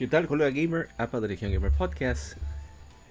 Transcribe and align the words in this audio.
¿Qué 0.00 0.06
tal, 0.06 0.26
colega 0.26 0.48
gamer? 0.48 0.88
APA 0.96 1.20
de 1.20 1.28
Legion 1.28 1.52
Gamer 1.52 1.72
Podcast. 1.72 2.38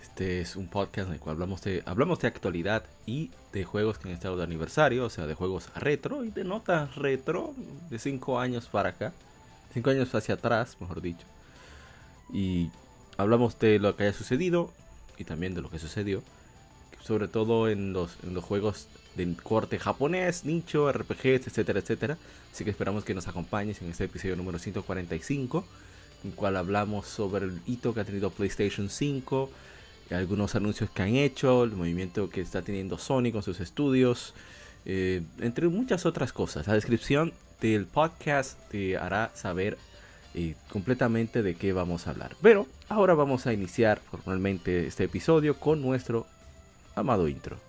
Este 0.01 0.41
es 0.41 0.55
un 0.55 0.67
podcast 0.67 1.07
en 1.07 1.13
el 1.13 1.19
cual 1.19 1.35
hablamos 1.35 1.61
de, 1.61 1.83
hablamos 1.85 2.17
de 2.17 2.27
actualidad 2.27 2.83
y 3.05 3.29
de 3.53 3.63
juegos 3.63 3.99
que 3.99 4.07
han 4.07 4.15
estado 4.15 4.37
de 4.37 4.43
aniversario, 4.43 5.05
o 5.05 5.09
sea, 5.11 5.27
de 5.27 5.35
juegos 5.35 5.71
retro 5.75 6.25
y 6.25 6.31
de 6.31 6.43
notas 6.43 6.95
retro 6.95 7.53
de 7.91 7.99
5 7.99 8.39
años 8.39 8.65
para 8.65 8.89
acá, 8.89 9.13
5 9.73 9.89
años 9.89 10.13
hacia 10.15 10.35
atrás, 10.35 10.77
mejor 10.79 11.01
dicho. 11.01 11.25
Y 12.31 12.69
hablamos 13.17 13.59
de 13.59 13.79
lo 13.79 13.95
que 13.95 14.03
haya 14.03 14.13
sucedido 14.13 14.71
y 15.17 15.23
también 15.23 15.53
de 15.53 15.61
lo 15.61 15.69
que 15.69 15.79
sucedió, 15.79 16.23
sobre 17.01 17.27
todo 17.27 17.69
en 17.69 17.93
los, 17.93 18.17
en 18.23 18.33
los 18.33 18.43
juegos 18.43 18.87
de 19.15 19.33
corte 19.35 19.79
japonés, 19.79 20.45
nicho, 20.45 20.91
RPGs, 20.91 21.47
etcétera, 21.47 21.79
etcétera. 21.79 22.17
Así 22.53 22.63
que 22.63 22.71
esperamos 22.71 23.03
que 23.03 23.13
nos 23.13 23.27
acompañes 23.27 23.81
en 23.81 23.89
este 23.89 24.05
episodio 24.05 24.35
número 24.35 24.59
145 24.59 25.65
en 26.23 26.31
el 26.31 26.35
cual 26.35 26.57
hablamos 26.57 27.07
sobre 27.07 27.45
el 27.45 27.61
hito 27.65 27.93
que 27.93 28.01
ha 28.01 28.05
tenido 28.05 28.29
PlayStation 28.29 28.89
5, 28.89 29.49
algunos 30.11 30.55
anuncios 30.55 30.89
que 30.89 31.01
han 31.03 31.15
hecho, 31.15 31.63
el 31.63 31.71
movimiento 31.71 32.29
que 32.29 32.41
está 32.41 32.61
teniendo 32.61 32.97
Sony 32.97 33.31
con 33.31 33.43
sus 33.43 33.59
estudios, 33.59 34.33
eh, 34.85 35.21
entre 35.39 35.67
muchas 35.67 36.05
otras 36.05 36.33
cosas. 36.33 36.67
La 36.67 36.73
descripción 36.73 37.33
del 37.61 37.85
podcast 37.85 38.57
te 38.69 38.97
hará 38.97 39.31
saber 39.33 39.77
eh, 40.33 40.55
completamente 40.71 41.43
de 41.43 41.55
qué 41.55 41.73
vamos 41.73 42.07
a 42.07 42.11
hablar. 42.11 42.35
Pero 42.41 42.67
ahora 42.87 43.13
vamos 43.13 43.47
a 43.47 43.53
iniciar 43.53 43.99
formalmente 43.99 44.87
este 44.87 45.05
episodio 45.05 45.59
con 45.59 45.81
nuestro 45.81 46.27
amado 46.95 47.27
intro. 47.27 47.68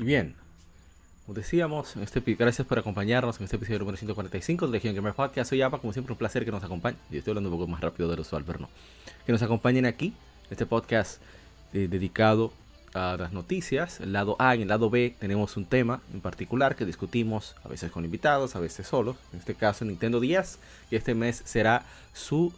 Y 0.00 0.02
bien, 0.02 0.34
como 1.26 1.36
decíamos, 1.36 1.94
este, 1.96 2.20
gracias 2.20 2.66
por 2.66 2.78
acompañarnos 2.78 3.36
en 3.36 3.44
este 3.44 3.56
episodio 3.56 3.80
número 3.80 3.98
145 3.98 4.66
de 4.66 4.72
Legion 4.72 4.94
Gamer 4.94 5.12
Podcast. 5.12 5.50
Soy 5.50 5.60
Apa, 5.60 5.76
como 5.76 5.92
siempre, 5.92 6.14
un 6.14 6.18
placer 6.18 6.42
que 6.46 6.50
nos 6.50 6.64
acompañen. 6.64 6.98
Yo 7.10 7.18
estoy 7.18 7.32
hablando 7.32 7.50
un 7.50 7.56
poco 7.56 7.70
más 7.70 7.82
rápido 7.82 8.08
de 8.08 8.16
lo 8.16 8.22
usual. 8.22 8.42
Que 9.26 9.32
nos 9.32 9.42
acompañen 9.42 9.84
aquí, 9.84 10.06
en 10.06 10.52
este 10.52 10.64
podcast 10.64 11.20
eh, 11.74 11.86
dedicado 11.86 12.50
a 12.94 13.18
las 13.18 13.34
noticias. 13.34 14.00
El 14.00 14.14
lado 14.14 14.36
A 14.38 14.56
y 14.56 14.62
el 14.62 14.68
lado 14.68 14.88
B 14.88 15.14
tenemos 15.18 15.58
un 15.58 15.66
tema 15.66 16.00
en 16.14 16.22
particular 16.22 16.76
que 16.76 16.86
discutimos 16.86 17.54
a 17.62 17.68
veces 17.68 17.92
con 17.92 18.06
invitados, 18.06 18.56
a 18.56 18.60
veces 18.60 18.86
solos. 18.86 19.16
En 19.34 19.40
este 19.40 19.54
caso, 19.54 19.84
Nintendo 19.84 20.18
10, 20.18 20.58
y 20.90 20.96
este 20.96 21.14
mes 21.14 21.42
será 21.44 21.84
su 22.14 22.54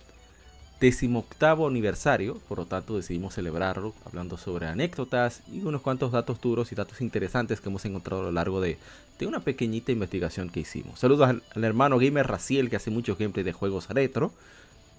decimoctavo 0.83 1.67
aniversario, 1.69 2.39
por 2.49 2.59
lo 2.59 2.67
tanto 2.67 2.97
decidimos 2.97 3.35
celebrarlo 3.35 3.95
hablando 4.05 4.37
sobre 4.37 4.67
anécdotas 4.67 5.43
y 5.53 5.61
unos 5.61 5.81
cuantos 5.81 6.11
datos 6.11 6.41
duros 6.41 6.73
y 6.73 6.75
datos 6.75 7.01
interesantes 7.01 7.61
que 7.61 7.69
hemos 7.69 7.85
encontrado 7.85 8.23
a 8.23 8.25
lo 8.25 8.33
largo 8.33 8.61
de, 8.61 8.79
de 9.21 9.29
una 9.29 9.39
pequeñita 9.39 9.93
investigación 9.93 10.51
que 10.51 10.59
hicimos. 10.59 10.99
Saludos 10.99 11.29
al, 11.29 11.45
hermano 11.65 11.99
gamer 11.99 12.27
Raciel 12.27 12.69
que 12.69 12.75
hace 12.75 12.91
mucho 12.91 13.15
gameplay 13.15 13.45
de 13.45 13.53
juegos 13.53 13.89
retro. 13.91 14.33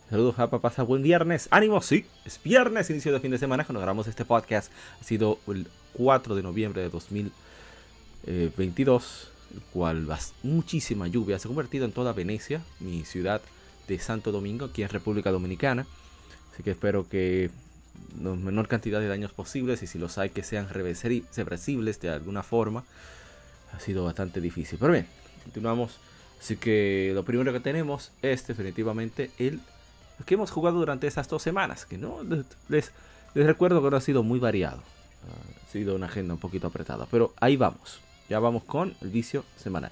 Saludos 0.09 0.39
a 0.39 0.49
pasa 0.49 0.83
buen 0.83 1.03
viernes. 1.03 1.49
Ánimo, 1.51 1.81
sí, 1.81 2.05
es 2.23 2.41
viernes, 2.41 2.89
inicio 2.89 3.11
de 3.11 3.19
fin 3.19 3.31
de 3.31 3.37
semana 3.37 3.65
cuando 3.65 3.81
grabamos 3.81 4.07
este 4.07 4.23
podcast. 4.23 4.71
Ha 5.01 5.03
sido 5.03 5.37
el 5.47 5.67
4 5.95 6.35
de 6.35 6.43
noviembre 6.43 6.81
de 6.81 6.87
2022, 6.87 9.31
el 9.53 9.61
cual 9.73 10.07
muchísima 10.43 11.09
lluvia 11.09 11.39
se 11.39 11.47
ha 11.47 11.49
convertido 11.49 11.83
en 11.83 11.91
toda 11.91 12.13
Venecia, 12.13 12.61
mi 12.79 13.03
ciudad 13.03 13.41
de 13.87 13.99
Santo 13.99 14.31
Domingo, 14.31 14.65
aquí 14.65 14.83
en 14.83 14.89
República 14.89 15.31
Dominicana. 15.31 15.85
Así 16.53 16.63
que 16.63 16.71
espero 16.71 17.07
que 17.07 17.49
la 18.21 18.31
menor 18.31 18.67
cantidad 18.67 18.99
de 18.99 19.07
daños 19.07 19.31
posibles 19.31 19.81
y 19.83 19.87
si 19.87 19.97
los 19.97 20.17
hay 20.17 20.29
que 20.29 20.43
sean 20.43 20.69
reversibles 20.69 21.99
de 21.99 22.09
alguna 22.09 22.43
forma. 22.43 22.83
Ha 23.73 23.79
sido 23.79 24.05
bastante 24.05 24.39
difícil. 24.39 24.77
Pero 24.79 24.93
bien, 24.93 25.07
continuamos. 25.43 25.99
Así 26.39 26.57
que 26.57 27.11
lo 27.15 27.23
primero 27.23 27.51
que 27.53 27.59
tenemos 27.59 28.11
es 28.21 28.45
definitivamente 28.45 29.31
el 29.39 29.61
que 30.25 30.35
hemos 30.35 30.51
jugado 30.51 30.77
durante 30.77 31.07
estas 31.07 31.27
dos 31.27 31.41
semanas. 31.41 31.85
Que 31.85 31.97
no 31.97 32.19
les, 32.69 32.91
les 33.33 33.45
recuerdo 33.45 33.81
que 33.81 33.89
no 33.89 33.97
ha 33.97 34.01
sido 34.01 34.21
muy 34.21 34.39
variado. 34.39 34.83
Ha 35.23 35.71
sido 35.71 35.95
una 35.95 36.05
agenda 36.05 36.35
un 36.35 36.39
poquito 36.39 36.67
apretada. 36.67 37.07
Pero 37.09 37.33
ahí 37.39 37.57
vamos. 37.57 37.99
Ya 38.29 38.39
vamos 38.39 38.63
con 38.63 38.95
el 39.01 39.09
vicio 39.09 39.43
semanal. 39.57 39.91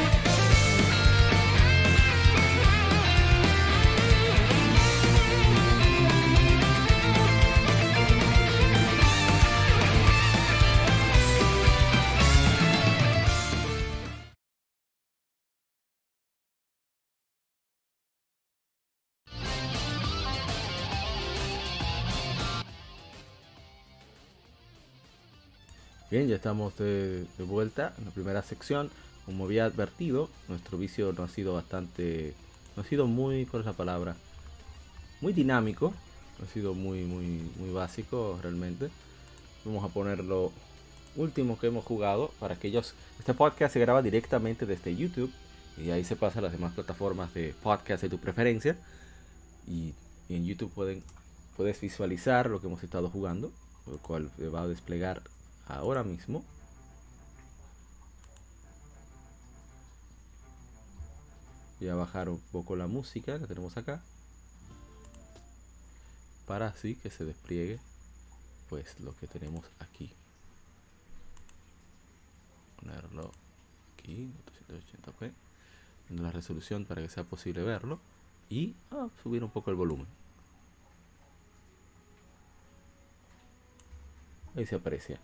Bien, 26.11 26.27
ya 26.27 26.35
estamos 26.35 26.77
de, 26.77 27.23
de, 27.37 27.43
vuelta 27.45 27.93
en 27.97 28.03
la 28.03 28.11
primera 28.11 28.43
sección. 28.43 28.89
Como 29.25 29.45
había 29.45 29.63
advertido, 29.63 30.29
nuestro 30.49 30.77
vicio 30.77 31.13
no 31.13 31.23
ha 31.23 31.29
sido 31.29 31.53
bastante, 31.53 32.33
no 32.75 32.83
ha 32.83 32.85
sido 32.85 33.07
muy, 33.07 33.45
¿cuál 33.45 33.61
es 33.61 33.65
la 33.65 33.71
palabra? 33.71 34.17
Muy 35.21 35.31
dinámico, 35.31 35.93
no 36.37 36.45
ha 36.45 36.49
sido 36.49 36.73
muy, 36.73 37.05
muy, 37.05 37.49
muy 37.57 37.69
básico 37.69 38.37
realmente. 38.43 38.89
Vamos 39.63 39.85
a 39.85 39.93
poner 39.93 40.21
lo 40.21 40.51
último 41.15 41.57
que 41.57 41.67
hemos 41.67 41.85
jugado 41.85 42.31
para 42.41 42.55
aquellos. 42.55 42.93
Este 43.17 43.33
podcast 43.33 43.71
se 43.71 43.79
graba 43.79 44.01
directamente 44.01 44.65
desde 44.65 44.93
YouTube 44.93 45.31
y 45.77 45.91
ahí 45.91 46.03
se 46.03 46.17
pasa 46.17 46.39
a 46.39 46.41
las 46.41 46.51
demás 46.51 46.73
plataformas 46.73 47.33
de 47.33 47.55
podcast 47.63 48.03
de 48.03 48.09
tu 48.09 48.17
preferencia. 48.17 48.75
Y, 49.65 49.93
y 50.27 50.35
en 50.35 50.45
YouTube 50.45 50.73
pueden, 50.73 51.03
puedes 51.55 51.79
visualizar 51.79 52.49
lo 52.49 52.59
que 52.59 52.67
hemos 52.67 52.83
estado 52.83 53.09
jugando, 53.09 53.49
lo 53.87 53.97
cual 53.99 54.29
va 54.53 54.63
a 54.63 54.67
desplegar 54.67 55.21
ahora 55.77 56.03
mismo. 56.03 56.43
Voy 61.79 61.89
a 61.89 61.95
bajar 61.95 62.29
un 62.29 62.39
poco 62.51 62.75
la 62.75 62.87
música 62.87 63.39
que 63.39 63.47
tenemos 63.47 63.75
acá. 63.77 64.03
Para 66.45 66.67
así 66.67 66.95
que 66.95 67.09
se 67.09 67.25
despliegue 67.25 67.79
pues 68.69 68.99
lo 68.99 69.15
que 69.15 69.27
tenemos 69.27 69.65
aquí. 69.79 70.13
Ponerlo 72.79 73.31
aquí, 73.93 74.31
280p. 74.69 75.31
en 76.09 76.23
la 76.23 76.31
resolución 76.31 76.85
para 76.85 77.01
que 77.01 77.09
sea 77.09 77.23
posible 77.23 77.63
verlo. 77.63 77.99
Y 78.49 78.75
ah, 78.91 79.07
subir 79.23 79.43
un 79.43 79.49
poco 79.49 79.71
el 79.71 79.77
volumen. 79.77 80.07
Ahí 84.55 84.65
se 84.65 84.75
aprecia. 84.75 85.19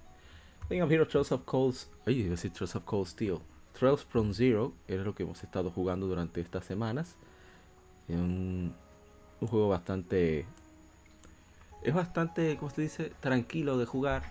Of 0.69 0.91
Hero 0.91 1.07
Trails 1.07 1.31
of 1.31 1.43
Cold... 1.45 1.75
Ay, 2.05 2.21
iba 2.21 2.35
a 2.35 2.37
Trails 2.37 2.75
of 2.75 2.83
Cold 2.83 3.07
Steel. 3.07 3.39
Trails 3.77 4.03
from 4.03 4.33
Zero 4.33 4.73
era 4.87 5.03
lo 5.03 5.15
que 5.15 5.23
hemos 5.23 5.41
estado 5.43 5.71
jugando 5.71 6.07
durante 6.07 6.41
estas 6.41 6.65
semanas. 6.65 7.15
Un, 8.09 8.73
un 9.39 9.47
juego 9.47 9.69
bastante... 9.69 10.45
Es 11.83 11.93
bastante, 11.93 12.57
como 12.57 12.69
se 12.69 12.81
dice, 12.81 13.11
tranquilo 13.21 13.77
de 13.77 13.85
jugar. 13.85 14.23
eh, 14.23 14.29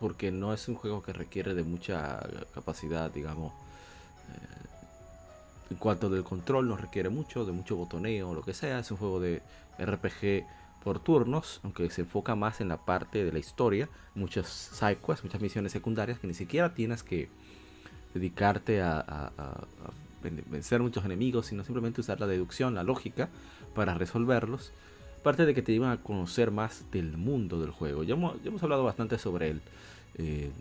Porque 0.00 0.32
no 0.32 0.52
es 0.52 0.66
un 0.66 0.74
juego 0.74 1.02
que 1.02 1.12
requiere 1.12 1.54
de 1.54 1.62
mucha 1.62 2.20
capacidad, 2.52 3.10
digamos. 3.10 3.52
eh, 3.52 4.66
en 5.70 5.76
cuanto 5.76 6.10
del 6.10 6.24
control, 6.24 6.68
no 6.68 6.76
requiere 6.76 7.10
mucho, 7.10 7.44
de 7.44 7.52
mucho 7.52 7.76
botoneo 7.76 8.30
o 8.30 8.34
lo 8.34 8.42
que 8.42 8.54
sea. 8.54 8.80
Es 8.80 8.90
un 8.90 8.96
juego 8.96 9.20
de 9.20 9.40
RPG 9.78 10.44
por 10.86 11.00
turnos, 11.00 11.58
aunque 11.64 11.90
se 11.90 12.02
enfoca 12.02 12.36
más 12.36 12.60
en 12.60 12.68
la 12.68 12.76
parte 12.76 13.24
de 13.24 13.32
la 13.32 13.40
historia, 13.40 13.88
muchas 14.14 14.46
side 14.46 14.98
quests, 15.04 15.24
muchas 15.24 15.40
misiones 15.40 15.72
secundarias 15.72 16.20
que 16.20 16.28
ni 16.28 16.34
siquiera 16.34 16.74
tienes 16.74 17.02
que 17.02 17.28
dedicarte 18.14 18.80
a, 18.82 19.00
a- 19.00 19.32
a- 19.36 19.64
a 19.86 19.90
ven- 20.22 20.44
vencer 20.46 20.80
muchos 20.80 21.04
enemigos, 21.04 21.46
sino 21.46 21.64
simplemente 21.64 22.00
usar 22.02 22.20
la 22.20 22.28
deducción, 22.28 22.76
la 22.76 22.84
lógica 22.84 23.28
para 23.74 23.94
resolverlos. 23.94 24.70
Aparte 25.18 25.44
de 25.44 25.54
que 25.54 25.62
te 25.62 25.72
llevan 25.72 25.90
a 25.90 25.96
conocer 26.04 26.52
más 26.52 26.84
del 26.92 27.16
mundo 27.16 27.60
del 27.60 27.72
juego. 27.72 28.04
Ya 28.04 28.14
hemos, 28.14 28.62
hablado 28.62 28.84
bastante 28.84 29.18
sobre 29.18 29.50
él 29.50 29.62
eh, 30.18 30.52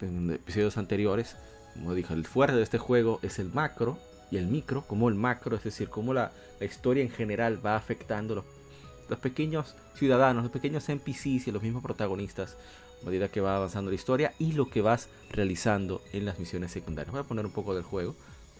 en 0.00 0.32
episodios 0.32 0.78
anteriores. 0.78 1.36
Como 1.74 1.94
dije, 1.94 2.12
el 2.12 2.26
fuerte 2.26 2.56
de 2.56 2.64
este 2.64 2.78
juego 2.78 3.20
es 3.22 3.38
el 3.38 3.50
macro 3.54 3.98
y 4.32 4.36
el 4.38 4.48
micro, 4.48 4.82
como 4.82 5.08
el 5.08 5.14
macro, 5.14 5.54
es 5.54 5.62
decir, 5.62 5.88
cómo 5.90 6.12
la 6.12 6.32
historia 6.60 7.04
en 7.04 7.10
general 7.10 7.64
va 7.64 7.76
afectando 7.76 8.34
los 8.34 8.44
los 9.10 9.18
pequeños 9.18 9.74
ciudadanos, 9.96 10.44
los 10.44 10.52
pequeños 10.52 10.88
NPCs 10.88 11.48
y 11.48 11.50
los 11.50 11.62
mismos 11.62 11.82
protagonistas 11.82 12.56
a 13.02 13.06
medida 13.06 13.28
que 13.28 13.40
va 13.40 13.56
avanzando 13.56 13.90
la 13.90 13.96
historia 13.96 14.32
y 14.38 14.52
lo 14.52 14.70
que 14.70 14.82
vas 14.82 15.08
realizando 15.32 16.00
en 16.12 16.24
las 16.24 16.38
misiones 16.38 16.70
secundarias. 16.70 17.12
Voy 17.12 17.20
a 17.20 17.24
poner 17.24 17.44
un 17.44 17.50
poco 17.50 17.74
del 17.74 17.82
juego 17.82 18.14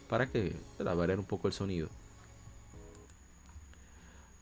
para 0.09 0.27
que 0.27 0.57
para 0.77 0.95
variar 0.95 1.21
un 1.21 1.25
poco 1.25 1.47
el 1.47 1.55
sonido. 1.55 1.89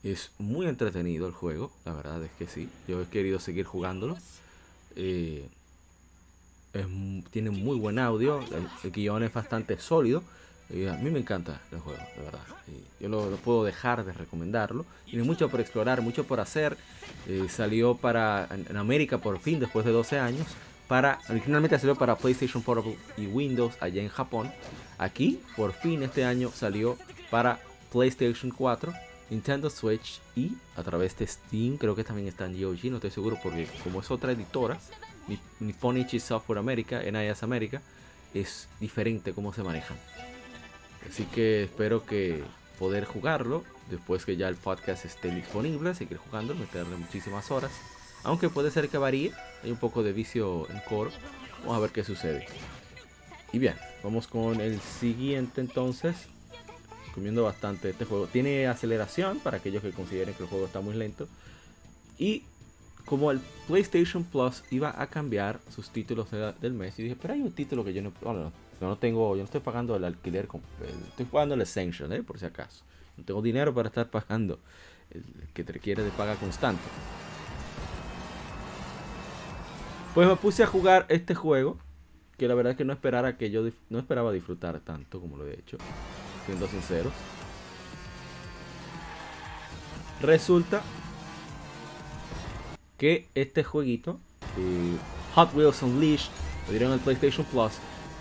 Es 0.01 0.31
muy 0.39 0.65
entretenido 0.65 1.27
el 1.27 1.33
juego, 1.33 1.71
la 1.85 1.93
verdad 1.93 2.23
es 2.23 2.31
que 2.31 2.47
sí. 2.47 2.69
Yo 2.87 3.01
he 3.01 3.05
querido 3.05 3.39
seguir 3.39 3.65
jugándolo. 3.65 4.17
Eh, 4.95 5.47
tiene 7.29 7.51
muy 7.51 7.77
buen 7.77 7.99
audio, 7.99 8.39
el, 8.39 8.67
el 8.83 8.91
guion 8.91 9.21
es 9.21 9.33
bastante 9.33 9.77
sólido. 9.79 10.23
Y 10.71 10.85
a 10.85 10.93
mí 10.93 11.09
me 11.09 11.19
encanta 11.19 11.61
el 11.71 11.79
juego, 11.79 11.99
de 12.15 12.23
verdad. 12.23 12.41
Y 12.67 13.03
yo 13.03 13.09
no, 13.09 13.25
no 13.29 13.37
puedo 13.37 13.63
dejar 13.63 14.05
de 14.05 14.13
recomendarlo. 14.13 14.85
Tiene 15.05 15.23
mucho 15.23 15.49
por 15.49 15.61
explorar, 15.61 16.01
mucho 16.01 16.25
por 16.25 16.39
hacer. 16.39 16.77
Eh, 17.27 17.47
salió 17.49 17.95
para 17.95 18.47
en, 18.51 18.65
en 18.69 18.77
América 18.77 19.17
por 19.17 19.39
fin, 19.39 19.59
después 19.59 19.83
de 19.85 19.91
12 19.91 20.19
años. 20.19 20.45
Para, 20.87 21.19
originalmente 21.29 21.77
salió 21.79 21.95
para 21.95 22.15
PlayStation 22.17 22.61
Portable 22.63 22.97
y 23.17 23.27
Windows 23.27 23.75
allá 23.79 24.01
en 24.01 24.09
Japón. 24.09 24.51
Aquí, 24.97 25.39
por 25.55 25.73
fin 25.73 26.03
este 26.03 26.23
año 26.25 26.51
salió 26.53 26.97
para 27.31 27.59
PlayStation 27.91 28.51
4, 28.51 28.91
Nintendo 29.29 29.69
Switch 29.69 30.19
y 30.35 30.51
a 30.75 30.83
través 30.83 31.17
de 31.17 31.25
Steam. 31.27 31.77
Creo 31.77 31.95
que 31.95 32.03
también 32.03 32.27
está 32.27 32.45
en 32.45 32.59
GOG, 32.59 32.85
no 32.85 32.95
estoy 32.97 33.11
seguro 33.11 33.37
porque 33.41 33.67
como 33.83 34.01
es 34.01 34.09
otra 34.11 34.31
editora, 34.31 34.79
Ni- 35.27 35.39
Nipponichi 35.59 36.19
Software 36.19 36.57
America, 36.59 37.01
NIS 37.03 37.43
America, 37.43 37.81
es 38.33 38.67
diferente 38.79 39.33
cómo 39.33 39.53
se 39.53 39.61
manejan. 39.63 39.97
Así 41.07 41.25
que 41.25 41.63
espero 41.63 42.05
que 42.05 42.43
poder 42.77 43.05
jugarlo 43.05 43.63
después 43.89 44.25
que 44.25 44.37
ya 44.37 44.47
el 44.47 44.55
podcast 44.55 45.05
esté 45.05 45.33
disponible, 45.33 45.93
seguir 45.95 46.17
jugando, 46.17 46.55
meterle 46.55 46.95
muchísimas 46.97 47.49
horas. 47.51 47.71
Aunque 48.23 48.49
puede 48.49 48.71
ser 48.71 48.89
que 48.89 48.97
varíe, 48.97 49.31
hay 49.63 49.71
un 49.71 49.77
poco 49.77 50.03
de 50.03 50.13
vicio 50.13 50.69
en 50.69 50.79
core. 50.81 51.11
Vamos 51.61 51.77
a 51.77 51.79
ver 51.79 51.91
qué 51.91 52.03
sucede. 52.03 52.45
Y 53.51 53.59
bien, 53.59 53.75
vamos 54.03 54.27
con 54.27 54.59
el 54.61 54.79
siguiente 54.79 55.61
entonces. 55.61 56.15
Comiendo 57.15 57.43
bastante 57.43 57.89
este 57.89 58.05
juego. 58.05 58.27
Tiene 58.27 58.67
aceleración 58.67 59.39
para 59.39 59.57
aquellos 59.57 59.81
que 59.81 59.91
consideren 59.91 60.35
que 60.35 60.43
el 60.43 60.49
juego 60.49 60.65
está 60.65 60.79
muy 60.79 60.93
lento. 60.95 61.27
Y 62.17 62.43
como 63.05 63.31
el 63.31 63.39
PlayStation 63.67 64.23
Plus 64.23 64.63
iba 64.69 65.01
a 65.01 65.07
cambiar 65.07 65.59
sus 65.73 65.89
títulos 65.89 66.29
de- 66.29 66.53
del 66.61 66.73
mes, 66.73 66.97
y 66.99 67.03
dije, 67.03 67.17
pero 67.19 67.33
hay 67.33 67.41
un 67.41 67.51
título 67.51 67.83
que 67.83 67.93
yo 67.93 68.01
no, 68.03 68.11
yo 68.79 68.87
no 68.87 68.97
tengo, 68.97 69.31
yo 69.35 69.39
no 69.39 69.45
estoy 69.45 69.61
pagando 69.61 69.95
el 69.95 70.03
alquiler, 70.03 70.47
el- 70.81 71.07
estoy 71.09 71.25
pagando 71.25 71.55
el 71.55 71.61
Essential, 71.61 72.11
¿eh? 72.13 72.23
por 72.23 72.39
si 72.39 72.45
acaso. 72.45 72.83
No 73.17 73.23
tengo 73.23 73.41
dinero 73.41 73.73
para 73.73 73.89
estar 73.89 74.09
pagando 74.09 74.59
el 75.11 75.23
que 75.53 75.63
te 75.63 75.73
requiere 75.73 76.03
de 76.03 76.11
paga 76.11 76.35
constante. 76.35 76.83
Pues 80.13 80.27
me 80.27 80.35
puse 80.37 80.63
a 80.63 80.67
jugar 80.67 81.05
este 81.09 81.35
juego, 81.35 81.77
que 82.37 82.47
la 82.47 82.55
verdad 82.55 82.71
es 82.71 82.77
que 82.77 82.85
no 82.85 82.93
esperara 82.93 83.37
que 83.37 83.51
yo 83.51 83.63
no 83.89 83.99
esperaba 83.99 84.31
disfrutar 84.31 84.79
tanto 84.79 85.19
como 85.19 85.37
lo 85.37 85.45
he 85.47 85.53
hecho, 85.53 85.77
siendo 86.45 86.67
sinceros. 86.67 87.13
Resulta 90.21 90.81
que 92.97 93.27
este 93.35 93.63
jueguito, 93.63 94.19
eh, 94.57 94.97
Hot 95.35 95.53
Wheels 95.53 95.81
Unleashed, 95.83 96.31
lo 96.65 96.71
dieron 96.71 96.89
en 96.89 96.95
el 96.95 96.99
PlayStation 96.99 97.45
Plus, 97.45 97.73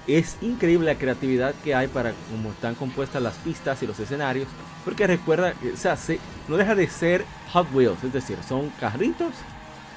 es 0.08 0.36
increíble 0.40 0.86
la 0.92 0.98
creatividad 0.98 1.54
que 1.62 1.74
hay 1.74 1.86
para 1.86 2.12
cómo 2.30 2.50
están 2.50 2.74
compuestas 2.74 3.22
las 3.22 3.36
pistas 3.36 3.82
y 3.82 3.86
los 3.86 4.00
escenarios, 4.00 4.48
porque 4.84 5.06
recuerda, 5.06 5.52
que, 5.52 5.72
o 5.72 5.76
sea, 5.76 5.96
se- 5.96 6.18
no 6.48 6.56
deja 6.56 6.74
de 6.74 6.88
ser 6.88 7.24
Hot 7.52 7.68
Wheels, 7.72 8.02
es 8.02 8.12
decir, 8.12 8.38
son 8.48 8.70
carritos 8.80 9.34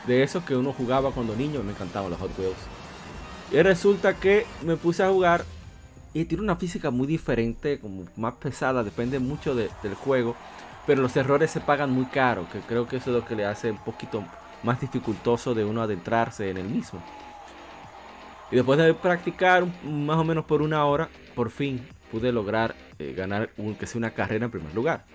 de 0.05 0.21
esos 0.23 0.43
que 0.43 0.55
uno 0.55 0.73
jugaba 0.73 1.11
cuando 1.11 1.35
niño, 1.35 1.63
me 1.63 1.71
encantaban 1.71 2.09
los 2.11 2.19
Hot 2.19 2.37
Wheels. 2.37 2.57
Y 3.51 3.61
resulta 3.61 4.13
que 4.15 4.45
me 4.63 4.75
puse 4.77 5.03
a 5.03 5.09
jugar 5.09 5.45
y 6.13 6.25
tiene 6.25 6.43
una 6.43 6.57
física 6.57 6.91
muy 6.91 7.07
diferente, 7.07 7.79
como 7.79 8.03
más 8.17 8.33
pesada, 8.33 8.83
depende 8.83 9.19
mucho 9.19 9.55
de- 9.55 9.69
del 9.81 9.95
juego. 9.95 10.35
Pero 10.87 11.01
los 11.03 11.15
errores 11.15 11.51
se 11.51 11.59
pagan 11.61 11.91
muy 11.91 12.05
caro, 12.05 12.47
que 12.51 12.59
creo 12.59 12.87
que 12.87 12.97
eso 12.97 13.11
es 13.11 13.15
lo 13.21 13.25
que 13.25 13.35
le 13.35 13.45
hace 13.45 13.71
un 13.71 13.77
poquito 13.77 14.23
más 14.63 14.81
dificultoso 14.81 15.53
de 15.53 15.63
uno 15.63 15.81
adentrarse 15.81 16.49
en 16.49 16.57
el 16.57 16.67
mismo. 16.67 16.99
Y 18.51 18.55
después 18.55 18.77
de 18.77 18.93
practicar 18.93 19.65
más 19.83 20.17
o 20.17 20.23
menos 20.23 20.45
por 20.45 20.61
una 20.61 20.85
hora, 20.85 21.09
por 21.35 21.49
fin 21.49 21.81
pude 22.11 22.33
lograr 22.33 22.75
eh, 22.99 23.13
ganar 23.15 23.49
un, 23.57 23.75
que 23.75 23.87
sea 23.87 23.97
una 23.97 24.11
carrera 24.11 24.45
en 24.45 24.51
primer 24.51 24.75
lugar. 24.75 25.05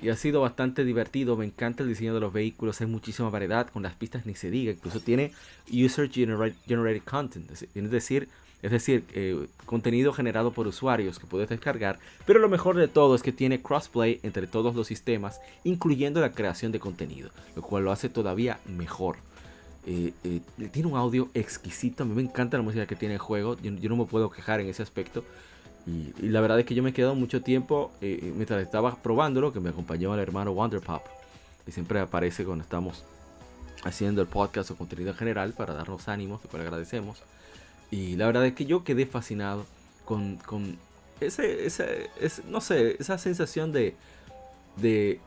Y 0.00 0.10
ha 0.10 0.16
sido 0.16 0.42
bastante 0.42 0.84
divertido, 0.84 1.36
me 1.36 1.44
encanta 1.44 1.82
el 1.82 1.88
diseño 1.88 2.14
de 2.14 2.20
los 2.20 2.32
vehículos, 2.32 2.80
hay 2.80 2.86
muchísima 2.86 3.30
variedad, 3.30 3.68
con 3.68 3.82
las 3.82 3.94
pistas 3.94 4.26
ni 4.26 4.36
se 4.36 4.48
diga, 4.48 4.70
incluso 4.70 5.00
tiene 5.00 5.32
user 5.72 6.08
genera- 6.08 6.54
generated 6.68 7.02
content, 7.02 7.50
es 7.50 7.90
decir, 7.90 8.28
es 8.62 8.70
decir, 8.70 9.04
eh, 9.14 9.48
contenido 9.66 10.12
generado 10.12 10.52
por 10.52 10.68
usuarios 10.68 11.18
que 11.18 11.26
puedes 11.26 11.48
descargar, 11.48 11.98
pero 12.26 12.38
lo 12.38 12.48
mejor 12.48 12.76
de 12.76 12.86
todo 12.86 13.16
es 13.16 13.22
que 13.24 13.32
tiene 13.32 13.60
crossplay 13.60 14.20
entre 14.22 14.46
todos 14.46 14.76
los 14.76 14.86
sistemas, 14.86 15.40
incluyendo 15.64 16.20
la 16.20 16.30
creación 16.30 16.70
de 16.70 16.78
contenido, 16.78 17.30
lo 17.56 17.62
cual 17.62 17.82
lo 17.82 17.90
hace 17.90 18.08
todavía 18.08 18.60
mejor. 18.66 19.16
Eh, 19.86 20.12
eh, 20.24 20.40
tiene 20.70 20.88
un 20.88 20.96
audio 20.96 21.28
exquisito, 21.34 22.02
a 22.02 22.06
mí 22.06 22.14
me 22.14 22.22
encanta 22.22 22.56
la 22.58 22.62
música 22.62 22.86
que 22.86 22.96
tiene 22.96 23.14
el 23.14 23.20
juego, 23.20 23.56
yo, 23.60 23.72
yo 23.72 23.88
no 23.88 23.96
me 23.96 24.04
puedo 24.04 24.30
quejar 24.30 24.60
en 24.60 24.68
ese 24.68 24.82
aspecto. 24.82 25.24
Y, 25.86 26.12
y 26.20 26.28
la 26.28 26.40
verdad 26.42 26.58
es 26.60 26.66
que 26.66 26.74
yo 26.74 26.82
me 26.82 26.90
he 26.90 26.92
quedado 26.92 27.14
mucho 27.14 27.40
tiempo 27.42 27.90
eh, 28.02 28.32
mientras 28.34 28.60
estaba 28.62 28.96
probándolo, 28.96 29.52
que 29.52 29.60
me 29.60 29.70
acompañó 29.70 30.12
el 30.14 30.20
hermano 30.20 30.52
Wonderpop, 30.52 31.02
que 31.64 31.72
siempre 31.72 32.00
aparece 32.00 32.44
cuando 32.44 32.62
estamos 32.64 33.04
haciendo 33.84 34.20
el 34.20 34.26
podcast 34.28 34.70
o 34.72 34.76
contenido 34.76 35.10
en 35.12 35.16
general 35.16 35.52
para 35.54 35.72
darnos 35.72 36.08
ánimos, 36.08 36.42
lo 36.44 36.50
cual 36.50 36.62
agradecemos. 36.62 37.22
Y 37.90 38.16
la 38.16 38.26
verdad 38.26 38.44
es 38.44 38.52
que 38.54 38.66
yo 38.66 38.84
quedé 38.84 39.06
fascinado 39.06 39.64
con, 40.04 40.36
con 40.36 40.76
ese, 41.20 41.64
ese, 41.64 42.10
ese- 42.20 42.42
no 42.48 42.60
sé, 42.60 42.96
esa 43.00 43.16
sensación 43.16 43.72
de, 43.72 43.94
de, 44.76 45.20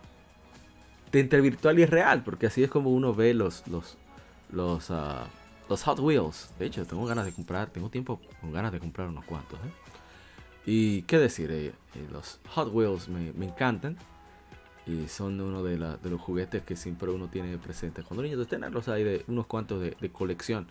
de 1.11 1.19
entre 1.19 1.41
virtual 1.41 1.79
y 1.79 1.85
real, 1.85 2.23
porque 2.23 2.45
así 2.47 2.63
es 2.63 2.69
como 2.69 2.91
uno 2.91 3.15
ve 3.15 3.33
los, 3.33 3.67
los, 3.67 3.97
los, 4.51 4.91
ah, 4.91 5.27
los 5.69 5.83
Hot 5.83 5.99
Wheels. 5.99 6.49
De 6.59 6.65
hecho, 6.65 6.85
tengo 6.85 7.05
ganas 7.05 7.25
de 7.25 7.31
comprar, 7.31 7.69
tengo 7.69 7.89
tiempo 7.89 8.19
con 8.39 8.51
ganas 8.51 8.71
de 8.71 8.79
comprar 8.79 9.07
unos 9.07 9.25
cuantos. 9.25 9.59
¿eh? 9.59 9.71
Y 10.65 11.01
qué 11.03 11.17
decir, 11.17 11.51
eh, 11.51 11.67
eh, 11.67 12.07
los 12.11 12.39
Hot 12.49 12.73
Wheels 12.73 13.09
me, 13.09 13.33
me 13.33 13.45
encantan. 13.47 13.97
Y 14.87 15.07
son 15.07 15.39
uno 15.39 15.63
de, 15.63 15.77
los 15.77 16.21
juguetes 16.21 16.63
que 16.63 16.75
siempre 16.75 17.11
uno 17.11 17.27
tiene 17.27 17.57
presente 17.57 18.03
cuando 18.03 18.23
niños. 18.23 18.47
Tenerlos 18.47 18.87
ahí 18.87 19.03
de 19.03 19.23
unos 19.27 19.45
cuantos 19.45 19.81
de 19.81 20.09
colección. 20.11 20.67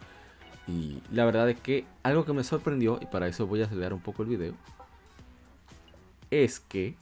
Y 0.67 1.03
la 1.13 1.25
verdad 1.25 1.49
es 1.51 1.61
que 1.61 1.85
algo 2.03 2.25
que 2.25 2.33
me 2.33 2.45
sorprendió, 2.45 2.99
y 3.01 3.07
para 3.07 3.29
eso 3.29 3.47
voy 3.47 3.63
a 3.63 3.67
acelerar 3.67 3.93
un 3.93 4.01
poco 4.01 4.23
el 4.23 4.29
video, 4.29 4.55
es 6.31 6.61
que 6.61 6.97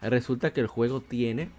resulta 0.00 0.52
que 0.52 0.60
el 0.60 0.66
juego 0.66 1.00
tiene... 1.00 1.50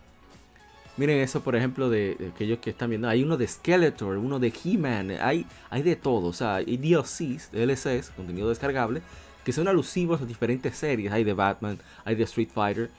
Miren 0.97 1.19
eso, 1.19 1.41
por 1.41 1.55
ejemplo, 1.55 1.89
de, 1.89 2.15
de 2.15 2.29
aquellos 2.29 2.57
que 2.59 2.71
están 2.71 2.89
viendo. 2.89 3.07
Hay 3.07 3.23
uno 3.23 3.37
de 3.37 3.47
Skeletor, 3.47 4.17
uno 4.17 4.39
de 4.39 4.51
He-Man, 4.63 5.11
hay, 5.21 5.45
hay 5.69 5.83
de 5.83 5.95
todo. 5.95 6.27
O 6.27 6.33
sea, 6.33 6.55
hay 6.55 6.77
DLCs, 6.77 7.51
DLCs, 7.51 8.09
contenido 8.15 8.49
descargable, 8.49 9.03
que 9.45 9.53
son 9.53 9.67
alusivos 9.67 10.21
a 10.21 10.25
diferentes 10.25 10.75
series. 10.75 11.11
Hay 11.11 11.23
de 11.23 11.33
Batman, 11.33 11.77
hay 12.03 12.15
de 12.15 12.23
Street 12.23 12.49
Fighter, 12.53 12.89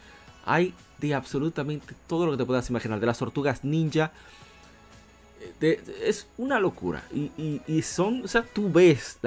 hay 0.45 0.75
de 0.99 1.15
absolutamente 1.15 1.95
todo 2.07 2.27
lo 2.27 2.33
que 2.33 2.39
te 2.39 2.45
puedas 2.45 2.71
imaginar, 2.71 3.01
de 3.01 3.07
las 3.07 3.19
tortugas 3.19 3.65
ninja. 3.65 4.13
es 5.61 6.29
una 6.37 6.61
locura. 6.61 7.03
Y, 7.13 7.83
son, 7.83 8.23
o 8.25 8.29
sea, 8.29 8.43
tú 8.43 8.71
ves, 8.71 9.19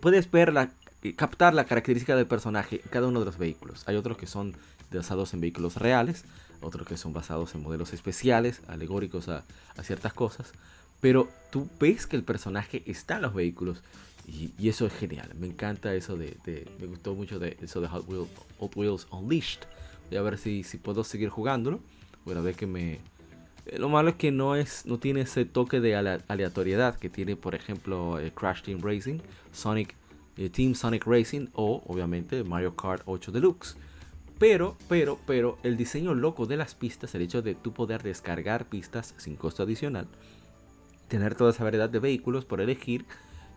puedes 0.00 0.30
ver 0.30 0.52
la, 0.52 0.70
captar 1.16 1.54
la 1.54 1.64
característica 1.64 2.16
del 2.16 2.26
personaje 2.26 2.80
en 2.82 2.88
cada 2.90 3.06
uno 3.08 3.20
de 3.20 3.26
los 3.26 3.38
vehículos. 3.38 3.84
Hay 3.86 3.96
otros 3.96 4.16
que 4.16 4.26
son 4.26 4.56
basados 4.90 5.34
en 5.34 5.40
vehículos 5.40 5.76
reales, 5.76 6.24
otros 6.60 6.86
que 6.86 6.96
son 6.96 7.12
basados 7.12 7.54
en 7.54 7.62
modelos 7.62 7.92
especiales, 7.92 8.62
alegóricos 8.68 9.28
a, 9.28 9.44
ciertas 9.82 10.12
cosas. 10.12 10.52
Pero 11.00 11.28
tú 11.50 11.68
ves 11.78 12.06
que 12.06 12.16
el 12.16 12.24
personaje 12.24 12.82
está 12.86 13.16
en 13.16 13.22
los 13.22 13.34
vehículos 13.34 13.82
y, 14.26 14.68
eso 14.68 14.86
es 14.86 14.92
genial. 14.94 15.30
Me 15.38 15.46
encanta 15.46 15.94
eso 15.94 16.16
de, 16.16 16.36
me 16.80 16.86
gustó 16.86 17.14
mucho 17.14 17.38
de 17.38 17.56
eso 17.60 17.80
de 17.80 17.88
Hot 17.88 18.06
Wheels, 18.74 19.06
Unleashed. 19.10 19.60
Voy 20.08 20.18
a 20.18 20.22
ver 20.22 20.38
si, 20.38 20.62
si 20.62 20.78
puedo 20.78 21.04
seguir 21.04 21.28
jugándolo. 21.28 21.80
Bueno, 22.24 22.40
a 22.40 22.44
ver 22.44 22.54
que 22.54 22.66
me... 22.66 23.00
Eh, 23.66 23.78
lo 23.78 23.88
malo 23.88 24.10
es 24.10 24.16
que 24.16 24.32
no, 24.32 24.56
es, 24.56 24.86
no 24.86 24.98
tiene 24.98 25.22
ese 25.22 25.44
toque 25.44 25.80
de 25.80 25.96
aleatoriedad 25.96 26.96
que 26.96 27.08
tiene, 27.08 27.36
por 27.36 27.54
ejemplo, 27.54 28.18
eh, 28.18 28.32
Crash 28.32 28.62
Team 28.62 28.80
Racing, 28.82 29.18
Sonic 29.52 29.94
eh, 30.36 30.50
Team 30.50 30.74
Sonic 30.74 31.06
Racing 31.06 31.48
o, 31.54 31.82
obviamente, 31.86 32.44
Mario 32.44 32.76
Kart 32.76 33.02
8 33.06 33.32
Deluxe. 33.32 33.76
Pero, 34.38 34.76
pero, 34.88 35.18
pero, 35.26 35.58
el 35.62 35.76
diseño 35.76 36.14
loco 36.14 36.44
de 36.46 36.58
las 36.58 36.74
pistas, 36.74 37.14
el 37.14 37.22
hecho 37.22 37.40
de 37.40 37.54
tú 37.54 37.72
poder 37.72 38.02
descargar 38.02 38.66
pistas 38.66 39.14
sin 39.16 39.36
costo 39.36 39.62
adicional, 39.62 40.06
tener 41.08 41.34
toda 41.34 41.52
esa 41.52 41.64
variedad 41.64 41.88
de 41.88 42.00
vehículos 42.00 42.44
por 42.44 42.60
elegir, 42.60 43.06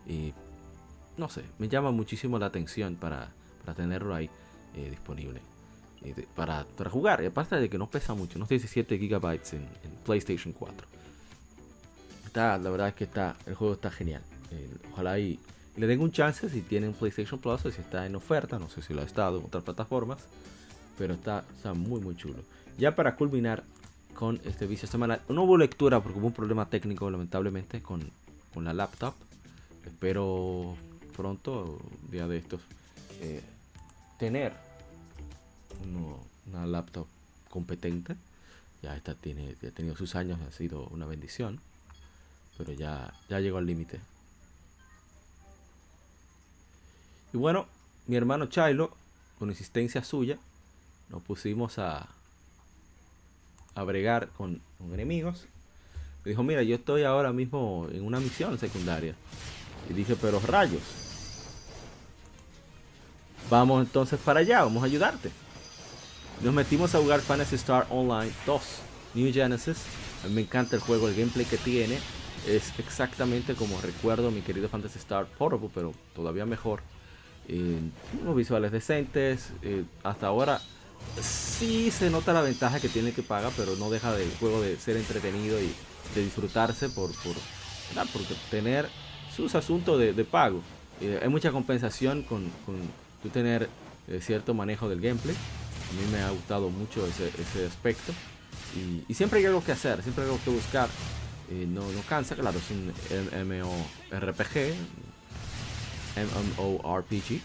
eh, 0.08 0.32
no 1.18 1.28
sé, 1.28 1.44
me 1.58 1.68
llama 1.68 1.92
muchísimo 1.92 2.40
la 2.40 2.46
atención 2.46 2.96
para, 2.96 3.32
tenerlo 3.76 4.16
ahí 4.16 4.30
eh, 4.76 4.90
disponible. 4.90 5.42
Eh, 6.02 6.26
para, 6.34 6.66
jugar, 6.90 7.22
y 7.22 7.26
aparte 7.26 7.58
de 7.58 7.70
que 7.70 7.78
no 7.78 7.90
pesa 7.90 8.14
mucho, 8.14 8.40
no 8.40 8.46
17 8.46 8.98
GB 8.98 9.26
en, 9.52 9.68
en, 9.84 9.92
PlayStation 10.06 10.54
4. 10.54 10.88
Está, 12.26 12.58
la 12.58 12.70
verdad 12.70 12.88
es 12.88 12.94
que 12.94 13.04
está, 13.04 13.36
el 13.46 13.56
juego 13.56 13.74
está 13.74 13.92
genial. 13.92 14.22
ojalá 14.94 15.20
y, 15.20 15.40
le 15.76 15.88
den 15.88 16.00
un 16.00 16.12
chance 16.12 16.50
si 16.50 16.62
tienen 16.62 16.94
PlayStation 16.94 17.40
Plus 17.40 17.66
o 17.66 17.72
si 17.72 17.82
está 17.82 18.06
en 18.06 18.16
oferta, 18.16 18.60
no 18.60 18.70
sé 18.70 18.82
si 18.82 18.94
lo 18.94 19.02
ha 19.02 19.06
estado 19.06 19.40
en 19.40 19.46
otras 19.46 19.64
plataformas 19.64 20.20
pero 21.00 21.14
está, 21.14 21.46
muy 21.74 22.02
muy 22.02 22.16
chulo. 22.18 22.44
Ya 22.78 22.94
para 22.94 23.16
culminar 23.16 23.64
con 24.14 24.42
este 24.44 24.68
vicio 24.68 24.86
semanal, 24.86 25.22
no 25.30 25.44
hubo 25.44 25.58
lectura 25.58 26.02
porque 26.04 26.20
hubo 26.20 26.28
un 26.28 26.34
problema 26.34 26.70
técnico 26.70 27.10
lamentablemente 27.10 27.82
con, 27.82 28.12
con 28.54 28.66
la 28.66 28.74
laptop. 28.74 29.14
Espero 29.86 30.76
pronto, 31.16 31.80
día 32.12 32.28
de 32.28 32.38
estos, 32.38 32.60
eh, 33.22 33.42
tener 34.20 34.52
una 36.52 36.66
laptop 36.68 37.08
competente. 37.50 38.18
Ya 38.82 38.94
esta 38.98 39.16
tiene, 39.16 39.56
ha 39.66 39.72
tenido 39.72 39.96
sus 39.96 40.16
años, 40.16 40.38
ha 40.46 40.52
sido 40.52 40.86
una 40.88 41.06
bendición. 41.06 41.62
Pero 42.58 42.74
ya, 42.74 43.14
ya 43.30 43.40
llegó 43.40 43.58
al 43.58 43.66
límite. 43.66 44.02
Y 47.32 47.38
bueno, 47.38 47.68
mi 48.08 48.18
hermano 48.18 48.48
Chilo, 48.48 48.92
con 49.38 49.50
insistencia 49.50 50.04
suya, 50.04 50.38
nos 51.10 51.24
pusimos 51.24 51.80
a, 51.80 52.08
a 53.76 53.84
bregar 53.84 54.30
con, 54.38 54.62
enemigos. 54.94 55.46
Me 56.24 56.32
dijo, 56.32 56.44
mira, 56.44 56.64
yo 56.64 56.76
estoy 56.76 57.04
ahora 57.04 57.34
mismo 57.34 57.88
en 57.92 58.04
una 58.04 58.20
misión 58.20 58.58
secundaria. 58.58 59.16
Y 59.90 59.94
dije, 59.94 60.16
pero 60.16 60.40
rayos. 60.40 60.82
Vamos 63.50 63.86
entonces 63.86 64.20
para 64.20 64.42
allá, 64.42 64.64
vamos 64.64 64.84
a 64.84 64.86
ayudarte. 64.86 65.32
Nos 66.44 66.54
metimos 66.54 66.94
a 66.94 67.00
jugar 67.00 67.20
Fantasy 67.22 67.56
Star 67.56 67.88
Online 67.90 68.32
2, 68.46 68.62
New 69.16 69.34
Genesis. 69.34 69.78
A 70.24 70.28
mí 70.28 70.36
me 70.36 70.42
encanta 70.42 70.76
el 70.76 70.82
juego, 70.82 71.08
el 71.08 71.16
gameplay 71.16 71.46
que 71.46 71.58
tiene. 71.58 71.98
Es 72.48 72.78
exactamente 72.80 73.56
como 73.56 73.80
recuerdo 73.82 74.32
mi 74.32 74.42
querido 74.42 74.70
Fantasy 74.70 75.00
Star 75.00 75.26
Portable, 75.26 75.70
pero 75.74 75.94
todavía 76.16 76.46
mejor. 76.46 76.82
Eh, 77.48 77.80
unos 78.22 78.36
visuales 78.36 78.72
decentes. 78.72 79.52
Eh, 79.64 79.84
hasta 80.04 80.28
ahora 80.28 80.62
sí 81.22 81.92
se 81.92 82.10
nota 82.10 82.34
la 82.34 82.42
ventaja 82.42 82.80
que 82.80 82.90
tiene 82.90 83.12
que 83.12 83.24
pagar, 83.24 83.52
pero 83.56 83.76
no 83.76 83.90
deja 83.90 84.14
del 84.14 84.32
juego 84.40 84.62
de 84.62 84.78
ser 84.78 84.98
entretenido 84.98 85.60
y 85.60 85.74
de 86.16 86.24
disfrutarse 86.24 86.90
por, 86.90 87.12
por, 87.16 87.36
tener 88.50 88.90
sus 89.36 89.56
asuntos 89.56 90.00
de, 90.00 90.24
pago. 90.24 90.62
Eh, 91.02 91.20
hay 91.22 91.30
mucha 91.30 91.52
compensación 91.52 92.24
con, 92.24 92.50
con 92.66 92.78
tener 93.32 93.70
eh, 94.08 94.20
cierto 94.22 94.54
manejo 94.54 94.90
del 94.90 95.02
gameplay. 95.02 95.36
A 95.36 95.94
mí 95.94 96.12
me 96.12 96.22
ha 96.22 96.32
gustado 96.32 96.70
mucho 96.70 97.06
ese, 97.06 97.66
aspecto. 97.66 98.14
Y, 99.08 99.14
siempre 99.14 99.40
hay 99.40 99.46
algo 99.46 99.64
que 99.64 99.72
hacer, 99.72 100.02
siempre 100.02 100.24
hay 100.24 100.30
algo 100.30 100.44
que 100.44 100.52
buscar. 100.52 100.90
Eh, 101.52 101.66
no, 101.68 101.82
no 101.82 102.02
cansa, 102.08 102.36
claro, 102.36 102.58
es 102.60 102.70
un 102.70 102.94
MMORPG, 103.48 104.76
MMORPG. 106.16 107.42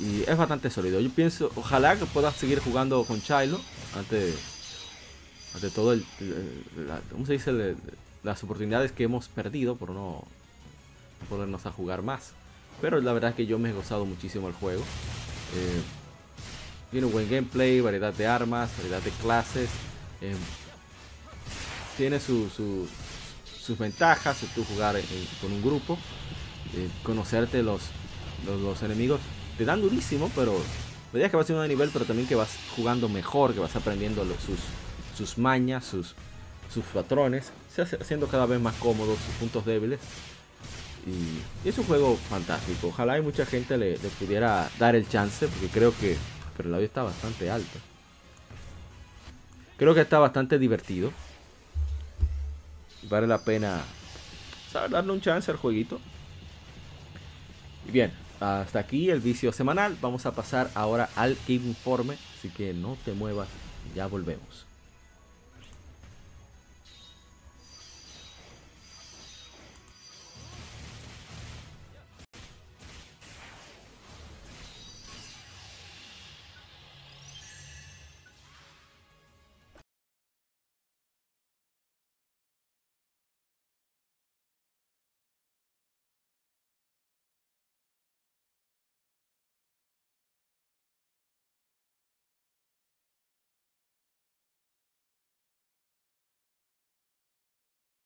Y 0.00 0.22
es 0.28 0.36
bastante 0.36 0.70
sólido. 0.70 1.00
Yo 1.00 1.10
pienso, 1.10 1.52
ojalá 1.54 1.96
que 1.96 2.06
pueda 2.06 2.32
seguir 2.32 2.58
jugando 2.60 3.04
con 3.04 3.22
Chilo. 3.22 3.60
Ante, 3.96 4.34
ante 5.54 5.70
todo 5.70 5.92
el, 5.92 6.04
¿cómo 7.10 7.26
se 7.26 7.34
dice? 7.34 7.76
las 8.24 8.42
oportunidades 8.42 8.90
que 8.90 9.04
hemos 9.04 9.28
perdido 9.28 9.76
por 9.76 9.90
no, 9.90 10.24
ponernos 11.28 11.66
a 11.66 11.70
jugar 11.70 12.02
más. 12.02 12.32
Pero 12.80 13.00
la 13.00 13.12
verdad 13.12 13.30
es 13.30 13.36
que 13.36 13.46
yo 13.46 13.58
me 13.58 13.70
he 13.70 13.72
gozado 13.72 14.04
muchísimo 14.04 14.48
el 14.48 14.54
juego. 14.54 14.82
Eh, 14.82 15.82
tiene 16.90 17.06
un 17.06 17.12
buen 17.12 17.30
gameplay, 17.30 17.80
variedad 17.80 18.12
de 18.12 18.26
armas, 18.26 18.70
variedad 18.78 19.02
de 19.02 19.10
clases. 19.10 19.68
Eh, 20.20 20.34
tiene 21.96 22.18
su, 22.18 22.48
sus 22.48 23.78
ventajas 23.78 24.38
tú 24.54 24.64
jugar 24.64 24.96
con 25.40 25.52
un 25.52 25.62
grupo. 25.62 25.98
Eh, 26.74 26.88
conocerte 27.04 27.62
los, 27.62 27.82
los 28.46 28.82
enemigos 28.82 29.20
te 29.56 29.64
dan 29.64 29.80
durísimo, 29.80 30.30
pero 30.34 30.56
medida 31.12 31.28
que 31.28 31.36
vas 31.36 31.46
subiendo 31.46 31.62
de 31.62 31.68
nivel, 31.68 31.90
pero 31.92 32.04
también 32.04 32.28
que 32.28 32.34
vas 32.34 32.56
jugando 32.76 33.08
mejor, 33.08 33.54
que 33.54 33.60
vas 33.60 33.76
aprendiendo 33.76 34.24
sus, 34.24 34.58
sus 35.16 35.38
mañas, 35.38 35.84
sus, 35.84 36.14
sus 36.72 36.84
patrones, 36.86 37.52
se 37.72 37.82
hace, 37.82 37.96
haciendo 37.96 38.26
cada 38.26 38.46
vez 38.46 38.60
más 38.60 38.74
cómodos 38.76 39.18
sus 39.18 39.34
puntos 39.36 39.64
débiles. 39.64 40.00
Y, 41.06 41.68
es 41.68 41.78
un 41.78 41.84
juego 41.84 42.16
fantástico. 42.16 42.88
Ojalá 42.88 43.18
y 43.18 43.22
mucha 43.22 43.46
gente 43.46 43.76
le, 43.76 43.96
pudiera 44.18 44.70
dar 44.78 44.96
el 44.96 45.08
chance, 45.08 45.46
porque 45.46 45.68
creo 45.68 45.94
que 45.96 46.16
pero 46.56 46.68
el 46.68 46.74
audio 46.74 46.86
está 46.86 47.02
bastante 47.02 47.50
alto. 47.50 47.78
Creo 49.76 49.94
que 49.94 50.00
está 50.00 50.18
bastante 50.18 50.58
divertido. 50.58 51.12
Vale 53.10 53.26
la 53.26 53.38
pena 53.38 53.82
darle 54.72 55.12
un 55.12 55.20
chance 55.20 55.50
al 55.50 55.56
jueguito. 55.56 56.00
Y 57.86 57.90
bien, 57.90 58.12
hasta 58.40 58.78
aquí 58.78 59.10
el 59.10 59.20
vicio 59.20 59.52
semanal. 59.52 59.96
Vamos 60.00 60.26
a 60.26 60.32
pasar 60.32 60.70
ahora 60.74 61.08
al 61.16 61.36
Informe. 61.48 62.16
Así 62.38 62.48
que 62.50 62.74
no 62.74 62.96
te 63.04 63.12
muevas, 63.12 63.48
ya 63.94 64.06
volvemos. 64.06 64.66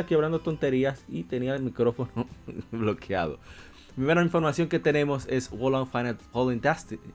Estoy 0.00 0.16
hablando 0.16 0.40
tonterías 0.40 1.04
y 1.08 1.24
tenía 1.24 1.54
el 1.54 1.62
micrófono 1.62 2.26
bloqueado. 2.72 3.38
Primera 3.94 4.22
información 4.22 4.68
que 4.68 4.78
tenemos 4.78 5.26
es 5.28 5.50
Wallon 5.52 5.86
Final 5.86 6.16
Fallen 6.32 6.62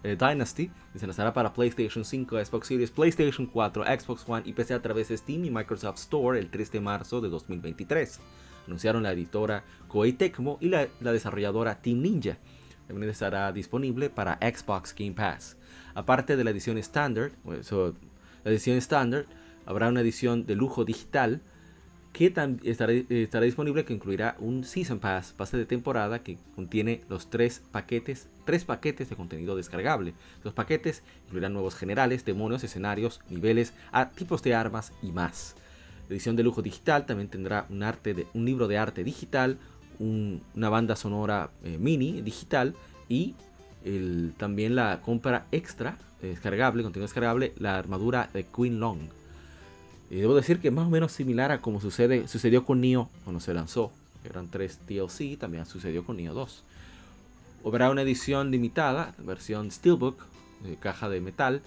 eh, 0.03 0.15
Dynasty, 0.15 0.69
se 0.95 1.07
lanzará 1.07 1.33
para 1.33 1.51
PlayStation 1.51 2.05
5, 2.05 2.45
Xbox 2.45 2.67
Series, 2.67 2.91
PlayStation 2.91 3.47
4, 3.47 3.83
Xbox 3.83 4.23
One 4.27 4.43
y 4.45 4.53
PC 4.53 4.75
a 4.75 4.81
través 4.83 5.07
de 5.07 5.17
Steam 5.17 5.45
y 5.45 5.49
Microsoft 5.49 5.97
Store 5.97 6.37
el 6.37 6.51
3 6.51 6.71
de 6.73 6.79
marzo 6.79 7.19
de 7.19 7.29
2023. 7.29 8.19
Anunciaron 8.67 9.01
la 9.01 9.11
editora 9.11 9.63
Koei 9.87 10.13
Tecmo 10.13 10.59
y 10.61 10.69
la, 10.69 10.87
desarrolladora 10.99 11.81
Team 11.81 11.99
Ninja. 12.03 12.37
También 12.87 13.09
estará 13.09 13.51
disponible 13.51 14.11
para 14.11 14.35
Xbox 14.35 14.93
Game 14.93 15.13
Pass. 15.13 15.57
Aparte 15.95 16.37
de 16.37 16.43
la 16.43 16.51
edición 16.51 16.77
estándar, 16.77 17.31
la 17.43 18.51
edición 18.51 18.77
estándar, 18.77 19.25
habrá 19.65 19.89
una 19.89 20.01
edición 20.01 20.45
de 20.45 20.53
lujo 20.53 20.85
digital 20.85 21.41
que 22.17 22.33
estará, 22.63 22.93
estará, 22.93 23.45
disponible 23.45 23.85
que 23.85 23.93
incluirá 23.93 24.35
un 24.39 24.63
Season 24.63 24.97
Pass, 24.97 25.33
pase 25.37 25.55
de 25.55 25.67
temporada 25.67 26.23
que 26.23 26.39
contiene 26.55 27.01
los 27.09 27.29
tres 27.29 27.61
paquetes, 27.71 28.27
tres 28.43 28.65
paquetes 28.65 29.07
de 29.07 29.15
contenido 29.15 29.55
descargable. 29.55 30.15
Los 30.43 30.55
paquetes 30.55 31.03
incluirán 31.25 31.53
nuevos 31.53 31.75
generales, 31.75 32.25
demonios, 32.25 32.63
escenarios, 32.63 33.21
niveles, 33.29 33.73
tipos 34.15 34.41
de 34.41 34.55
armas 34.55 34.93
y 35.03 35.11
más. 35.11 35.53
La 36.09 36.15
edición 36.15 36.35
de 36.35 36.41
lujo 36.41 36.63
digital 36.63 37.05
también 37.05 37.29
tendrá 37.29 37.67
un, 37.69 37.83
arte 37.83 38.25
un 38.33 38.45
libro 38.45 38.67
de 38.67 38.79
arte 38.79 39.03
digital, 39.03 39.59
una 39.99 40.69
banda 40.69 40.95
sonora 40.95 41.51
eh, 41.63 41.77
mini 41.77 42.23
digital 42.23 42.73
y 43.07 43.35
también 44.37 44.75
la 44.75 45.01
compra 45.01 45.45
extra 45.51 45.99
descargable, 46.19 46.81
contenido 46.81 47.05
descargable, 47.05 47.53
la 47.59 47.77
armadura 47.77 48.27
de 48.33 48.43
Queen 48.43 48.79
Long. 48.79 49.16
Y 50.09 50.15
debo 50.17 50.35
decir 50.35 50.59
que 50.59 50.69
es 50.69 50.73
más 50.73 50.87
o 50.87 50.89
menos 50.89 51.11
similar 51.11 51.51
a 51.51 51.61
como 51.61 51.81
sucede, 51.81 52.27
sucedió 52.27 52.65
con 52.65 52.81
Nioh 52.81 53.09
cuando 53.23 53.39
se 53.39 53.53
lanzó. 53.53 53.91
Eran 54.23 54.49
tres 54.49 54.79
DLC, 54.87 55.37
también 55.37 55.65
sucedió 55.65 56.05
con 56.05 56.17
Nioh 56.17 56.33
2. 56.33 56.63
Habrá 57.65 57.89
una 57.89 58.03
edición 58.03 58.51
limitada, 58.51 59.13
versión 59.17 59.71
Steelbook, 59.71 60.23
de 60.63 60.75
caja 60.75 61.09
de 61.09 61.19
metal, 61.19 61.61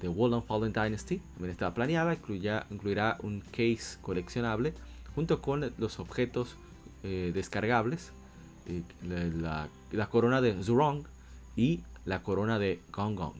de 0.00 0.08
World 0.08 0.44
Fallen 0.46 0.72
Dynasty. 0.72 1.18
También 1.34 1.52
está 1.52 1.72
planeada, 1.72 2.14
incluirá 2.70 3.16
un 3.22 3.40
case 3.40 3.98
coleccionable 4.02 4.74
junto 5.14 5.40
con 5.40 5.72
los 5.78 5.98
objetos 5.98 6.56
eh, 7.02 7.30
descargables, 7.34 8.12
eh, 8.66 8.82
la, 9.02 9.68
la, 9.92 10.06
corona 10.08 10.42
de 10.42 10.62
Zurong 10.62 11.04
y 11.56 11.80
la 12.04 12.22
corona 12.22 12.58
de 12.58 12.80
Gong 12.92 13.16
Gong. 13.16 13.36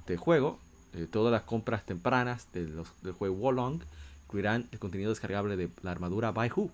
Este 0.00 0.16
juego 0.16 0.58
eh, 0.94 1.06
todas 1.10 1.32
las 1.32 1.42
compras 1.42 1.84
tempranas 1.84 2.48
de 2.52 2.66
los, 2.66 2.88
del 3.02 3.12
juego 3.12 3.36
Wolong 3.36 3.80
incluirán 4.26 4.68
el 4.72 4.78
contenido 4.78 5.10
descargable 5.10 5.56
de 5.56 5.70
la 5.82 5.90
armadura 5.90 6.30
Baihu. 6.32 6.70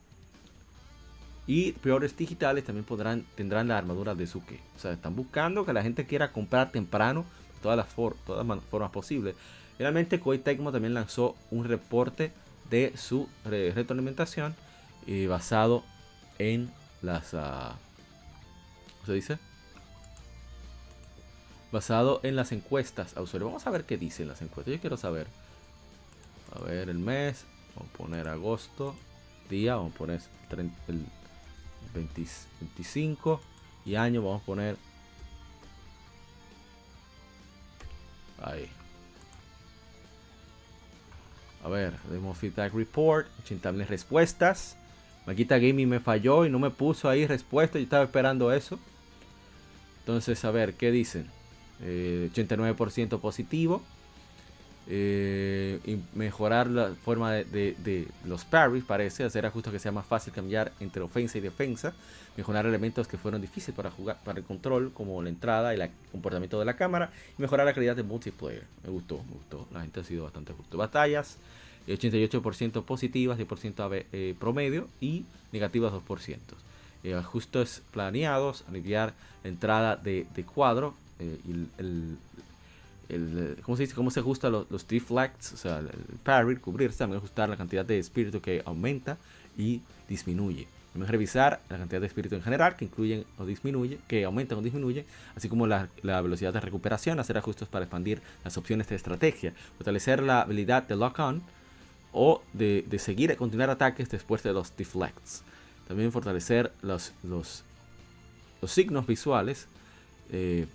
Y 1.46 1.72
peores 1.72 2.16
digitales 2.16 2.64
también 2.64 2.84
podrán, 2.84 3.24
tendrán 3.36 3.68
la 3.68 3.76
armadura 3.78 4.14
de 4.14 4.26
Suke. 4.26 4.60
O 4.76 4.78
sea, 4.78 4.92
están 4.92 5.14
buscando 5.14 5.66
que 5.66 5.72
la 5.72 5.82
gente 5.82 6.06
quiera 6.06 6.32
comprar 6.32 6.72
temprano 6.72 7.24
de 7.54 7.60
todas 7.60 7.76
las, 7.76 7.88
todas 8.24 8.46
las 8.46 8.64
formas 8.64 8.90
posibles. 8.90 9.36
Realmente 9.78 10.20
Koei 10.20 10.38
Tecmo 10.38 10.72
también 10.72 10.94
lanzó 10.94 11.36
un 11.50 11.64
reporte 11.64 12.32
de 12.70 12.96
su 12.96 13.28
retroalimentación 13.44 14.54
eh, 15.06 15.26
basado 15.26 15.84
en 16.38 16.70
las... 17.02 17.34
Uh, 17.34 17.74
¿Cómo 18.96 19.06
se 19.06 19.12
dice? 19.12 19.38
Basado 21.74 22.20
en 22.22 22.36
las 22.36 22.52
encuestas 22.52 23.16
a 23.16 23.20
usuarios. 23.20 23.50
Vamos 23.50 23.66
a 23.66 23.70
ver 23.70 23.84
qué 23.84 23.98
dicen 23.98 24.28
las 24.28 24.40
encuestas. 24.40 24.74
Yo 24.74 24.80
quiero 24.80 24.96
saber. 24.96 25.26
A 26.54 26.60
ver, 26.60 26.88
el 26.88 26.98
mes. 26.98 27.44
Vamos 27.74 27.92
a 27.92 27.98
poner 27.98 28.28
agosto. 28.28 28.94
Día. 29.50 29.74
Vamos 29.74 29.94
a 29.94 29.98
poner 29.98 30.20
el 30.86 31.06
25. 31.92 33.40
Y 33.84 33.96
año. 33.96 34.22
Vamos 34.22 34.42
a 34.42 34.46
poner. 34.46 34.76
Ahí. 38.40 38.70
A 41.64 41.68
ver, 41.68 41.98
Demo 42.08 42.34
Feedback 42.34 42.72
Report. 42.72 43.26
80.000 43.46 43.86
respuestas. 43.86 44.76
Maquita 45.26 45.58
Gaming 45.58 45.88
me 45.88 45.98
falló 45.98 46.46
y 46.46 46.50
no 46.50 46.60
me 46.60 46.70
puso 46.70 47.08
ahí 47.08 47.26
respuesta. 47.26 47.78
Yo 47.78 47.84
estaba 47.84 48.04
esperando 48.04 48.52
eso. 48.52 48.78
Entonces, 50.00 50.44
a 50.44 50.52
ver, 50.52 50.74
¿qué 50.74 50.92
dicen? 50.92 51.33
89% 51.82 53.14
eh, 53.14 53.18
positivo. 53.18 53.82
Eh, 54.86 55.98
mejorar 56.14 56.68
la 56.68 56.90
forma 56.90 57.32
de, 57.32 58.06
los 58.26 58.44
parries, 58.44 58.84
parece, 58.84 59.24
hacer 59.24 59.46
ajustes 59.46 59.72
que 59.72 59.78
sea 59.78 59.92
más 59.92 60.04
fácil 60.04 60.32
cambiar 60.34 60.72
entre 60.78 61.00
ofensa 61.00 61.38
y 61.38 61.40
defensa, 61.40 61.94
mejorar 62.36 62.66
elementos 62.66 63.08
que 63.08 63.16
fueron 63.16 63.40
difíciles 63.40 63.74
para 63.74 63.90
jugar, 63.90 64.18
para 64.24 64.40
el 64.40 64.44
control, 64.44 64.92
como 64.92 65.22
la 65.22 65.30
entrada 65.30 65.74
y 65.74 65.80
el 65.80 65.88
comportamiento 66.12 66.58
de 66.58 66.66
la 66.66 66.76
cámara, 66.76 67.10
y 67.38 67.40
mejorar 67.40 67.64
la 67.64 67.72
calidad 67.72 67.96
de 67.96 68.02
multiplayer. 68.02 68.64
Me 68.82 68.90
gustó, 68.90 69.22
me 69.24 69.32
gustó, 69.32 69.66
la 69.72 69.80
gente 69.80 70.00
ha 70.00 70.04
sido 70.04 70.24
bastante 70.24 70.52
justo. 70.52 70.76
Batallas, 70.76 71.38
88% 71.88 72.84
positivas, 72.84 73.38
10% 73.38 74.04
eh, 74.12 74.34
promedio 74.38 74.88
y 75.00 75.24
negativas 75.52 75.94
2%. 75.94 77.16
ajustes 77.18 77.82
planeados, 77.90 78.64
aliviar 78.68 79.14
la 79.44 79.48
entrada 79.48 79.96
de 79.96 80.26
cuadro, 80.54 80.94
eh, 81.18 81.38
el, 81.78 82.18
¿cómo 83.62 83.76
se 83.76 83.84
dice? 83.84 83.94
¿Cómo 83.94 84.10
se 84.10 84.20
ajusta 84.20 84.50
los, 84.50 84.88
deflects? 84.88 85.52
O 85.52 85.56
sea, 85.56 85.78
el 85.78 86.18
parry, 86.22 86.56
cubrirse, 86.56 86.98
también 86.98 87.18
ajustar 87.18 87.48
la 87.48 87.56
cantidad 87.56 87.84
de 87.84 87.98
espíritu 87.98 88.40
que 88.40 88.62
aumenta 88.64 89.18
y 89.56 89.80
disminuye. 90.08 90.66
También 90.92 91.10
revisar 91.10 91.60
la 91.68 91.78
cantidad 91.78 92.00
de 92.00 92.06
espíritu 92.06 92.36
en 92.36 92.42
general 92.42 92.76
que 92.76 92.84
incluyen 92.84 93.24
o 93.38 93.44
disminuye, 93.44 93.98
que 94.06 94.24
aumentan 94.24 94.58
o 94.58 94.62
disminuyen, 94.62 95.04
así 95.34 95.48
como 95.48 95.66
la, 95.66 95.88
velocidad 96.02 96.52
de 96.52 96.60
recuperación, 96.60 97.18
hacer 97.18 97.36
ajustes 97.36 97.68
para 97.68 97.84
expandir 97.84 98.22
las 98.44 98.56
opciones 98.56 98.88
de 98.88 98.94
estrategia, 98.94 99.52
fortalecer 99.76 100.22
la 100.22 100.42
habilidad 100.42 100.84
de 100.84 100.94
lock-on 100.94 101.42
o 102.12 102.42
de, 102.52 102.86
seguir 102.98 103.32
a 103.32 103.36
continuar 103.36 103.70
ataques 103.70 104.08
después 104.08 104.42
de 104.44 104.52
los 104.52 104.76
deflects. 104.76 105.42
También 105.88 106.12
fortalecer 106.12 106.72
los, 106.80 107.12
los, 107.24 107.64
los 108.62 108.70
signos 108.70 109.06
visuales. 109.06 109.66
Eh, 110.30 110.66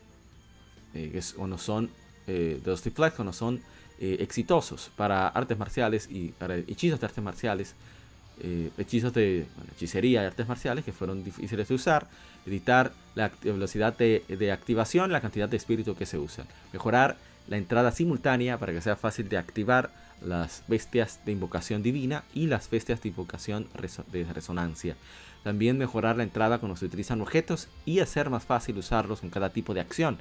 eh, 0.94 1.22
no 1.38 1.58
son 1.58 1.90
eh, 2.28 2.60
de 2.64 2.72
los 2.72 3.20
no 3.20 3.34
son 3.34 3.62
eh, 4.00 4.18
exitosos 4.20 4.92
para 4.96 5.28
artes 5.28 5.58
marciales 5.58 6.10
y 6.10 6.34
hechizos 6.68 7.00
de 7.00 7.06
artes 7.06 7.24
marciales, 7.24 7.76
hechizos 8.78 9.14
de 9.14 9.46
hechicería 9.76 10.24
y 10.24 10.26
artes 10.26 10.48
marciales 10.48 10.86
que 10.86 10.94
fueron 10.94 11.26
difíciles 11.26 11.68
de 11.68 11.76
usar, 11.76 12.08
editar 12.46 12.94
la 13.14 13.32
velocidad 13.44 13.98
de, 13.98 14.24
de 14.30 14.52
activación, 14.54 15.12
la 15.12 15.20
cantidad 15.20 15.50
de 15.50 15.58
espíritu 15.58 15.94
que 15.96 16.06
se 16.06 16.18
usa, 16.18 16.46
mejorar 16.72 17.18
la 17.50 17.58
entrada 17.58 17.92
simultánea 17.92 18.58
para 18.58 18.72
que 18.72 18.80
sea 18.80 18.96
fácil 18.96 19.28
de 19.28 19.38
activar 19.38 19.92
las 20.22 20.64
bestias 20.70 21.20
de 21.26 21.34
invocación 21.34 21.84
divina 21.84 22.24
y 22.34 22.48
las 22.48 22.70
bestias 22.70 23.02
de 23.02 23.10
invocación 23.10 23.68
de 24.12 24.24
resonancia. 24.34 24.96
También 25.44 25.78
mejorar 25.78 26.18
la 26.18 26.24
entrada 26.24 26.60
cuando 26.60 26.76
se 26.76 26.86
utilizan 26.86 27.22
objetos 27.22 27.70
y 27.86 28.00
hacer 28.00 28.30
más 28.30 28.44
fácil 28.44 28.78
usarlos 28.78 29.24
en 29.24 29.30
cada 29.30 29.50
tipo 29.52 29.74
de 29.74 29.82
acción 29.82 30.18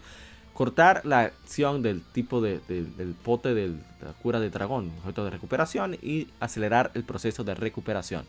cortar 0.58 1.06
la 1.06 1.20
acción 1.20 1.82
del 1.82 2.02
tipo 2.02 2.40
de, 2.40 2.58
del 2.66 3.14
pote 3.14 3.54
de 3.54 3.68
la 3.68 4.12
cura 4.20 4.40
de 4.40 4.50
dragón, 4.50 4.90
objeto 4.98 5.22
de 5.22 5.30
recuperación, 5.30 5.96
y 6.02 6.26
acelerar 6.40 6.90
el 6.94 7.04
proceso 7.04 7.44
de 7.44 7.54
recuperación. 7.54 8.24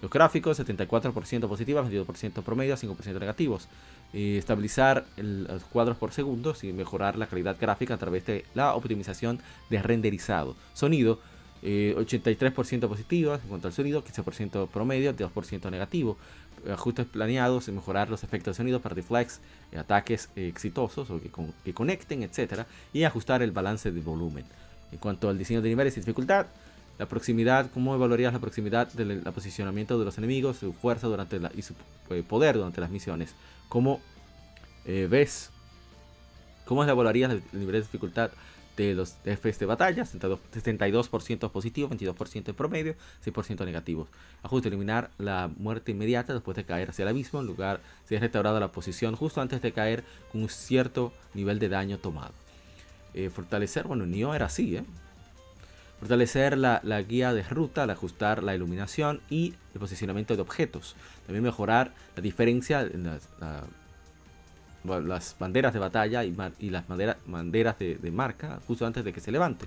Los 0.00 0.10
gráficos, 0.10 0.58
74% 0.58 1.46
positivos, 1.46 1.86
22% 1.86 2.42
promedio, 2.42 2.74
5% 2.74 3.20
negativos. 3.20 3.68
Y 4.14 4.38
estabilizar 4.38 5.04
los 5.18 5.62
cuadros 5.64 5.98
por 5.98 6.12
segundo 6.12 6.54
y 6.62 6.72
mejorar 6.72 7.18
la 7.18 7.26
calidad 7.26 7.58
gráfica 7.60 7.92
a 7.92 7.98
través 7.98 8.24
de 8.24 8.46
la 8.54 8.74
optimización 8.74 9.40
de 9.68 9.82
renderizado. 9.82 10.56
Sonido, 10.72 11.20
83% 11.64 12.88
positivo 12.88 13.34
en 13.34 13.40
cuanto 13.48 13.68
al 13.68 13.74
sonido, 13.74 14.04
15% 14.04 14.68
promedio, 14.68 15.16
2% 15.16 15.70
negativo 15.70 16.18
ajustes 16.70 17.06
planeados, 17.06 17.68
mejorar 17.68 18.08
los 18.08 18.22
efectos 18.24 18.54
de 18.54 18.56
sonido 18.56 18.80
para 18.80 18.94
deflex, 18.94 19.40
eh, 19.72 19.78
ataques 19.78 20.30
eh, 20.36 20.48
exitosos 20.48 21.10
o 21.10 21.20
que, 21.20 21.74
conecten, 21.74 22.22
etc. 22.22 22.64
Y 22.92 23.04
ajustar 23.04 23.42
el 23.42 23.52
balance 23.52 23.92
de 23.92 24.00
volumen. 24.00 24.44
En 24.92 24.98
cuanto 24.98 25.28
al 25.28 25.38
diseño 25.38 25.62
de 25.62 25.68
niveles 25.68 25.96
y 25.96 26.00
dificultad, 26.00 26.46
la 26.98 27.06
proximidad, 27.06 27.70
¿cómo 27.72 27.94
evaluarías 27.94 28.32
la 28.32 28.38
proximidad 28.38 28.92
del 28.92 29.22
posicionamiento 29.22 29.98
de 29.98 30.04
los 30.04 30.16
enemigos, 30.18 30.58
su 30.58 30.72
fuerza 30.72 31.08
durante 31.08 31.40
la, 31.40 31.50
y 31.54 31.62
su 31.62 31.74
eh, 32.10 32.22
poder 32.26 32.56
durante 32.56 32.80
las 32.80 32.90
misiones? 32.90 33.34
¿Cómo 33.68 34.00
ves? 34.86 35.50
¿Cómo 36.66 36.84
evaluarías 36.84 37.30
el 37.30 37.42
nivel 37.52 37.72
de 37.72 37.80
dificultad 37.80 38.30
de 38.76 38.94
los 38.94 39.16
Fs 39.24 39.58
de 39.58 39.66
batalla, 39.66 40.04
72% 40.04 41.50
positivo, 41.50 41.88
22% 41.90 42.48
en 42.48 42.54
promedio, 42.54 42.94
6% 43.24 43.64
negativos. 43.64 44.08
Ajuste, 44.42 44.68
eliminar 44.68 45.10
la 45.18 45.48
muerte 45.56 45.92
inmediata 45.92 46.32
después 46.32 46.56
de 46.56 46.64
caer 46.64 46.90
hacia 46.90 47.04
el 47.04 47.08
abismo, 47.08 47.40
en 47.40 47.46
lugar 47.46 47.80
si 48.08 48.14
es 48.16 48.20
restaurada 48.20 48.58
la 48.60 48.72
posición 48.72 49.14
justo 49.16 49.40
antes 49.40 49.62
de 49.62 49.72
caer 49.72 50.02
con 50.32 50.42
un 50.42 50.48
cierto 50.48 51.12
nivel 51.34 51.58
de 51.58 51.68
daño 51.68 51.98
tomado. 51.98 52.32
Eh, 53.14 53.30
fortalecer, 53.30 53.86
bueno, 53.86 54.06
Nioh 54.06 54.34
era 54.34 54.46
así, 54.46 54.76
¿eh? 54.76 54.84
Fortalecer 56.00 56.58
la, 56.58 56.80
la 56.82 57.00
guía 57.02 57.32
de 57.32 57.42
ruta 57.44 57.84
al 57.84 57.90
ajustar 57.90 58.42
la 58.42 58.54
iluminación 58.54 59.20
y 59.30 59.54
el 59.72 59.80
posicionamiento 59.80 60.34
de 60.36 60.42
objetos. 60.42 60.96
También 61.26 61.44
mejorar 61.44 61.92
la 62.16 62.22
diferencia 62.22 62.82
en 62.82 63.04
la- 63.04 63.62
las 64.84 65.36
banderas 65.38 65.72
de 65.72 65.78
batalla 65.78 66.24
y, 66.24 66.30
las 66.70 66.86
bandera- 66.86 67.16
banderas 67.26 67.78
de, 67.78 68.10
marca 68.12 68.60
justo 68.66 68.86
antes 68.86 69.04
de 69.04 69.12
que 69.12 69.20
se 69.20 69.32
levante. 69.32 69.66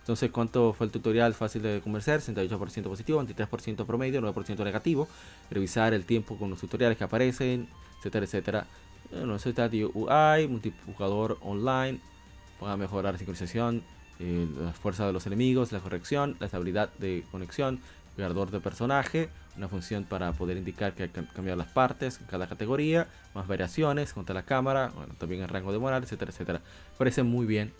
Entonces, 0.00 0.30
¿cuánto 0.30 0.72
fue 0.74 0.86
el 0.86 0.92
tutorial? 0.92 1.32
Fácil 1.34 1.62
de 1.62 1.80
convencer, 1.82 2.20
68% 2.20 2.82
positivo, 2.84 3.22
23% 3.22 3.86
promedio, 3.86 4.20
9% 4.20 4.62
negativo. 4.62 5.08
Revisar 5.50 5.94
el 5.94 6.04
tiempo 6.04 6.36
con 6.36 6.50
los 6.50 6.60
tutoriales 6.60 6.98
que 6.98 7.04
aparecen, 7.04 7.68
etcétera, 7.98 8.24
etcétera. 8.26 8.66
Bueno, 9.10 9.36
eso 9.36 9.48
está 9.48 9.68
de 9.68 9.84
UI, 9.86 10.48
multijugador 10.48 11.38
online, 11.42 12.00
para 12.60 12.76
mejorar 12.76 13.14
la 13.14 13.18
sincronización, 13.18 13.82
eh, 14.18 14.46
la 14.60 14.72
fuerza 14.72 15.06
de 15.06 15.12
los 15.12 15.26
enemigos, 15.26 15.72
la 15.72 15.80
corrección, 15.80 16.36
la 16.38 16.46
estabilidad 16.46 16.90
de 16.98 17.24
conexión, 17.30 17.80
creador 18.16 18.50
de 18.50 18.60
personaje, 18.60 19.28
una 19.56 19.68
función 19.68 20.04
para 20.04 20.32
poder 20.32 20.56
indicar 20.56 20.94
que 20.94 21.04
hay 21.04 21.08
que 21.08 21.24
cambiar 21.26 21.56
las 21.56 21.68
partes 21.68 22.20
cada 22.28 22.46
categoría, 22.46 23.06
más 23.34 23.46
variaciones 23.46 24.12
contra 24.12 24.34
la 24.34 24.42
cámara, 24.42 24.90
bueno, 24.94 25.14
también 25.18 25.42
el 25.42 25.48
rango 25.48 25.72
de 25.72 25.78
moral, 25.78 26.02
etcétera, 26.02 26.30
etcétera. 26.30 26.60
Parece 26.98 27.22
muy 27.22 27.46
bien. 27.46 27.72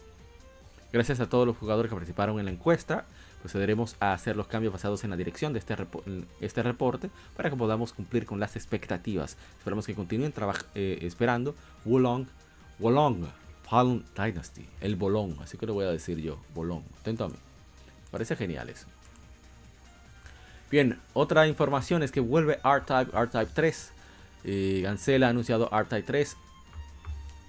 Gracias 0.92 1.18
a 1.20 1.28
todos 1.28 1.46
los 1.46 1.56
jugadores 1.56 1.90
que 1.90 1.96
participaron 1.96 2.38
en 2.38 2.44
la 2.44 2.52
encuesta, 2.52 3.04
procederemos 3.40 3.96
a 3.98 4.12
hacer 4.12 4.36
los 4.36 4.46
cambios 4.46 4.72
basados 4.72 5.02
en 5.04 5.10
la 5.10 5.16
dirección 5.16 5.52
de 5.52 5.58
este, 5.58 5.76
este 6.40 6.62
reporte 6.62 7.10
para 7.36 7.50
que 7.50 7.56
podamos 7.56 7.92
cumplir 7.92 8.26
con 8.26 8.38
las 8.38 8.54
expectativas. 8.54 9.36
Esperamos 9.58 9.86
que 9.86 9.94
continúen 9.94 10.32
eh, 10.74 10.98
esperando 11.02 11.54
Wulong, 11.84 12.26
Wolong, 12.78 13.26
Fallen 13.68 14.04
Dynasty, 14.14 14.66
el 14.80 14.94
Bolón, 14.94 15.36
así 15.42 15.58
que 15.58 15.66
lo 15.66 15.74
voy 15.74 15.84
a 15.84 15.90
decir 15.90 16.18
yo, 16.18 16.38
Bolón. 16.54 16.84
Atento 17.00 17.24
a 17.24 17.28
mí. 17.28 17.36
Parece 18.10 18.36
genial 18.36 18.68
eso. 18.68 18.86
Bien, 20.74 20.98
otra 21.12 21.46
información 21.46 22.02
es 22.02 22.10
que 22.10 22.18
vuelve 22.18 22.58
R-Type, 22.64 23.16
R-Type 23.16 23.52
3. 23.54 23.92
Eh, 24.42 24.84
ha 24.88 25.28
anunciado 25.28 25.70
R-Type 25.70 26.02
3 26.02 26.36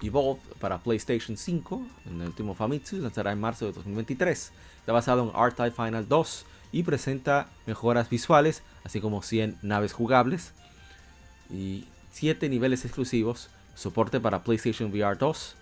Evolve 0.00 0.40
para 0.60 0.78
PlayStation 0.78 1.36
5 1.36 1.82
en 2.08 2.20
el 2.20 2.28
último 2.28 2.54
Famitsu 2.54 2.98
lanzará 2.98 3.32
en 3.32 3.40
marzo 3.40 3.66
de 3.66 3.72
2023. 3.72 4.52
Está 4.78 4.92
basado 4.92 5.24
en 5.24 5.36
R-Type 5.36 5.72
Final 5.72 6.06
2 6.06 6.46
y 6.70 6.84
presenta 6.84 7.48
mejoras 7.66 8.08
visuales, 8.08 8.62
así 8.84 9.00
como 9.00 9.20
100 9.22 9.58
naves 9.60 9.92
jugables 9.92 10.52
y 11.50 11.84
7 12.12 12.48
niveles 12.48 12.84
exclusivos, 12.84 13.50
soporte 13.74 14.20
para 14.20 14.44
PlayStation 14.44 14.92
VR 14.92 15.18
2 15.18 15.56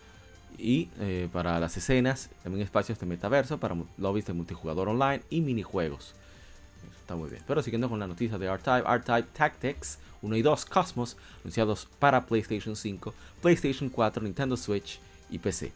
y 0.59 0.91
eh, 1.01 1.31
para 1.33 1.59
las 1.59 1.79
escenas, 1.79 2.29
también 2.43 2.63
espacios 2.63 2.99
de 2.99 3.07
metaverso 3.07 3.57
para 3.59 3.75
lobbies 3.97 4.27
de 4.27 4.35
multijugador 4.35 4.91
online 4.91 5.23
y 5.31 5.41
minijuegos. 5.41 6.15
Está 7.05 7.17
muy 7.17 7.29
bien. 7.29 7.43
Pero 7.47 7.63
siguiendo 7.63 7.89
con 7.91 7.99
la 8.01 8.07
noticia 8.07 8.39
de 8.39 8.47
R-Type, 8.47 8.89
R-Type 8.89 9.29
Tactics 9.37 9.99
1 10.23 10.37
y 10.37 10.43
2 10.43 10.65
Cosmos, 10.65 11.19
anunciados 11.43 11.87
para 11.99 12.25
PlayStation 12.25 12.75
5, 12.77 13.13
PlayStation 13.43 13.91
4, 13.91 14.23
Nintendo 14.23 14.57
Switch 14.57 14.99
y 15.29 15.39
PC. 15.39 15.71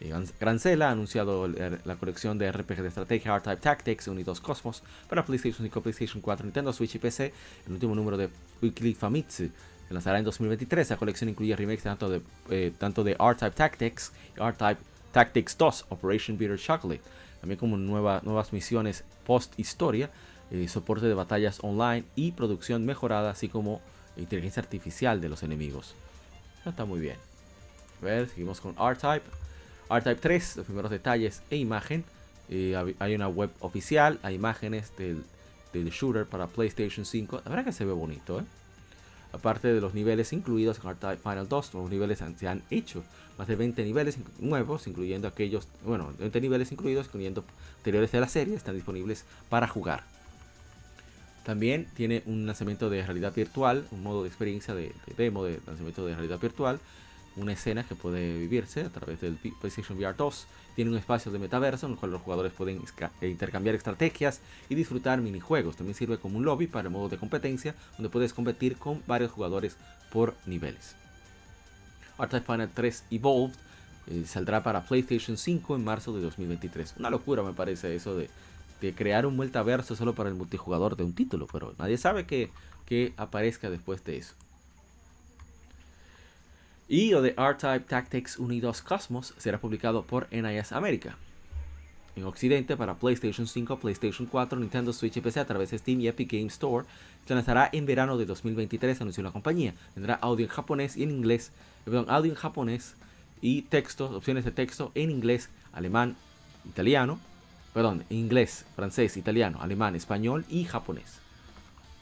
Eh, 0.00 0.08
Gran- 0.08 0.26
Grancela 0.40 0.88
ha 0.88 0.92
anunciado 0.92 1.46
la 1.46 1.96
colección 1.96 2.38
de 2.38 2.50
RPG 2.50 2.80
de 2.80 2.88
estrategia 2.88 3.34
R-Type 3.34 3.58
Tactics 3.60 4.08
1 4.08 4.18
y 4.20 4.24
2 4.24 4.40
Cosmos 4.40 4.82
para 5.08 5.22
PlayStation 5.26 5.66
5, 5.66 5.82
PlayStation 5.82 6.22
4, 6.22 6.44
Nintendo 6.46 6.72
Switch 6.72 6.94
y 6.94 6.98
PC. 6.98 7.34
El 7.66 7.74
último 7.74 7.94
número 7.94 8.16
de 8.16 8.30
Weekly 8.62 8.94
Famitsu 8.94 9.50
se 9.86 9.92
lanzará 9.94 10.18
en 10.18 10.24
2023. 10.24 10.88
La 10.88 10.96
colección 10.96 11.28
incluye 11.28 11.54
remakes 11.54 11.82
tanto 11.82 12.08
de, 12.08 12.22
eh, 12.48 12.72
tanto 12.78 13.04
de 13.04 13.12
R-Type 13.20 13.50
Tactics 13.50 14.12
y 14.34 14.40
R-Type 14.40 14.78
Tactics 15.12 15.58
2 15.58 15.84
Operation 15.90 16.38
Bitter 16.38 16.58
Chocolate, 16.58 17.02
también 17.40 17.58
como 17.60 17.76
nueva- 17.76 18.22
nuevas 18.24 18.52
misiones 18.54 19.04
post-historia, 19.26 20.10
eh, 20.50 20.68
soporte 20.68 21.06
de 21.06 21.14
batallas 21.14 21.58
online 21.62 22.04
y 22.16 22.32
producción 22.32 22.84
mejorada, 22.84 23.30
así 23.30 23.48
como 23.48 23.80
inteligencia 24.16 24.62
artificial 24.62 25.20
de 25.20 25.28
los 25.28 25.42
enemigos. 25.42 25.94
Está 26.64 26.84
muy 26.84 27.00
bien. 27.00 27.16
A 28.02 28.26
seguimos 28.26 28.60
con 28.60 28.74
R-Type. 28.78 29.24
R-Type 29.90 30.20
3, 30.20 30.56
los 30.56 30.66
primeros 30.66 30.90
detalles 30.90 31.42
e 31.50 31.56
imagen. 31.56 32.04
Eh, 32.48 32.94
hay 32.98 33.14
una 33.14 33.28
web 33.28 33.50
oficial, 33.60 34.18
hay 34.22 34.34
imágenes 34.34 34.92
del, 34.96 35.24
shooter 35.72 36.26
para 36.26 36.46
PlayStation 36.46 37.04
5. 37.04 37.42
La 37.44 37.50
verdad 37.50 37.64
que 37.64 37.72
se 37.72 37.84
ve 37.84 37.92
bonito, 37.92 38.40
¿eh? 38.40 38.44
Aparte 39.32 39.72
de 39.72 39.80
los 39.80 39.94
niveles 39.94 40.32
incluidos 40.32 40.78
en 40.78 40.90
R-Type 40.90 41.16
Final 41.16 41.48
2, 41.48 41.74
los 41.74 41.90
niveles 41.90 42.22
se 42.38 42.46
han 42.48 42.62
hecho. 42.70 43.02
Más 43.36 43.48
de 43.48 43.56
20 43.56 43.82
niveles 43.82 44.16
nuevos, 44.38 44.86
incluyendo 44.86 45.26
aquellos, 45.26 45.66
bueno, 45.84 46.12
20 46.20 46.40
niveles 46.40 46.70
incluidos, 46.70 47.06
incluyendo 47.06 47.44
anteriores 47.78 48.12
de 48.12 48.20
la 48.20 48.28
serie, 48.28 48.54
están 48.54 48.76
disponibles 48.76 49.24
para 49.48 49.66
jugar. 49.66 50.04
También 51.44 51.86
tiene 51.94 52.22
un 52.26 52.46
lanzamiento 52.46 52.88
de 52.88 53.04
realidad 53.04 53.34
virtual, 53.34 53.86
un 53.90 54.02
modo 54.02 54.22
de 54.22 54.28
experiencia 54.28 54.74
de, 54.74 54.94
de 55.06 55.14
demo 55.16 55.44
de 55.44 55.60
lanzamiento 55.66 56.06
de 56.06 56.14
realidad 56.14 56.40
virtual, 56.40 56.80
una 57.36 57.52
escena 57.52 57.82
que 57.84 57.94
puede 57.94 58.38
vivirse 58.38 58.82
a 58.82 58.90
través 58.90 59.20
del 59.20 59.36
PlayStation 59.60 59.98
VR 59.98 60.16
2. 60.16 60.46
Tiene 60.76 60.90
un 60.90 60.96
espacio 60.96 61.30
de 61.32 61.38
metaverso 61.38 61.86
en 61.86 61.92
el 61.92 61.98
cual 61.98 62.12
los 62.12 62.22
jugadores 62.22 62.52
pueden 62.52 62.80
eh, 63.20 63.28
intercambiar 63.28 63.74
estrategias 63.74 64.40
y 64.68 64.74
disfrutar 64.74 65.20
minijuegos. 65.20 65.76
También 65.76 65.94
sirve 65.94 66.18
como 66.18 66.38
un 66.38 66.44
lobby 66.44 66.66
para 66.66 66.88
el 66.88 66.92
modo 66.92 67.08
de 67.08 67.18
competencia, 67.18 67.74
donde 67.96 68.10
puedes 68.10 68.32
competir 68.32 68.76
con 68.76 69.02
varios 69.06 69.32
jugadores 69.32 69.76
por 70.10 70.34
niveles. 70.46 70.96
R-Type 72.18 72.46
Final 72.46 72.70
3 72.72 73.04
Evolved 73.10 73.54
eh, 74.06 74.24
saldrá 74.26 74.62
para 74.62 74.86
PlayStation 74.86 75.36
5 75.36 75.76
en 75.76 75.84
marzo 75.84 76.14
de 76.14 76.22
2023. 76.22 76.94
Una 76.98 77.10
locura 77.10 77.42
me 77.42 77.52
parece 77.52 77.94
eso 77.94 78.16
de, 78.16 78.30
de 78.80 78.94
crear 78.94 79.26
un 79.26 79.36
multiverso 79.36 79.96
solo 79.96 80.14
para 80.14 80.28
el 80.28 80.34
multijugador 80.34 80.96
de 80.96 81.04
un 81.04 81.14
título, 81.14 81.46
pero 81.50 81.74
nadie 81.78 81.96
sabe 81.98 82.26
que, 82.26 82.50
que 82.86 83.12
aparezca 83.16 83.70
después 83.70 84.04
de 84.04 84.18
eso. 84.18 84.34
Y 86.88 87.10
lo 87.10 87.22
de 87.22 87.30
R-Type 87.30 87.86
Tactics 87.88 88.38
1 88.38 88.52
y 88.52 88.60
2 88.60 88.82
Cosmos 88.82 89.34
será 89.38 89.58
publicado 89.58 90.04
por 90.04 90.28
NIS 90.30 90.72
América. 90.72 91.16
En 92.16 92.24
Occidente 92.24 92.76
para 92.76 92.94
PlayStation 92.94 93.46
5, 93.46 93.78
PlayStation 93.78 94.28
4, 94.28 94.58
Nintendo 94.60 94.92
Switch 94.92 95.16
y 95.16 95.20
PC 95.20 95.40
a 95.40 95.46
través 95.46 95.70
de 95.70 95.78
Steam 95.78 96.00
y 96.00 96.08
Epic 96.08 96.32
Games 96.32 96.52
Store. 96.52 96.86
Se 97.26 97.34
lanzará 97.34 97.70
en 97.72 97.86
verano 97.86 98.16
de 98.18 98.26
2023, 98.26 99.00
anunció 99.00 99.22
la 99.22 99.32
compañía. 99.32 99.74
Tendrá 99.94 100.14
audio 100.16 100.44
en 100.44 100.50
japonés 100.50 100.96
y 100.96 101.02
en 101.02 101.10
inglés, 101.10 101.50
perdón, 101.84 102.06
audio 102.08 102.30
en 102.30 102.36
japonés 102.36 102.94
y 103.40 103.62
textos, 103.62 104.12
opciones 104.12 104.44
de 104.44 104.52
texto 104.52 104.92
en 104.94 105.10
inglés, 105.10 105.48
alemán, 105.72 106.16
italiano, 106.66 107.18
perdón, 107.74 108.04
inglés, 108.08 108.64
francés, 108.76 109.16
italiano, 109.16 109.58
alemán, 109.60 109.96
español 109.96 110.46
y 110.48 110.64
japonés. 110.64 111.18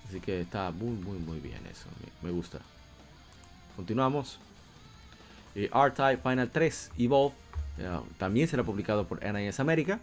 Así 0.06 0.20
que 0.20 0.42
está 0.42 0.70
muy, 0.70 0.94
muy, 0.94 1.18
muy 1.18 1.40
bien 1.40 1.60
eso. 1.70 1.86
Me, 2.22 2.30
gusta. 2.30 2.58
Continuamos. 3.74 4.38
Eh, 5.54 5.70
R-Type 5.72 6.18
Final 6.18 6.50
3 6.50 6.92
Evolve 6.98 7.34
eh, 7.78 7.88
también 8.18 8.46
será 8.48 8.62
publicado 8.62 9.06
por 9.06 9.24
NIS 9.24 9.60
América 9.60 9.98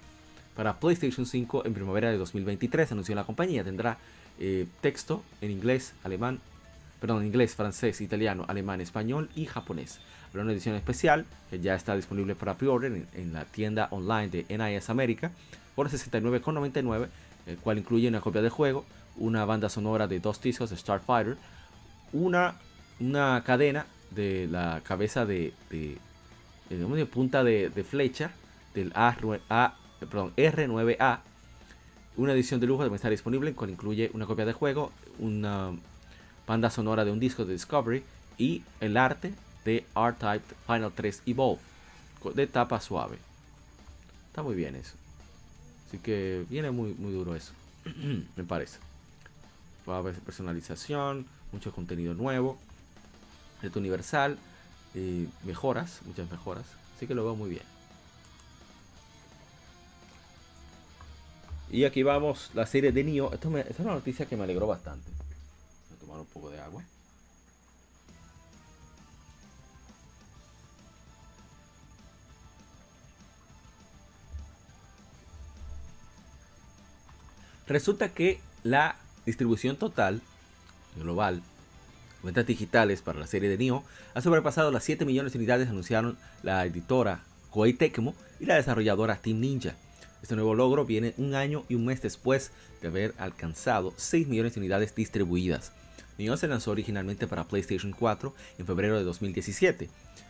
para 0.55 0.79
PlayStation 0.79 1.25
5 1.25 1.65
en 1.65 1.73
primavera 1.75 2.09
de 2.09 2.17
2023. 2.17 2.91
Anunció 2.91 3.13
la 3.13 3.23
compañía. 3.23 3.63
Tendrá 3.63 3.99
eh, 4.39 4.65
texto 4.81 5.23
en 5.41 5.51
inglés, 5.51 5.93
alemán, 6.03 6.39
perdón, 6.99 7.25
inglés, 7.25 7.55
francés, 7.55 8.01
italiano, 8.01 8.45
alemán, 8.47 8.81
español 8.81 9.29
y 9.35 9.45
japonés. 9.45 9.99
Habrá 10.29 10.43
una 10.43 10.53
edición 10.53 10.75
especial 10.75 11.25
que 11.49 11.59
ya 11.59 11.75
está 11.75 11.95
disponible 11.95 12.35
para 12.35 12.55
pre-order 12.55 13.05
en, 13.13 13.33
la 13.33 13.45
tienda 13.45 13.87
online 13.91 14.29
de 14.29 14.45
NIS 14.49 14.89
América 14.89 15.31
por 15.75 15.89
69,99, 15.89 17.07
el 17.47 17.57
cual 17.57 17.77
incluye 17.77 18.07
una 18.07 18.21
copia 18.21 18.41
de 18.41 18.49
juego, 18.49 18.85
una 19.17 19.45
banda 19.45 19.69
sonora 19.69 20.07
de 20.07 20.19
dos 20.19 20.41
discos 20.41 20.69
de 20.69 20.77
Starfighter, 20.77 21.37
una, 22.13 22.55
una 22.99 23.43
cadena 23.45 23.85
de 24.11 24.47
la 24.49 24.81
cabeza 24.83 25.25
de, 25.25 25.53
de, 25.69 25.97
de, 26.69 26.75
digamos, 26.75 26.97
de 26.97 27.05
punta 27.05 27.43
de, 27.43 27.69
de 27.69 27.83
flecha 27.83 28.31
del 28.73 28.91
A, 28.95 29.15
perdón, 29.99 30.33
R9A. 30.35 31.19
Una 32.17 32.33
edición 32.33 32.59
de 32.59 32.67
lujo 32.67 32.83
también 32.83 32.95
está 32.95 33.09
disponible, 33.09 33.49
en 33.49 33.55
cual 33.55 33.69
incluye 33.69 34.11
una 34.13 34.25
copia 34.25 34.45
de 34.45 34.53
juego, 34.53 34.91
una 35.19 35.71
banda 36.47 36.69
sonora 36.69 37.05
de 37.05 37.11
un 37.11 37.19
disco 37.19 37.45
de 37.45 37.53
Discovery 37.53 38.03
y 38.37 38.63
el 38.79 38.97
arte 38.97 39.33
de 39.65 39.85
R-Type 39.95 40.55
Final 40.65 40.91
3 40.93 41.23
Evolve 41.27 41.61
de 42.33 42.47
tapa 42.47 42.81
suave. 42.81 43.17
Está 44.27 44.43
muy 44.43 44.55
bien 44.55 44.75
eso. 44.75 44.95
Así 45.89 45.97
que 45.97 46.45
viene 46.49 46.69
muy, 46.69 46.93
muy 46.93 47.11
duro 47.11 47.35
eso. 47.35 47.51
Me 48.35 48.43
parece. 48.43 48.77
Va 49.89 49.95
a 49.95 49.97
haber 49.97 50.13
personalización, 50.19 51.25
mucho 51.51 51.71
contenido 51.71 52.13
nuevo, 52.13 52.59
reto 53.63 53.79
universal, 53.79 54.37
eh, 54.93 55.27
mejoras, 55.45 56.01
muchas 56.05 56.29
mejoras. 56.29 56.65
Así 56.95 57.07
que 57.07 57.15
lo 57.15 57.23
veo 57.23 57.35
muy 57.35 57.49
bien. 57.49 57.63
Y 61.71 61.85
aquí 61.85 62.03
vamos, 62.03 62.51
la 62.53 62.67
serie 62.67 62.91
de 62.91 63.03
Nioh. 63.03 63.33
Esto, 63.33 63.57
esta 63.57 63.71
es 63.71 63.79
una 63.79 63.93
noticia 63.93 64.27
que 64.27 64.37
me 64.37 64.43
alegró 64.43 64.67
bastante. 64.67 65.09
Voy 65.89 65.97
a 65.97 65.99
tomar 65.99 66.19
un 66.19 66.27
poco 66.27 66.51
de 66.51 66.59
agua. 66.59 66.83
Resulta 77.69 78.09
que 78.09 78.39
la 78.63 78.95
distribución 79.27 79.77
total 79.77 80.21
global 80.95 81.43
ventas 82.23 82.47
digitales 82.47 83.03
para 83.03 83.19
la 83.19 83.27
serie 83.27 83.47
de 83.47 83.59
Nioh 83.59 83.83
ha 84.15 84.21
sobrepasado 84.21 84.71
las 84.71 84.83
7 84.83 85.05
millones 85.05 85.33
de 85.33 85.37
unidades, 85.37 85.69
anunciaron 85.69 86.17
la 86.41 86.65
editora 86.65 87.21
Koei 87.51 87.73
Tecmo 87.73 88.15
y 88.39 88.45
la 88.45 88.55
desarrolladora 88.55 89.17
Team 89.17 89.39
Ninja. 89.39 89.75
Este 90.23 90.35
nuevo 90.35 90.55
logro 90.55 90.83
viene 90.83 91.13
un 91.17 91.35
año 91.35 91.63
y 91.69 91.75
un 91.75 91.85
mes 91.85 92.01
después 92.01 92.51
de 92.81 92.87
haber 92.87 93.13
alcanzado 93.19 93.93
6 93.95 94.27
millones 94.27 94.55
de 94.55 94.61
unidades 94.61 94.95
distribuidas. 94.95 95.71
Nioh 96.17 96.37
se 96.37 96.47
lanzó 96.47 96.71
originalmente 96.71 97.27
para 97.27 97.43
PlayStation 97.43 97.93
4 97.93 98.33
en 98.57 98.65
febrero 98.65 98.97
de 98.97 99.03
2017, 99.03 99.89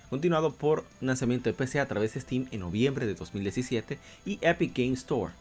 continuado 0.10 0.54
por 0.54 0.84
lanzamiento 1.00 1.50
de 1.50 1.54
PC 1.54 1.80
a 1.80 1.88
través 1.88 2.14
de 2.14 2.20
Steam 2.20 2.48
en 2.52 2.60
noviembre 2.60 3.08
de 3.08 3.16
2017 3.16 3.98
y 4.26 4.40
Epic 4.42 4.78
Game 4.78 4.94
Store 4.94 5.32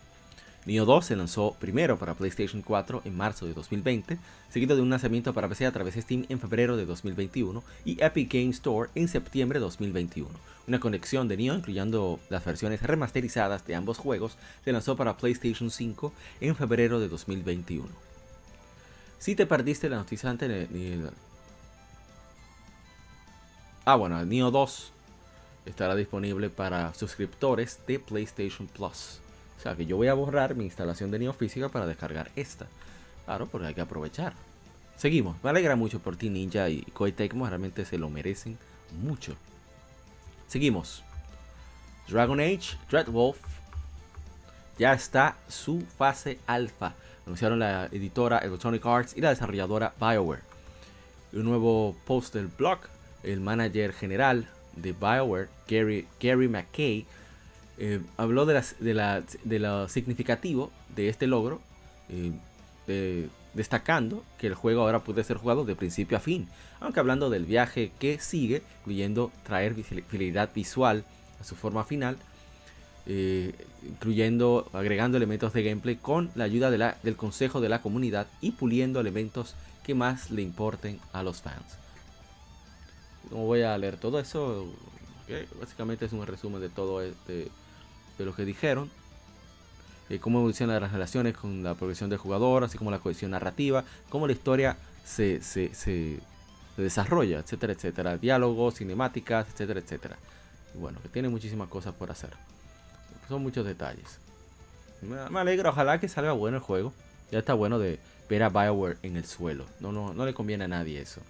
Neo 0.66 0.84
2 0.84 1.04
se 1.06 1.16
lanzó 1.16 1.56
primero 1.58 1.98
para 1.98 2.14
PlayStation 2.14 2.62
4 2.62 3.02
en 3.04 3.16
marzo 3.16 3.46
de 3.46 3.54
2020, 3.54 4.18
seguido 4.50 4.76
de 4.76 4.82
un 4.82 4.90
lanzamiento 4.90 5.32
para 5.32 5.48
PC 5.48 5.66
a 5.66 5.72
través 5.72 5.94
de 5.94 6.02
Steam 6.02 6.26
en 6.28 6.40
febrero 6.40 6.76
de 6.76 6.84
2021 6.84 7.62
y 7.84 8.02
Epic 8.02 8.32
Game 8.32 8.50
Store 8.50 8.90
en 8.94 9.08
septiembre 9.08 9.58
de 9.58 9.64
2021. 9.64 10.28
Una 10.66 10.80
conexión 10.80 11.28
de 11.28 11.38
Neo, 11.38 11.54
incluyendo 11.54 12.20
las 12.28 12.44
versiones 12.44 12.82
remasterizadas 12.82 13.66
de 13.66 13.74
ambos 13.74 13.96
juegos, 13.96 14.36
se 14.64 14.72
lanzó 14.72 14.96
para 14.96 15.16
PlayStation 15.16 15.70
5 15.70 16.12
en 16.42 16.54
febrero 16.54 17.00
de 17.00 17.08
2021. 17.08 17.88
Si 19.18 19.34
te 19.34 19.46
perdiste 19.46 19.88
la 19.88 19.96
noticia 19.96 20.28
antes, 20.28 20.68
Ah, 23.86 23.96
bueno, 23.96 24.22
Neo 24.26 24.50
2 24.50 24.92
estará 25.64 25.94
disponible 25.94 26.50
para 26.50 26.92
suscriptores 26.92 27.80
de 27.86 27.98
PlayStation 27.98 28.66
Plus. 28.68 29.20
O 29.58 29.60
sea 29.60 29.74
que 29.74 29.86
yo 29.86 29.96
voy 29.96 30.06
a 30.06 30.14
borrar 30.14 30.54
mi 30.54 30.64
instalación 30.64 31.10
de 31.10 31.18
Neofísica 31.18 31.68
para 31.68 31.86
descargar 31.86 32.30
esta. 32.36 32.66
Claro, 33.24 33.46
porque 33.46 33.66
hay 33.66 33.74
que 33.74 33.80
aprovechar. 33.80 34.32
Seguimos. 34.96 35.36
Me 35.42 35.50
alegra 35.50 35.74
mucho 35.76 35.98
por 35.98 36.16
ti 36.16 36.30
Ninja 36.30 36.68
y 36.68 36.82
Koei 36.92 37.12
Tecmo. 37.12 37.46
Realmente 37.46 37.84
se 37.84 37.98
lo 37.98 38.08
merecen 38.08 38.56
mucho. 39.02 39.36
Seguimos. 40.46 41.02
Dragon 42.08 42.40
Age 42.40 42.78
Dreadwolf 42.88 43.38
ya 44.78 44.92
está 44.92 45.36
su 45.48 45.80
fase 45.80 46.38
alfa. 46.46 46.94
Anunciaron 47.26 47.58
la 47.58 47.86
editora 47.86 48.38
Electronic 48.38 48.86
Arts 48.86 49.16
y 49.16 49.20
la 49.20 49.30
desarrolladora 49.30 49.92
BioWare. 50.00 50.42
Un 51.32 51.44
nuevo 51.44 51.96
post 52.06 52.32
del 52.34 52.46
blog. 52.46 52.78
El 53.24 53.40
manager 53.40 53.92
general 53.92 54.48
de 54.76 54.92
BioWare, 54.92 55.48
Gary, 55.68 56.06
Gary 56.20 56.48
McKay, 56.48 57.04
eh, 57.80 58.00
habló 58.16 58.44
de, 58.44 58.60
de, 58.80 59.58
lo 59.60 59.88
significativo 59.88 60.72
de 60.96 61.08
este 61.08 61.28
logro, 61.28 61.60
eh, 62.88 63.28
destacando 63.54 64.24
que 64.36 64.48
el 64.48 64.54
juego 64.54 64.82
ahora 64.82 65.04
puede 65.04 65.22
ser 65.22 65.36
jugado 65.36 65.64
de 65.64 65.76
principio 65.76 66.16
a 66.16 66.20
fin, 66.20 66.48
aunque 66.80 66.98
hablando 66.98 67.30
del 67.30 67.44
viaje 67.44 67.92
que 68.00 68.18
sigue, 68.18 68.62
incluyendo 68.80 69.30
traer 69.44 69.74
fidelidad 69.74 70.50
visual 70.52 71.04
a 71.40 71.44
su 71.44 71.54
forma 71.54 71.84
final, 71.84 72.16
eh, 73.06 73.54
incluyendo, 73.86 74.68
agregando 74.72 75.16
elementos 75.16 75.52
de 75.52 75.62
gameplay 75.62 75.94
con 75.96 76.30
la 76.34 76.44
ayuda 76.44 76.70
del 76.70 77.16
consejo 77.16 77.60
de 77.60 77.68
la 77.68 77.80
comunidad 77.80 78.26
y 78.40 78.50
puliendo 78.52 78.98
elementos 78.98 79.54
que 79.84 79.94
más 79.94 80.32
le 80.32 80.42
importen 80.42 80.98
a 81.12 81.22
los 81.22 81.42
fans. 81.42 81.78
No 83.30 83.36
voy 83.38 83.62
a 83.62 83.78
leer 83.78 83.98
todo 83.98 84.18
eso, 84.18 84.66
básicamente 85.60 86.06
es 86.06 86.12
un 86.12 86.26
resumen 86.26 86.60
de 86.60 86.70
todo 86.70 87.02
este 87.02 87.48
de 88.18 88.24
lo 88.24 88.34
que 88.34 88.44
dijeron, 88.44 88.90
eh, 90.10 90.18
cómo 90.18 90.38
evolucionan 90.38 90.80
las 90.80 90.92
relaciones 90.92 91.36
con 91.36 91.62
la 91.62 91.74
progresión 91.74 92.10
del 92.10 92.18
jugador, 92.18 92.64
así 92.64 92.78
como 92.78 92.90
la 92.90 92.98
cohesión 92.98 93.30
narrativa, 93.30 93.84
cómo 94.08 94.26
la 94.26 94.32
historia 94.32 94.76
se, 95.04 95.40
desarrolla, 96.76 97.40
etcétera, 97.40 97.72
etcétera. 97.72 98.16
Diálogos, 98.16 98.76
cinemáticas, 98.76 99.46
etcétera, 99.52 99.80
etcétera. 99.80 100.16
Bueno, 100.74 100.98
que 101.02 101.08
tiene 101.08 101.28
muchísimas 101.28 101.68
cosas 101.68 101.94
por 101.94 102.10
hacer. 102.10 102.30
Son 103.28 103.42
muchos 103.42 103.66
detalles. 103.66 104.18
Me, 105.02 105.38
alegra, 105.38 105.70
ojalá 105.70 106.00
que 106.00 106.08
salga 106.08 106.32
bueno 106.32 106.56
el 106.56 106.62
juego. 106.62 106.92
Ya 107.30 107.40
está 107.40 107.54
bueno 107.54 107.78
de 107.78 107.98
ver 108.30 108.42
a 108.42 108.48
Bioware 108.48 108.96
en 109.02 109.16
el 109.16 109.26
suelo. 109.26 109.66
No, 109.80 109.92
no, 109.92 110.14
no 110.14 110.24
le 110.24 110.32
conviene 110.32 110.64
a 110.64 110.68
nadie 110.68 111.00
eso. 111.00 111.20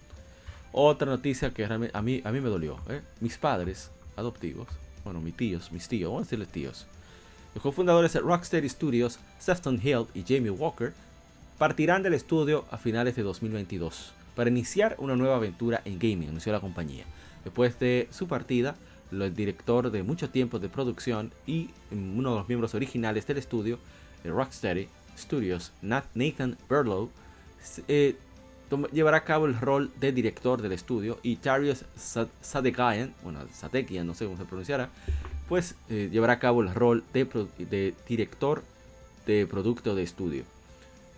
Otra 0.71 1.11
noticia 1.11 1.51
que 1.53 1.65
a 1.65 2.03
mí, 2.03 2.23
a 2.25 2.31
mí 2.31 2.41
me 2.41 2.49
dolió. 2.49 2.79
¿eh? 2.89 3.01
Mis 3.21 3.39
padres 3.39 3.91
adoptivos 4.17 4.69
bueno, 5.09 5.23
mis 5.23 5.35
tíos, 5.35 5.73
mis 5.73 5.89
tíos, 5.89 6.11
vamos 6.11 6.21
a 6.21 6.25
decirles 6.27 6.49
tíos. 6.49 6.87
Los 7.55 7.63
cofundadores 7.63 8.13
de 8.13 8.21
Rocksteady 8.21 8.69
Studios, 8.69 9.19
Sefton 9.39 9.81
Hill 9.83 10.05
y 10.15 10.23
Jamie 10.23 10.51
Walker, 10.51 10.93
partirán 11.57 12.03
del 12.03 12.13
estudio 12.13 12.67
a 12.71 12.77
finales 12.77 13.17
de 13.17 13.23
2022 13.23 14.13
para 14.37 14.51
iniciar 14.51 14.97
una 14.99 15.17
nueva 15.17 15.37
aventura 15.37 15.81
en 15.87 15.99
gaming, 15.99 16.29
anunció 16.29 16.53
la 16.53 16.61
compañía. 16.61 17.05
Después 17.43 17.79
de 17.79 18.07
su 18.11 18.29
partida, 18.29 18.77
el 19.11 19.35
director 19.35 19.91
de 19.91 20.03
mucho 20.03 20.29
tiempo 20.29 20.59
de 20.59 20.69
producción 20.69 21.33
y 21.47 21.71
uno 21.91 22.33
de 22.33 22.39
los 22.41 22.49
miembros 22.49 22.75
originales 22.75 23.27
del 23.27 23.39
estudio, 23.39 23.79
de 24.23 24.31
Rocksteady 24.31 24.89
Studios, 25.17 25.73
Nathan 25.81 26.59
Berlow, 26.69 27.09
eh, 27.89 28.15
llevará 28.93 29.19
a 29.19 29.25
cabo 29.25 29.47
el 29.47 29.59
rol 29.59 29.91
de 29.99 30.13
director 30.13 30.61
del 30.63 30.73
estudio 30.73 31.19
y 31.23 31.37
Tarius 31.37 31.85
Sadekian, 32.41 33.15
bueno, 33.23 33.41
Sadekian, 33.53 34.07
no 34.07 34.15
sé 34.15 34.27
cómo 34.27 34.37
se 34.37 34.45
pronunciará, 34.45 34.91
pues 35.49 35.75
eh, 35.89 36.09
llevará 36.13 36.35
a 36.35 36.39
cabo 36.39 36.63
el 36.63 36.75
rol 36.75 37.05
de, 37.13 37.95
director 38.07 38.63
de 39.27 39.47
producto 39.47 39.95
de 39.95 40.03
estudio. 40.03 40.45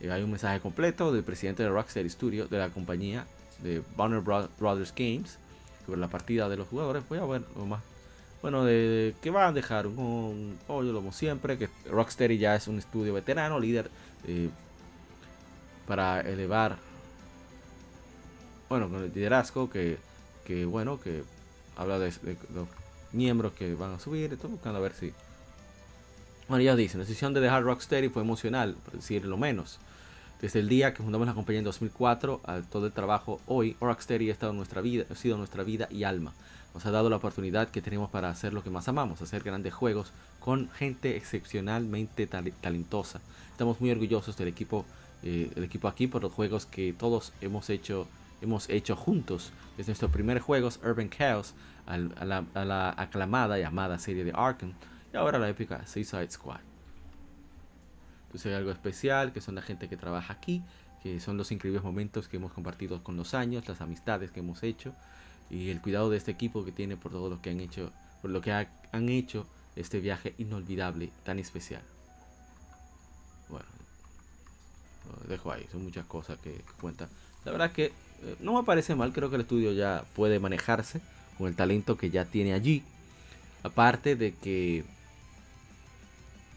Eh, 0.01 0.11
hay 0.11 0.23
un 0.23 0.31
mensaje 0.31 0.61
completo 0.61 1.13
del 1.13 1.25
presidente 1.25 1.63
de 1.63 1.69
Rockstar 1.69 2.09
Studio, 2.09 2.47
de 2.47 2.59
la 2.59 2.71
compañía 2.71 3.27
de 3.63 3.83
Warner 3.97 4.21
Brothers 4.21 4.95
Games, 4.95 5.39
sobre 5.85 6.01
la 6.01 6.09
partida 6.09 6.49
de 6.49 6.57
los 6.57 6.69
jugadores. 6.69 7.03
Voy 7.09 7.19
a 7.19 7.25
ver 7.25 7.43
lo 7.57 7.67
más. 7.67 7.83
Bueno, 8.43 8.65
de, 8.65 9.15
que 9.21 9.31
van 9.31 9.49
a 9.49 9.53
dejar 9.53 9.87
un, 9.87 10.57
pollo, 10.67 10.95
como 10.95 11.13
siempre, 11.13 11.59
que 11.59 11.69
Rocksteady 11.91 12.39
ya 12.39 12.55
es 12.55 12.69
un 12.69 12.79
estudio 12.79 13.13
veterano, 13.13 13.61
líder 13.61 13.91
eh, 14.27 14.49
para 15.87 16.21
elevar 16.21 16.79
bueno, 18.71 18.89
con 18.89 19.03
el 19.03 19.13
liderazgo 19.13 19.69
que, 19.69 19.99
que 20.45 20.65
bueno, 20.65 21.01
que 21.01 21.25
habla 21.77 21.99
de, 21.99 22.13
los 22.55 22.69
miembros 23.13 23.53
que 23.53 23.75
van 23.75 23.95
a 23.95 23.99
subir, 23.99 24.33
estoy 24.33 24.51
buscando 24.51 24.79
a 24.79 24.83
ver 24.83 24.93
si... 24.95 25.13
Bueno, 26.49 26.63
ya 26.63 26.77
dicen, 26.77 27.01
la 27.01 27.05
decisión 27.05 27.35
de 27.35 27.41
dejar 27.41 27.65
Rocksteady 27.65 28.09
fue 28.11 28.23
emocional, 28.23 28.77
por 28.85 28.95
decir 28.95 29.25
lo 29.27 29.37
menos. 29.37 29.81
Desde 30.41 30.61
el 30.61 30.69
día 30.69 30.95
que 30.95 31.03
fundamos 31.03 31.27
la 31.27 31.35
compañía 31.35 31.59
en 31.59 31.65
2004, 31.65 32.43
a 32.45 32.61
todo 32.63 32.87
el 32.87 32.93
trabajo 32.93 33.41
hoy, 33.47 33.77
Rocksteady 33.81 34.31
ha 34.31 34.33
estado 34.33 34.53
nuestra 34.53 34.81
vida, 34.81 35.05
ha 35.11 35.17
sido 35.17 35.37
nuestra 35.37 35.65
vida 35.65 35.89
y 35.91 36.05
alma. 36.05 36.33
Nos 36.73 36.87
ha 36.87 36.93
dado 36.93 37.11
la 37.11 37.17
oportunidad 37.17 37.71
que 37.71 37.83
tenemos 37.83 38.09
para 38.09 38.31
hacer 38.31 38.55
lo 38.55 38.63
que 38.63 38.71
más 38.71 38.87
amamos, 38.87 39.21
hacer 39.21 39.43
grandes 39.43 39.75
juegos 39.75 40.13
con 40.39 40.71
gente 40.71 41.17
excepcionalmente 41.17 42.29
talentosa. 42.29 43.21
Estamos 43.51 43.81
muy 43.81 43.91
orgullosos 43.91 44.37
del 44.37 44.47
equipo, 44.47 44.85
eh, 45.25 45.51
el 45.57 45.65
equipo 45.65 45.89
aquí 45.89 46.07
por 46.07 46.23
los 46.23 46.33
juegos 46.33 46.67
que 46.67 46.93
todos 46.93 47.33
hemos 47.41 47.69
hecho 47.69 48.07
hemos 48.41 48.69
hecho 48.69 48.97
juntos 48.97 49.53
desde 49.77 49.91
nuestros 49.91 50.11
primeros 50.11 50.43
juegos 50.43 50.81
Urban 50.83 51.11
Chaos 51.11 51.55
a 51.87 51.97
la, 51.97 52.95
aclamada 52.97 53.59
y 53.59 53.63
amada 53.63 53.99
serie 53.99 54.25
de 54.25 54.33
Arkham 54.35 54.75
y 55.13 55.17
ahora 55.17 55.39
la 55.39 55.49
épica 55.49 55.87
Suicide 55.87 56.31
Squad. 56.31 56.61
Entonces 58.27 58.47
hay 58.47 58.59
algo 58.59 58.71
especial 58.71 59.33
que 59.33 59.41
son 59.41 59.57
la 59.57 59.63
gente 59.63 59.89
que 59.89 59.97
trabaja 59.97 60.33
aquí, 60.33 60.63
que 61.03 61.19
son 61.19 61.37
los 61.37 61.51
increíbles 61.51 61.83
momentos 61.83 62.29
que 62.29 62.37
hemos 62.37 62.53
compartido 62.53 63.03
con 63.03 63.17
los 63.17 63.35
años, 63.35 63.67
las 63.69 63.81
amistades 63.81 64.31
que 64.31 64.41
hemos 64.41 64.63
hecho 64.63 64.95
y 65.51 65.71
el 65.71 65.81
cuidado 65.81 66.11
de 66.11 66.17
este 66.17 66.31
equipo 66.31 66.65
que 66.65 66.73
tiene 66.73 66.97
por 66.97 67.11
todo 67.11 67.29
lo 67.29 67.43
que 67.43 67.51
han 67.51 67.61
hecho, 67.61 67.93
por 68.23 68.31
lo 68.31 68.41
que 68.41 68.53
han 68.53 69.09
hecho 69.09 69.47
este 69.75 70.01
viaje 70.01 70.35
inolvidable, 70.39 71.11
tan 71.25 71.39
especial. 71.39 71.83
Bueno, 73.49 73.67
lo 75.23 75.29
dejo 75.29 75.51
ahí, 75.51 75.67
son 75.73 75.83
muchas 75.83 76.07
cosas 76.07 76.39
que, 76.39 76.63
cuentan. 76.81 77.09
La 77.45 77.53
verdad 77.53 77.73
que 77.73 77.93
no 78.41 78.55
me 78.55 78.65
parece 78.65 78.95
mal, 78.95 79.13
creo 79.13 79.31
que 79.31 79.37
el 79.37 79.43
estudio 79.43 79.73
ya 79.73 80.05
puede 80.15 80.39
manejarse 80.39 81.01
con 81.39 81.49
el 81.49 81.57
talento 81.57 81.97
que 81.97 82.11
ya 82.11 82.25
tiene 82.25 82.53
allí. 82.53 82.83
Aparte 83.63 84.17
de 84.17 84.35
que 84.35 84.85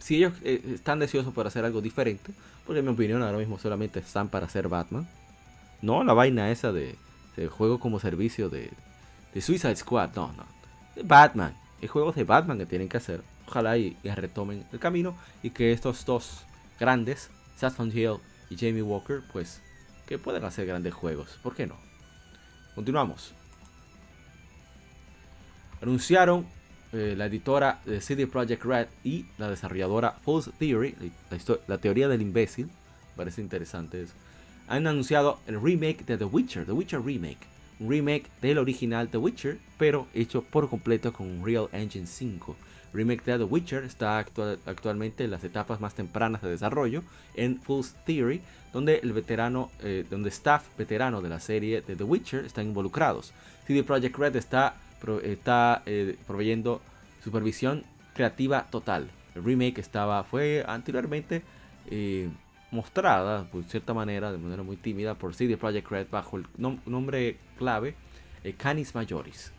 si 0.03 0.17
ellos 0.17 0.33
eh, 0.43 0.61
están 0.73 0.99
deseosos 0.99 1.33
por 1.33 1.47
hacer 1.47 1.63
algo 1.63 1.81
diferente, 1.81 2.33
porque 2.65 2.79
en 2.79 2.85
mi 2.85 2.91
opinión 2.91 3.23
ahora 3.23 3.37
mismo 3.37 3.57
solamente 3.57 3.99
están 3.99 4.27
para 4.27 4.47
hacer 4.47 4.67
Batman. 4.67 5.07
No 5.81 6.03
la 6.03 6.13
vaina 6.13 6.51
esa 6.51 6.71
de, 6.71 6.97
juego 7.49 7.79
como 7.79 7.99
servicio 7.99 8.49
de, 8.49 8.69
de, 9.33 9.41
Suicide 9.41 9.75
Squad, 9.77 10.11
no, 10.15 10.33
no. 10.33 10.45
De 10.95 11.03
Batman, 11.03 11.55
el 11.81 11.87
juego 11.87 12.11
de 12.11 12.25
Batman 12.25 12.57
que 12.57 12.65
tienen 12.65 12.89
que 12.89 12.97
hacer. 12.97 13.21
Ojalá 13.47 13.77
y, 13.77 13.97
retomen 14.03 14.65
el 14.73 14.79
camino 14.79 15.15
y 15.41 15.51
que 15.51 15.71
estos 15.71 16.05
dos 16.05 16.45
grandes, 16.79 17.29
Saffron 17.57 17.89
Hill 17.89 18.17
y 18.49 18.57
Jamie 18.57 18.81
Walker, 18.81 19.21
pues 19.31 19.61
que 20.07 20.17
pueden 20.17 20.43
hacer 20.43 20.65
grandes 20.65 20.93
juegos. 20.93 21.39
¿Por 21.41 21.55
qué 21.55 21.67
no? 21.67 21.77
Continuamos. 22.75 23.33
Anunciaron 25.81 26.45
eh, 26.93 27.15
la 27.17 27.25
editora 27.25 27.81
de 27.85 28.01
CD 28.01 28.27
Projekt 28.27 28.63
Red 28.63 28.87
y 29.03 29.25
la 29.37 29.49
desarrolladora 29.49 30.11
False 30.23 30.51
Theory, 30.57 30.95
la, 31.67 31.77
teoría 31.77 32.07
del 32.07 32.21
imbécil, 32.21 32.69
Parece 33.15 33.41
interesante 33.41 34.01
eso. 34.01 34.13
Han 34.67 34.87
anunciado 34.87 35.39
el 35.45 35.61
remake 35.61 36.03
de 36.05 36.17
The 36.17 36.25
Witcher, 36.25 36.65
The 36.65 36.71
Witcher 36.71 37.01
Remake. 37.03 37.45
Un 37.79 37.89
remake 37.89 38.29
del 38.41 38.57
original 38.57 39.09
The 39.09 39.17
Witcher, 39.17 39.59
pero 39.77 40.07
hecho 40.13 40.43
por 40.43 40.69
completo 40.69 41.13
con 41.13 41.27
Unreal 41.27 41.69
Engine 41.73 42.07
5. 42.07 42.55
Remake 42.93 43.23
de 43.25 43.37
The 43.37 43.43
Witcher 43.43 43.83
está 43.83 44.19
actualmente 44.19 45.23
en 45.23 45.31
las 45.31 45.43
etapas 45.43 45.79
más 45.79 45.95
tempranas 45.95 46.41
de 46.41 46.49
desarrollo 46.49 47.03
en 47.35 47.59
Full 47.59 47.85
Theory, 48.05 48.41
donde 48.71 48.99
el 49.03 49.13
veterano, 49.13 49.71
eh, 49.81 50.05
donde 50.09 50.29
staff 50.29 50.65
veterano 50.77 51.21
de 51.21 51.29
la 51.29 51.39
serie 51.39 51.81
de 51.81 51.95
The 51.95 52.03
Witcher 52.03 52.45
están 52.45 52.67
involucrados. 52.67 53.33
CD 53.65 53.83
Projekt 53.83 54.17
Red 54.17 54.35
está, 54.35 54.75
está 55.23 55.83
eh, 55.85 56.17
proveyendo 56.27 56.81
supervisión 57.23 57.83
creativa 58.13 58.67
total. 58.69 59.09
El 59.35 59.43
remake 59.43 59.79
estaba, 59.79 60.23
fue 60.23 60.63
anteriormente 60.67 61.43
eh, 61.89 62.29
mostrada, 62.71 63.45
por 63.45 63.63
cierta 63.65 63.93
manera, 63.93 64.31
de 64.31 64.37
manera 64.37 64.63
muy 64.63 64.77
tímida, 64.77 65.15
por 65.15 65.33
CD 65.35 65.57
Projekt 65.57 65.89
Red 65.89 66.07
bajo 66.09 66.37
el 66.37 66.45
nombre 66.57 67.37
clave 67.57 67.95
eh, 68.43 68.53
Canis 68.53 68.93
Majoris. 68.93 69.51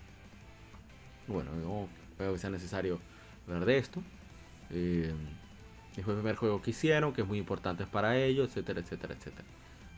Bueno, 1.27 1.51
no 1.63 1.89
creo 2.19 2.35
que 2.35 2.39
sea 2.39 2.51
necesario 2.51 3.01
hablar 3.47 3.65
de 3.65 3.79
esto. 3.79 4.03
Eh, 4.71 5.13
fue 6.03 6.13
el 6.13 6.21
primer 6.21 6.37
juego 6.37 6.61
que 6.61 6.71
hicieron, 6.71 7.13
que 7.13 7.23
es 7.23 7.29
muy 7.29 7.39
importante 7.39 7.87
para 7.87 8.17
ellos, 8.17 8.49
etcétera, 8.49 8.81
etcétera, 8.81 9.15
etcétera. 9.15 9.45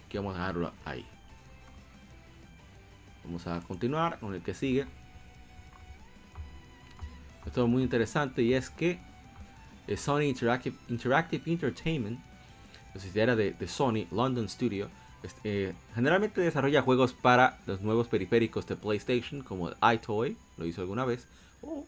Aquí 0.07 0.19
vamos 0.19 0.35
a 0.35 0.39
dejarlo 0.39 0.73
ahí. 0.85 1.07
Vamos 3.25 3.47
a 3.47 3.61
continuar 3.61 4.19
con 4.21 4.35
el 4.35 4.43
que 4.43 4.55
sigue. 4.55 4.87
Esto 7.47 7.65
es 7.65 7.69
muy 7.69 7.83
interesante 7.83 8.43
y 8.43 8.55
es 8.55 8.71
que 8.71 8.99
eh, 9.87 9.97
Sony 9.97 10.23
Interactive, 10.23 11.51
Entertainment, 11.51 12.21
la 12.95 13.01
sociedad 13.01 13.37
de, 13.37 13.69
Sony 13.69 14.07
London 14.11 14.49
Studio, 14.49 14.91
eh, 15.45 15.73
generalmente 15.95 16.41
desarrolla 16.41 16.83
juegos 16.83 17.13
para 17.13 17.59
los 17.67 17.81
nuevos 17.81 18.09
periféricos 18.09 18.67
de 18.67 18.77
PlayStation 18.77 19.43
como 19.43 19.71
iToy, 19.93 20.37
lo 20.57 20.67
hizo 20.67 20.83
alguna 20.83 21.05
vez, 21.05 21.27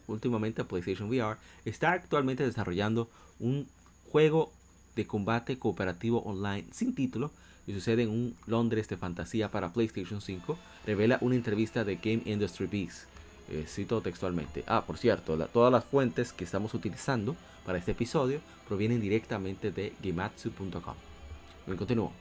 últimamente 0.07 0.63
PlayStation 0.63 1.09
VR, 1.09 1.37
está 1.65 1.91
actualmente 1.91 2.45
desarrollando 2.45 3.09
un 3.39 3.67
juego 4.11 4.51
de 4.95 5.05
combate 5.07 5.57
cooperativo 5.57 6.21
online 6.23 6.65
sin 6.71 6.93
título 6.95 7.31
y 7.67 7.73
sucede 7.73 8.03
en 8.03 8.09
un 8.09 8.35
Londres 8.47 8.87
de 8.89 8.97
fantasía 8.97 9.49
para 9.49 9.71
PlayStation 9.71 10.21
5, 10.21 10.57
revela 10.85 11.19
una 11.21 11.35
entrevista 11.35 11.83
de 11.83 11.97
Game 11.97 12.23
Industry 12.25 12.65
Beast. 12.65 13.03
Eh, 13.51 13.65
cito 13.67 14.01
textualmente. 14.01 14.63
Ah, 14.67 14.83
por 14.85 14.97
cierto, 14.97 15.37
todas 15.47 15.71
las 15.71 15.83
fuentes 15.83 16.33
que 16.33 16.43
estamos 16.43 16.73
utilizando 16.73 17.35
para 17.65 17.77
este 17.77 17.91
episodio 17.91 18.41
provienen 18.67 19.01
directamente 19.01 19.71
de 19.71 19.93
gematsu.com. 20.01 20.95
Bien, 21.65 21.77
continúo. 21.77 22.11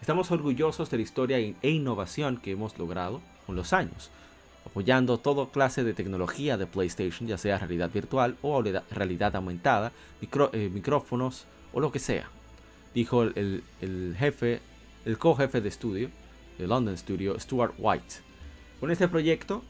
Estamos 0.00 0.30
orgullosos 0.30 0.90
de 0.90 0.96
la 0.96 1.02
historia 1.02 1.38
e 1.38 1.70
innovación 1.70 2.38
que 2.38 2.52
hemos 2.52 2.78
logrado 2.78 3.20
con 3.46 3.54
los 3.54 3.72
años, 3.72 4.10
apoyando 4.72 5.18
toda 5.18 5.50
clase 5.50 5.84
de 5.84 5.92
tecnología 5.92 6.56
de 6.56 6.66
PlayStation, 6.66 7.28
ya 7.28 7.36
sea 7.36 7.58
realidad 7.58 7.90
virtual 7.92 8.38
o 8.40 8.62
realidad 8.90 9.36
aumentada, 9.36 9.92
eh, 10.22 10.70
micrófonos 10.72 11.44
o 11.74 11.80
lo 11.80 11.92
que 11.92 11.98
sea, 11.98 12.30
dijo 12.94 13.22
el, 13.22 13.62
jefe, 14.18 14.60
el 15.04 15.18
co-jefe 15.18 15.60
de 15.60 15.68
estudio 15.68 16.08
de 16.58 16.66
London 16.66 16.96
Studio, 16.96 17.38
Stuart 17.38 17.74
White. 17.76 18.16
Con 18.80 18.90
este 18.90 19.08
proyecto 19.08 19.62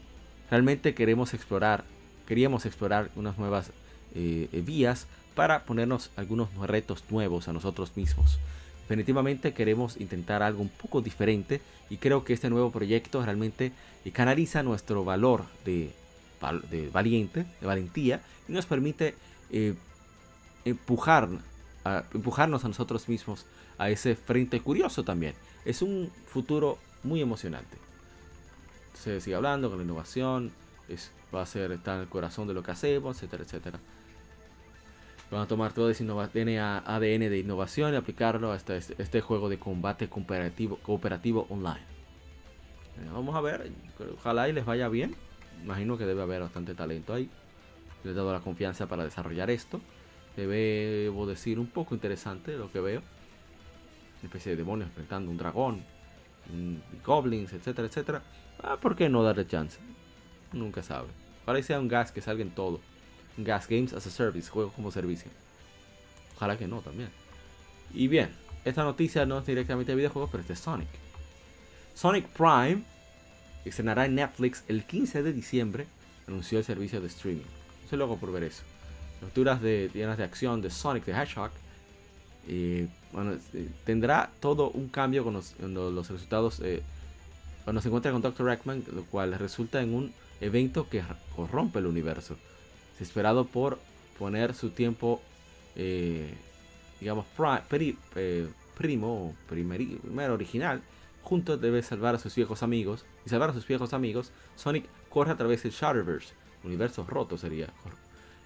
realmente 0.49 0.93
queremos 0.93 1.33
explorar, 1.33 1.83
queríamos 2.25 2.65
explorar 2.65 3.11
unas 3.17 3.37
nuevas 3.37 3.71
eh, 4.15 4.47
eh, 4.53 4.61
vías 4.65 5.07
para 5.35 5.65
ponernos 5.65 6.11
algunos 6.15 6.47
retos 6.55 7.03
nuevos 7.09 7.49
a 7.49 7.53
nosotros 7.53 7.91
mismos. 7.97 8.39
Definitivamente 8.83 9.53
queremos 9.53 9.99
intentar 9.99 10.43
algo 10.43 10.61
un 10.61 10.69
poco 10.69 11.01
diferente 11.01 11.61
y 11.89 11.97
creo 11.97 12.23
que 12.23 12.33
este 12.33 12.49
nuevo 12.49 12.71
proyecto 12.71 13.23
realmente 13.23 13.71
eh, 14.05 14.11
canaliza 14.11 14.63
nuestro 14.63 15.03
valor 15.03 15.45
de, 15.65 15.91
valiente, 16.91 17.45
de 17.61 17.67
valentía 17.67 18.21
y 18.47 18.51
nos 18.51 18.65
permite 18.65 19.15
empujar, 20.65 21.29
a, 21.85 22.03
empujarnos 22.13 22.65
a 22.65 22.67
nosotros 22.67 23.07
mismos 23.07 23.45
a 23.77 23.89
ese 23.89 24.15
frente 24.15 24.59
curioso 24.59 25.03
también. 25.03 25.33
Es 25.63 25.81
un 25.81 26.11
futuro 26.27 26.77
muy 27.03 27.21
emocionante 27.21 27.83
se 29.03 29.19
sigue 29.19 29.35
hablando 29.35 29.69
con 29.69 29.79
la 29.79 29.83
innovación, 29.83 30.51
va 31.33 31.41
a 31.41 31.45
ser, 31.45 31.71
en 31.71 31.81
el 31.85 32.07
corazón 32.07 32.47
de 32.47 32.53
lo 32.53 32.63
que 32.63 32.71
hacemos, 32.71 33.17
etcétera, 33.17 33.43
etcétera. 33.43 33.79
Van 35.33 35.41
a 35.41 35.47
tomar 35.47 35.73
todo 35.73 35.89
ese 35.89 36.07
ADN 36.07 37.19
de 37.19 37.39
innovación 37.39 37.91
y 37.91 37.97
aplicarlo 37.97 38.51
a 38.51 38.55
este, 38.55 38.77
este, 38.77 39.19
juego 39.19 39.49
de 39.49 39.57
combate 39.57 40.07
cooperativo, 40.07 41.47
online. 41.49 41.81
Eh, 42.99 43.09
vamos 43.11 43.35
a 43.35 43.41
ver, 43.41 43.71
ojalá 44.15 44.47
y 44.47 44.53
les 44.53 44.63
vaya 44.63 44.89
bien. 44.89 45.15
Imagino 45.63 45.97
que 45.97 46.05
debe 46.05 46.21
haber 46.21 46.41
bastante 46.41 46.75
talento 46.75 47.15
ahí. 47.15 47.31
Les 48.03 48.13
he 48.13 48.15
dado 48.15 48.31
la 48.31 48.41
confianza 48.41 48.85
para 48.85 49.05
desarrollar 49.05 49.49
esto. 49.49 49.81
Debo 50.37 51.25
decir 51.25 51.57
un 51.57 51.65
poco 51.65 51.95
interesante 51.95 52.55
lo 52.55 52.71
que 52.71 52.79
veo. 52.79 52.99
Una 52.99 54.25
especie 54.25 54.51
de 54.51 54.57
demonios 54.57 54.89
enfrentando 54.89 55.31
un 55.31 55.37
dragón, 55.37 55.83
goblins, 57.03 57.53
etcétera, 57.53 57.87
etcétera. 57.87 58.21
Ah, 58.61 58.77
¿por 58.79 58.95
qué 58.95 59.09
no 59.09 59.23
darle 59.23 59.47
chance? 59.47 59.79
Nunca 60.51 60.83
sabe. 60.83 61.07
Parece 61.43 61.75
un 61.75 61.87
gas 61.87 62.11
que 62.11 62.21
salga 62.21 62.43
en 62.43 62.51
todo. 62.51 62.81
Gas 63.37 63.67
Games 63.67 63.93
as 63.93 64.05
a 64.05 64.09
Service, 64.09 64.49
juego 64.49 64.71
como 64.71 64.91
servicio. 64.91 65.31
Ojalá 66.35 66.57
que 66.57 66.67
no 66.67 66.81
también. 66.81 67.09
Y 67.93 68.07
bien, 68.07 68.29
esta 68.65 68.83
noticia 68.83 69.25
no 69.25 69.39
es 69.39 69.45
directamente 69.45 69.91
de 69.91 69.95
videojuegos, 69.95 70.29
pero 70.31 70.41
es 70.41 70.47
de 70.47 70.55
Sonic. 70.55 70.87
Sonic 71.95 72.27
Prime 72.27 72.83
estrenará 73.65 74.05
en 74.05 74.15
Netflix 74.15 74.63
el 74.67 74.85
15 74.85 75.23
de 75.23 75.33
diciembre, 75.33 75.87
anunció 76.27 76.59
el 76.59 76.65
servicio 76.65 77.01
de 77.01 77.07
streaming. 77.07 77.43
Estoy 77.83 77.99
loco 77.99 78.17
por 78.17 78.31
ver 78.31 78.43
eso. 78.43 78.63
Aventuras 79.21 79.61
de 79.61 79.89
llenas 79.93 80.17
de 80.17 80.23
acción 80.23 80.61
de 80.61 80.69
Sonic 80.69 81.05
the 81.05 81.11
Hedgehog. 81.11 81.51
Eh, 82.47 82.87
bueno, 83.11 83.37
eh, 83.53 83.69
tendrá 83.85 84.31
todo 84.39 84.69
un 84.71 84.89
cambio 84.89 85.23
con 85.23 85.33
los, 85.33 86.07
resultados 86.09 86.59
eh, 86.61 86.81
cuando 87.63 87.81
se 87.81 87.87
encuentra 87.87 88.11
con 88.11 88.21
Dr. 88.21 88.49
Eggman, 88.49 88.83
lo 88.93 89.05
cual 89.05 89.33
resulta 89.37 89.81
en 89.81 89.93
un 89.93 90.13
evento 90.41 90.89
que 90.89 91.03
corrompe 91.35 91.79
el 91.79 91.85
universo. 91.85 92.37
Esperado 92.99 93.45
por 93.45 93.79
poner 94.17 94.53
su 94.53 94.69
tiempo, 94.69 95.21
eh, 95.75 96.33
digamos, 96.99 97.25
eh, 98.15 98.47
primo, 98.75 99.35
primero 99.47 100.33
original, 100.33 100.81
junto 101.21 101.57
debe 101.57 101.81
salvar 101.81 102.15
a 102.15 102.19
sus 102.19 102.35
viejos 102.35 102.63
amigos. 102.63 103.05
Y 103.25 103.29
salvar 103.29 103.49
a 103.49 103.53
sus 103.53 103.67
viejos 103.67 103.93
amigos, 103.93 104.31
Sonic 104.55 104.85
corre 105.09 105.31
a 105.31 105.37
través 105.37 105.63
del 105.63 105.71
Shatterverse, 105.71 106.33
universo 106.63 107.05
roto 107.07 107.37
sería, 107.37 107.67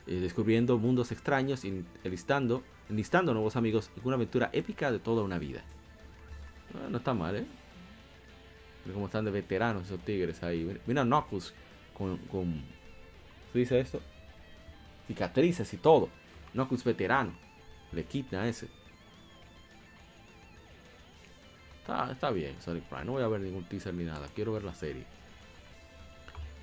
eh, 0.06 0.16
descubriendo 0.16 0.78
mundos 0.78 1.12
extraños 1.12 1.66
y 1.66 1.84
enlistando, 2.04 2.64
enlistando 2.90 3.34
nuevos 3.34 3.56
amigos 3.56 3.90
en 3.98 4.06
una 4.06 4.16
aventura 4.16 4.50
épica 4.54 4.92
de 4.92 5.00
toda 5.00 5.24
una 5.24 5.40
vida. 5.40 5.62
Ah, 6.74 6.88
no 6.90 6.98
está 6.98 7.14
mal, 7.14 7.36
¿eh? 7.36 7.46
como 8.94 9.08
están 9.08 9.26
de 9.26 9.32
veteranos 9.32 9.86
esos 9.86 10.00
tigres 10.00 10.44
ahí. 10.44 10.80
Mira 10.86 11.04
Knuckles 11.04 11.54
con, 11.94 12.18
con 12.18 12.62
¿se 13.52 13.60
dice 13.60 13.80
esto? 13.80 14.02
Cicatrices 15.08 15.74
y 15.74 15.78
todo. 15.78 16.10
Knuckles 16.54 16.84
veterano. 16.84 17.32
Le 17.92 18.04
quita 18.04 18.48
ese. 18.48 18.68
Está, 21.80 22.12
está 22.12 22.32
bien, 22.32 22.56
Sonic 22.62 22.84
Prime. 22.84 23.06
No 23.06 23.14
voy 23.14 23.24
a 23.24 23.28
ver 23.28 23.42
ningún 23.42 23.64
teaser 23.64 23.94
ni 23.94 24.04
nada. 24.04 24.28
Quiero 24.36 24.54
ver 24.54 24.64
la 24.64 24.76
serie. 24.76 25.06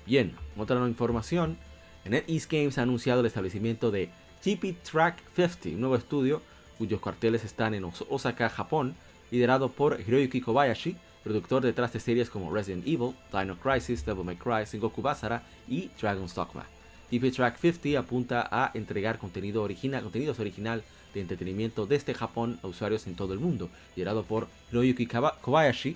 Bien, 0.05 0.35
otra 0.55 0.77
información. 0.87 1.57
NetEase 2.05 2.47
Games 2.49 2.77
ha 2.77 2.83
anunciado 2.83 3.21
el 3.21 3.25
establecimiento 3.25 3.89
de 3.89 4.11
GP 4.43 4.83
Track 4.83 5.17
50, 5.35 5.69
un 5.69 5.79
nuevo 5.79 5.95
estudio 5.95 6.41
cuyos 6.77 6.99
cuarteles 6.99 7.43
están 7.43 7.73
en 7.73 7.85
Osaka, 8.09 8.49
Japón, 8.49 8.95
liderado 9.31 9.69
por 9.69 9.99
Hiroyuki 9.99 10.41
Kobayashi, 10.41 10.95
productor 11.23 11.63
detrás 11.63 11.93
de 11.93 11.99
series 11.99 12.29
como 12.29 12.53
Resident 12.53 12.85
Evil, 12.85 13.15
Dino 13.31 13.57
Crisis, 13.57 14.05
Devil 14.05 14.25
May 14.25 14.35
Cry, 14.35 14.65
Sengoku 14.65 15.01
Basara 15.01 15.41
y 15.67 15.89
Dragon's 15.99 16.35
Dogma. 16.35 16.65
DP 17.11 17.31
Track 17.33 17.57
50 17.59 17.99
apunta 17.99 18.47
a 18.51 18.71
entregar 18.73 19.17
contenido 19.19 19.63
original, 19.63 20.03
contenidos 20.03 20.39
original 20.39 20.83
de 21.13 21.21
entretenimiento 21.21 21.85
desde 21.85 22.13
Japón 22.13 22.59
a 22.63 22.67
usuarios 22.67 23.07
en 23.07 23.15
todo 23.15 23.33
el 23.33 23.39
mundo, 23.39 23.69
liderado 23.95 24.23
por 24.23 24.47
Hiroyuki 24.71 25.07
Kobayashi, 25.07 25.95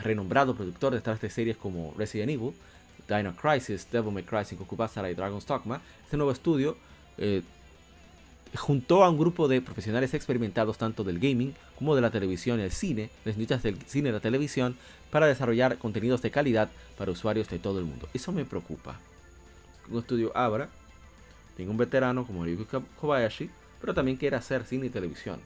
renombrado 0.00 0.54
productor 0.54 0.94
detrás 0.94 1.20
de 1.20 1.30
series 1.30 1.56
como 1.56 1.94
Resident 1.96 2.30
Evil, 2.30 2.52
Dino 3.08 3.34
Crisis, 3.34 3.88
Devil 3.90 4.12
May 4.12 4.22
Cry, 4.22 4.44
Sengoku 4.44 4.76
Basara 4.76 5.10
y 5.10 5.14
Dragon's 5.14 5.46
Dogma. 5.46 5.80
Este 6.04 6.16
nuevo 6.16 6.32
estudio 6.32 6.76
eh, 7.16 7.42
juntó 8.54 9.04
a 9.04 9.10
un 9.10 9.18
grupo 9.18 9.48
de 9.48 9.60
profesionales 9.60 10.14
experimentados 10.14 10.78
tanto 10.78 11.04
del 11.04 11.18
gaming 11.18 11.54
como 11.76 11.94
de 11.94 12.02
la 12.02 12.10
televisión 12.10 12.60
y 12.60 12.62
el 12.62 12.72
cine, 12.72 13.10
las 13.24 13.34
industrias 13.34 13.62
del 13.62 13.80
cine 13.86 14.10
y 14.10 14.12
la 14.12 14.20
televisión, 14.20 14.76
para 15.10 15.26
desarrollar 15.26 15.78
contenidos 15.78 16.22
de 16.22 16.30
calidad 16.30 16.68
para 16.96 17.12
usuarios 17.12 17.48
de 17.48 17.58
todo 17.58 17.78
el 17.78 17.86
mundo. 17.86 18.08
Eso 18.12 18.32
me 18.32 18.44
preocupa. 18.44 18.98
Un 19.90 19.98
estudio 19.98 20.36
Abra, 20.36 20.68
tengo 21.56 21.70
un 21.70 21.76
veterano 21.76 22.26
como 22.26 22.44
Ryuki 22.44 22.66
Kobayashi, 23.00 23.50
pero 23.80 23.94
también 23.94 24.16
quiere 24.16 24.36
hacer 24.36 24.64
cine 24.64 24.86
y 24.86 24.90
televisión. 24.90 25.40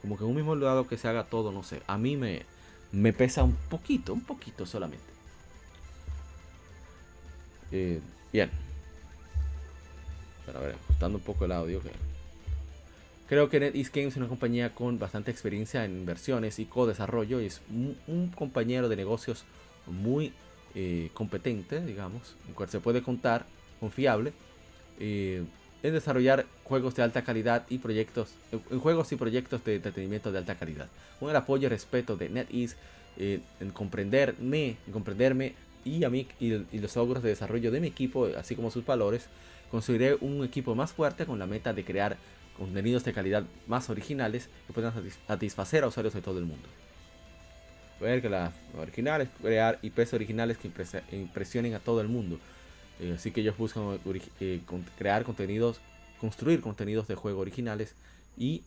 Como 0.00 0.16
que 0.16 0.24
en 0.24 0.30
un 0.30 0.36
mismo 0.36 0.54
lado 0.54 0.86
que 0.86 0.96
se 0.96 1.08
haga 1.08 1.24
todo, 1.24 1.50
no 1.50 1.62
sé. 1.62 1.82
A 1.86 1.98
mí 1.98 2.16
me, 2.16 2.42
me 2.92 3.12
pesa 3.12 3.42
un 3.42 3.56
poquito, 3.68 4.12
un 4.12 4.20
poquito 4.20 4.66
solamente. 4.66 5.04
Eh, 7.72 8.00
bien. 8.32 8.50
Pero 10.44 10.58
a 10.58 10.62
ver, 10.62 10.74
ajustando 10.74 11.18
un 11.18 11.24
poco 11.24 11.44
el 11.44 11.52
audio. 11.52 11.80
Creo 13.28 13.48
que 13.48 13.58
NetEase 13.58 13.90
Games 13.92 14.12
es 14.12 14.16
una 14.18 14.28
compañía 14.28 14.72
con 14.72 15.00
bastante 15.00 15.32
experiencia 15.32 15.84
en 15.84 15.98
inversiones 15.98 16.60
y 16.60 16.66
co-desarrollo. 16.66 17.40
Y 17.40 17.46
es 17.46 17.60
un, 18.06 18.32
compañero 18.36 18.88
de 18.88 18.94
negocios 18.94 19.44
muy 19.86 20.32
eh, 20.74 21.10
competente, 21.12 21.84
digamos, 21.84 22.36
en 22.46 22.54
cual 22.54 22.68
se 22.68 22.78
puede 22.78 23.02
contar, 23.02 23.46
confiable. 23.80 24.32
Eh, 24.98 25.44
en 25.82 25.92
desarrollar 25.92 26.46
juegos 26.64 26.94
de 26.96 27.02
alta 27.02 27.22
calidad 27.22 27.64
y 27.68 27.78
proyectos, 27.78 28.34
en 28.50 28.80
juegos 28.80 29.12
y 29.12 29.16
proyectos 29.16 29.62
de 29.64 29.76
entretenimiento 29.76 30.32
de 30.32 30.38
alta 30.38 30.56
calidad. 30.56 30.88
Con 31.20 31.30
el 31.30 31.36
apoyo 31.36 31.66
y 31.66 31.68
respeto 31.68 32.16
de 32.16 32.28
NetEase, 32.28 32.76
eh, 33.18 33.40
en 33.60 33.70
comprenderme, 33.70 34.76
en 34.86 34.92
comprenderme 34.92 35.54
y 35.84 36.04
a 36.04 36.10
mí 36.10 36.26
y, 36.40 36.50
los 36.78 36.96
logros 36.96 37.22
de 37.22 37.30
desarrollo 37.30 37.70
de 37.70 37.80
mi 37.80 37.86
equipo, 37.86 38.28
así 38.36 38.56
como 38.56 38.70
sus 38.70 38.84
valores, 38.84 39.28
construiré 39.70 40.16
un 40.20 40.44
equipo 40.44 40.74
más 40.74 40.92
fuerte 40.92 41.24
con 41.24 41.38
la 41.38 41.46
meta 41.46 41.72
de 41.72 41.84
crear 41.84 42.16
contenidos 42.58 43.04
de 43.04 43.12
calidad 43.12 43.44
más 43.66 43.88
originales 43.88 44.48
que 44.66 44.72
puedan 44.72 44.92
satisfacer 45.26 45.84
a 45.84 45.88
usuarios 45.88 46.14
de 46.14 46.22
todo 46.22 46.38
el 46.38 46.46
mundo. 46.46 46.68
Ver 48.00 48.20
que 48.20 48.28
las 48.28 48.52
originales, 48.76 49.28
crear 49.40 49.78
IPs 49.82 50.12
originales 50.14 50.58
que 50.58 50.70
impresionen 51.12 51.74
a 51.74 51.78
todo 51.78 52.00
el 52.00 52.08
mundo. 52.08 52.38
Eh, 53.00 53.14
así 53.14 53.30
que 53.30 53.42
ellos 53.42 53.56
buscan 53.56 53.98
eh, 54.40 54.60
crear 54.96 55.24
contenidos, 55.24 55.80
construir 56.20 56.60
contenidos 56.60 57.06
de 57.08 57.14
juego 57.14 57.40
originales 57.40 57.94
y 58.36 58.62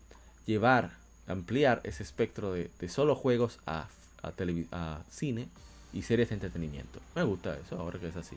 llevar, 0.46 0.92
ampliar 1.28 1.82
ese 1.84 2.04
espectro 2.04 2.54
de, 2.54 2.70
solo 2.90 3.16
juegos 3.16 3.60
a, 3.66 3.88
a, 4.24 5.04
cine 5.10 5.48
y 5.94 6.04
series 6.04 6.30
de 6.30 6.36
entretenimiento. 6.36 7.00
Me 7.16 7.24
gusta 7.24 7.58
eso, 7.58 7.80
ahora 7.80 8.00
que 8.00 8.08
es 8.08 8.16
así. 8.16 8.36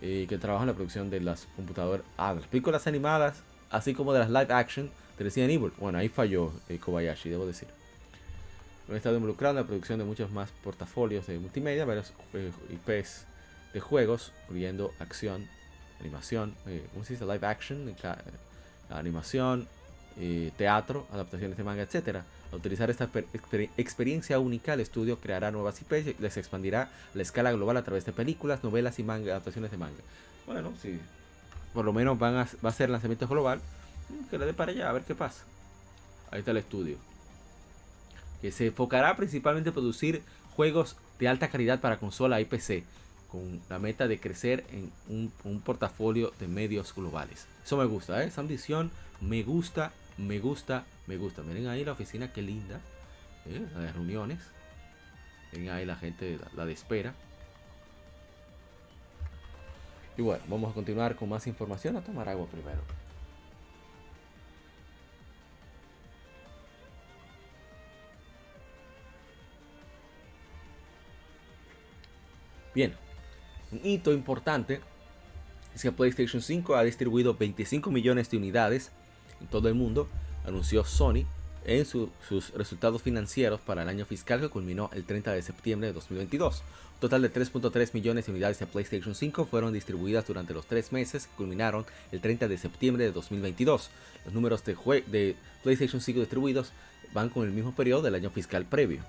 Y 0.00 0.26
que 0.26 0.38
trabajan 0.38 0.68
en 0.68 0.72
la 0.72 0.76
producción 0.76 1.10
de 1.10 1.20
las 1.20 1.46
computadoras, 1.56 2.04
ah, 2.16 2.34
las 2.34 2.46
películas 2.46 2.86
animadas, 2.86 3.42
así 3.70 3.94
como 3.94 4.12
de 4.12 4.20
las 4.20 4.30
live 4.30 4.52
action 4.52 4.90
de 5.18 5.24
Resident 5.24 5.52
Evil. 5.52 5.72
Bueno, 5.78 5.98
ahí 5.98 6.08
falló 6.08 6.52
eh, 6.68 6.78
Kobayashi, 6.78 7.28
debo 7.28 7.46
decir. 7.46 7.68
Han 8.88 8.96
estado 8.96 9.14
involucrado 9.14 9.52
en 9.52 9.62
la 9.62 9.66
producción 9.66 9.98
de 9.98 10.04
muchos 10.04 10.30
más 10.32 10.50
portafolios 10.64 11.26
de 11.26 11.38
multimedia, 11.38 11.84
varios 11.84 12.12
IPs 12.70 13.26
de 13.72 13.80
juegos, 13.80 14.32
incluyendo 14.44 14.92
acción, 14.98 15.48
animación, 16.00 16.54
eh, 16.66 16.86
¿cómo 16.92 17.04
se? 17.04 17.14
Live 17.14 17.46
action, 17.46 17.88
eh, 17.88 17.94
animación, 18.90 19.66
eh, 20.18 20.50
teatro, 20.56 21.06
adaptaciones 21.12 21.56
de 21.56 21.64
manga, 21.64 21.82
etc. 21.82 22.22
Al 22.50 22.58
utilizar 22.58 22.90
esta 22.90 23.08
experiencia 23.76 24.38
única, 24.38 24.74
el 24.74 24.80
estudio 24.80 25.18
creará 25.18 25.50
nuevas 25.50 25.80
IPs 25.80 26.08
y 26.08 26.16
les 26.18 26.36
expandirá 26.36 26.90
la 27.14 27.22
escala 27.22 27.52
global 27.52 27.76
a 27.78 27.82
través 27.82 28.04
de 28.04 28.12
películas, 28.12 28.62
novelas 28.62 28.98
y 28.98 29.04
manga, 29.04 29.32
adaptaciones 29.32 29.70
de 29.70 29.78
manga. 29.78 30.02
Bueno, 30.46 30.72
sí, 30.80 31.00
por 31.72 31.84
lo 31.84 31.92
menos 31.92 32.18
van 32.18 32.36
a, 32.36 32.48
va 32.64 32.68
a 32.68 32.72
ser 32.72 32.90
lanzamiento 32.90 33.26
global, 33.26 33.60
que 34.30 34.38
le 34.38 34.44
dé 34.44 34.52
para 34.52 34.72
allá, 34.72 34.90
a 34.90 34.92
ver 34.92 35.02
qué 35.02 35.14
pasa. 35.14 35.44
Ahí 36.30 36.40
está 36.40 36.50
el 36.50 36.58
estudio. 36.58 36.96
Que 38.42 38.52
se 38.52 38.66
enfocará 38.66 39.16
principalmente 39.16 39.70
en 39.70 39.74
producir 39.74 40.22
juegos 40.56 40.96
de 41.18 41.28
alta 41.28 41.48
calidad 41.48 41.80
para 41.80 41.98
consola 41.98 42.40
y 42.40 42.44
PC 42.44 42.84
con 43.32 43.62
la 43.70 43.78
meta 43.78 44.06
de 44.06 44.20
crecer 44.20 44.62
en 44.70 44.92
un, 45.08 45.60
portafolio 45.62 46.34
de 46.38 46.48
medios 46.48 46.94
globales. 46.94 47.46
Eso 47.64 47.78
me 47.78 47.86
gusta, 47.86 48.22
¿eh? 48.22 48.26
esa 48.26 48.42
ambición 48.42 48.90
me 49.22 49.42
gusta, 49.42 49.90
me 50.18 50.38
gusta, 50.38 50.84
me 51.06 51.16
gusta. 51.16 51.42
Miren 51.42 51.66
ahí 51.68 51.82
la 51.82 51.92
oficina, 51.92 52.30
qué 52.30 52.42
linda, 52.42 52.78
¿eh? 53.46 53.66
la 53.72 53.80
de 53.80 53.92
reuniones. 53.92 54.38
Miren 55.52 55.70
ahí 55.70 55.86
la 55.86 55.96
gente, 55.96 56.38
la, 56.54 56.66
de 56.66 56.72
espera. 56.72 57.14
Y 60.18 60.20
bueno, 60.20 60.44
vamos 60.48 60.70
a 60.70 60.74
continuar 60.74 61.16
con 61.16 61.30
más 61.30 61.46
información. 61.46 61.96
A 61.96 62.02
tomar 62.02 62.28
agua 62.28 62.46
primero. 62.48 62.82
Bien, 72.74 72.94
un 73.72 73.80
hito 73.82 74.12
importante 74.12 74.80
es 75.74 75.82
que 75.82 75.92
PlayStation 75.92 76.42
5 76.42 76.76
ha 76.76 76.84
distribuido 76.84 77.34
25 77.34 77.90
millones 77.90 78.30
de 78.30 78.36
unidades 78.36 78.90
en 79.40 79.46
todo 79.46 79.68
el 79.68 79.74
mundo, 79.74 80.08
anunció 80.46 80.84
Sony 80.84 81.24
en 81.64 81.86
sus 81.86 82.10
resultados 82.54 83.02
financieros 83.02 83.60
para 83.60 83.82
el 83.82 83.88
año 83.88 84.04
fiscal 84.04 84.40
que 84.40 84.48
culminó 84.48 84.90
el 84.92 85.04
30 85.04 85.32
de 85.32 85.42
septiembre 85.42 85.88
de 85.88 85.94
2022. 85.94 86.62
Un 86.94 87.00
total 87.00 87.22
de 87.22 87.32
3.3 87.32 87.90
millones 87.94 88.26
de 88.26 88.32
unidades 88.32 88.58
de 88.58 88.66
PlayStation 88.66 89.14
5 89.14 89.46
fueron 89.46 89.72
distribuidas 89.72 90.26
durante 90.26 90.54
los 90.54 90.66
tres 90.66 90.92
meses 90.92 91.26
que 91.26 91.36
culminaron 91.36 91.84
el 92.12 92.20
30 92.20 92.48
de 92.48 92.58
septiembre 92.58 93.04
de 93.04 93.12
2022. 93.12 93.90
Los 94.24 94.34
números 94.34 94.64
de, 94.64 94.74
de 95.06 95.36
PlayStation 95.62 96.00
5 96.00 96.20
distribuidos 96.20 96.72
van 97.12 97.28
con 97.28 97.44
el 97.44 97.52
mismo 97.52 97.74
periodo 97.74 98.02
del 98.02 98.14
año 98.14 98.30
fiscal 98.30 98.64
previo. 98.64 99.02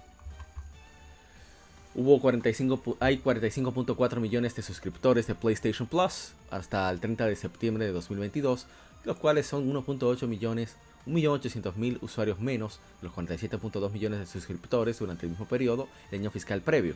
Hubo 1.96 2.20
45, 2.20 2.98
hay 3.00 3.20
45.4 3.20 4.20
millones 4.20 4.56
de 4.56 4.64
suscriptores 4.64 5.28
de 5.28 5.36
PlayStation 5.36 5.88
Plus 5.88 6.34
hasta 6.50 6.89
el 6.89 7.00
30 7.00 7.28
de 7.28 7.36
septiembre 7.36 7.86
de 7.86 7.91
2022, 7.91 8.66
los 9.04 9.18
cuales 9.18 9.46
son 9.46 9.72
1.8 9.72 10.28
millones, 10.28 10.76
1.800.000 11.06 12.00
usuarios 12.02 12.39
menos 12.39 12.80
los 13.04 13.14
47.2 13.14 13.91
millones 13.91 14.20
de 14.20 14.26
suscriptores 14.26 14.98
durante 14.98 15.28
el 15.28 15.32
mismo 15.34 15.46
periodo 15.46 15.88
del 16.10 16.22
año 16.22 16.32
fiscal 16.32 16.62
previo. 16.62 16.96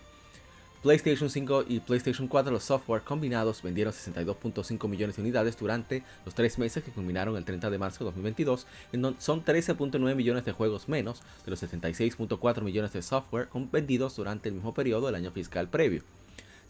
PlayStation 0.87 1.29
5 1.29 1.65
y 1.67 1.81
PlayStation 1.81 2.29
4, 2.29 2.49
los 2.49 2.63
software 2.63 3.01
combinados, 3.01 3.61
vendieron 3.61 3.91
62.5 3.91 4.87
millones 4.87 5.17
de 5.17 5.21
unidades 5.21 5.57
durante 5.57 6.01
los 6.23 6.33
tres 6.33 6.57
meses 6.57 6.81
que 6.81 6.91
culminaron 6.91 7.35
el 7.35 7.43
30 7.43 7.69
de 7.69 7.77
marzo 7.77 7.99
de 7.99 8.05
2022, 8.05 8.65
en 8.93 9.01
donde 9.01 9.19
son 9.19 9.43
13.9 9.43 10.15
millones 10.15 10.45
de 10.45 10.53
juegos 10.53 10.87
menos 10.87 11.23
de 11.43 11.51
los 11.51 11.61
76.4 11.61 12.61
millones 12.61 12.93
de 12.93 13.01
software 13.01 13.49
vendidos 13.69 14.15
durante 14.15 14.47
el 14.47 14.55
mismo 14.55 14.73
periodo 14.73 15.07
del 15.07 15.15
año 15.15 15.31
fiscal 15.31 15.67
previo. 15.67 16.03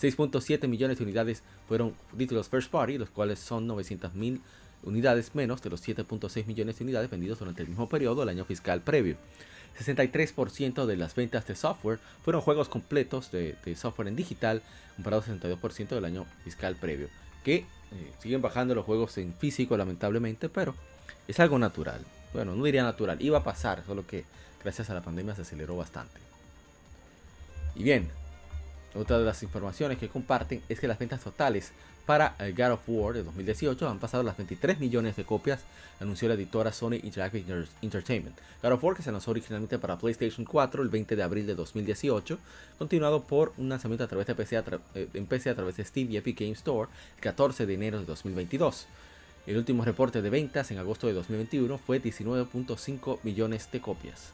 6.7 0.01 0.68
millones 0.68 0.97
de 0.97 1.03
unidades 1.03 1.43
fueron 1.68 1.93
títulos 2.18 2.49
first 2.49 2.72
party, 2.72 2.97
los 2.97 3.11
cuales 3.11 3.38
son 3.38 3.68
900.000 3.68 4.39
unidades 4.82 5.36
menos 5.36 5.61
de 5.61 5.70
los 5.70 5.88
7.6 5.88 6.47
millones 6.47 6.80
de 6.80 6.86
unidades 6.86 7.11
vendidos 7.11 7.38
durante 7.38 7.61
el 7.61 7.68
mismo 7.68 7.88
periodo 7.88 8.22
del 8.22 8.30
año 8.30 8.45
fiscal 8.45 8.82
previo. 8.82 9.15
63% 9.78 10.86
de 10.86 10.97
las 10.97 11.15
ventas 11.15 11.45
de 11.47 11.55
software 11.55 11.99
fueron 12.23 12.41
juegos 12.41 12.69
completos 12.69 13.32
de, 13.32 13.55
software 13.75 14.07
en 14.07 14.15
digital, 14.15 14.61
comparado 14.95 15.23
al 15.25 15.39
62% 15.39 15.89
del 15.89 16.05
año 16.05 16.25
fiscal 16.43 16.75
previo, 16.75 17.09
que 17.43 17.55
eh, 17.55 17.65
siguen 18.19 18.41
bajando 18.41 18.75
los 18.75 18.86
juegos 18.86 19.17
en 19.17 19.34
físico 19.34 19.78
lamentablemente, 19.78 20.49
pero 20.49 20.75
es 21.28 21.39
algo 21.39 21.59
natural. 21.59 22.01
Bueno, 22.34 22.55
no 22.55 22.63
diría 22.63 22.84
natural, 22.84 23.21
iba 23.21 23.39
a 23.39 23.43
pasar, 23.43 23.84
solo 23.86 24.05
que 24.05 24.25
gracias 24.63 24.89
a 24.89 24.93
la 24.93 25.01
pandemia 25.01 25.36
se 25.36 25.43
aceleró 25.43 25.78
bastante. 25.78 26.19
Y 27.75 27.84
bien, 27.84 28.09
otra 28.95 29.19
de 29.19 29.25
las 29.25 29.43
informaciones 29.43 29.97
que 29.97 30.09
comparten 30.09 30.61
es 30.67 30.80
que 30.80 30.88
las 30.88 30.99
ventas 30.99 31.21
totales 31.21 31.71
para 32.07 32.35
God 32.39 32.71
of 32.71 32.81
War 32.87 33.13
de 33.13 33.21
2018 33.21 33.87
han 33.87 33.99
pasado 33.99 34.23
las 34.23 34.37
23 34.37 34.79
millones 34.79 35.17
de 35.17 35.25
copias, 35.25 35.59
anunció 35.99 36.29
la 36.29 36.35
editora 36.35 36.71
Sony 36.71 36.93
Interactive 37.03 37.65
Entertainment. 37.81 38.37
God 38.63 38.71
of 38.71 38.83
War, 38.83 38.95
que 38.95 39.03
se 39.03 39.11
lanzó 39.11 39.31
originalmente 39.31 39.77
para 39.77 39.97
PlayStation 39.97 40.45
4 40.45 40.83
el 40.83 40.87
20 40.87 41.17
de 41.17 41.21
abril 41.21 41.45
de 41.45 41.53
2018, 41.53 42.39
continuado 42.79 43.23
por 43.23 43.51
un 43.57 43.67
lanzamiento 43.67 44.05
a 44.05 44.07
través 44.07 44.25
de 44.25 44.35
PC 44.35 44.63
eh, 44.95 45.09
en 45.13 45.25
PC 45.25 45.49
a 45.49 45.55
través 45.55 45.75
de 45.75 45.83
Steam 45.83 46.09
y 46.09 46.15
Epic 46.15 46.39
Game 46.39 46.53
Store 46.53 46.89
el 47.17 47.21
14 47.21 47.65
de 47.65 47.73
enero 47.73 47.99
de 47.99 48.05
2022. 48.05 48.87
El 49.45 49.57
último 49.57 49.83
reporte 49.83 50.21
de 50.21 50.29
ventas 50.29 50.71
en 50.71 50.77
agosto 50.77 51.07
de 51.07 51.13
2021 51.13 51.77
fue 51.77 52.01
19.5 52.01 53.19
millones 53.23 53.69
de 53.69 53.81
copias. 53.81 54.31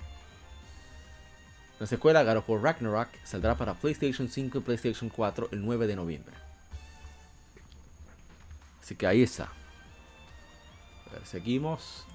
La 1.79 1.87
secuela 1.87 2.23
God 2.23 2.37
of 2.37 2.49
War 2.49 2.61
Ragnarok 2.61 3.09
saldrá 3.23 3.57
para 3.57 3.73
PlayStation 3.73 4.29
5 4.29 4.59
y 4.59 4.61
PlayStation 4.61 5.09
4 5.09 5.49
el 5.51 5.65
9 5.65 5.87
de 5.87 5.95
noviembre. 5.95 6.52
Así 8.83 8.95
que 8.95 9.07
ahí 9.07 9.23
está. 9.23 9.49
seguimos. 11.23 12.05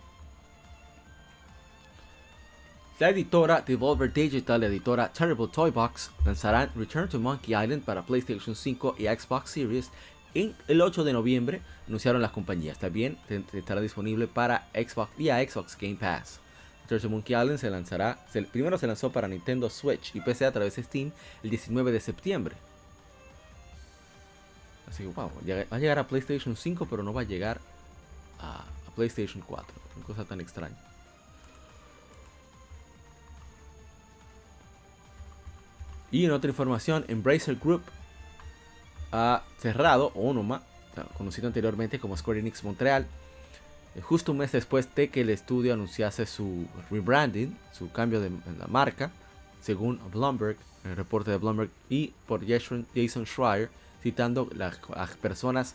La 2.98 3.08
editora 3.08 3.62
Devolver 3.62 4.12
Digital, 4.12 4.60
la 4.60 4.66
editora 4.66 5.10
Terrible 5.10 5.48
Toy 5.48 5.70
Box, 5.70 6.10
lanzarán 6.26 6.70
Return 6.74 7.08
to 7.08 7.18
Monkey 7.18 7.54
Island 7.54 7.84
para 7.84 8.02
PlayStation 8.02 8.54
5 8.54 8.96
y 8.98 9.04
Xbox 9.04 9.50
Series 9.50 9.90
en 10.34 10.54
el 10.66 10.82
8 10.82 11.04
de 11.04 11.12
noviembre, 11.14 11.62
anunciaron 11.86 12.20
las 12.20 12.32
compañías. 12.32 12.78
También 12.78 13.16
estará 13.54 13.80
disponible 13.80 14.26
para 14.26 14.68
Xbox 14.74 15.10
y 15.18 15.28
Xbox 15.28 15.78
Game 15.80 15.94
Pass. 15.94 16.38
Return 16.82 17.00
to 17.00 17.08
Monkey 17.08 17.34
Island 17.40 17.58
se 17.58 17.70
lanzará, 17.70 18.18
primero 18.52 18.76
se 18.76 18.86
lanzó 18.86 19.10
para 19.10 19.26
Nintendo 19.26 19.70
Switch 19.70 20.14
y 20.14 20.20
PC 20.20 20.44
a 20.44 20.52
través 20.52 20.76
de 20.76 20.82
Steam 20.82 21.12
el 21.42 21.48
19 21.48 21.92
de 21.92 22.00
septiembre. 22.00 22.56
Así 24.88 25.02
que, 25.02 25.08
wow, 25.10 25.30
va 25.30 25.76
a 25.76 25.78
llegar 25.78 25.98
a 25.98 26.06
PlayStation 26.06 26.56
5, 26.56 26.86
pero 26.86 27.02
no 27.02 27.12
va 27.12 27.22
a 27.22 27.24
llegar 27.24 27.60
a, 28.40 28.64
PlayStation 28.96 29.42
4. 29.46 29.66
Una 29.96 30.04
cosa 30.04 30.24
tan 30.24 30.40
extraña. 30.40 30.76
Y 36.10 36.24
en 36.24 36.32
otra 36.32 36.50
información, 36.50 37.04
Embracer 37.06 37.56
Group 37.56 37.82
ha 39.12 39.42
cerrado 39.58 40.10
Onoma, 40.14 40.62
conocido 41.16 41.46
anteriormente 41.46 42.00
como 42.00 42.16
Square 42.16 42.40
Enix 42.40 42.64
Montreal, 42.64 43.06
eh, 43.94 44.00
justo 44.00 44.32
un 44.32 44.38
mes 44.38 44.52
después 44.52 44.92
de 44.94 45.10
que 45.10 45.20
el 45.20 45.30
estudio 45.30 45.74
anunciase 45.74 46.26
su 46.26 46.66
rebranding, 46.90 47.56
su 47.72 47.92
cambio 47.92 48.20
de 48.20 48.30
la 48.58 48.66
marca, 48.66 49.12
según 49.60 50.00
Bloomberg, 50.10 50.56
el 50.84 50.96
reporte 50.96 51.30
de 51.30 51.36
Bloomberg 51.36 51.70
y 51.88 52.12
por 52.26 52.44
Jason 52.46 52.86
Schreier, 53.26 53.70
citando 54.02 54.48
las, 54.54 54.78
personas 55.20 55.74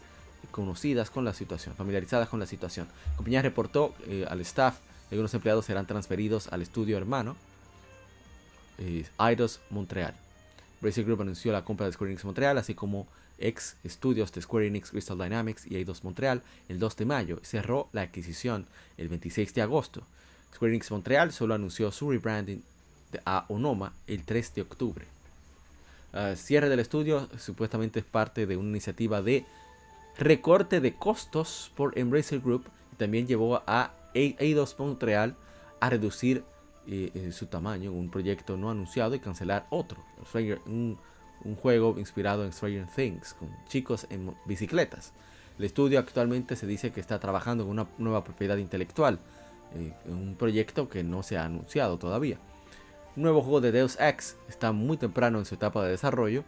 conocidas 0.52 1.10
con 1.10 1.26
la 1.26 1.34
situación, 1.34 1.76
familiarizadas 1.76 2.30
con 2.30 2.40
la 2.40 2.46
situación. 2.46 2.88
La 3.12 3.16
compañía 3.16 3.42
reportó 3.42 3.94
eh, 4.08 4.26
al 4.30 4.42
staff 4.42 4.78
que 5.10 5.16
algunos 5.16 5.34
empleados 5.34 5.66
serán 5.66 5.86
transferidos 5.86 6.48
al 6.48 6.62
estudio 6.62 6.98
hermano, 6.98 7.36
eh, 8.78 9.06
Eidos 9.20 9.62
Montreal. 9.70 10.16
Bracer 10.82 11.06
Group 11.06 11.22
anunció 11.22 11.52
la 11.52 11.64
compra 11.64 11.86
de 11.86 11.94
Square 11.94 12.12
Enix 12.12 12.26
Montreal, 12.26 12.58
así 12.58 12.76
como 12.76 13.08
ex 13.38 13.78
estudios 13.84 14.32
de 14.32 14.42
Square 14.42 14.68
Enix, 14.68 14.92
Crystal 14.92 15.18
Dynamics 15.18 15.66
y 15.66 15.76
Eidos 15.76 16.04
Montreal 16.04 16.42
el 16.68 16.80
2 16.80 16.98
de 16.98 17.06
mayo. 17.06 17.40
Cerró 17.44 17.90
la 17.94 18.02
adquisición 18.02 18.68
el 18.98 19.10
26 19.10 19.54
de 19.54 19.62
agosto. 19.62 20.04
Square 20.54 20.74
Enix 20.74 20.92
Montreal 20.92 21.32
solo 21.32 21.54
anunció 21.54 21.92
su 21.92 22.12
rebranding 22.12 22.64
a 23.26 23.46
Onoma 23.48 23.94
el 24.08 24.24
3 24.24 24.56
de 24.56 24.62
octubre. 24.62 25.13
Uh, 26.14 26.36
cierre 26.36 26.70
del 26.70 26.80
estudio 26.80 27.28
supuestamente 27.40 28.00
es 28.00 28.06
parte 28.06 28.46
de 28.46 28.56
una 28.56 28.70
iniciativa 28.70 29.24
de 29.24 29.48
recorte 30.16 30.80
de 30.80 30.94
costos 30.94 31.72
por 31.76 31.98
Embracer 31.98 32.40
Group. 32.40 32.66
También 32.98 33.26
llevó 33.26 33.64
a 33.66 33.94
Eidos 34.14 34.76
Montreal 34.78 35.36
a 35.80 35.90
reducir 35.90 36.44
eh, 36.86 37.32
su 37.34 37.48
tamaño 37.48 37.92
un 37.92 38.12
proyecto 38.12 38.58
no 38.58 38.70
anunciado 38.70 39.16
y 39.16 39.20
cancelar 39.20 39.66
otro. 39.72 40.04
Un, 40.68 41.00
un 41.44 41.56
juego 41.56 41.96
inspirado 41.98 42.46
en 42.46 42.54
Stranger 42.54 42.86
Things, 42.96 43.34
con 43.34 43.50
chicos 43.68 44.06
en 44.12 44.36
bicicletas. 44.46 45.14
El 45.58 45.66
estudio 45.66 45.98
actualmente 45.98 46.56
se 46.56 46.68
dice 46.68 46.92
que 46.92 47.00
está 47.00 47.20
trabajando 47.20 47.64
en 47.64 47.70
una 47.72 47.88
nueva 47.98 48.24
propiedad 48.24 48.58
intelectual, 48.58 49.18
eh, 49.76 49.94
un 50.06 50.36
proyecto 50.36 50.90
que 50.90 51.04
no 51.04 51.24
se 51.24 51.38
ha 51.38 51.46
anunciado 51.46 51.98
todavía. 51.98 52.38
Nuevo 53.16 53.42
juego 53.42 53.62
de 53.62 53.72
Deus 53.72 53.98
Ex 54.00 54.36
está 54.50 54.72
muy 54.72 54.98
temprano 54.98 55.38
en 55.38 55.46
su 55.46 55.54
etapa 55.54 55.84
de 55.84 55.92
desarrollo, 55.92 56.44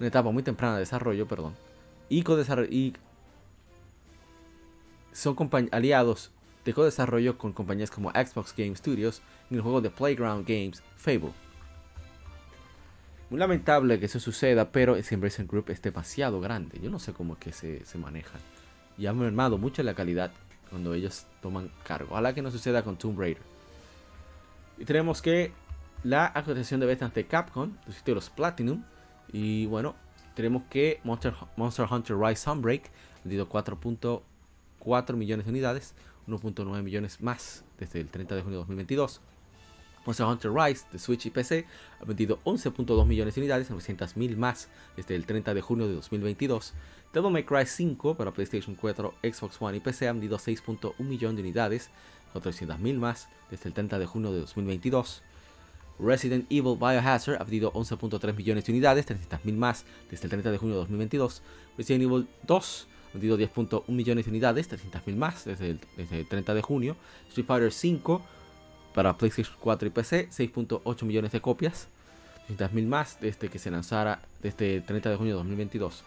una 0.00 0.08
etapa 0.08 0.32
muy 0.32 0.42
temprana 0.42 0.74
de 0.74 0.80
desarrollo, 0.80 1.28
perdón, 1.28 1.54
y, 2.08 2.24
y 2.70 2.92
son 5.12 5.36
aliados 5.70 6.32
de 6.64 6.74
co-desarrollo 6.74 7.38
con 7.38 7.52
compañías 7.52 7.90
como 7.90 8.10
Xbox 8.10 8.52
Game 8.56 8.74
Studios 8.74 9.22
en 9.48 9.58
el 9.58 9.62
juego 9.62 9.80
de 9.80 9.90
Playground 9.90 10.44
Games 10.44 10.82
Fable. 10.96 11.32
Muy 13.30 13.38
lamentable 13.38 14.00
que 14.00 14.06
eso 14.06 14.18
suceda, 14.18 14.72
pero 14.72 14.96
ese 14.96 15.14
Embracer 15.14 15.46
Group 15.46 15.70
es 15.70 15.80
demasiado 15.80 16.40
grande. 16.40 16.80
Yo 16.80 16.90
no 16.90 16.98
sé 16.98 17.12
cómo 17.12 17.34
es 17.34 17.38
que 17.38 17.52
se, 17.52 17.84
se 17.84 17.98
manejan. 17.98 18.40
Y 18.98 19.06
han 19.06 19.18
mermado 19.18 19.56
mucho 19.56 19.82
la 19.82 19.94
calidad 19.94 20.32
cuando 20.70 20.94
ellos 20.94 21.26
toman 21.40 21.70
cargo. 21.84 22.10
Ojalá 22.12 22.34
que 22.34 22.42
no 22.42 22.50
suceda 22.50 22.82
con 22.82 22.96
Tomb 22.96 23.18
Raider. 23.18 23.53
Y 24.78 24.84
tenemos 24.84 25.22
que 25.22 25.52
la 26.02 26.26
actualización 26.26 26.80
de 26.80 26.86
beta 26.86 27.08
de 27.08 27.26
Capcom, 27.26 27.72
los 27.86 27.96
títulos 27.96 28.30
Platinum. 28.30 28.84
Y 29.32 29.66
bueno, 29.66 29.94
tenemos 30.34 30.64
que 30.68 31.00
Monster, 31.04 31.34
Monster 31.56 31.86
Hunter 31.90 32.16
Rise 32.18 32.42
Sunbreak, 32.42 32.90
vendido 33.24 33.48
4.4 33.48 35.14
millones 35.14 35.46
de 35.46 35.50
unidades, 35.50 35.94
1.9 36.26 36.82
millones 36.82 37.20
más 37.20 37.64
desde 37.78 38.00
el 38.00 38.08
30 38.08 38.36
de 38.36 38.42
junio 38.42 38.58
de 38.58 38.60
2022. 38.60 39.20
Monster 40.06 40.26
Hunter 40.26 40.52
Rise 40.52 40.84
de 40.92 40.98
Switch 40.98 41.26
y 41.26 41.30
PC 41.30 41.66
ha 42.00 42.04
vendido 42.04 42.38
11.2 42.44 43.06
millones 43.06 43.34
de 43.34 43.40
unidades, 43.40 43.70
900.000 43.70 44.36
más 44.36 44.68
desde 44.96 45.16
el 45.16 45.24
30 45.24 45.54
de 45.54 45.60
junio 45.62 45.88
de 45.88 45.94
2022. 45.94 46.74
Devil 47.12 47.30
May 47.30 47.44
Cry 47.44 47.64
5 47.64 48.16
para 48.16 48.32
PlayStation 48.32 48.74
4, 48.74 49.14
Xbox 49.22 49.56
One 49.60 49.78
y 49.78 49.80
PC 49.80 50.08
ha 50.08 50.12
vendido 50.12 50.36
6.1 50.36 50.98
millones 50.98 51.36
de 51.36 51.42
unidades, 51.42 51.90
400.000 52.34 52.98
más 52.98 53.28
desde 53.50 53.68
el 53.68 53.74
30 53.74 53.98
de 53.98 54.06
junio 54.06 54.32
de 54.32 54.40
2022. 54.40 55.22
Resident 55.98 56.46
Evil 56.50 56.76
Biohazard 56.76 57.40
ha 57.40 57.44
vendido 57.44 57.72
11.3 57.72 58.34
millones 58.34 58.64
de 58.64 58.72
unidades, 58.72 59.06
300.000 59.06 59.54
más 59.54 59.84
desde 60.10 60.24
el 60.24 60.30
30 60.30 60.50
de 60.50 60.58
junio 60.58 60.74
de 60.74 60.80
2022. 60.80 61.42
Resident 61.78 62.04
Evil 62.04 62.26
2 62.42 62.88
ha 63.10 63.12
vendido 63.12 63.38
10.1 63.38 63.84
millones 63.88 64.24
de 64.24 64.30
unidades, 64.30 64.70
300.000 64.70 65.16
más 65.16 65.44
desde 65.44 65.70
el, 65.70 65.80
desde 65.96 66.20
el 66.20 66.28
30 66.28 66.54
de 66.54 66.62
junio. 66.62 66.96
Street 67.28 67.46
Fighter 67.46 67.72
5 67.72 68.22
para 68.94 69.16
PlayStation 69.16 69.56
4 69.60 69.88
y 69.88 69.90
PC, 69.90 70.28
6.8 70.30 71.04
millones 71.04 71.32
de 71.32 71.40
copias, 71.40 71.88
300.000 72.48 72.86
más 72.86 73.18
desde 73.20 73.48
que 73.48 73.58
se 73.58 73.70
lanzara 73.70 74.22
desde 74.42 74.76
el 74.76 74.84
30 74.84 75.10
de 75.10 75.16
junio 75.16 75.34
de 75.34 75.38
2022. 75.38 76.02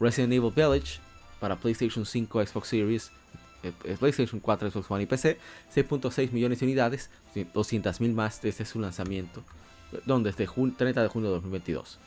Resident 0.00 0.32
Evil 0.32 0.52
Village 0.54 1.00
para 1.40 1.56
PlayStation 1.56 2.06
5, 2.06 2.46
Xbox 2.46 2.68
Series, 2.68 3.12
PlayStation 3.98 4.40
4, 4.40 4.70
Xbox 4.70 4.90
One 4.90 5.02
y 5.02 5.06
PC, 5.06 5.38
6.6 5.74 6.32
millones 6.32 6.60
de 6.60 6.66
unidades, 6.66 7.10
200.000 7.34 8.14
más 8.14 8.40
desde 8.40 8.64
su 8.64 8.80
lanzamiento, 8.80 9.42
donde 10.06 10.32
desde 10.32 10.46
30 10.46 11.02
de 11.02 11.08
junio 11.08 11.28
de 11.28 11.34
2022. 11.36 11.98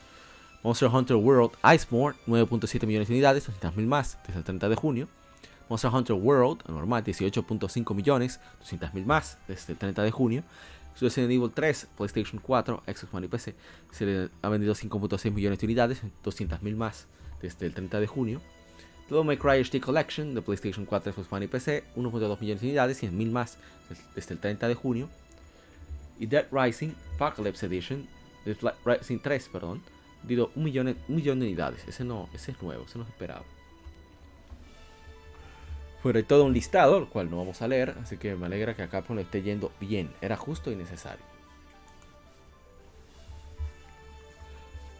Monster 0.64 0.90
Hunter 0.90 1.18
World 1.18 1.52
Iceborne, 1.64 2.20
9.7 2.28 2.86
millones 2.86 3.08
de 3.08 3.14
unidades, 3.16 3.50
200.000 3.50 3.86
más 3.88 4.18
desde 4.26 4.40
el 4.40 4.46
30 4.46 4.70
de 4.70 4.76
junio. 4.76 5.08
Monster 5.70 5.92
Hunter 5.92 6.16
World, 6.16 6.64
normal, 6.68 7.04
18.5 7.04 7.96
millones, 7.96 8.40
200.000 8.64 9.06
más 9.06 9.38
desde 9.48 9.74
el 9.74 9.80
30 9.80 10.04
de 10.04 10.12
junio. 10.12 10.44
Resident 11.00 11.32
Evil 11.32 11.50
3, 11.52 11.88
PlayStation 11.98 12.42
4, 12.42 12.84
Xbox 12.86 13.14
One 13.14 13.26
y 13.26 13.30
PC, 13.30 13.56
se 13.92 14.06
le 14.06 14.30
ha 14.42 14.50
vendido 14.50 14.76
5.6 14.76 15.32
millones 15.32 15.60
de 15.60 15.66
unidades, 15.66 16.04
200.000 16.24 16.76
más 16.76 17.08
desde 17.42 17.66
el 17.66 17.74
30 17.74 18.00
de 18.00 18.08
junio. 18.08 18.42
Devil 19.12 19.26
May 19.26 19.36
Cry 19.36 19.62
HD 19.62 19.82
Collection 19.82 20.34
de 20.34 20.42
PlayStation 20.42 20.86
4, 20.86 21.12
Xbox 21.12 21.34
One 21.34 21.44
y 21.44 21.48
PC, 21.50 21.84
1.2 21.98 22.40
millones 22.40 22.62
de 22.62 22.68
unidades, 22.68 23.04
100.000 23.04 23.30
más 23.30 23.58
desde 24.16 24.34
el 24.36 24.40
30 24.40 24.70
de 24.70 24.74
junio. 24.74 25.10
Y 26.18 26.28
Dead 26.28 26.48
Rising 26.50 26.94
Apocalypse 27.16 27.66
Edition, 27.66 28.08
Dead 28.46 28.56
Rising 28.86 29.20
3, 29.20 29.50
perdón, 29.50 29.84
digo 30.24 30.50
un 30.56 30.64
millón, 30.64 30.96
de 31.10 31.32
unidades. 31.34 31.86
Ese 31.90 32.06
no, 32.06 32.30
ese 32.34 32.52
es 32.52 32.62
nuevo, 32.62 32.86
ese 32.86 33.00
no 33.00 33.04
se 33.04 33.12
esperaba. 33.12 33.44
Fue 36.02 36.24
todo 36.24 36.46
un 36.46 36.54
listado, 36.54 36.98
el 36.98 37.08
cual 37.08 37.30
no 37.30 37.36
vamos 37.36 37.62
a 37.62 37.68
leer, 37.68 37.98
así 38.02 38.16
que 38.16 38.36
me 38.36 38.46
alegra 38.46 38.78
que 38.78 38.84
acá 38.84 39.04
lo 39.10 39.20
esté 39.20 39.42
yendo 39.42 39.74
bien. 39.82 40.10
Era 40.22 40.38
justo 40.38 40.72
y 40.72 40.78
necesario. 40.78 41.26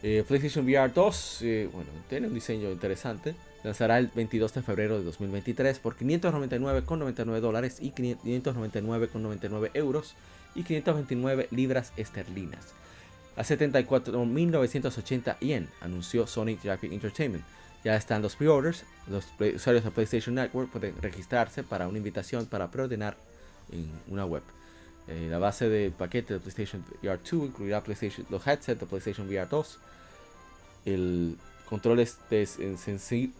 Eh, 0.02 0.22
PlayStation 0.28 0.66
VR 0.66 0.92
2, 0.92 1.38
eh, 1.42 1.70
bueno, 1.72 1.88
tiene 2.10 2.26
un 2.26 2.34
diseño 2.34 2.70
interesante. 2.70 3.34
Lanzará 3.64 3.98
el 3.98 4.08
22 4.08 4.54
de 4.54 4.62
febrero 4.62 4.98
de 4.98 5.04
2023 5.04 5.78
por 5.78 5.96
599,99 5.96 7.40
dólares 7.40 7.78
y 7.80 7.92
599,99 7.92 9.70
euros 9.74 10.14
y 10.54 10.64
529 10.64 11.48
libras 11.50 11.92
esterlinas. 11.96 12.74
A 13.36 13.42
74.980 13.42 15.38
yen, 15.40 15.68
anunció 15.80 16.26
Sonic 16.26 16.62
Graphic 16.62 16.92
Entertainment. 16.92 17.44
Ya 17.84 17.96
están 17.96 18.22
los 18.22 18.36
pre-orders. 18.36 18.84
Los 19.08 19.26
usuarios 19.54 19.84
de 19.84 19.90
PlayStation 19.90 20.34
Network 20.34 20.70
pueden 20.70 20.94
registrarse 21.00 21.62
para 21.62 21.88
una 21.88 21.98
invitación 21.98 22.46
para 22.46 22.70
preordenar 22.70 23.16
en 23.72 23.90
una 24.08 24.26
web. 24.26 24.42
Eh, 25.08 25.28
la 25.30 25.38
base 25.38 25.68
del 25.68 25.92
paquete 25.92 26.34
de 26.34 26.40
PlayStation 26.40 26.84
VR 27.02 27.18
2 27.18 27.32
incluirá 27.48 27.82
PlayStation, 27.82 28.26
los 28.30 28.46
headsets 28.46 28.80
de 28.80 28.86
PlayStation 28.86 29.26
VR 29.26 29.48
2, 29.48 29.78
el 30.84 31.36
controles 31.72 32.18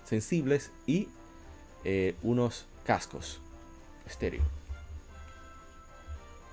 sensibles 0.07 0.71
y 0.87 1.07
eh, 1.85 2.15
unos 2.23 2.65
cascos 2.83 3.41
estéreo. 4.07 4.43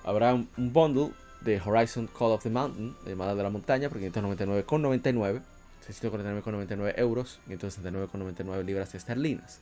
Habrá 0.03 0.33
un, 0.33 0.49
bundle 0.57 1.11
de 1.39 1.61
Horizon 1.61 2.07
Call 2.07 2.31
of 2.33 2.43
the 2.43 2.49
Mountain, 2.49 2.97
llamada 3.05 3.33
de 3.33 3.43
la 3.43 3.49
montaña, 3.49 3.87
por 3.87 4.01
599,99 4.01 5.41
649,99 5.87 6.93
euros 6.97 7.39
y 7.47 7.51
169,99 7.51 8.65
libras 8.65 8.93
esterlinas. 8.93 9.61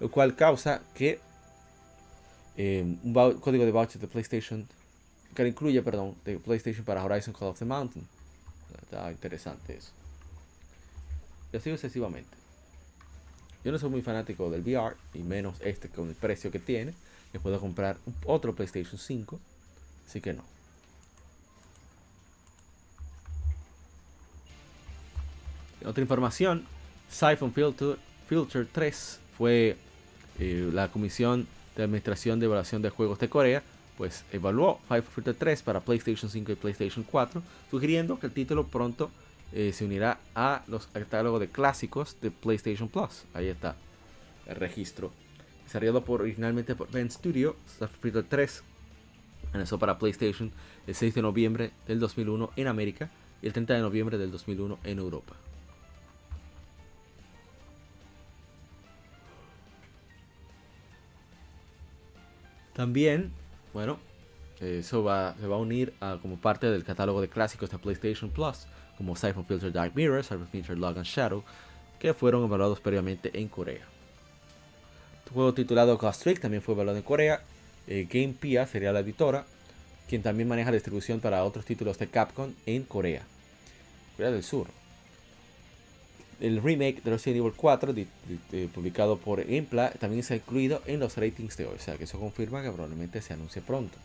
Lo 0.00 0.10
cual 0.10 0.34
causa 0.36 0.80
que 0.94 1.20
eh, 2.56 2.96
un 3.02 3.12
código 3.12 3.66
de 3.66 3.70
voucher 3.70 4.00
de 4.00 4.08
PlayStation, 4.08 4.66
que 5.34 5.46
incluye, 5.46 5.82
perdón, 5.82 6.14
de 6.24 6.38
PlayStation 6.38 6.86
para 6.86 7.04
Horizon 7.04 7.34
Call 7.34 7.48
of 7.48 7.58
the 7.58 7.66
Mountain. 7.66 8.08
Está 8.80 9.12
interesante 9.12 9.76
eso. 9.76 9.92
Y 11.54 11.56
así 11.56 11.70
sucesivamente. 11.70 12.36
Yo 13.64 13.70
no 13.70 13.78
soy 13.78 13.88
muy 13.88 14.02
fanático 14.02 14.50
del 14.50 14.62
VR, 14.62 14.96
y 15.14 15.20
menos 15.20 15.54
este 15.60 15.88
con 15.88 16.08
el 16.08 16.16
precio 16.16 16.50
que 16.50 16.58
tiene. 16.58 16.92
Le 17.32 17.38
puedo 17.38 17.60
comprar 17.60 17.96
otro 18.26 18.56
PlayStation 18.56 18.98
5, 18.98 19.38
así 20.04 20.20
que 20.20 20.32
no. 20.32 20.42
Otra 25.86 26.02
información, 26.02 26.66
Siphon 27.08 27.52
Filter, 27.52 27.98
Filter 28.28 28.66
3 28.72 29.20
fue 29.38 29.76
eh, 30.40 30.70
la 30.72 30.90
Comisión 30.90 31.46
de 31.76 31.84
Administración 31.84 32.40
de 32.40 32.46
Evaluación 32.46 32.82
de 32.82 32.90
Juegos 32.90 33.20
de 33.20 33.28
Corea, 33.28 33.62
pues 33.96 34.24
evaluó 34.32 34.80
Five 34.88 35.02
Fighter 35.02 35.36
3 35.36 35.62
para 35.62 35.78
PlayStation 35.78 36.28
5 36.28 36.50
y 36.50 36.54
PlayStation 36.56 37.04
4, 37.08 37.40
sugiriendo 37.70 38.18
que 38.18 38.26
el 38.26 38.32
título 38.32 38.66
pronto 38.66 39.12
eh, 39.54 39.72
se 39.72 39.84
unirá 39.84 40.18
a 40.34 40.64
los 40.66 40.88
catálogos 40.88 41.38
de 41.38 41.48
clásicos 41.48 42.20
de 42.20 42.32
PlayStation 42.32 42.88
Plus. 42.88 43.24
Ahí 43.34 43.46
está 43.46 43.76
el 44.46 44.56
registro. 44.56 45.12
Desarrollado 45.62 46.04
por, 46.04 46.22
originalmente 46.22 46.74
por 46.74 46.90
Ben 46.90 47.08
Studio, 47.08 47.54
Fighter 48.00 48.24
3 48.24 48.64
lanzó 49.52 49.78
para 49.78 49.96
PlayStation 49.96 50.50
el 50.88 50.94
6 50.96 51.14
de 51.14 51.22
noviembre 51.22 51.70
del 51.86 52.00
2001 52.00 52.50
en 52.56 52.66
América 52.66 53.10
y 53.40 53.46
el 53.46 53.52
30 53.52 53.74
de 53.74 53.80
noviembre 53.80 54.18
del 54.18 54.32
2001 54.32 54.78
en 54.82 54.98
Europa. 54.98 55.36
También, 62.72 63.30
bueno, 63.72 64.00
eso 64.58 65.04
va, 65.04 65.36
se 65.38 65.46
va 65.46 65.54
a 65.54 65.58
unir 65.60 65.94
a, 66.00 66.18
como 66.20 66.38
parte 66.38 66.68
del 66.68 66.82
catálogo 66.82 67.20
de 67.20 67.28
clásicos 67.28 67.70
de 67.70 67.78
PlayStation 67.78 68.30
Plus, 68.30 68.66
como 68.96 69.16
Siphon 69.16 69.46
Filter 69.46 69.72
Dark 69.72 69.92
Mirror, 69.94 70.22
Siphon 70.22 70.48
Filter 70.48 70.78
Log 70.78 70.96
and 70.96 71.06
Shadow, 71.06 71.44
que 71.98 72.14
fueron 72.14 72.44
evaluados 72.44 72.80
previamente 72.80 73.30
en 73.38 73.48
Corea. 73.48 73.84
Tu 75.24 75.34
juego 75.34 75.54
titulado 75.54 75.96
Ghost 75.96 76.22
Trick 76.22 76.40
también 76.40 76.62
fue 76.62 76.74
evaluado 76.74 76.98
en 76.98 77.04
Corea. 77.04 77.42
Eh, 77.86 78.06
Game 78.10 78.34
Pia 78.38 78.66
sería 78.66 78.92
la 78.92 79.00
editora, 79.00 79.46
quien 80.08 80.22
también 80.22 80.48
maneja 80.48 80.70
la 80.70 80.76
distribución 80.76 81.20
para 81.20 81.44
otros 81.44 81.64
títulos 81.64 81.98
de 81.98 82.08
Capcom 82.08 82.52
en 82.66 82.82
Corea, 82.84 83.22
Corea 84.16 84.30
del 84.30 84.42
Sur 84.42 84.66
el 86.40 86.62
remake 86.62 87.02
de 87.02 87.10
Resident 87.10 87.40
Evil 87.40 87.52
4, 87.56 87.94
publicado 88.72 89.18
por 89.18 89.48
Impla, 89.50 89.90
también 89.92 90.20
está 90.20 90.36
incluido 90.36 90.82
en 90.86 91.00
los 91.00 91.16
ratings 91.16 91.56
de 91.56 91.66
hoy. 91.66 91.76
O 91.76 91.80
sea 91.80 91.96
que 91.96 92.04
eso 92.04 92.18
confirma 92.18 92.62
que 92.62 92.70
probablemente 92.70 93.22
se 93.22 93.32
anuncie 93.32 93.62
pronto. 93.62 93.96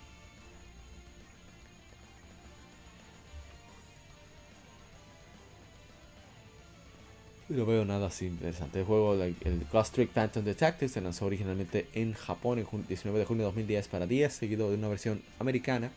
No 7.49 7.65
veo 7.65 7.83
nada 7.83 8.07
así 8.07 8.27
interesante. 8.27 8.79
El 8.79 8.85
juego, 8.85 9.15
el 9.15 9.65
Ghost 9.71 9.95
Trick 9.95 10.11
Phantom 10.11 10.43
Detective, 10.43 10.87
se 10.87 11.01
lanzó 11.01 11.25
originalmente 11.25 11.87
en 11.93 12.13
Japón 12.13 12.59
el 12.59 12.67
19 12.87 13.17
de 13.17 13.25
junio 13.25 13.41
de 13.41 13.45
2010 13.45 13.87
para 13.87 14.05
10, 14.05 14.31
seguido 14.31 14.69
de 14.69 14.75
una 14.75 14.87
versión 14.87 15.23
americana 15.39 15.89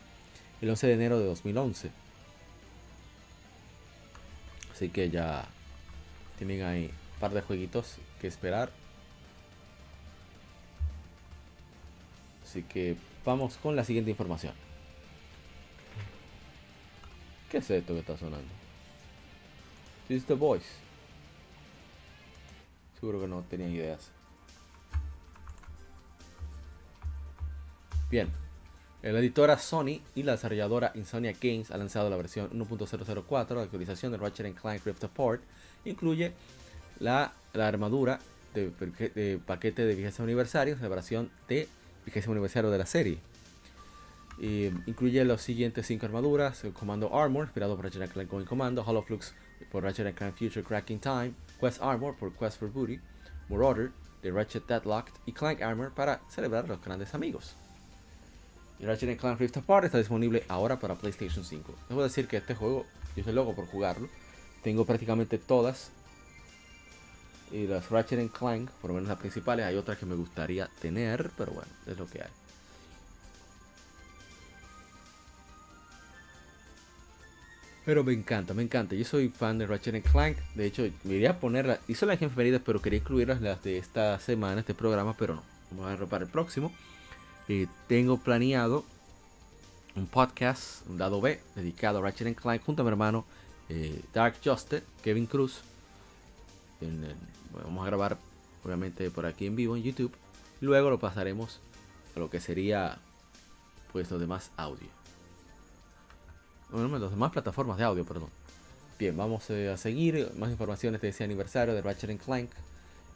el 0.61 0.69
11 0.69 0.87
de 0.87 0.93
enero 0.93 1.19
de 1.19 1.25
2011. 1.25 1.91
Así 4.73 4.89
que 4.89 5.11
ya 5.11 5.45
tienen 6.39 6.63
ahí 6.63 6.85
un 6.85 7.19
par 7.19 7.33
de 7.33 7.41
jueguitos 7.41 7.97
que 8.19 8.27
esperar. 8.27 8.71
Así 12.43 12.63
que 12.63 12.95
vamos 13.23 13.57
con 13.57 13.75
la 13.75 13.83
siguiente 13.83 14.09
información. 14.09 14.53
¿Qué 17.51 17.57
es 17.57 17.69
esto 17.69 17.93
que 17.93 17.99
está 17.99 18.17
sonando? 18.17 18.49
This 20.07 20.17
is 20.17 20.25
the 20.25 20.33
voice. 20.33 20.82
Seguro 23.03 23.19
que 23.19 23.27
no 23.27 23.41
tenían 23.41 23.71
ideas. 23.71 24.11
Bien. 28.09 28.29
La 29.01 29.19
editora 29.19 29.59
Sony 29.59 29.99
y 30.15 30.23
la 30.23 30.31
desarrolladora 30.31 30.93
Insomnia 30.95 31.33
Games 31.33 31.69
ha 31.71 31.77
lanzado 31.77 32.09
la 32.09 32.15
versión 32.15 32.49
1.004 32.51 33.55
de 33.55 33.61
actualización 33.61 34.13
de 34.13 34.17
Ratchet 34.19 34.55
Clank 34.55 34.85
Rift 34.85 35.03
Apart 35.03 35.41
incluye 35.83 36.31
la, 36.99 37.33
armadura 37.53 38.19
de, 38.53 39.37
paquete 39.45 39.83
de 39.83 39.95
vigésimo 39.95 40.23
aniversario, 40.23 40.77
celebración 40.77 41.29
de 41.49 41.67
vigésimo 42.05 42.31
aniversario 42.31 42.71
de 42.71 42.77
la 42.77 42.85
serie. 42.85 43.17
incluye 44.39 45.25
las 45.25 45.41
siguientes 45.41 45.85
5 45.87 46.05
armaduras: 46.05 46.63
el 46.63 46.71
Comando 46.71 47.13
Armor, 47.13 47.47
inspirado 47.47 47.75
por 47.75 47.83
Ratchet 47.83 48.13
Clank 48.13 48.31
Going 48.31 48.45
Commando, 48.45 48.81
Holoflux 48.81 49.33
por 49.69 49.83
Ratchet 49.83 50.15
Clank 50.15 50.37
Future 50.37 50.63
Cracking 50.63 50.99
Time, 50.99 51.33
Quest 51.63 51.81
Armor 51.81 52.13
por 52.17 52.33
Quest 52.33 52.59
for 52.59 52.69
Booty, 52.69 52.99
Marauder 53.47 53.93
de 54.21 54.31
Ratchet 54.31 54.67
Deadlocked 54.67 55.13
y 55.25 55.31
Clank 55.31 55.61
Armor 55.61 55.93
para 55.93 56.19
celebrar 56.27 56.67
los 56.67 56.83
grandes 56.83 57.13
amigos. 57.15 57.55
Y 58.79 58.85
Ratchet 58.85 59.17
Clank 59.17 59.39
Rift 59.39 59.55
Apart 59.55 59.85
está 59.85 59.97
disponible 59.97 60.43
ahora 60.49 60.77
para 60.77 60.95
PlayStation 60.95 61.45
5. 61.45 61.73
Debo 61.87 62.03
decir 62.03 62.27
que 62.27 62.35
este 62.35 62.53
juego, 62.53 62.85
yo 63.15 63.21
estoy 63.21 63.33
loco 63.33 63.55
por 63.55 63.65
jugarlo. 63.67 64.09
Tengo 64.61 64.85
prácticamente 64.85 65.37
todas. 65.37 65.91
Y 67.49 67.65
las 67.65 67.89
Ratchet 67.89 68.29
Clank, 68.33 68.69
por 68.81 68.89
lo 68.89 68.95
menos 68.95 69.07
las 69.07 69.19
principales, 69.19 69.65
hay 69.65 69.77
otras 69.77 69.97
que 69.97 70.05
me 70.05 70.15
gustaría 70.15 70.69
tener, 70.81 71.31
pero 71.37 71.53
bueno, 71.53 71.71
es 71.87 71.97
lo 71.97 72.07
que 72.07 72.23
hay. 72.23 72.42
Pero 77.85 78.03
me 78.03 78.13
encanta, 78.13 78.53
me 78.53 78.63
encanta. 78.63 78.95
Yo 78.95 79.03
soy 79.03 79.29
fan 79.29 79.57
de 79.57 79.67
Ratchet 79.67 80.03
Clank. 80.09 80.37
De 80.55 80.65
hecho, 80.65 80.83
me 81.03 81.15
iría 81.15 81.31
a 81.31 81.39
ponerlas. 81.39 81.79
Hice 81.87 82.05
las 82.05 82.19
pero 82.63 82.81
quería 82.81 82.99
incluirlas 82.99 83.41
las 83.41 83.61
de 83.61 83.77
esta 83.77 84.19
semana, 84.19 84.61
este 84.61 84.73
programa, 84.73 85.15
pero 85.17 85.35
no. 85.35 85.43
Vamos 85.71 86.01
a 86.01 86.05
para 86.05 86.23
el 86.23 86.31
próximo. 86.31 86.71
Eh, 87.49 87.67
tengo 87.87 88.17
planeado 88.17 88.85
un 89.95 90.07
podcast, 90.07 90.87
un 90.87 90.97
dado 90.97 91.19
B, 91.19 91.41
dedicado 91.55 91.99
a 91.99 92.01
Ratchet 92.01 92.39
Clank 92.39 92.63
junto 92.63 92.81
a 92.81 92.85
mi 92.85 92.89
hermano 92.89 93.25
eh, 93.69 94.01
Dark 94.13 94.37
Justice, 94.43 94.83
Kevin 95.01 95.25
Cruz. 95.25 95.61
vamos 97.51 97.83
a 97.83 97.87
grabar, 97.87 98.17
obviamente, 98.63 99.09
por 99.11 99.25
aquí 99.25 99.45
en 99.45 99.55
vivo 99.55 99.75
en 99.75 99.83
YouTube. 99.83 100.13
Luego 100.61 100.89
lo 100.89 100.99
pasaremos 100.99 101.59
a 102.15 102.19
lo 102.19 102.29
que 102.29 102.39
sería, 102.39 102.97
pues, 103.91 104.09
los 104.09 104.19
demás 104.19 104.51
audio. 104.55 105.02
Bueno, 106.73 106.97
las 106.97 107.11
demás 107.11 107.31
plataformas 107.31 107.77
de 107.77 107.83
audio, 107.83 108.03
perdón. 108.03 108.29
Bien, 108.97 109.15
vamos 109.15 109.47
eh, 109.51 109.69
a 109.69 109.77
seguir. 109.77 110.31
Más 110.39 110.49
informaciones 110.49 111.01
de 111.01 111.09
ese 111.09 111.23
aniversario 111.23 111.75
de 111.75 111.83
Ratchet 111.83 112.19
Clank. 112.19 112.49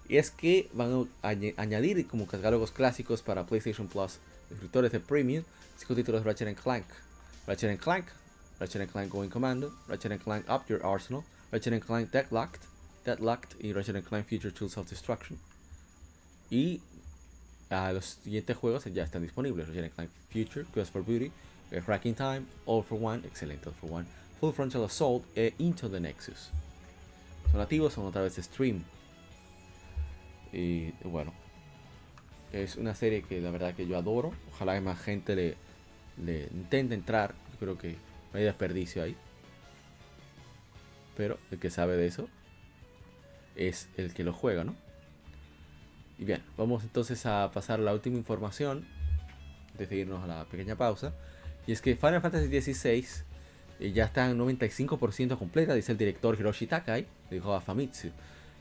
Y 0.08 0.18
es 0.18 0.30
que 0.30 0.70
van 0.74 1.10
a 1.24 1.30
añadir 1.30 2.08
como 2.08 2.28
catálogos 2.28 2.72
clásicos 2.72 3.24
para 3.24 3.48
PlayStation 3.48 3.88
Plus, 3.88 4.20
escritores 4.52 4.92
de 4.92 5.00
Premium, 5.00 5.44
cinco 5.76 5.96
títulos 5.96 6.24
de 6.24 6.30
Ratchet 6.30 6.56
Clank. 6.62 6.86
Ratchet 7.48 7.80
Clank, 7.80 8.06
Ratchet 8.60 8.92
Clank 8.92 9.12
Going 9.12 9.30
Commando, 9.30 9.74
Ratchet 9.88 10.22
Clank 10.22 10.48
Up 10.48 10.68
Your 10.70 10.86
Arsenal, 10.86 11.24
Ratchet 11.52 11.84
Clank 11.84 12.12
Deadlocked, 12.12 12.62
Deadlocked 13.06 13.56
y 13.60 13.74
Ratchet 13.74 14.06
Clank 14.06 14.28
Future 14.28 14.54
Tools 14.54 14.78
of 14.78 14.88
Destruction. 14.88 15.40
Y 16.52 16.80
uh, 17.72 17.92
los 17.92 18.20
siguientes 18.24 18.56
juegos 18.56 18.86
ya 18.86 19.04
están 19.04 19.24
disponibles: 19.24 19.68
Ratchet 19.68 19.96
Clank 19.96 20.12
Future, 20.30 20.66
Quest 20.72 20.94
for 20.94 21.04
Beauty, 21.04 21.32
Cracking 21.70 22.16
Time, 22.16 22.46
All 22.66 22.84
for 22.84 23.00
One, 23.02 23.26
excelente 23.28 23.68
All 23.70 23.76
for 23.76 23.92
One, 23.92 24.06
Full 24.40 24.54
Frontal 24.54 24.86
Assault 24.86 25.26
e 25.36 25.54
Into 25.58 25.90
the 25.90 26.00
Nexus. 26.00 26.52
Son 27.52 27.60
nativos, 27.60 27.94
son 27.94 28.06
otra 28.06 28.22
vez 28.22 28.36
Stream. 28.36 28.84
Y 30.54 30.92
bueno, 31.04 31.34
es 32.52 32.76
una 32.76 32.96
serie 32.96 33.24
que 33.24 33.42
la 33.42 33.52
verdad 33.52 33.74
que 33.74 33.88
yo 33.88 33.98
adoro. 33.98 34.34
Ojalá 34.54 34.76
que 34.76 34.82
más 34.82 35.02
gente 35.02 35.58
le, 36.18 36.48
intente 36.54 36.94
entrar. 36.94 37.34
Yo 37.54 37.60
creo 37.60 37.78
que 37.78 37.94
no 38.32 38.40
hay 38.40 38.44
desperdicio 38.44 39.04
ahí. 39.04 39.16
Pero 41.16 41.40
el 41.52 41.60
que 41.60 41.70
sabe 41.70 41.98
de 41.98 42.06
eso 42.06 42.30
es 43.56 43.90
el 43.98 44.14
que 44.14 44.24
lo 44.24 44.34
juega, 44.34 44.64
¿no? 44.64 44.76
Y 46.20 46.26
bien, 46.26 46.44
vamos 46.58 46.84
entonces 46.84 47.26
a 47.26 47.52
pasar 47.54 47.80
a 47.80 47.84
la 47.84 47.94
última 47.94 48.18
información. 48.18 48.86
Antes 49.72 49.92
irnos 49.92 50.24
a 50.24 50.28
la 50.28 50.46
pequeña 50.46 50.76
pausa. 50.76 51.14
Y 51.68 51.74
es 51.74 51.82
que 51.82 51.96
Final 51.96 52.22
Fantasy 52.22 52.48
XVI 52.62 53.06
eh, 53.80 53.92
ya 53.92 54.06
está 54.06 54.30
en 54.30 54.40
95% 54.40 55.38
completa, 55.38 55.76
dice 55.76 55.92
el 55.92 55.98
director 55.98 56.36
Hiroshi 56.40 56.66
Takai, 56.66 57.06
dijo 57.30 57.54
a 57.54 57.62
Famitsu. 57.62 58.10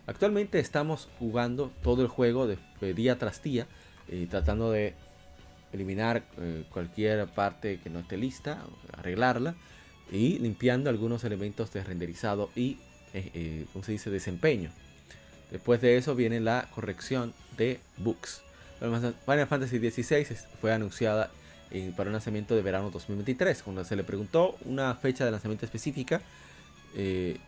Actualmente 0.07 0.59
estamos 0.59 1.09
jugando 1.19 1.73
todo 1.83 2.03
el 2.03 2.09
juego 2.09 2.47
de, 2.47 2.59
día 2.95 3.19
tras 3.19 3.43
día, 3.43 3.67
y 4.09 4.27
tratando 4.27 4.71
de 4.71 4.95
eliminar 5.73 6.25
eh, 6.39 6.65
cualquier 6.71 7.27
parte 7.29 7.81
que 7.81 7.91
no 7.91 8.01
esté 8.01 8.17
lista, 8.17 8.63
arreglarla 8.97 9.57
y 10.13 10.39
limpiando 10.39 10.91
algunos 10.91 11.25
elementos 11.25 11.73
de 11.73 11.83
renderizado 11.83 12.51
y, 12.55 12.79
eh, 13.15 13.31
eh 13.35 13.83
se 13.83 13.93
dice?, 13.93 14.11
desempeño. 14.11 14.71
Después 15.51 15.81
de 15.81 15.97
eso 15.97 16.15
viene 16.15 16.41
la 16.41 16.69
corrección 16.75 17.33
de 17.57 17.81
bugs. 17.99 18.43
Final 18.79 19.47
Fantasy 19.47 19.79
XVI 19.79 20.25
fue 20.61 20.73
anunciada 20.73 21.31
eh, 21.71 21.93
para 21.97 22.09
un 22.09 22.13
lanzamiento 22.13 22.55
de 22.55 22.63
verano 22.63 22.91
2023. 22.91 23.63
Cuando 23.63 23.85
se 23.85 23.97
le 23.97 24.05
preguntó 24.05 24.57
una 24.65 24.95
fecha 24.95 25.25
de 25.25 25.31
lanzamiento 25.31 25.65
específica 25.65 26.21
eh, 26.95 27.39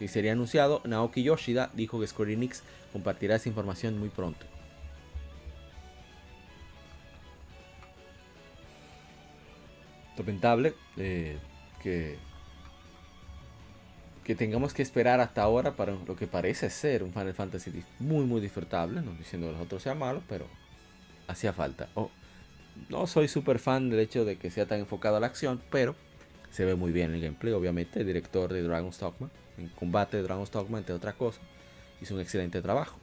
y 0.00 0.08
sería 0.08 0.32
anunciado, 0.32 0.80
Naoki 0.84 1.22
Yoshida 1.22 1.70
dijo 1.74 2.00
que 2.00 2.06
Square 2.06 2.32
Enix 2.32 2.62
compartirá 2.92 3.36
esa 3.36 3.48
información 3.48 3.98
muy 3.98 4.08
pronto. 4.08 4.46
lamentable 10.28 10.74
eh, 10.96 11.38
que, 11.82 12.18
que 14.24 14.34
tengamos 14.34 14.74
que 14.74 14.82
esperar 14.82 15.20
hasta 15.20 15.42
ahora 15.42 15.72
para 15.72 15.92
lo 15.92 16.16
que 16.16 16.26
parece 16.26 16.68
ser 16.70 17.02
un 17.02 17.12
Final 17.12 17.34
Fantasy 17.34 17.82
muy 17.98 18.24
muy 18.26 18.40
disfrutable, 18.40 19.00
no 19.00 19.12
diciendo 19.12 19.46
que 19.46 19.54
los 19.54 19.62
otros 19.62 19.82
sean 19.82 19.98
malos, 19.98 20.22
pero 20.28 20.46
hacía 21.26 21.52
falta. 21.52 21.88
Oh, 21.94 22.10
no 22.88 23.06
soy 23.06 23.28
súper 23.28 23.58
fan 23.58 23.90
del 23.90 24.00
hecho 24.00 24.24
de 24.24 24.36
que 24.36 24.50
sea 24.50 24.66
tan 24.66 24.80
enfocado 24.80 25.16
a 25.16 25.20
la 25.20 25.26
acción, 25.26 25.60
pero 25.70 25.94
se 26.50 26.64
ve 26.64 26.74
muy 26.74 26.92
bien 26.92 27.14
el 27.14 27.20
gameplay. 27.20 27.52
Obviamente, 27.52 28.00
el 28.00 28.06
director 28.06 28.52
de 28.52 28.62
Dragon's 28.62 28.98
Dogma, 28.98 29.30
en 29.56 29.68
combate 29.68 30.16
de 30.16 30.22
Dragon's 30.22 30.50
Dogma, 30.50 30.78
entre 30.78 30.94
otras 30.94 31.14
cosas, 31.14 31.40
hizo 32.00 32.14
un 32.14 32.20
excelente 32.20 32.62
trabajo. 32.62 32.98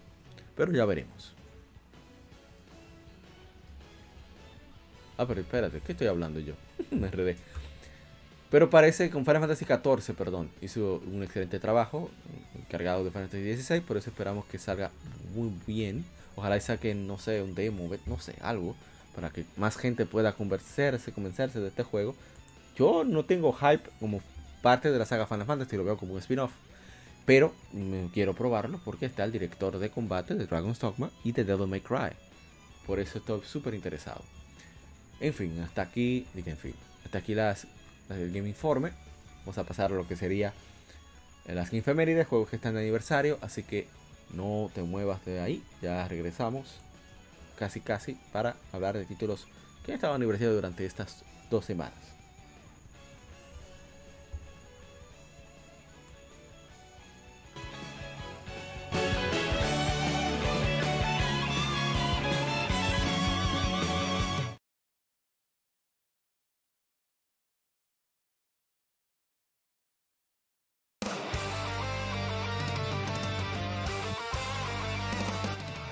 Pero 0.56 0.72
ya 0.72 0.86
veremos. 0.86 1.34
Ah, 5.18 5.26
pero 5.26 5.42
espérate, 5.42 5.80
¿qué 5.80 5.94
estoy 5.94 6.08
hablando 6.08 6.40
yo? 6.40 6.54
Me 6.92 7.08
enredé. 7.08 7.38
Pero 8.52 8.70
parece 8.70 9.06
que 9.06 9.12
con 9.12 9.26
Final 9.26 9.42
Fantasy 9.42 9.66
XIV, 9.66 10.16
perdón, 10.16 10.50
hizo 10.62 11.02
un 11.12 11.24
excelente 11.24 11.60
trabajo, 11.60 12.10
encargado 12.56 13.04
de 13.04 13.12
Final 13.12 13.30
Fantasy 13.30 13.62
XVI, 13.62 13.82
por 13.82 13.98
eso 13.98 14.10
esperamos 14.10 14.46
que 14.46 14.60
salga 14.60 14.92
muy 15.34 15.52
bien. 15.66 16.06
Ojalá 16.36 16.60
saquen, 16.60 17.08
no 17.08 17.18
sé, 17.18 17.42
un 17.42 17.56
demo, 17.56 17.90
no 18.06 18.20
sé, 18.20 18.36
algo, 18.42 18.76
para 19.16 19.30
que 19.30 19.46
más 19.56 19.78
gente 19.78 20.06
pueda 20.06 20.34
convencerse, 20.34 21.14
convencerse 21.14 21.60
de 21.60 21.70
este 21.70 21.84
juego. 21.84 22.16
Yo 22.76 23.06
no 23.06 23.24
tengo 23.24 23.54
hype 23.54 23.90
como 24.00 24.22
parte 24.62 24.92
de 24.92 25.00
la 25.00 25.06
saga 25.06 25.26
Final 25.26 25.46
Fantasy, 25.46 25.78
lo 25.78 25.86
veo 25.86 25.98
como 25.98 26.14
un 26.14 26.20
spin-off. 26.20 26.52
Pero 27.26 27.54
quiero 28.14 28.36
probarlo 28.36 28.80
porque 28.86 29.08
está 29.08 29.24
el 29.24 29.32
director 29.32 29.80
de 29.80 29.90
combate 29.90 30.36
de 30.36 30.46
Dragon's 30.46 30.80
Dogma 30.80 31.10
y 31.24 31.32
de 31.32 31.44
Devil 31.44 31.68
May 31.68 31.82
Cry. 31.82 32.12
Por 32.86 33.00
eso 33.00 33.18
estoy 33.18 33.42
súper 33.44 33.74
interesado. 33.74 34.22
En 35.20 35.34
fin, 35.34 35.60
hasta 35.62 35.82
aquí, 35.82 36.28
en 36.36 36.58
fin, 36.58 36.76
hasta 37.04 37.18
aquí 37.18 37.34
las, 37.34 37.66
el 38.10 38.32
Game 38.32 38.50
Informe. 38.50 38.92
Vamos 39.40 39.58
a 39.58 39.64
pasar 39.64 39.92
a 39.92 39.96
lo 39.96 40.08
que 40.08 40.16
sería 40.16 40.54
las 41.48 41.74
infemérides, 41.74 42.28
juegos 42.28 42.50
que 42.50 42.58
están 42.58 42.76
de 42.76 42.82
aniversario. 42.82 43.40
Así 43.42 43.64
que 43.64 43.88
no 44.34 44.70
te 44.76 44.84
muevas 44.84 45.24
de 45.26 45.40
ahí. 45.40 45.64
Ya 45.82 46.08
regresamos 46.08 46.80
casi 47.56 47.82
casi 47.82 48.18
para 48.32 48.56
hablar 48.72 48.98
de 48.98 49.06
títulos 49.06 49.48
que 49.84 49.92
han 49.92 49.96
estado 49.96 50.14
de 50.14 50.18
aniversario 50.18 50.54
durante 50.54 50.86
estas 50.86 51.24
dos 51.50 51.66
semanas. 51.66 52.15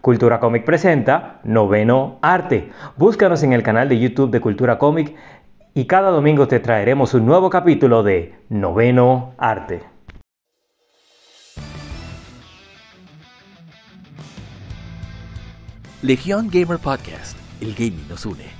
Cultura 0.00 0.40
Comic 0.40 0.64
presenta 0.64 1.40
Noveno 1.44 2.18
Arte. 2.22 2.70
Búscanos 2.96 3.42
en 3.42 3.52
el 3.52 3.62
canal 3.62 3.88
de 3.88 3.98
YouTube 3.98 4.30
de 4.30 4.40
Cultura 4.40 4.78
Comic 4.78 5.14
y 5.74 5.84
cada 5.84 6.10
domingo 6.10 6.48
te 6.48 6.58
traeremos 6.58 7.12
un 7.12 7.26
nuevo 7.26 7.50
capítulo 7.50 8.02
de 8.02 8.34
Noveno 8.48 9.34
Arte. 9.36 9.82
Legión 16.02 16.48
Gamer 16.50 16.78
Podcast. 16.78 17.36
El 17.60 17.74
gaming 17.74 18.08
nos 18.08 18.24
une. 18.24 18.59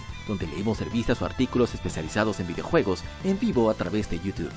donde 0.31 0.47
leemos 0.47 0.79
revistas 0.79 1.21
o 1.21 1.25
artículos 1.25 1.73
especializados 1.73 2.39
en 2.39 2.47
videojuegos 2.47 3.03
en 3.23 3.37
vivo 3.37 3.69
a 3.69 3.73
través 3.73 4.09
de 4.09 4.19
YouTube. 4.19 4.51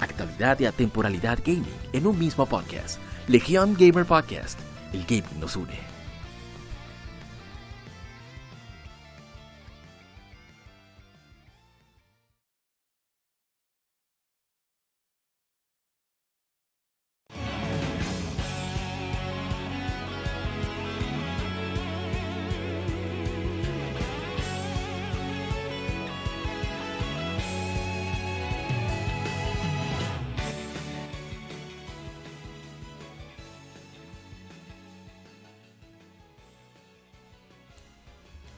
Actualidad 0.00 0.58
y 0.60 0.66
atemporalidad 0.66 1.38
gaming 1.44 1.64
en 1.92 2.06
un 2.06 2.18
mismo 2.18 2.46
podcast. 2.46 2.98
Legion 3.28 3.76
Gamer 3.78 4.04
Podcast. 4.04 4.58
El 4.92 5.04
gaming 5.04 5.40
nos 5.40 5.56
une. 5.56 5.93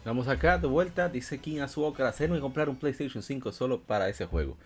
Estamos 0.07 0.29
acá 0.29 0.57
de 0.57 0.69
vuelta, 0.69 1.09
dice 1.09 1.39
King 1.39 1.59
Azuoka, 1.59 2.07
hacerme 2.07 2.39
comprar 2.39 2.69
un 2.69 2.77
PlayStation 2.77 3.25
5 3.25 3.51
solo 3.51 3.81
para 3.81 4.09
ese 4.09 4.25
juego. 4.25 4.57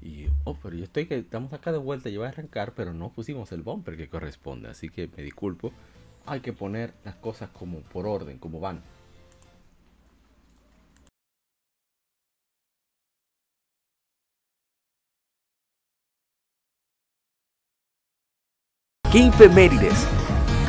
Y, 0.00 0.28
oh, 0.44 0.54
pero 0.54 0.74
yo 0.74 0.84
estoy 0.84 1.04
que 1.04 1.18
estamos 1.18 1.52
acá 1.52 1.70
de 1.70 1.76
vuelta, 1.76 2.08
yo 2.08 2.20
voy 2.20 2.28
a 2.28 2.30
arrancar, 2.30 2.72
pero 2.72 2.94
no 2.94 3.10
pusimos 3.10 3.52
el 3.52 3.60
bumper 3.60 3.98
que 3.98 4.08
corresponde, 4.08 4.70
así 4.70 4.88
que 4.88 5.06
me 5.14 5.22
disculpo. 5.22 5.70
Hay 6.24 6.40
que 6.40 6.54
poner 6.54 6.94
las 7.04 7.14
cosas 7.16 7.50
como 7.50 7.80
por 7.80 8.06
orden, 8.06 8.38
como 8.38 8.58
van. 8.58 8.80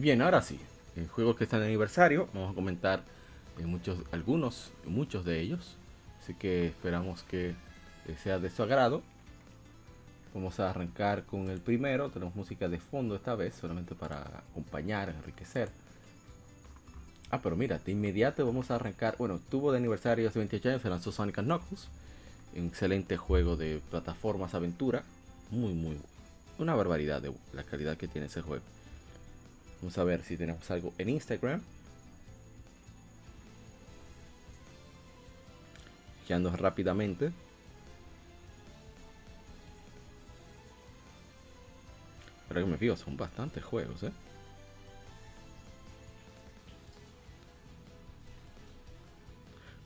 Bien, 0.00 0.22
ahora 0.22 0.42
sí, 0.42 0.60
el 0.94 1.08
juego 1.08 1.34
que 1.34 1.42
está 1.42 1.58
de 1.58 1.66
aniversario, 1.66 2.28
vamos 2.32 2.52
a 2.52 2.54
comentar 2.54 3.02
eh, 3.58 3.66
muchos, 3.66 3.98
algunos, 4.12 4.70
muchos 4.86 5.24
de 5.24 5.40
ellos. 5.40 5.76
Así 6.22 6.34
que 6.34 6.68
esperamos 6.68 7.24
que 7.24 7.48
eh, 7.50 8.16
sea 8.22 8.38
de 8.38 8.48
su 8.48 8.62
agrado. 8.62 9.02
Vamos 10.32 10.60
a 10.60 10.70
arrancar 10.70 11.24
con 11.24 11.50
el 11.50 11.58
primero. 11.60 12.10
Tenemos 12.10 12.36
música 12.36 12.68
de 12.68 12.78
fondo 12.78 13.16
esta 13.16 13.34
vez, 13.34 13.56
solamente 13.56 13.96
para 13.96 14.20
acompañar, 14.50 15.08
enriquecer. 15.08 15.68
Ah, 17.30 17.42
pero 17.42 17.56
mira, 17.56 17.78
de 17.78 17.90
inmediato 17.90 18.46
vamos 18.46 18.70
a 18.70 18.76
arrancar. 18.76 19.16
Bueno, 19.18 19.40
tuvo 19.50 19.72
de 19.72 19.78
aniversario 19.78 20.28
hace 20.28 20.38
28 20.38 20.68
años, 20.68 20.82
se 20.82 20.90
lanzó 20.90 21.10
Sonic 21.10 21.40
Knuckles. 21.40 21.88
Un 22.54 22.66
excelente 22.68 23.16
juego 23.16 23.56
de 23.56 23.80
plataformas 23.90 24.54
aventura. 24.54 25.02
Muy, 25.50 25.74
muy. 25.74 25.98
Una 26.58 26.76
barbaridad 26.76 27.20
de 27.20 27.32
la 27.52 27.64
calidad 27.64 27.96
que 27.96 28.06
tiene 28.06 28.28
ese 28.28 28.42
juego. 28.42 28.62
Vamos 29.80 29.96
a 29.96 30.04
ver 30.04 30.22
si 30.24 30.36
tenemos 30.36 30.68
algo 30.70 30.92
en 30.98 31.08
Instagram. 31.08 31.62
Guiando 36.26 36.54
rápidamente. 36.56 37.30
Pero 42.48 42.60
que 42.62 42.66
me 42.66 42.76
fijo, 42.76 42.96
son 42.96 43.16
bastantes 43.16 43.62
juegos, 43.62 44.02
¿eh? 44.02 44.10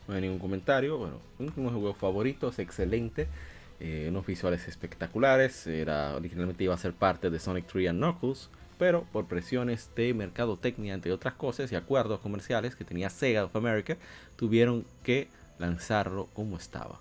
No 0.09 0.15
hay 0.15 0.23
ningún 0.23 0.39
comentario. 0.39 0.97
Bueno, 0.97 1.21
uno 1.39 1.51
de 1.51 1.61
mis 1.61 1.71
juegos 1.73 1.97
favoritos, 1.99 2.59
excelente. 2.59 3.29
Eh, 3.79 4.07
unos 4.09 4.25
visuales 4.25 4.67
espectaculares. 4.69 5.67
Era, 5.67 6.17
originalmente 6.17 6.65
iba 6.65 6.75
a 6.75 6.79
ser 6.79 6.95
parte 6.95 7.29
de 7.31 7.39
Sonic 7.39 7.67
3 7.67 7.91
and 7.91 7.99
Knuckles 7.99 8.49
pero 8.83 9.05
por 9.13 9.27
presiones 9.27 9.91
de 9.95 10.13
mercadotecnia, 10.13 10.95
entre 10.95 11.13
otras 11.13 11.35
cosas, 11.35 11.71
y 11.71 11.77
acuerdos 11.77 12.19
comerciales 12.19 12.75
que 12.75 12.85
tenía 12.85 13.11
Sega 13.11 13.45
of 13.45 13.55
America, 13.55 13.97
tuvieron 14.35 14.85
que 15.05 15.29
lanzarlo 15.61 16.27
como 16.35 16.57
estaba. 16.57 16.99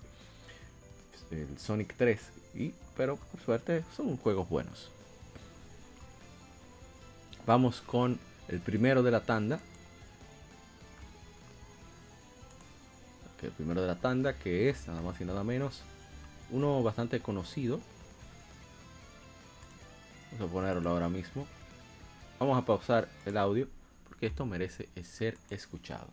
El 1.32 1.58
Sonic 1.58 1.96
3, 1.96 2.20
y, 2.54 2.72
pero 2.96 3.16
por 3.16 3.40
suerte 3.40 3.84
son 3.96 4.16
juegos 4.16 4.48
buenos. 4.48 4.92
Vamos 7.46 7.80
con 7.80 8.20
el 8.46 8.60
primero 8.60 9.02
de 9.02 9.10
la 9.10 9.22
tanda. 9.22 9.58
el 13.42 13.50
primero 13.50 13.80
de 13.80 13.88
la 13.88 13.96
tanda 13.96 14.34
que 14.34 14.68
es 14.68 14.86
nada 14.86 15.02
más 15.02 15.20
y 15.20 15.24
nada 15.24 15.42
menos 15.42 15.82
uno 16.52 16.80
bastante 16.84 17.18
conocido. 17.18 17.80
Vamos 20.30 20.48
a 20.48 20.52
ponerlo 20.52 20.88
ahora 20.88 21.08
mismo. 21.08 21.44
Vamos 22.42 22.58
a 22.58 22.64
pausar 22.64 23.08
el 23.24 23.36
audio 23.36 23.68
porque 24.08 24.26
esto 24.26 24.44
merece 24.44 24.88
ser 25.04 25.38
escuchado. 25.48 26.08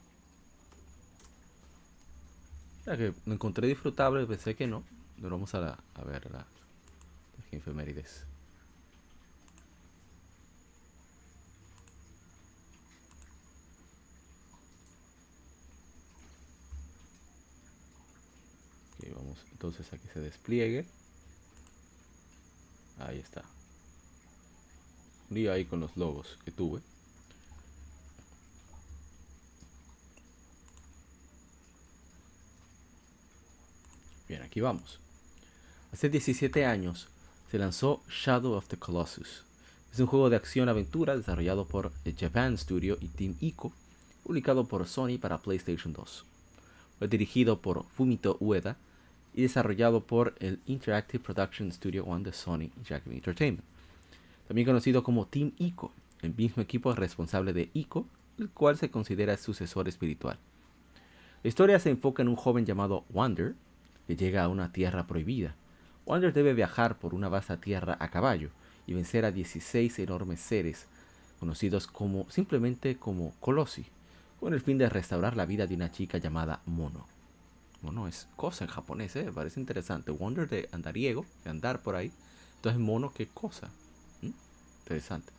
Ya 2.85 2.95
que 2.95 3.15
lo 3.25 3.33
encontré 3.33 3.67
disfrutable, 3.67 4.27
pensé 4.27 4.55
que 4.55 4.67
no. 4.67 4.83
Pero 5.15 5.31
vamos 5.31 5.55
a, 5.55 5.79
a 5.95 6.03
ver 6.03 6.29
la, 6.29 6.45
efemérides. 7.51 8.27
Ok, 18.99 19.15
vamos 19.15 19.43
entonces 19.51 19.91
a 19.91 19.97
que 19.97 20.07
se 20.09 20.19
despliegue. 20.19 20.85
Ahí 22.99 23.17
está 23.17 23.43
día 25.29 25.53
ahí 25.53 25.65
con 25.65 25.79
los 25.79 25.95
logos 25.97 26.37
que 26.43 26.51
tuve. 26.51 26.81
Bien, 34.27 34.41
aquí 34.43 34.61
vamos. 34.61 34.99
Hace 35.91 36.09
17 36.09 36.65
años 36.65 37.07
se 37.49 37.57
lanzó 37.57 38.03
Shadow 38.09 38.53
of 38.53 38.67
the 38.67 38.77
Colossus. 38.77 39.43
Es 39.91 39.99
un 39.99 40.05
juego 40.05 40.29
de 40.29 40.35
acción-aventura 40.35 41.17
desarrollado 41.17 41.67
por 41.67 41.91
Japan 42.15 42.57
Studio 42.57 42.97
y 43.01 43.07
Team 43.07 43.35
Ico, 43.39 43.73
publicado 44.23 44.67
por 44.67 44.87
Sony 44.87 45.17
para 45.19 45.39
PlayStation 45.39 45.93
2. 45.93 46.25
Fue 46.99 47.07
dirigido 47.07 47.59
por 47.59 47.85
Fumito 47.85 48.37
Ueda 48.39 48.77
y 49.33 49.41
desarrollado 49.41 50.05
por 50.05 50.35
el 50.39 50.59
Interactive 50.67 51.23
Production 51.23 51.71
Studio 51.71 52.05
One 52.05 52.23
de 52.23 52.33
Sony 52.33 52.69
Japan 52.87 53.13
Entertainment 53.13 53.78
también 54.49 54.65
conocido 54.65 55.03
como 55.03 55.27
Team 55.27 55.51
Ico, 55.59 55.93
el 56.23 56.33
mismo 56.33 56.63
equipo 56.63 56.91
responsable 56.95 57.53
de 57.53 57.69
Ico, 57.75 58.07
el 58.39 58.49
cual 58.49 58.79
se 58.79 58.89
considera 58.89 59.37
sucesor 59.37 59.87
espiritual. 59.87 60.39
La 61.43 61.47
historia 61.47 61.77
se 61.77 61.91
enfoca 61.91 62.23
en 62.23 62.29
un 62.29 62.35
joven 62.35 62.65
llamado 62.65 63.05
Wander, 63.11 63.53
que 64.07 64.15
llega 64.15 64.43
a 64.43 64.47
una 64.47 64.71
tierra 64.71 65.05
prohibida. 65.05 65.53
Wander 66.07 66.33
debe 66.33 66.55
viajar 66.55 66.97
por 66.97 67.13
una 67.13 67.29
vasta 67.29 67.57
tierra 67.57 67.95
a 67.99 68.09
caballo 68.09 68.49
y 68.87 68.95
vencer 68.95 69.23
a 69.23 69.31
16 69.31 69.99
enormes 69.99 70.39
seres, 70.39 70.87
conocidos 71.39 71.85
como 71.85 72.27
simplemente 72.31 72.97
como 72.97 73.35
Colossi, 73.41 73.85
con 74.39 74.55
el 74.55 74.61
fin 74.61 74.79
de 74.79 74.89
restaurar 74.89 75.37
la 75.37 75.45
vida 75.45 75.67
de 75.67 75.75
una 75.75 75.91
chica 75.91 76.17
llamada 76.17 76.61
Mono. 76.65 77.05
Mono 77.83 78.07
es 78.07 78.27
cosa 78.35 78.63
en 78.63 78.71
japonés, 78.71 79.15
¿eh? 79.15 79.31
parece 79.31 79.59
interesante. 79.59 80.09
Wander 80.09 80.49
de 80.49 80.67
andariego, 80.71 81.23
de 81.43 81.51
andar 81.51 81.83
por 81.83 81.95
ahí. 81.95 82.11
Entonces, 82.55 82.81
mono, 82.81 83.13
¿qué 83.13 83.27
cosa? 83.27 83.69
Interesante. 84.89 85.31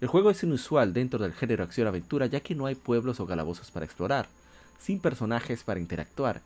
El 0.00 0.08
juego 0.08 0.30
es 0.30 0.42
inusual 0.42 0.94
dentro 0.94 1.18
del 1.18 1.34
género 1.34 1.62
acción-aventura 1.62 2.24
ya 2.24 2.40
que 2.40 2.54
no 2.54 2.64
hay 2.64 2.74
pueblos 2.74 3.20
o 3.20 3.26
calabozos 3.26 3.70
para 3.70 3.84
explorar, 3.84 4.28
sin 4.80 4.98
personajes 4.98 5.62
para 5.62 5.78
interactuar 5.78 6.40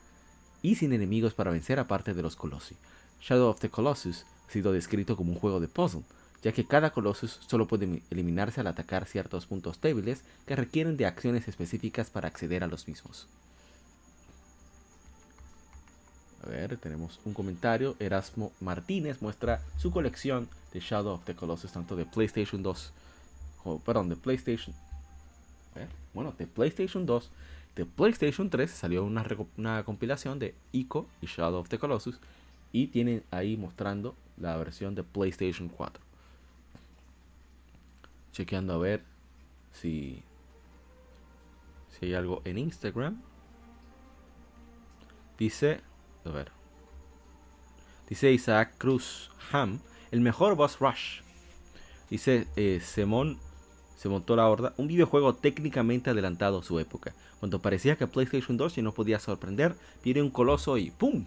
y 0.60 0.74
sin 0.74 0.92
enemigos 0.92 1.34
para 1.34 1.52
vencer 1.52 1.78
aparte 1.78 2.14
de 2.14 2.22
los 2.22 2.34
Colossi. 2.34 2.74
Shadow 3.20 3.48
of 3.48 3.60
the 3.60 3.70
Colossus 3.70 4.26
ha 4.48 4.50
sido 4.50 4.72
descrito 4.72 5.16
como 5.16 5.34
un 5.34 5.38
juego 5.38 5.60
de 5.60 5.68
puzzle, 5.68 6.02
ya 6.42 6.50
que 6.50 6.66
cada 6.66 6.90
Colossus 6.90 7.38
solo 7.46 7.68
puede 7.68 8.02
eliminarse 8.10 8.60
al 8.60 8.66
atacar 8.66 9.06
ciertos 9.06 9.46
puntos 9.46 9.80
débiles 9.80 10.24
que 10.46 10.56
requieren 10.56 10.96
de 10.96 11.06
acciones 11.06 11.46
específicas 11.46 12.10
para 12.10 12.26
acceder 12.26 12.64
a 12.64 12.66
los 12.66 12.88
mismos. 12.88 13.28
A 16.46 16.48
ver, 16.48 16.76
tenemos 16.76 17.18
un 17.24 17.34
comentario. 17.34 17.96
Erasmo 17.98 18.52
Martínez 18.60 19.20
muestra 19.20 19.60
su 19.78 19.90
colección 19.90 20.48
de 20.72 20.78
Shadow 20.78 21.14
of 21.14 21.24
the 21.24 21.34
Colossus, 21.34 21.72
tanto 21.72 21.96
de 21.96 22.04
PlayStation 22.04 22.62
2, 22.62 22.92
perdón, 23.84 24.08
de 24.08 24.16
PlayStation. 24.16 24.74
bueno, 26.14 26.34
de 26.38 26.46
PlayStation 26.46 27.04
2, 27.04 27.30
de 27.74 27.84
PlayStation 27.84 28.48
3 28.48 28.70
salió 28.70 29.04
una, 29.04 29.26
una 29.56 29.84
compilación 29.84 30.38
de 30.38 30.54
Ico 30.72 31.08
y 31.20 31.26
Shadow 31.26 31.60
of 31.60 31.68
the 31.68 31.78
Colossus. 31.78 32.20
Y 32.72 32.88
tienen 32.88 33.24
ahí 33.30 33.56
mostrando 33.56 34.14
la 34.36 34.56
versión 34.56 34.94
de 34.94 35.02
PlayStation 35.02 35.68
4. 35.68 36.02
Chequeando 38.32 38.74
a 38.74 38.78
ver 38.78 39.02
si, 39.72 40.22
si 41.90 42.06
hay 42.06 42.14
algo 42.14 42.42
en 42.44 42.58
Instagram. 42.58 43.20
Dice 45.38 45.80
a 46.30 46.32
ver. 46.32 46.52
Dice 48.08 48.32
Isaac 48.32 48.74
Cruz 48.78 49.30
Ham, 49.52 49.80
el 50.10 50.20
mejor 50.20 50.54
boss 50.54 50.78
rush. 50.78 51.20
Dice 52.08 52.46
eh, 52.56 52.80
se 52.80 53.04
montó 53.04 54.36
la 54.36 54.48
horda, 54.48 54.74
un 54.76 54.86
videojuego 54.86 55.34
técnicamente 55.34 56.10
adelantado 56.10 56.60
a 56.60 56.62
su 56.62 56.78
época. 56.78 57.14
Cuando 57.40 57.60
parecía 57.60 57.96
que 57.96 58.06
PlayStation 58.06 58.56
2 58.56 58.76
ya 58.76 58.82
no 58.82 58.92
podía 58.92 59.18
sorprender, 59.18 59.74
viene 60.04 60.22
un 60.22 60.30
coloso 60.30 60.78
y 60.78 60.90
¡pum! 60.90 61.26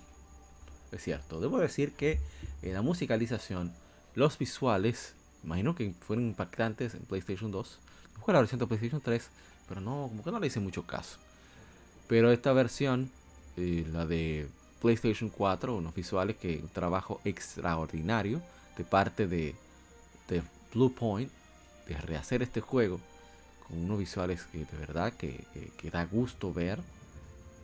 Es 0.92 1.04
cierto, 1.04 1.40
debo 1.40 1.60
decir 1.60 1.94
que 1.94 2.20
en 2.62 2.74
la 2.74 2.82
musicalización, 2.82 3.74
los 4.16 4.38
visuales, 4.38 5.16
imagino 5.44 5.76
que 5.76 5.94
fueron 6.00 6.26
impactantes 6.26 6.96
en 6.96 7.02
PlayStation 7.02 7.52
2. 7.52 7.80
Fue 8.24 8.34
la 8.34 8.40
versión 8.40 8.60
de 8.60 8.68
PlayStation 8.68 9.02
3, 9.02 9.30
pero 9.68 9.82
no, 9.82 10.08
como 10.10 10.24
que 10.24 10.32
no 10.32 10.40
le 10.40 10.48
hice 10.48 10.60
mucho 10.60 10.88
caso. 10.88 11.20
Pero 12.08 12.32
esta 12.32 12.54
versión, 12.54 13.12
eh, 13.56 13.86
la 13.92 14.06
de 14.06 14.50
PlayStation 14.82 15.30
4, 15.30 15.76
unos 15.76 15.94
visuales 15.94 16.38
que 16.38 16.60
un 16.62 16.70
trabajo 16.70 17.20
extraordinario 17.26 18.42
de 18.78 18.84
parte 18.84 19.28
de, 19.28 19.56
de 20.28 20.42
Blue 20.74 20.94
Point 20.94 21.32
de 21.88 21.98
rehacer 21.98 22.42
este 22.42 22.62
juego 22.62 23.00
con 23.68 23.80
unos 23.84 24.00
visuales 24.00 24.44
que 24.52 24.60
de 24.60 24.78
verdad 24.78 25.14
que, 25.14 25.44
que, 25.78 25.92
da 25.92 26.06
gusto 26.06 26.54
ver 26.54 26.80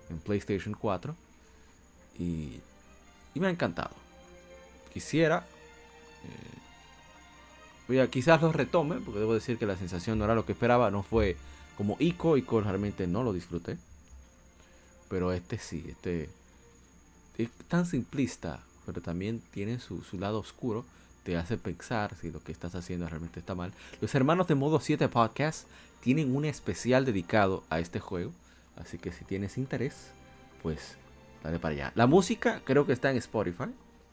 en 0.09 0.19
PlayStation 0.19 0.73
4 0.73 1.15
y, 2.19 2.59
y 3.33 3.39
me 3.39 3.47
ha 3.47 3.49
encantado. 3.49 3.95
Quisiera 4.93 5.45
eh, 7.87 8.07
quizás 8.09 8.41
lo 8.41 8.51
retome, 8.51 8.97
porque 8.97 9.19
debo 9.19 9.33
decir 9.33 9.57
que 9.57 9.65
la 9.65 9.77
sensación 9.77 10.17
no 10.17 10.25
era 10.25 10.35
lo 10.35 10.45
que 10.45 10.53
esperaba, 10.53 10.91
no 10.91 11.03
fue 11.03 11.37
como 11.77 11.97
Ico, 11.99 12.37
Ico 12.37 12.61
realmente 12.61 13.07
no 13.07 13.23
lo 13.23 13.33
disfruté. 13.33 13.77
Pero 15.09 15.31
este 15.31 15.57
sí, 15.57 15.85
este 15.87 16.29
es 17.37 17.49
tan 17.67 17.85
simplista, 17.85 18.61
pero 18.85 19.01
también 19.01 19.41
tiene 19.51 19.79
su, 19.79 20.01
su 20.03 20.19
lado 20.19 20.39
oscuro 20.39 20.85
te 21.25 21.37
hace 21.37 21.57
pensar 21.57 22.15
si 22.15 22.31
lo 22.31 22.39
que 22.39 22.51
estás 22.51 22.75
haciendo 22.75 23.09
realmente 23.09 23.39
está 23.39 23.55
mal. 23.55 23.73
Los 23.99 24.13
hermanos 24.13 24.47
de 24.47 24.53
Modo 24.53 24.79
7 24.79 25.09
Podcast 25.09 25.67
tienen 25.99 26.35
un 26.35 26.45
especial 26.45 27.03
dedicado 27.03 27.63
a 27.71 27.79
este 27.79 27.99
juego. 27.99 28.31
Así 28.77 28.99
que 28.99 29.11
si 29.11 29.25
tienes 29.25 29.57
interés, 29.57 30.11
pues 30.61 30.97
dale 31.43 31.57
para 31.57 31.73
allá. 31.73 31.91
La 31.95 32.05
música 32.05 32.61
creo 32.63 32.85
que 32.85 32.93
está 32.93 33.09
en 33.09 33.17
Spotify, 33.17 33.71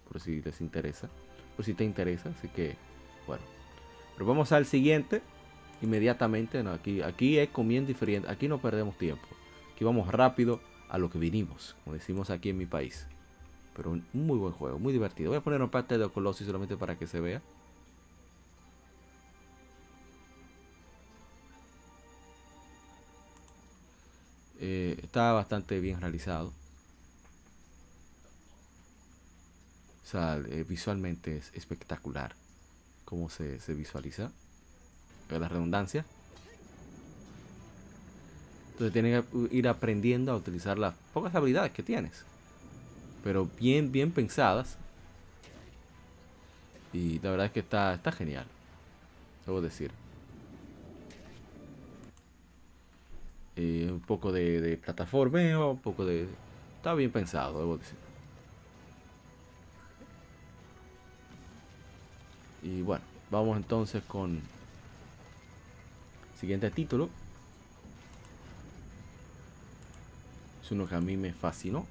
por 0.09 0.23
si 0.23 0.41
les 0.41 0.63
interesa. 0.63 1.11
Por 1.55 1.67
si 1.67 1.75
te 1.75 1.85
interesa. 1.85 2.31
Así 2.31 2.49
que, 2.49 2.77
bueno. 3.27 3.45
Pero 4.15 4.25
vamos 4.25 4.51
al 4.53 4.65
siguiente. 4.65 5.21
Inmediatamente. 5.83 6.61
aquí, 6.61 7.03
aquí 7.03 7.39
es 7.39 7.51
comiendo 7.51 7.89
diferente. 7.89 8.31
Aquí 8.31 8.49
no 8.49 8.59
perdemos 8.63 8.97
tiempo. 8.97 9.29
Aquí 9.75 9.85
vamos 9.85 10.09
rápido 10.09 10.61
a 10.93 10.99
lo 10.99 11.11
que 11.11 11.19
vinimos. 11.19 11.75
Como 11.85 11.95
decimos 11.95 12.29
aquí 12.29 12.51
en 12.51 12.59
mi 12.59 12.67
país. 12.67 13.07
Pero 13.75 13.91
un 13.91 14.05
muy 14.13 14.39
buen 14.39 14.53
juego, 14.53 14.79
muy 14.79 14.93
divertido. 14.93 15.31
Voy 15.31 15.39
a 15.39 15.41
poner 15.41 15.63
un 15.63 15.71
parte 15.71 15.97
de 15.97 16.09
Colossus 16.11 16.47
solamente 16.47 16.77
para 16.77 16.99
que 16.99 17.07
se 17.07 17.19
vea. 17.19 17.41
Eh, 24.61 25.01
está 25.03 25.33
bastante 25.33 25.81
bien 25.81 25.99
realizado. 25.99 26.53
O 30.03 30.07
sea, 30.07 30.37
eh, 30.47 30.65
visualmente 30.69 31.39
es 31.39 31.51
espectacular 31.55 32.35
cómo 33.07 33.31
se, 33.31 33.59
se 33.61 33.73
visualiza. 33.73 34.31
La 35.31 35.49
redundancia. 35.49 36.05
Entonces 38.73 38.93
tienes 38.93 39.25
que 39.25 39.57
ir 39.57 39.69
aprendiendo 39.69 40.33
a 40.33 40.37
utilizar 40.37 40.79
las 40.79 40.95
pocas 41.13 41.35
habilidades 41.35 41.73
que 41.73 41.83
tienes 41.83 42.25
pero 43.23 43.49
bien, 43.59 43.93
bien 43.93 44.11
pensadas. 44.11 44.77
Y 46.93 47.19
la 47.21 47.31
verdad 47.31 47.47
es 47.47 47.53
que 47.53 47.61
está, 47.61 47.95
está 47.95 48.13
genial, 48.13 48.45
debo 49.47 49.61
decir. 49.61 49.91
Eh, 53.57 53.89
un 53.91 54.01
poco 54.01 54.33
de, 54.33 54.61
de 54.61 54.77
plataformeo, 54.77 55.71
un 55.71 55.79
poco 55.79 56.05
de... 56.05 56.27
Está 56.77 56.95
bien 56.95 57.11
pensado, 57.11 57.59
debo 57.61 57.79
decir. 57.79 57.97
Y 62.63 62.83
bueno, 62.83 63.05
vamos 63.31 63.57
entonces 63.57 64.03
con 64.05 64.41
siguiente 66.39 66.71
título. 66.71 67.09
Uno 70.73 70.89
que 70.89 70.95
a 70.95 71.01
mí 71.01 71.17
me 71.17 71.33
fascinó. 71.33 71.87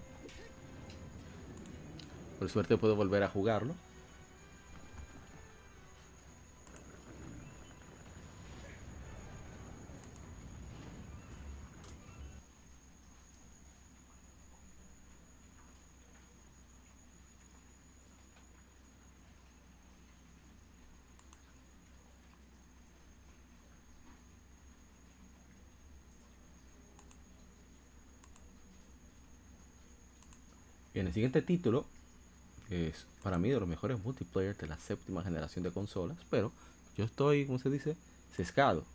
Por 2.39 2.49
suerte 2.49 2.77
puedo 2.77 2.95
volver 2.95 3.23
a 3.23 3.27
jugarlo. 3.29 3.75
El 31.11 31.15
siguiente 31.15 31.41
título 31.41 31.85
es 32.69 33.05
para 33.21 33.37
mí 33.37 33.49
de 33.49 33.59
los 33.59 33.67
mejores 33.67 34.01
multiplayer 34.01 34.55
de 34.55 34.65
la 34.65 34.77
séptima 34.77 35.21
generación 35.21 35.61
de 35.61 35.69
consolas, 35.69 36.17
pero 36.29 36.53
yo 36.95 37.03
estoy, 37.03 37.45
como 37.45 37.59
se 37.59 37.69
dice, 37.69 37.97
sesgado. 38.33 38.85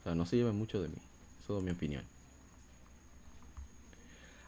O 0.00 0.02
sea, 0.02 0.16
no 0.16 0.26
se 0.26 0.36
lleve 0.36 0.50
mucho 0.50 0.82
de 0.82 0.88
mí. 0.88 0.96
Eso 1.40 1.58
es 1.58 1.62
mi 1.64 1.70
opinión. 1.70 2.02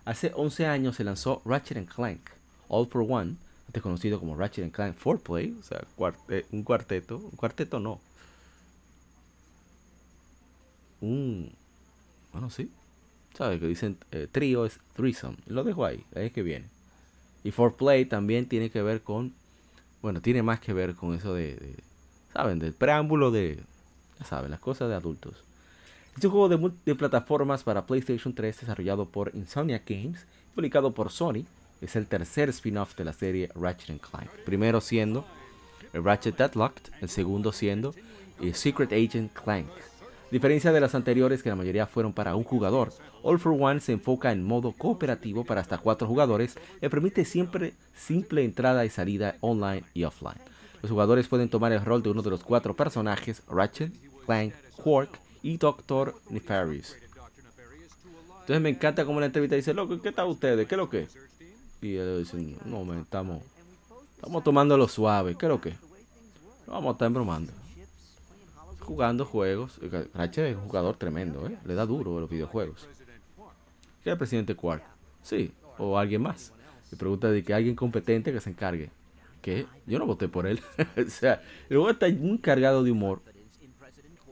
Hace 0.05 0.33
11 0.35 0.67
años 0.67 0.97
se 0.97 1.05
lanzó 1.05 1.43
Ratchet 1.45 1.89
Clank 1.89 2.29
All 2.67 2.89
for 2.89 3.07
One, 3.09 3.37
antes 3.69 3.83
conocido 3.85 4.19
como 4.19 4.37
Ratchet 4.37 4.73
Clank 4.73 4.99
4Play, 4.99 5.61
o 5.61 5.63
sea, 5.63 5.87
un 6.51 6.65
cuarteto, 6.65 7.19
un 7.19 7.37
cuarteto 7.37 7.79
no. 7.79 8.01
Un, 11.01 11.53
bueno, 12.33 12.51
sí, 12.51 12.69
¿sabes? 13.39 13.61
Que 13.61 13.69
dicen 13.69 13.97
eh, 14.11 14.27
trío 14.27 14.67
es 14.67 14.81
threesome. 14.97 15.37
Lo 15.47 15.63
dejo 15.63 15.85
ahí, 15.85 16.05
ahí 16.17 16.27
es 16.27 16.33
que 16.33 16.43
viene. 16.43 16.76
Y 17.47 17.53
for 17.53 17.77
play 17.77 18.05
también 18.07 18.49
tiene 18.49 18.71
que 18.71 18.83
ver 18.83 19.03
con, 19.03 19.33
bueno, 20.03 20.21
tiene 20.21 20.43
más 20.43 20.59
que 20.59 20.73
ver 20.73 20.97
con 20.97 21.15
eso 21.15 21.33
de, 21.33 21.77
¿saben? 22.33 22.59
Del 22.59 22.73
preámbulo 22.73 23.31
de, 23.31 23.61
ya 24.19 24.27
saben, 24.27 24.51
las 24.51 24.59
cosas 24.59 24.89
de 24.89 24.97
adultos. 24.97 25.45
Es 26.19 26.25
un 26.25 26.33
juego 26.33 26.49
de, 26.49 26.73
de 26.85 26.95
plataformas 26.97 27.63
para 27.63 27.87
PlayStation 27.87 28.35
3 28.35 28.63
desarrollado 28.63 29.09
por 29.09 29.31
Insomnia 29.33 29.81
Games, 29.87 30.27
publicado 30.57 30.93
por 30.93 31.13
Sony. 31.13 31.45
Es 31.81 31.95
el 31.95 32.09
tercer 32.09 32.49
spin-off 32.49 32.97
de 32.97 33.05
la 33.05 33.13
serie 33.13 33.49
Ratchet 33.55 34.01
Clank. 34.01 34.29
Primero 34.45 34.81
siendo 34.81 35.25
Ratchet 35.93 36.37
Deadlocked, 36.37 36.95
el 37.01 37.09
segundo 37.09 37.53
siendo 37.53 37.95
Secret 38.55 38.93
Agent 38.93 39.33
Clank 39.35 39.69
diferencia 40.31 40.73
de 40.73 40.81
las 40.81 40.95
anteriores 40.95 41.43
que 41.43 41.49
la 41.49 41.57
mayoría 41.57 41.87
fueron 41.87 42.13
para 42.13 42.35
un 42.35 42.45
jugador, 42.45 42.93
All 43.23 43.39
for 43.39 43.57
One 43.59 43.81
se 43.81 43.93
enfoca 43.93 44.33
en 44.33 44.45
modo 44.45 44.73
cooperativo 44.73 45.45
para 45.45 45.61
hasta 45.61 45.79
cuatro 45.79 46.07
jugadores 46.07 46.57
y 46.81 46.89
permite 46.89 47.25
siempre 47.25 47.75
simple 47.95 48.45
entrada 48.45 48.85
y 48.85 48.91
salida 48.91 49.37
online 49.41 49.85
y 49.95 50.05
offline. 50.05 50.41
Los 50.83 50.91
jugadores 50.91 51.29
pueden 51.29 51.49
tomar 51.49 51.73
el 51.73 51.85
rol 51.85 52.03
de 52.03 52.11
uno 52.11 52.23
de 52.23 52.31
los 52.31 52.45
cuatro 52.45 52.75
personajes, 52.75 53.43
Ratchet, 53.49 53.93
Clank, 54.25 54.55
Quark 54.77 55.19
y 55.43 55.57
Doctor 55.57 56.15
Nefarious. 56.31 56.97
Entonces 58.41 58.61
me 58.61 58.69
encanta 58.69 59.05
como 59.05 59.21
la 59.21 59.27
entrevista 59.27 59.57
dice, 59.57 59.75
loco, 59.75 60.01
¿qué 60.01 60.13
tal 60.13 60.29
ustedes? 60.29 60.69
¿Qué 60.69 60.75
es 60.75 60.79
lo 60.79 60.89
que? 60.89 61.09
Y 61.83 61.95
ellos 61.95 62.19
dicen, 62.19 62.57
no, 62.65 62.95
estamos, 62.95 63.43
estamos 64.15 64.45
tomándolo 64.45 64.87
suave, 64.87 65.37
¿qué 65.37 65.47
es 65.47 65.51
lo 65.51 65.61
que? 65.61 65.75
vamos 66.67 66.89
a 66.89 66.93
estar 66.93 67.07
embromando 67.07 67.53
jugando 68.87 69.25
juegos. 69.25 69.79
Ratchet 70.15 70.47
es 70.53 70.57
un 70.57 70.69
jugador 70.69 70.97
tremendo, 70.97 71.47
¿eh? 71.47 71.59
Le 71.65 71.75
da 71.75 71.85
duro 71.85 72.17
a 72.17 72.21
los 72.21 72.31
videojuegos. 72.31 72.89
¿Qué 74.03 74.11
el 74.11 74.17
presidente 74.17 74.55
Quark? 74.55 74.85
Sí, 75.23 75.53
o 75.79 75.99
alguien 75.99 76.23
más. 76.23 76.53
Me 76.93 76.97
pregunta 76.97 77.29
de 77.31 77.43
que 77.43 77.53
alguien 77.53 77.75
competente 77.75 78.33
que 78.33 78.41
se 78.41 78.51
encargue. 78.51 78.91
Que 79.43 79.67
yo 79.87 79.99
no 79.99 80.07
voté 80.07 80.29
por 80.29 80.47
él. 80.47 80.61
o 80.97 81.11
sea, 81.11 81.43
el 81.69 81.77
juego 81.77 81.91
está 81.91 82.09
muy 82.09 82.39
cargado 82.39 82.85
de 82.85 82.93
humor. 82.93 83.21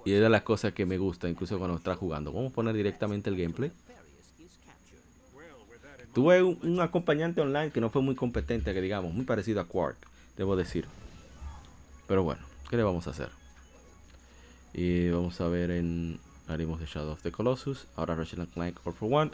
Y 0.05 0.13
es 0.13 0.21
de 0.21 0.29
las 0.29 0.43
cosas 0.43 0.73
que 0.73 0.87
me 0.87 0.99
gusta, 0.99 1.29
incluso 1.29 1.59
cuando 1.59 1.77
está 1.77 1.97
jugando. 1.97 2.33
Vamos 2.33 2.53
a 2.53 2.55
poner 2.55 2.75
directamente 2.75 3.31
el 3.31 3.37
gameplay. 3.37 3.73
Tuve 6.13 6.43
un, 6.43 6.59
un, 6.63 6.81
acompañante 6.81 7.41
online 7.41 7.73
que 7.73 7.81
no 7.81 7.91
fue 7.91 8.01
muy 8.01 8.15
competente, 8.15 8.73
que 8.73 8.81
digamos, 8.81 9.13
muy 9.13 9.25
parecido 9.25 9.61
a 9.61 9.65
Quark, 9.65 9.97
debo 10.37 10.55
decir. 10.55 10.87
Pero 12.07 12.23
bueno, 12.23 12.43
¿qué 12.71 12.77
le 12.77 12.85
vamos 12.85 13.09
a 13.09 13.11
hacer? 13.11 13.31
Y 14.75 15.09
vamos 15.11 15.41
a 15.41 15.49
ver 15.49 15.71
en. 15.71 16.19
Haremos 16.47 16.79
de 16.79 16.87
Shadow 16.87 17.13
of 17.13 17.23
the 17.23 17.33
Colossus. 17.33 17.87
Ahora 17.97 18.17
Ratchet 18.17 18.51
Clank 18.53 18.77
All 18.85 18.93
for 18.93 19.09
One. 19.11 19.31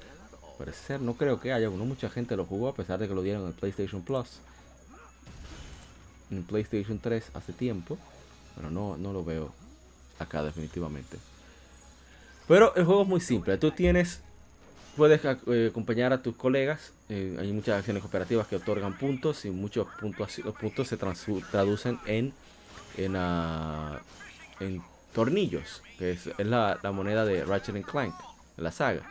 Parece 0.59 0.87
ser, 0.87 1.01
no 1.01 1.15
creo 1.15 1.41
que 1.41 1.53
haya. 1.53 1.71
Mucha 1.71 2.11
gente 2.11 2.37
lo 2.37 2.45
jugó 2.45 2.69
a 2.69 2.75
pesar 2.75 3.01
de 3.01 3.09
que 3.09 3.15
lo 3.15 3.23
dieron 3.23 3.47
en 3.47 3.55
PlayStation 3.55 4.03
Plus. 4.03 4.41
En 6.31 6.45
PlayStation 6.45 6.99
3 6.99 7.31
hace 7.33 7.55
tiempo. 7.55 7.97
Pero 8.55 8.71
no, 8.71 8.99
no 8.99 9.13
lo 9.15 9.25
veo 9.25 9.53
acá 10.19 10.45
definitivamente. 10.45 11.17
Pero 12.47 12.75
el 12.77 12.85
juego 12.85 13.03
es 13.03 13.09
muy 13.09 13.21
simple. 13.21 13.57
Tú 13.57 13.71
tienes. 13.71 14.21
Puedes 14.97 15.23
eh, 15.25 15.69
acompañar 15.71 16.13
a 16.13 16.23
tus 16.23 16.37
colegas. 16.37 16.93
Eh, 17.09 17.37
hay 17.41 17.51
muchas 17.53 17.79
acciones 17.79 18.03
cooperativas 18.03 18.47
que 18.47 18.57
otorgan 18.57 18.99
puntos. 18.99 19.47
Y 19.47 19.51
muchos 19.51 19.89
puntos, 19.99 20.39
los 20.41 20.55
puntos 20.55 20.87
se 20.87 20.99
traducen 20.99 21.99
en. 22.07 22.35
En, 22.99 23.17
uh, 23.17 23.97
en 24.59 24.83
tornillos, 25.13 25.83
que 25.99 26.13
es, 26.13 26.31
la, 26.39 26.79
moneda 26.93 27.25
de 27.25 27.45
Ratchet 27.45 27.85
Clank, 27.85 28.15
la 28.57 28.73
saga. 28.73 29.03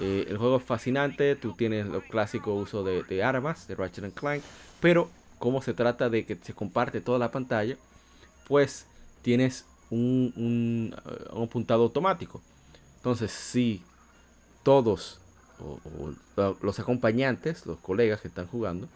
Eh, 0.00 0.26
el 0.28 0.36
juego 0.36 0.58
es 0.58 0.62
fascinante, 0.62 1.36
tú 1.36 1.54
tienes 1.54 1.86
los 1.86 2.04
clásicos 2.04 2.62
uso 2.62 2.84
de, 2.84 3.22
armas 3.22 3.66
de 3.66 3.74
Ratchet 3.74 4.12
Clank, 4.14 4.42
pero 4.80 5.10
como 5.38 5.62
se 5.62 5.74
trata 5.74 6.08
de 6.08 6.24
que 6.24 6.36
se 6.36 6.52
comparte 6.52 7.00
toda 7.00 7.18
la 7.18 7.30
pantalla, 7.30 7.76
pues 8.46 8.86
tienes 9.22 9.64
un, 9.90 10.32
un, 10.36 10.96
un 11.32 11.42
apuntado 11.42 11.84
automático. 11.84 12.42
Entonces, 12.98 13.30
si 13.30 13.82
todos 14.62 15.20
los 16.60 16.80
acompañantes, 16.80 17.66
los 17.66 17.78
colegas 17.78 18.20
que 18.20 18.28
están 18.28 18.46
jugando, 18.46 18.88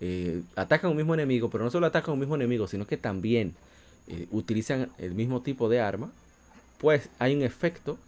eh, 0.00 0.42
atacan 0.54 0.90
un 0.90 0.96
mismo 0.96 1.14
enemigo, 1.14 1.50
pero 1.50 1.64
no 1.64 1.70
solo 1.70 1.86
atacan 1.86 2.14
un 2.14 2.20
mismo 2.20 2.36
enemigo, 2.36 2.68
sino 2.68 2.86
que 2.86 2.96
también 2.96 3.54
eh, 4.08 4.26
utilizan 4.30 4.90
el 4.98 5.14
mismo 5.14 5.42
tipo 5.42 5.68
de 5.68 5.80
arma, 5.80 6.10
pues 6.78 7.08
hay 7.18 7.34
un 7.34 7.42
efecto 7.42 7.98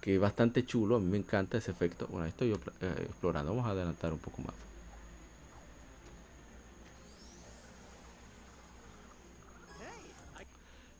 que 0.00 0.14
es 0.14 0.20
bastante 0.20 0.64
chulo, 0.64 0.96
a 0.96 1.00
mí 1.00 1.06
me 1.06 1.18
encanta 1.18 1.58
ese 1.58 1.70
efecto. 1.70 2.06
Bueno, 2.10 2.26
estoy 2.26 2.52
eh, 2.52 2.56
explorando, 3.00 3.52
vamos 3.52 3.66
a 3.66 3.70
adelantar 3.70 4.12
un 4.12 4.18
poco 4.18 4.42
más. 4.42 4.54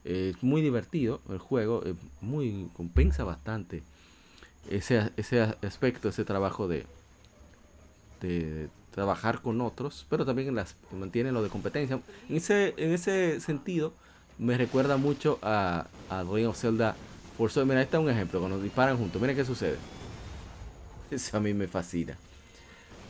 Es 0.04 0.42
muy 0.42 0.62
divertido 0.62 1.20
el 1.28 1.38
juego, 1.38 1.84
es 1.84 1.94
muy 2.20 2.70
compensa 2.74 3.24
bastante 3.24 3.82
ese, 4.70 5.12
ese 5.16 5.40
aspecto, 5.62 6.08
ese 6.08 6.24
trabajo 6.24 6.66
de, 6.66 6.86
de 8.20 8.68
trabajar 8.90 9.42
con 9.42 9.60
otros, 9.60 10.06
pero 10.08 10.24
también 10.24 10.54
las, 10.54 10.76
mantiene 10.92 11.30
lo 11.32 11.42
de 11.42 11.50
competencia. 11.50 12.00
En 12.28 12.36
ese, 12.36 12.74
en 12.76 12.92
ese 12.92 13.40
sentido, 13.40 13.92
me 14.38 14.56
recuerda 14.56 14.96
mucho 14.96 15.38
a, 15.42 15.86
a 16.10 16.22
Legend 16.22 16.46
of 16.46 16.58
Zelda 16.58 16.96
Force. 17.36 17.64
Mira, 17.64 17.82
este 17.82 17.96
es 17.96 18.02
un 18.02 18.10
ejemplo, 18.10 18.40
cuando 18.40 18.60
disparan 18.60 18.96
juntos, 18.96 19.20
mira 19.20 19.34
qué 19.34 19.44
sucede. 19.44 19.76
Eso 21.10 21.36
a 21.36 21.40
mí 21.40 21.54
me 21.54 21.66
fascina. 21.66 22.16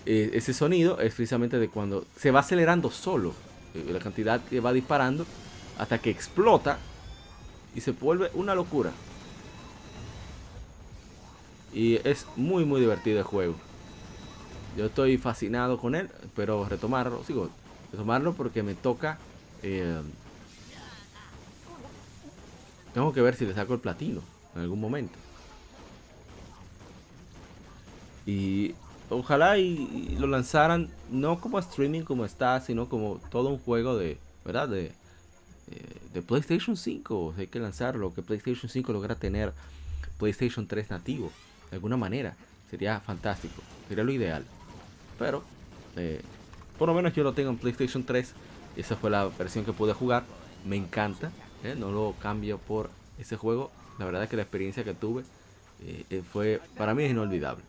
Eh, 0.07 0.31
ese 0.35 0.55
sonido 0.55 1.01
es 1.01 1.14
precisamente 1.14 1.59
de 1.59 1.68
cuando 1.68 2.07
se 2.16 2.31
va 2.31 2.41
acelerando 2.41 2.91
solo, 2.91 3.35
eh, 3.74 3.85
la 3.93 3.99
cantidad 3.99 4.41
que 4.43 4.61
va 4.61 4.72
disparando, 4.72 5.26
hasta 5.79 5.99
que 5.99 6.11
explota 6.11 6.79
y 7.74 7.81
se 7.81 7.93
vuelve 7.93 8.31
una 8.35 8.55
locura. 8.55 8.91
Y 11.74 11.97
es 12.09 12.26
muy 12.37 12.64
muy 12.64 12.81
divertido 12.81 13.18
el 13.18 13.24
juego. 13.24 13.55
Yo 14.76 14.87
estoy 14.87 15.18
fascinado 15.18 15.79
con 15.79 15.95
él, 15.95 16.09
pero 16.35 16.66
retomarlo, 16.66 17.22
sigo, 17.24 17.51
retomarlo 17.93 18.33
porque 18.33 18.62
me 18.62 18.74
toca... 18.74 19.18
Eh, 19.62 20.01
tengo 22.99 23.12
que 23.12 23.20
ver 23.20 23.36
si 23.36 23.46
le 23.46 23.55
saco 23.55 23.74
el 23.74 23.78
platino 23.78 24.22
en 24.57 24.62
algún 24.62 24.80
momento. 24.80 25.16
Y 28.26 28.74
ojalá 29.09 29.57
y, 29.57 30.16
lo 30.18 30.26
lanzaran 30.26 30.90
no 31.09 31.40
como 31.40 31.61
streaming 31.61 32.01
como 32.01 32.24
está, 32.24 32.61
sino 32.61 32.88
como 32.88 33.20
todo 33.30 33.51
un 33.51 33.59
juego 33.59 33.96
de, 33.96 34.18
¿verdad? 34.44 34.68
De, 34.68 34.86
eh, 34.86 34.92
de 36.12 36.22
PlayStation 36.22 36.76
5. 36.76 37.34
hay 37.38 37.46
que 37.46 37.61
lanzarlo, 37.61 38.12
que 38.12 38.22
PlayStation 38.22 38.68
5 38.68 38.92
logra 38.92 39.14
tener 39.14 39.53
PlayStation 40.18 40.66
3 40.66 40.90
nativo 40.90 41.30
de 41.70 41.76
alguna 41.76 41.96
manera. 41.96 42.34
Sería 42.68 42.99
fantástico, 42.99 43.62
sería 43.86 44.03
lo 44.03 44.11
ideal. 44.11 44.44
Pero, 45.20 45.44
eh, 45.94 46.20
por 46.76 46.88
lo 46.88 46.94
menos 46.94 47.14
yo 47.14 47.22
lo 47.22 47.32
tengo 47.32 47.51
en 47.51 47.59
PlayStation 47.59 48.03
3. 48.03 48.34
Esa 48.76 48.96
fue 48.96 49.09
la 49.09 49.26
versión 49.26 49.64
que 49.64 49.72
pude 49.72 49.92
jugar. 49.92 50.24
Me 50.66 50.74
encanta, 50.74 51.30
eh, 51.65 51.75
no 51.77 51.91
lo 51.91 52.15
cambio 52.21 52.59
por 52.59 52.91
ese 53.19 53.37
juego. 53.37 53.71
La 53.99 54.05
verdad 54.05 54.23
es 54.25 54.31
que 54.31 54.37
la 54.37 54.43
experiencia 54.43 54.85
que 54.85 54.95
tuve 54.95 55.25
eh, 55.81 56.23
fue, 56.33 56.61
para 56.77 56.95
mí 56.95 57.05
es 57.05 57.11
inolvidable. 57.11 57.65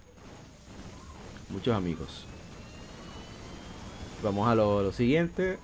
Muchos 1.49 1.75
amigos. 1.75 2.25
Vamos 4.23 4.47
a 4.47 4.55
lo, 4.55 4.83
lo 4.83 4.91
siguiente. 4.91 5.57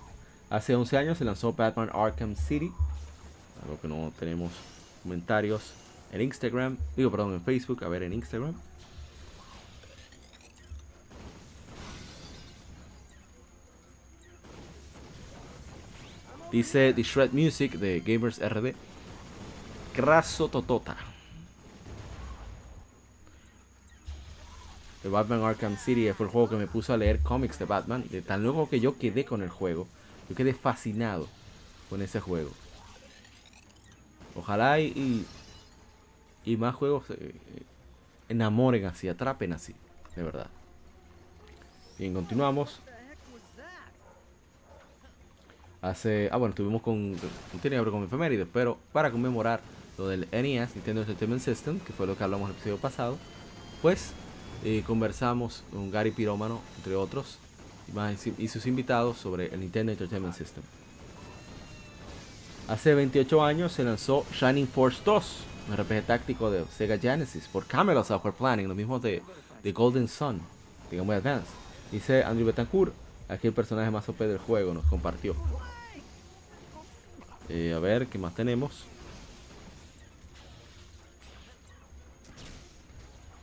Hace 0.49 0.75
11 0.75 0.97
años 0.97 1.17
se 1.17 1.25
lanzó 1.25 1.53
Batman 1.53 1.89
Arkham 1.93 2.35
City. 2.35 2.71
Algo 3.63 3.79
que 3.81 3.87
no 3.87 4.11
tenemos 4.17 4.51
comentarios 5.03 5.73
en 6.11 6.21
Instagram, 6.21 6.77
digo, 6.95 7.11
perdón, 7.11 7.33
en 7.33 7.41
Facebook, 7.41 7.83
a 7.83 7.89
ver 7.89 8.03
en 8.03 8.13
Instagram. 8.13 8.53
Dice 16.55 16.93
The 16.93 17.03
Shred 17.03 17.33
Music 17.33 17.73
de 17.73 17.99
Gamers 17.99 18.39
RD. 18.39 18.73
Craso 19.93 20.47
Totota. 20.47 20.95
De 25.03 25.09
Batman 25.09 25.43
Arkham 25.43 25.75
City 25.75 26.09
fue 26.13 26.27
el 26.27 26.31
juego 26.31 26.47
que 26.51 26.55
me 26.55 26.65
puso 26.65 26.93
a 26.93 26.97
leer 26.97 27.19
cómics 27.19 27.59
de 27.59 27.65
Batman. 27.65 28.05
De 28.09 28.21
tan 28.21 28.41
luego 28.41 28.69
que 28.69 28.79
yo 28.79 28.97
quedé 28.97 29.25
con 29.25 29.43
el 29.43 29.49
juego. 29.49 29.85
Yo 30.29 30.35
quedé 30.37 30.53
fascinado 30.53 31.27
con 31.89 32.01
ese 32.01 32.21
juego. 32.21 32.51
Ojalá 34.33 34.79
y 34.79 35.25
y 36.45 36.55
más 36.55 36.73
juegos 36.73 37.09
eh, 37.09 37.15
eh, 37.19 37.63
enamoren 38.29 38.85
así, 38.85 39.09
atrapen 39.09 39.51
así, 39.51 39.75
de 40.15 40.23
verdad. 40.23 40.47
Bien, 41.99 42.13
continuamos. 42.13 42.79
Hace. 45.85 46.29
Ah, 46.31 46.37
bueno, 46.37 46.49
estuvimos 46.49 46.81
con. 46.81 47.13
No 47.13 47.19
tiene 47.61 47.77
que 47.77 47.81
ver 47.81 47.91
con 47.91 48.03
efemérides, 48.03 48.47
pero 48.51 48.79
para 48.91 49.11
conmemorar 49.11 49.61
lo 49.99 50.07
del 50.07 50.27
NES, 50.31 50.75
Nintendo 50.75 51.01
Entertainment 51.01 51.43
System, 51.43 51.79
que 51.79 51.93
fue 51.93 52.07
lo 52.07 52.17
que 52.17 52.23
hablamos 52.23 52.47
en 52.47 52.55
el 52.55 52.55
episodio 52.55 52.77
pasado, 52.77 53.17
pues 53.83 54.11
eh, 54.63 54.83
conversamos 54.87 55.63
con 55.71 55.91
Gary 55.91 56.09
Pirómano, 56.09 56.59
entre 56.77 56.95
otros, 56.95 57.37
y, 58.39 58.47
sus 58.47 58.65
invitados 58.65 59.17
sobre 59.17 59.53
el 59.53 59.59
Nintendo 59.59 59.91
Entertainment 59.91 60.33
System. 60.33 60.63
Hace 62.67 62.95
28 62.95 63.43
años 63.43 63.71
se 63.71 63.83
lanzó 63.83 64.25
Shining 64.33 64.67
Force 64.67 65.01
2, 65.05 65.37
un 65.69 65.77
RPG 65.77 66.07
táctico 66.07 66.49
de 66.49 66.65
Sega 66.75 66.97
Genesis 66.97 67.47
por 67.47 67.67
Camelot 67.67 68.07
Software 68.07 68.33
Planning, 68.33 68.67
lo 68.67 68.73
mismo 68.73 68.97
de, 68.97 69.21
de 69.61 69.71
Golden 69.71 70.07
Sun, 70.07 70.41
digamos 70.89 71.15
Advance. 71.15 71.51
Dice 71.91 72.23
Andrew 72.23 72.47
Betancourt, 72.47 72.91
aquí 73.29 73.45
el 73.45 73.53
personaje 73.53 73.91
más 73.91 74.09
OP 74.09 74.17
del 74.17 74.39
juego, 74.39 74.73
nos 74.73 74.85
compartió. 74.85 75.35
Eh, 77.49 77.73
a 77.73 77.79
ver, 77.79 78.07
¿qué 78.07 78.17
más 78.17 78.33
tenemos? 78.33 78.85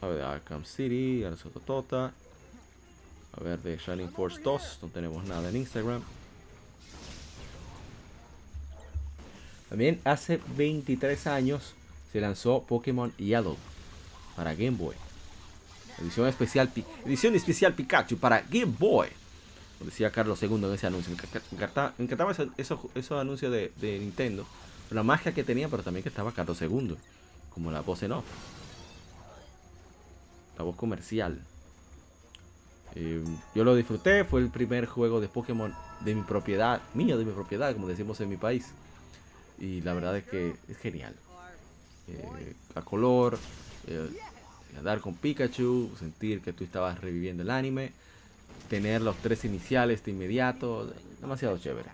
A 0.01 0.07
ver, 0.07 0.23
Arkham 0.23 0.65
City, 0.65 1.24
Tota. 1.65 2.12
A 3.35 3.43
ver, 3.43 3.61
de 3.61 3.79
Shining 3.79 4.11
Force 4.11 4.41
2, 4.43 4.79
no 4.83 4.89
tenemos 4.89 5.24
nada 5.24 5.49
en 5.49 5.57
Instagram. 5.57 6.03
También 9.69 10.01
hace 10.05 10.39
23 10.57 11.27
años 11.29 11.74
se 12.12 12.20
lanzó 12.20 12.62
Pokémon 12.62 13.11
Yellow 13.16 13.57
para 14.37 14.55
Game 14.55 14.77
Boy. 14.77 14.97
Edición 15.99 16.27
especial, 16.27 16.70
edición 17.07 17.35
especial 17.35 17.74
Pikachu 17.74 18.19
para 18.19 18.41
Game 18.43 18.74
Boy. 18.79 19.09
Decía 19.85 20.11
Carlos 20.11 20.43
II 20.43 20.55
en 20.55 20.73
ese 20.73 20.87
anuncio. 20.87 21.15
Me 21.15 22.05
encantaba, 22.05 22.33
esos, 22.57 23.13
anuncios 23.13 23.53
de, 23.53 23.99
Nintendo. 24.01 24.47
La 24.91 25.03
magia 25.03 25.33
que 25.33 25.45
tenía, 25.45 25.69
pero 25.69 25.83
también 25.83 26.03
que 26.03 26.09
estaba 26.09 26.33
Carlos 26.33 26.61
II. 26.61 26.97
Como 27.51 27.71
la 27.71 27.81
voz 27.81 28.03
en 28.03 28.13
off. 28.13 28.25
La 30.59 30.65
voz 30.65 30.77
comercial. 30.77 31.41
Eh, 32.95 33.25
yo 33.55 33.65
lo 33.65 33.75
disfruté. 33.75 34.25
Fue 34.25 34.41
el 34.41 34.51
primer 34.51 34.87
juego 34.87 35.21
de 35.21 35.29
Pokémon 35.29 35.75
de 36.05 36.15
mi 36.15 36.23
propiedad. 36.23 36.81
Mío, 36.95 37.19
de 37.19 37.25
mi 37.25 37.33
propiedad, 37.33 37.73
como 37.73 37.89
decimos 37.89 38.21
en 38.21 38.29
mi 38.29 38.37
país. 38.37 38.69
Y 39.59 39.81
la 39.83 39.95
verdad 39.95 40.17
es 40.17 40.25
que 40.25 40.55
es 40.69 40.77
genial. 40.79 41.15
Eh, 42.09 42.55
a 42.75 42.83
color, 42.83 43.39
eh, 43.87 44.09
dar 44.83 45.01
con 45.01 45.15
Pikachu, 45.15 45.91
sentir 45.99 46.41
que 46.41 46.53
tú 46.53 46.65
estabas 46.65 47.01
reviviendo 47.01 47.43
el 47.43 47.51
anime, 47.51 47.93
tener 48.69 49.03
los 49.03 49.16
tres 49.16 49.45
iniciales 49.45 50.05
de 50.05 50.11
inmediato, 50.12 50.93
demasiado 51.20 51.59
chévere. 51.59 51.91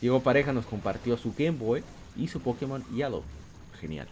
Diego 0.00 0.20
Pareja 0.20 0.52
nos 0.52 0.66
compartió 0.66 1.16
su 1.16 1.34
Game 1.36 1.58
Boy 1.58 1.82
y 2.16 2.28
su 2.28 2.40
Pokémon 2.40 2.84
Yellow. 2.94 3.22
Genial. 3.80 4.08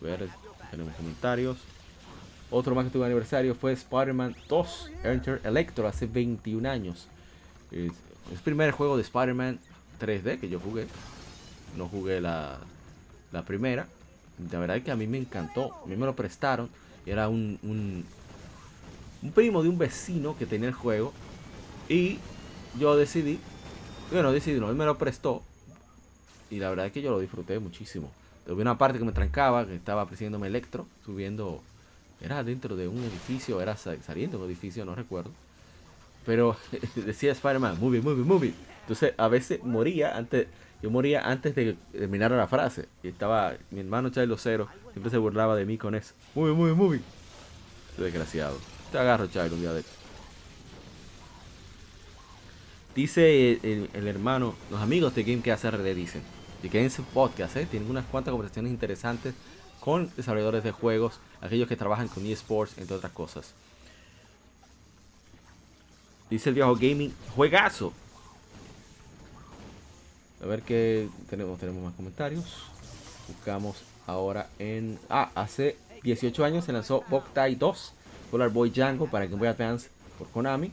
A 0.00 0.04
ver, 0.04 0.28
tenemos 0.70 0.94
comentarios. 0.94 1.58
Otro 2.50 2.74
más 2.74 2.84
que 2.84 2.90
tuvo 2.90 3.04
aniversario 3.04 3.54
fue 3.54 3.72
Spider-Man 3.72 4.36
2 4.48 4.90
Enter 5.04 5.40
Electro 5.44 5.86
hace 5.86 6.06
21 6.06 6.68
años. 6.68 7.08
Es 7.70 7.92
el 8.30 8.38
primer 8.44 8.72
juego 8.72 8.96
de 8.96 9.02
Spider-Man 9.02 9.58
3D 10.00 10.38
que 10.38 10.48
yo 10.48 10.60
jugué. 10.60 10.86
No 11.76 11.88
jugué 11.88 12.20
la 12.20 12.58
la 13.32 13.42
primera. 13.42 13.86
La 14.50 14.58
verdad 14.58 14.76
es 14.76 14.84
que 14.84 14.90
a 14.90 14.96
mí 14.96 15.06
me 15.06 15.18
encantó. 15.18 15.74
A 15.84 15.86
mí 15.86 15.96
me 15.96 16.06
lo 16.06 16.14
prestaron. 16.14 16.68
Era 17.04 17.28
un, 17.28 17.58
un, 17.62 18.04
primo 19.30 19.62
de 19.62 19.68
un 19.68 19.78
vecino 19.78 20.36
que 20.36 20.46
tenía 20.46 20.68
el 20.68 20.74
juego. 20.74 21.12
Y 21.88 22.18
yo 22.78 22.96
decidí. 22.96 23.38
Bueno, 24.10 24.32
decidí, 24.32 24.58
no, 24.58 24.68
él 24.68 24.76
me 24.76 24.84
lo 24.84 24.98
prestó. 24.98 25.42
y 26.50 26.58
la 26.58 26.68
verdad 26.70 26.86
es 26.86 26.92
que 26.92 27.02
yo 27.02 27.10
lo 27.10 27.20
disfruté 27.20 27.58
muchísimo. 27.58 28.10
Tuve 28.46 28.62
una 28.62 28.76
parte 28.76 28.98
que 28.98 29.04
me 29.04 29.12
trancaba, 29.12 29.66
que 29.66 29.74
estaba 29.74 30.06
presidiéndome 30.06 30.48
Electro, 30.48 30.86
subiendo, 31.04 31.62
era 32.20 32.42
dentro 32.42 32.74
de 32.76 32.88
un 32.88 32.98
edificio, 33.04 33.60
era 33.60 33.76
saliendo 33.76 34.38
de 34.38 34.44
un 34.44 34.50
edificio, 34.50 34.84
no 34.84 34.94
recuerdo. 34.94 35.30
Pero 36.26 36.56
decía 36.96 37.32
Spider-Man, 37.32 37.78
movie, 37.80 38.00
movie, 38.00 38.24
movie. 38.24 38.54
Entonces 38.82 39.14
a 39.16 39.28
veces 39.28 39.62
moría 39.62 40.16
antes, 40.16 40.48
yo 40.82 40.90
moría 40.90 41.28
antes 41.28 41.54
de 41.54 41.76
terminar 41.92 42.32
la 42.32 42.48
frase. 42.48 42.88
Y 43.02 43.08
estaba 43.08 43.54
mi 43.70 43.80
hermano 43.80 44.10
Charlie 44.10 44.34
Cero, 44.38 44.68
siempre 44.92 45.10
se 45.10 45.18
burlaba 45.18 45.54
de 45.54 45.64
mí 45.64 45.78
con 45.78 45.94
eso. 45.94 46.14
Movie, 46.34 46.54
movie, 46.54 46.74
movie. 46.74 47.00
Desgraciado. 47.96 48.71
Agarro, 48.98 49.26
Charlie, 49.26 49.54
un 49.54 49.60
día 49.60 49.72
de 49.72 49.80
esto. 49.80 49.92
Dice 52.94 53.52
el, 53.62 54.06
hermano, 54.06 54.54
los 54.70 54.80
amigos 54.80 55.14
de 55.14 55.22
Game 55.22 55.42
que 55.42 55.56
le 55.78 55.94
dicen, 55.94 56.22
y 56.62 56.68
que 56.68 56.82
en 56.82 56.90
su 56.90 57.02
podcast 57.04 57.56
¿eh? 57.56 57.66
tienen 57.66 57.90
unas 57.90 58.04
cuantas 58.04 58.32
conversaciones 58.32 58.70
interesantes 58.70 59.34
con 59.80 60.14
desarrolladores 60.14 60.62
de 60.62 60.72
juegos, 60.72 61.18
aquellos 61.40 61.68
que 61.68 61.76
trabajan 61.76 62.08
con 62.08 62.24
eSports, 62.26 62.76
entre 62.78 62.96
otras 62.96 63.12
cosas. 63.12 63.54
Dice 66.30 66.50
el 66.50 66.54
viejo 66.54 66.74
gaming, 66.76 67.12
juegazo. 67.34 67.92
A 70.42 70.46
ver 70.46 70.62
qué 70.62 71.08
tenemos, 71.28 71.58
tenemos 71.58 71.82
más 71.82 71.94
comentarios. 71.94 72.44
Buscamos 73.28 73.82
ahora 74.06 74.48
en... 74.58 74.98
Ah, 75.08 75.30
hace 75.34 75.76
18 76.02 76.44
años 76.44 76.64
se 76.64 76.72
lanzó 76.72 77.04
Boktai 77.08 77.54
2, 77.54 77.92
Polar 78.32 78.50
Boy 78.50 78.70
Django 78.70 79.06
para 79.06 79.26
Game 79.26 79.38
Boy 79.38 79.48
Advance 79.48 79.90
por 80.18 80.26
Konami 80.30 80.72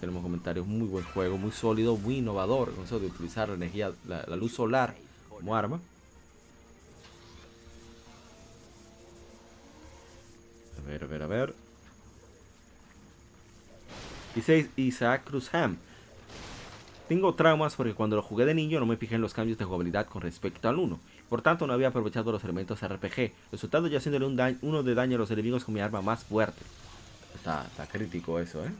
tenemos 0.00 0.22
comentarios. 0.22 0.66
Muy 0.66 0.86
buen 0.86 1.04
juego, 1.04 1.38
muy 1.38 1.52
sólido, 1.52 1.96
muy 1.96 2.18
innovador. 2.18 2.72
Con 2.74 2.86
de 2.86 3.06
utilizar 3.06 3.48
la 3.48 3.54
energía, 3.54 3.92
la, 4.06 4.24
luz 4.36 4.52
solar 4.54 4.94
como 5.28 5.54
arma. 5.54 5.80
A 10.78 10.88
ver, 10.88 11.04
a 11.04 11.06
ver, 11.06 11.22
a 11.22 11.26
ver. 11.26 11.54
Dice 14.34 14.70
Isaac 14.76 15.24
Cruzham. 15.24 15.76
Tengo 17.08 17.34
traumas 17.34 17.74
porque 17.74 17.94
cuando 17.94 18.16
lo 18.16 18.22
jugué 18.22 18.44
de 18.44 18.54
niño 18.54 18.80
no 18.80 18.86
me 18.86 18.96
fijé 18.96 19.14
en 19.14 19.22
los 19.22 19.32
cambios 19.32 19.56
de 19.56 19.64
jugabilidad 19.64 20.06
con 20.06 20.20
respecto 20.20 20.68
al 20.68 20.78
1. 20.78 21.00
Por 21.28 21.42
tanto, 21.42 21.66
no 21.66 21.72
había 21.72 21.88
aprovechado 21.88 22.32
los 22.32 22.42
elementos 22.44 22.80
RPG. 22.80 23.32
Resultado 23.52 23.86
ya 23.86 23.98
haciéndole 23.98 24.56
uno 24.62 24.82
de 24.82 24.94
daño 24.94 25.16
a 25.16 25.18
los 25.18 25.30
enemigos 25.30 25.64
con 25.64 25.74
mi 25.74 25.80
arma 25.80 26.00
más 26.00 26.24
fuerte. 26.24 26.62
Está, 27.34 27.66
está 27.66 27.86
crítico 27.86 28.38
eso, 28.40 28.64
¿eh? 28.64 28.70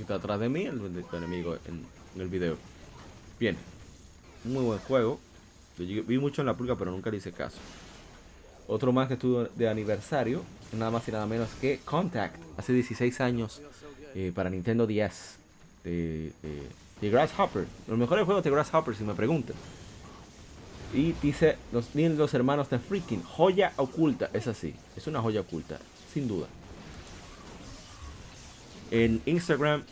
está 0.00 0.16
atrás 0.16 0.40
de 0.40 0.48
mí, 0.48 0.64
el, 0.64 0.80
enemigo 1.12 1.56
en, 1.66 1.84
el 2.20 2.28
video. 2.28 2.56
Bien, 3.38 3.56
muy 4.44 4.64
buen 4.64 4.78
juego. 4.80 5.20
vi 5.78 6.18
mucho 6.18 6.42
en 6.42 6.46
la 6.46 6.54
pulga, 6.54 6.76
pero 6.76 6.90
nunca 6.90 7.10
le 7.10 7.18
hice 7.18 7.32
caso. 7.32 7.58
Otro 8.66 8.92
más 8.92 9.08
que 9.08 9.14
estuvo 9.14 9.44
de 9.44 9.68
aniversario, 9.68 10.42
nada 10.76 10.90
más 10.90 11.06
y 11.08 11.12
nada 11.12 11.26
menos 11.26 11.48
que 11.60 11.80
Contact, 11.84 12.36
hace 12.56 12.72
16 12.72 13.20
años 13.20 13.62
eh, 14.14 14.32
para 14.34 14.50
Nintendo 14.50 14.86
10 14.86 15.38
de, 15.84 16.32
Grasshopper. 17.02 17.66
Los 17.86 17.98
mejores 17.98 18.24
juegos 18.24 18.42
de 18.44 18.50
Grasshopper, 18.50 18.94
si 18.94 19.04
me 19.04 19.14
preguntan. 19.14 19.56
Y 20.94 21.12
dice 21.22 21.56
los, 21.72 21.94
los 21.94 22.34
hermanos 22.34 22.70
de 22.70 22.78
Freaking, 22.78 23.22
joya 23.22 23.72
oculta, 23.76 24.30
es 24.32 24.46
así, 24.46 24.74
es 24.96 25.06
una 25.06 25.20
joya 25.20 25.40
oculta, 25.40 25.78
sin 26.12 26.28
duda. 26.28 26.46
En 28.90 29.20
Instagram 29.26 29.82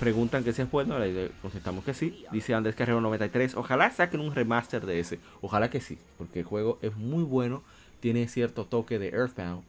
preguntan 0.00 0.44
que 0.44 0.52
si 0.52 0.62
es 0.62 0.70
bueno, 0.70 0.98
le 0.98 1.30
contestamos 1.42 1.84
que 1.84 1.94
sí. 1.94 2.24
Dice 2.32 2.54
Andrés 2.54 2.74
Carrero 2.74 3.00
93, 3.00 3.54
ojalá 3.54 3.90
saquen 3.90 4.20
un 4.20 4.34
remaster 4.34 4.84
de 4.84 5.00
ese. 5.00 5.18
Ojalá 5.40 5.70
que 5.70 5.80
sí, 5.80 5.98
porque 6.18 6.40
el 6.40 6.44
juego 6.44 6.78
es 6.82 6.96
muy 6.96 7.22
bueno, 7.22 7.62
tiene 8.00 8.28
cierto 8.28 8.64
toque 8.64 8.98
de 8.98 9.08
Earthbound, 9.08 9.62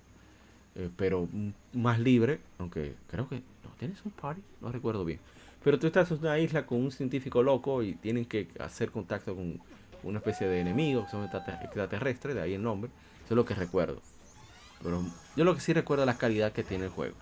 eh, 0.75 0.89
pero 0.95 1.27
más 1.73 1.99
libre, 1.99 2.39
aunque 2.59 2.95
creo 3.09 3.27
que 3.27 3.37
no 3.37 3.71
tienes 3.79 3.97
un 4.05 4.11
party, 4.11 4.41
no 4.61 4.71
recuerdo 4.71 5.05
bien. 5.05 5.19
Pero 5.63 5.79
tú 5.79 5.87
estás 5.87 6.11
en 6.11 6.19
una 6.19 6.39
isla 6.39 6.65
con 6.65 6.79
un 6.79 6.91
científico 6.91 7.43
loco 7.43 7.83
y 7.83 7.95
tienen 7.95 8.25
que 8.25 8.47
hacer 8.59 8.91
contacto 8.91 9.35
con 9.35 9.59
una 10.03 10.19
especie 10.19 10.47
de 10.47 10.61
enemigos 10.61 11.05
que 11.05 11.11
son 11.11 11.23
extraterrestres, 11.23 12.35
de 12.35 12.41
ahí 12.41 12.53
el 12.53 12.63
nombre. 12.63 12.89
Eso 13.25 13.33
es 13.33 13.35
lo 13.35 13.45
que 13.45 13.55
recuerdo. 13.55 14.01
Pero 14.81 15.03
yo 15.35 15.43
lo 15.43 15.55
que 15.55 15.61
sí 15.61 15.73
recuerdo 15.73 16.03
es 16.03 16.07
la 16.07 16.17
calidad 16.17 16.51
que 16.51 16.63
tiene 16.63 16.85
el 16.85 16.91
juego. 16.91 17.15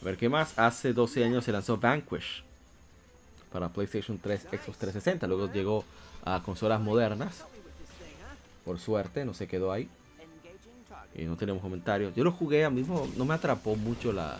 A 0.00 0.04
ver 0.04 0.16
qué 0.16 0.28
más. 0.28 0.58
Hace 0.58 0.92
12 0.92 1.24
años 1.24 1.44
se 1.44 1.52
lanzó 1.52 1.76
Vanquish 1.76 2.42
para 3.52 3.68
PlayStation 3.68 4.18
3, 4.18 4.42
Xbox 4.42 4.78
360. 4.78 5.26
Luego 5.26 5.52
llegó 5.52 5.84
a 6.24 6.42
consolas 6.42 6.80
modernas. 6.80 7.44
Por 8.64 8.78
suerte, 8.78 9.24
no 9.24 9.34
se 9.34 9.46
quedó 9.46 9.72
ahí. 9.72 9.88
Y 11.14 11.24
no 11.24 11.36
tenemos 11.36 11.60
comentarios. 11.60 12.14
Yo 12.14 12.24
lo 12.24 12.32
jugué 12.32 12.64
a 12.64 12.70
mismo, 12.70 13.08
no 13.16 13.24
me 13.24 13.34
atrapó 13.34 13.76
mucho 13.76 14.12
la 14.12 14.38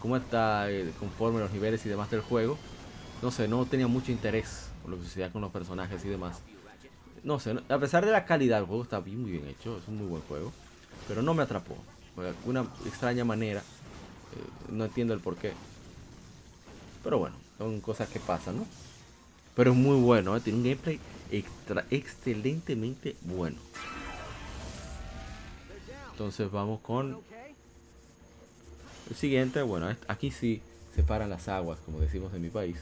cómo 0.00 0.16
está 0.16 0.70
eh, 0.70 0.92
conforme 0.98 1.40
los 1.40 1.52
niveles 1.52 1.84
y 1.86 1.88
demás 1.88 2.10
del 2.10 2.22
juego. 2.22 2.58
No 3.22 3.30
sé, 3.30 3.46
no 3.48 3.64
tenía 3.66 3.86
mucho 3.86 4.10
interés 4.10 4.70
por 4.82 4.90
lo 4.90 4.96
que 4.96 5.04
sucedía 5.04 5.30
con 5.30 5.42
los 5.42 5.52
personajes 5.52 6.04
y 6.04 6.08
demás. 6.08 6.40
No 7.22 7.38
sé, 7.38 7.54
a 7.68 7.78
pesar 7.78 8.06
de 8.06 8.12
la 8.12 8.24
calidad, 8.24 8.60
el 8.60 8.66
juego 8.66 8.82
está 8.82 9.00
bien, 9.00 9.20
muy 9.20 9.32
bien 9.32 9.46
hecho, 9.46 9.76
es 9.76 9.86
un 9.88 9.98
muy 9.98 10.06
buen 10.06 10.22
juego. 10.22 10.52
Pero 11.06 11.22
no 11.22 11.34
me 11.34 11.42
atrapó. 11.42 11.76
De 12.16 12.28
alguna 12.28 12.66
extraña 12.84 13.24
manera 13.24 13.60
eh, 13.60 14.72
no 14.72 14.84
entiendo 14.84 15.14
el 15.14 15.20
por 15.20 15.36
qué. 15.36 15.52
Pero 17.04 17.18
bueno, 17.18 17.36
son 17.58 17.80
cosas 17.80 18.08
que 18.08 18.20
pasan, 18.20 18.56
¿no? 18.56 18.66
Pero 19.54 19.72
es 19.72 19.76
muy 19.76 20.00
bueno, 20.00 20.36
¿eh? 20.36 20.40
tiene 20.40 20.58
un 20.58 20.64
gameplay 20.64 21.00
excelentemente 21.90 23.16
bueno. 23.22 23.58
Entonces 26.12 26.50
vamos 26.50 26.80
con 26.80 27.18
el 29.08 29.16
siguiente. 29.16 29.62
Bueno, 29.62 29.94
aquí 30.08 30.30
sí 30.30 30.62
separan 30.94 31.30
las 31.30 31.48
aguas, 31.48 31.78
como 31.84 32.00
decimos 32.00 32.32
en 32.34 32.42
mi 32.42 32.50
país. 32.50 32.76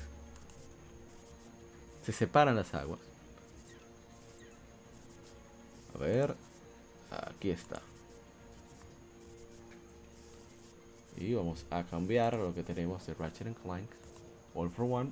Se 2.05 2.13
separan 2.13 2.57
las 2.57 2.75
aguas. 2.75 3.01
A 5.95 5.99
ver, 5.99 6.35
aquí 7.11 7.51
está. 7.51 7.81
y 11.21 11.35
vamos 11.35 11.65
a 11.71 11.83
cambiar 11.85 12.35
lo 12.35 12.55
que 12.55 12.63
tenemos 12.63 13.05
de 13.07 13.15
Ratchet 13.15 13.57
Clank 13.63 13.91
All 14.55 14.71
for 14.71 14.87
One 14.91 15.11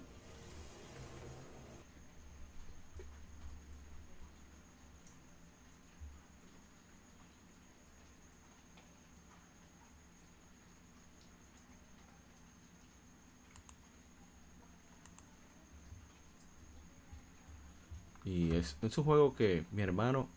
Y 18.29 18.45
es, 18.59 18.77
un 18.83 18.91
juego 18.91 19.35
que 19.35 19.65
mi 19.73 19.83
hermano 19.83 20.29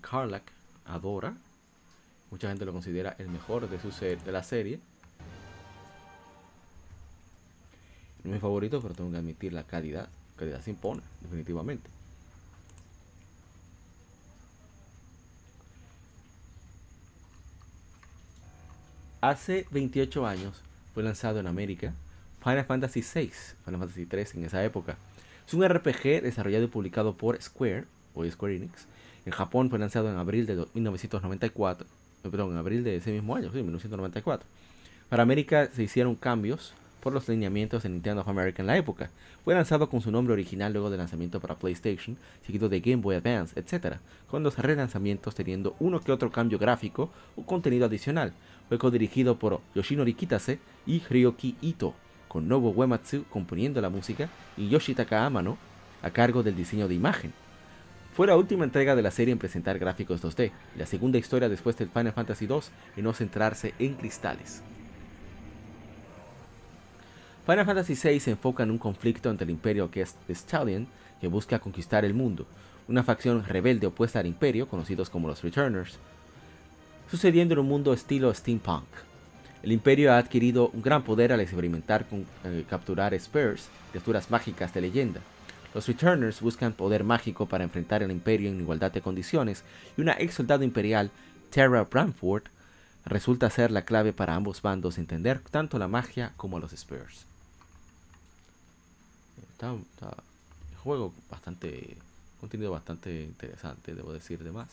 Carlac 0.00 0.42
adora. 0.84 1.34
Mucha 2.30 2.48
gente 2.48 2.64
lo 2.64 2.72
considera 2.72 3.16
el 3.18 3.28
mejor 3.28 3.68
de, 3.68 3.80
su 3.80 3.90
de 3.90 4.32
la 4.32 4.42
serie. 4.42 4.80
No 8.22 8.30
es 8.30 8.34
mi 8.34 8.38
favorito, 8.38 8.80
pero 8.80 8.94
tengo 8.94 9.10
que 9.10 9.16
admitir 9.16 9.52
la 9.52 9.64
calidad. 9.64 10.08
La 10.34 10.38
calidad 10.38 10.60
se 10.60 10.70
impone, 10.70 11.02
definitivamente. 11.20 11.90
Hace 19.20 19.66
28 19.70 20.26
años 20.26 20.62
fue 20.94 21.02
lanzado 21.02 21.40
en 21.40 21.46
América 21.46 21.92
Final 22.42 22.64
Fantasy 22.64 23.02
VI, 23.02 23.32
Final 23.64 23.80
Fantasy 23.80 24.06
3 24.06 24.34
en 24.36 24.44
esa 24.44 24.64
época. 24.64 24.96
Es 25.50 25.54
un 25.54 25.68
RPG 25.68 26.22
desarrollado 26.22 26.62
y 26.62 26.68
publicado 26.68 27.16
por 27.16 27.42
Square, 27.42 27.84
o 28.14 28.24
Square 28.24 28.54
Enix. 28.54 28.86
En 29.26 29.32
Japón 29.32 29.68
fue 29.68 29.80
lanzado 29.80 30.08
en 30.08 30.16
abril 30.16 30.46
de 30.46 30.64
1994, 30.74 31.88
eh, 31.88 32.28
perdón, 32.30 32.52
en 32.52 32.58
abril 32.58 32.84
de 32.84 32.94
ese 32.94 33.10
mismo 33.10 33.34
año, 33.34 33.50
sí, 33.50 33.56
1994. 33.56 34.46
Para 35.08 35.24
América 35.24 35.68
se 35.72 35.82
hicieron 35.82 36.14
cambios 36.14 36.72
por 37.00 37.12
los 37.12 37.28
lineamientos 37.28 37.82
de 37.82 37.88
Nintendo 37.88 38.20
of 38.20 38.28
America 38.28 38.62
en 38.62 38.68
la 38.68 38.76
época. 38.76 39.10
Fue 39.42 39.52
lanzado 39.52 39.90
con 39.90 40.00
su 40.00 40.12
nombre 40.12 40.34
original 40.34 40.72
luego 40.72 40.88
del 40.88 40.98
lanzamiento 40.98 41.40
para 41.40 41.56
PlayStation, 41.56 42.16
seguido 42.46 42.68
de 42.68 42.78
Game 42.78 43.02
Boy 43.02 43.16
Advance, 43.16 43.58
etc., 43.58 43.96
con 44.30 44.44
los 44.44 44.56
relanzamientos 44.56 45.34
teniendo 45.34 45.74
uno 45.80 45.98
que 45.98 46.12
otro 46.12 46.30
cambio 46.30 46.60
gráfico 46.60 47.10
o 47.34 47.44
contenido 47.44 47.86
adicional. 47.86 48.34
Fue 48.68 48.78
codirigido 48.78 49.36
por 49.36 49.60
Yoshinori 49.74 50.14
Kitase 50.14 50.60
y 50.86 51.00
Ryoki 51.00 51.56
Ito, 51.60 51.96
con 52.30 52.46
Nobuo 52.46 52.70
Uematsu 52.70 53.24
componiendo 53.28 53.80
la 53.80 53.90
música 53.90 54.28
y 54.56 54.68
Yoshitaka 54.68 55.26
Amano 55.26 55.58
a 56.00 56.10
cargo 56.10 56.44
del 56.44 56.54
diseño 56.54 56.86
de 56.86 56.94
imagen. 56.94 57.32
Fue 58.14 58.28
la 58.28 58.36
última 58.36 58.62
entrega 58.62 58.94
de 58.94 59.02
la 59.02 59.10
serie 59.10 59.32
en 59.32 59.38
presentar 59.38 59.80
gráficos 59.80 60.22
2D, 60.22 60.52
la 60.78 60.86
segunda 60.86 61.18
historia 61.18 61.48
después 61.48 61.76
del 61.76 61.88
Final 61.88 62.12
Fantasy 62.12 62.44
II 62.44 62.60
en 62.96 63.02
no 63.02 63.12
centrarse 63.14 63.74
en 63.80 63.94
cristales. 63.94 64.62
Final 67.46 67.66
Fantasy 67.66 67.94
VI 68.00 68.20
se 68.20 68.30
enfoca 68.30 68.62
en 68.62 68.70
un 68.70 68.78
conflicto 68.78 69.28
entre 69.28 69.42
el 69.42 69.50
imperio 69.50 69.90
que 69.90 70.02
es 70.02 70.14
The 70.28 70.34
Stallion, 70.36 70.86
que 71.20 71.26
busca 71.26 71.58
conquistar 71.58 72.04
el 72.04 72.14
mundo, 72.14 72.46
una 72.86 73.02
facción 73.02 73.44
rebelde 73.44 73.88
opuesta 73.88 74.20
al 74.20 74.26
imperio, 74.26 74.68
conocidos 74.68 75.10
como 75.10 75.26
los 75.26 75.42
Returners, 75.42 75.98
sucediendo 77.10 77.54
en 77.54 77.60
un 77.60 77.66
mundo 77.66 77.92
estilo 77.92 78.32
steampunk. 78.32 79.09
El 79.62 79.72
imperio 79.72 80.12
ha 80.12 80.18
adquirido 80.18 80.68
un 80.68 80.82
gran 80.82 81.02
poder 81.02 81.32
al 81.32 81.40
experimentar 81.40 82.06
con 82.06 82.24
eh, 82.44 82.64
capturar 82.68 83.12
Spurs, 83.14 83.68
criaturas 83.90 84.30
mágicas 84.30 84.72
de 84.72 84.80
leyenda. 84.80 85.20
Los 85.74 85.86
Returners 85.86 86.40
buscan 86.40 86.72
poder 86.72 87.04
mágico 87.04 87.46
para 87.46 87.64
enfrentar 87.64 88.02
al 88.02 88.10
imperio 88.10 88.50
en 88.50 88.60
igualdad 88.60 88.90
de 88.90 89.02
condiciones 89.02 89.62
y 89.96 90.00
una 90.00 90.16
ex 90.18 90.34
soldado 90.34 90.64
imperial, 90.64 91.10
Terra 91.50 91.84
Bramford, 91.84 92.44
resulta 93.04 93.50
ser 93.50 93.70
la 93.70 93.84
clave 93.84 94.12
para 94.12 94.34
ambos 94.34 94.62
bandos 94.62 94.98
entender 94.98 95.40
tanto 95.50 95.78
la 95.78 95.88
magia 95.88 96.32
como 96.36 96.58
los 96.58 96.72
Spurs. 96.72 97.26
Está, 99.52 99.74
está 99.74 100.16
juego 100.82 101.12
bastante 101.30 101.96
contenido 102.40 102.70
bastante 102.70 103.22
interesante, 103.22 103.94
debo 103.94 104.12
decir 104.12 104.42
de 104.42 104.50
más, 104.50 104.68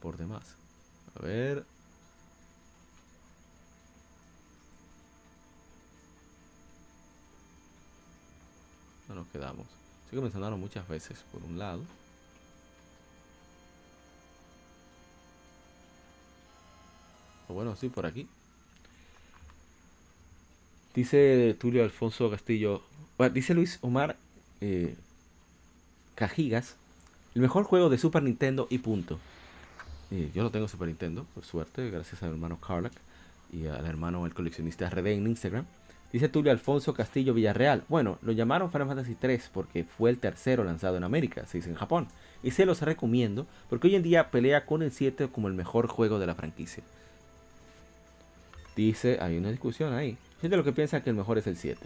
por 0.00 0.16
demás. 0.16 0.42
A 1.18 1.22
ver. 1.22 1.73
No 9.14 9.20
nos 9.20 9.30
quedamos. 9.30 9.66
Sí 10.10 10.16
que 10.16 10.56
muchas 10.56 10.88
veces, 10.88 11.24
por 11.30 11.40
un 11.44 11.56
lado. 11.56 11.82
O 17.48 17.54
bueno, 17.54 17.76
sí, 17.76 17.88
por 17.88 18.06
aquí. 18.06 18.26
Dice 20.94 21.56
Tulio 21.60 21.84
Alfonso 21.84 22.28
Castillo. 22.28 22.82
Dice 23.32 23.54
Luis 23.54 23.78
Omar 23.82 24.16
eh, 24.60 24.96
Cajigas. 26.16 26.74
El 27.36 27.42
mejor 27.42 27.62
juego 27.64 27.88
de 27.88 27.98
Super 27.98 28.24
Nintendo 28.24 28.66
y 28.68 28.78
punto. 28.78 29.20
Eh, 30.10 30.30
yo 30.34 30.42
no 30.42 30.50
tengo 30.50 30.66
Super 30.66 30.88
Nintendo, 30.88 31.24
por 31.34 31.44
suerte, 31.44 31.88
gracias 31.90 32.22
al 32.22 32.30
hermano 32.30 32.60
Carlac 32.60 32.92
y 33.52 33.66
al 33.66 33.86
hermano 33.86 34.26
el 34.26 34.34
coleccionista 34.34 34.90
RD 34.90 35.06
en 35.06 35.26
Instagram. 35.28 35.66
Dice 36.14 36.28
Tulio 36.28 36.52
Alfonso 36.52 36.94
Castillo 36.94 37.34
Villarreal. 37.34 37.82
Bueno, 37.88 38.20
lo 38.22 38.30
llamaron 38.30 38.70
Final 38.70 38.86
Fantasy 38.86 39.16
3 39.16 39.50
porque 39.52 39.82
fue 39.82 40.10
el 40.10 40.20
tercero 40.20 40.62
lanzado 40.62 40.96
en 40.96 41.02
América, 41.02 41.44
se 41.44 41.58
dice 41.58 41.70
en 41.70 41.74
Japón. 41.74 42.06
Y 42.40 42.52
se 42.52 42.66
los 42.66 42.82
recomiendo 42.82 43.48
porque 43.68 43.88
hoy 43.88 43.96
en 43.96 44.04
día 44.04 44.30
pelea 44.30 44.64
con 44.64 44.84
el 44.84 44.92
7 44.92 45.26
como 45.32 45.48
el 45.48 45.54
mejor 45.54 45.88
juego 45.88 46.20
de 46.20 46.28
la 46.28 46.36
franquicia. 46.36 46.84
Dice, 48.76 49.18
hay 49.20 49.36
una 49.36 49.50
discusión 49.50 49.92
ahí. 49.92 50.16
Gente 50.40 50.56
lo 50.56 50.62
que 50.62 50.70
piensa 50.70 51.02
que 51.02 51.10
el 51.10 51.16
mejor 51.16 51.38
es 51.38 51.48
el 51.48 51.56
7. 51.56 51.84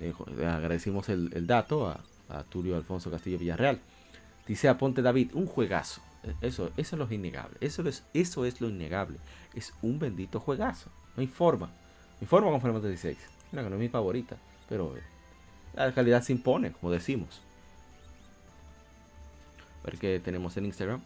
Le 0.00 0.44
agradecimos 0.44 1.08
el, 1.08 1.46
dato 1.46 1.86
a, 1.86 2.00
a 2.28 2.42
Tulio 2.42 2.74
Alfonso 2.74 3.08
Castillo 3.08 3.38
Villarreal. 3.38 3.78
Dice 4.48 4.68
Aponte 4.68 5.00
David, 5.00 5.30
un 5.34 5.46
juegazo. 5.46 6.00
Eso, 6.40 6.72
eso 6.76 6.96
es 6.96 6.98
lo 6.98 7.14
innegable. 7.14 7.56
Eso 7.60 7.88
es, 7.88 8.02
eso 8.14 8.44
es 8.44 8.60
lo 8.60 8.68
innegable. 8.68 9.18
Es 9.54 9.74
un 9.80 10.00
bendito 10.00 10.40
juegazo. 10.40 10.90
No 11.16 11.20
hay 11.20 11.28
forma. 11.28 11.70
Forma 12.26 12.50
con 12.50 12.60
Final 12.60 12.74
Fantasy 12.74 13.08
16. 13.08 13.18
Mira 13.52 13.64
que 13.64 13.70
no 13.70 13.76
es 13.76 13.80
mi 13.80 13.88
favorita. 13.88 14.36
Pero 14.68 14.96
eh, 14.96 15.02
la 15.74 15.92
calidad 15.92 16.22
se 16.22 16.32
impone, 16.32 16.72
como 16.72 16.92
decimos. 16.92 17.40
A 19.82 19.86
ver 19.86 19.98
qué 19.98 20.20
tenemos 20.20 20.56
en 20.56 20.66
Instagram. 20.66 21.00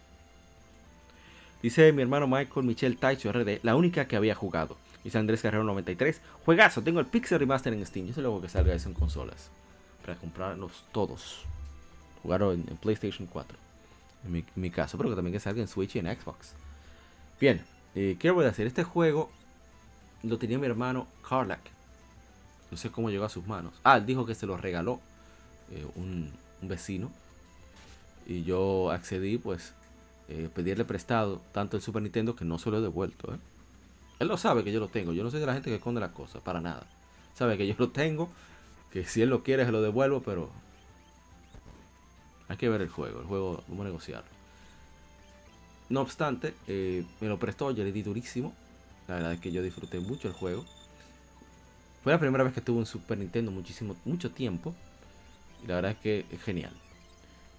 Dice 1.62 1.92
mi 1.92 2.02
hermano 2.02 2.26
Michael 2.26 2.66
Michel 2.66 2.96
Taicho 2.96 3.30
RD, 3.32 3.60
la 3.62 3.76
única 3.76 4.06
que 4.06 4.16
había 4.16 4.34
jugado. 4.34 4.76
Dice 5.04 5.18
Andrés 5.18 5.42
Carrero 5.42 5.64
93. 5.64 6.20
Juegazo, 6.44 6.82
tengo 6.82 7.00
el 7.00 7.06
Pixel 7.06 7.38
Remaster 7.38 7.72
en 7.72 7.84
Steam. 7.86 8.06
Yo 8.06 8.14
sé 8.14 8.20
luego 8.20 8.40
que 8.40 8.48
salga 8.48 8.74
eso 8.74 8.88
en 8.88 8.94
consolas. 8.94 9.50
Para 10.04 10.16
comprarlos 10.16 10.84
todos. 10.92 11.44
Jugaron 12.22 12.64
en, 12.68 12.76
PlayStation 12.76 13.26
4. 13.26 13.58
En 14.24 14.44
mi, 14.54 14.70
caso, 14.70 14.96
pero 14.96 15.10
que 15.10 15.16
también 15.16 15.32
que 15.32 15.40
salga 15.40 15.60
en 15.60 15.68
Switch 15.68 15.96
y 15.96 15.98
en 15.98 16.06
Xbox. 16.06 16.54
Bien, 17.40 17.64
eh, 17.94 18.16
¿qué 18.18 18.30
voy 18.30 18.44
a 18.44 18.48
decir? 18.48 18.66
Este 18.66 18.84
juego 18.84 19.30
lo 20.22 20.38
tenía 20.38 20.58
mi 20.58 20.66
hermano 20.66 21.06
Carlac. 21.28 21.60
No 22.70 22.76
sé 22.76 22.90
cómo 22.90 23.10
llegó 23.10 23.24
a 23.24 23.28
sus 23.28 23.46
manos. 23.46 23.74
Ah, 23.84 23.98
él 23.98 24.06
dijo 24.06 24.24
que 24.24 24.34
se 24.34 24.46
lo 24.46 24.56
regaló 24.56 25.00
eh, 25.70 25.86
un, 25.94 26.30
vecino. 26.62 27.10
Y 28.26 28.44
yo 28.44 28.90
accedí, 28.90 29.36
pues, 29.36 29.74
eh, 30.28 30.48
pedirle 30.54 30.84
prestado 30.84 31.42
tanto 31.52 31.76
el 31.76 31.82
Super 31.82 32.02
Nintendo 32.02 32.36
que 32.36 32.44
no 32.44 32.58
se 32.58 32.70
lo 32.70 32.78
he 32.78 32.80
devuelto. 32.80 33.34
¿eh? 33.34 33.38
Él 34.20 34.28
lo 34.28 34.38
sabe 34.38 34.62
que 34.64 34.72
yo 34.72 34.80
lo 34.80 34.88
tengo. 34.88 35.12
Yo 35.12 35.24
no 35.24 35.30
soy 35.30 35.40
de 35.40 35.46
la 35.46 35.54
gente 35.54 35.70
que 35.70 35.76
esconde 35.76 36.00
las 36.00 36.12
cosas, 36.12 36.40
para 36.40 36.60
nada. 36.60 36.86
Sabe 37.34 37.58
que 37.58 37.66
yo 37.66 37.74
lo 37.76 37.90
tengo, 37.90 38.30
que 38.92 39.04
si 39.04 39.22
él 39.22 39.28
lo 39.28 39.42
quiere 39.42 39.64
se 39.64 39.72
lo 39.72 39.82
devuelvo, 39.82 40.22
pero 40.22 40.50
hay 42.48 42.56
que 42.56 42.68
ver 42.68 42.82
el 42.82 42.88
juego, 42.88 43.20
el 43.20 43.26
juego, 43.26 43.64
vamos 43.66 43.80
a 43.80 43.88
negociarlo. 43.88 44.30
No 45.88 46.02
obstante, 46.02 46.54
me 46.68 47.28
lo 47.28 47.38
prestó, 47.38 47.70
yo 47.72 47.84
le 47.84 47.92
di 47.92 48.02
durísimo. 48.02 48.54
La 49.12 49.16
verdad 49.16 49.32
es 49.34 49.40
que 49.40 49.52
yo 49.52 49.62
disfruté 49.62 50.00
mucho 50.00 50.26
el 50.26 50.32
juego. 50.32 50.64
Fue 52.02 52.14
la 52.14 52.18
primera 52.18 52.44
vez 52.44 52.54
que 52.54 52.62
tuve 52.62 52.78
un 52.78 52.86
Super 52.86 53.18
Nintendo 53.18 53.50
muchísimo, 53.50 53.94
mucho 54.06 54.30
tiempo. 54.30 54.74
Y 55.62 55.66
la 55.66 55.74
verdad 55.74 55.90
es 55.90 55.98
que 55.98 56.24
es 56.32 56.42
genial. 56.42 56.72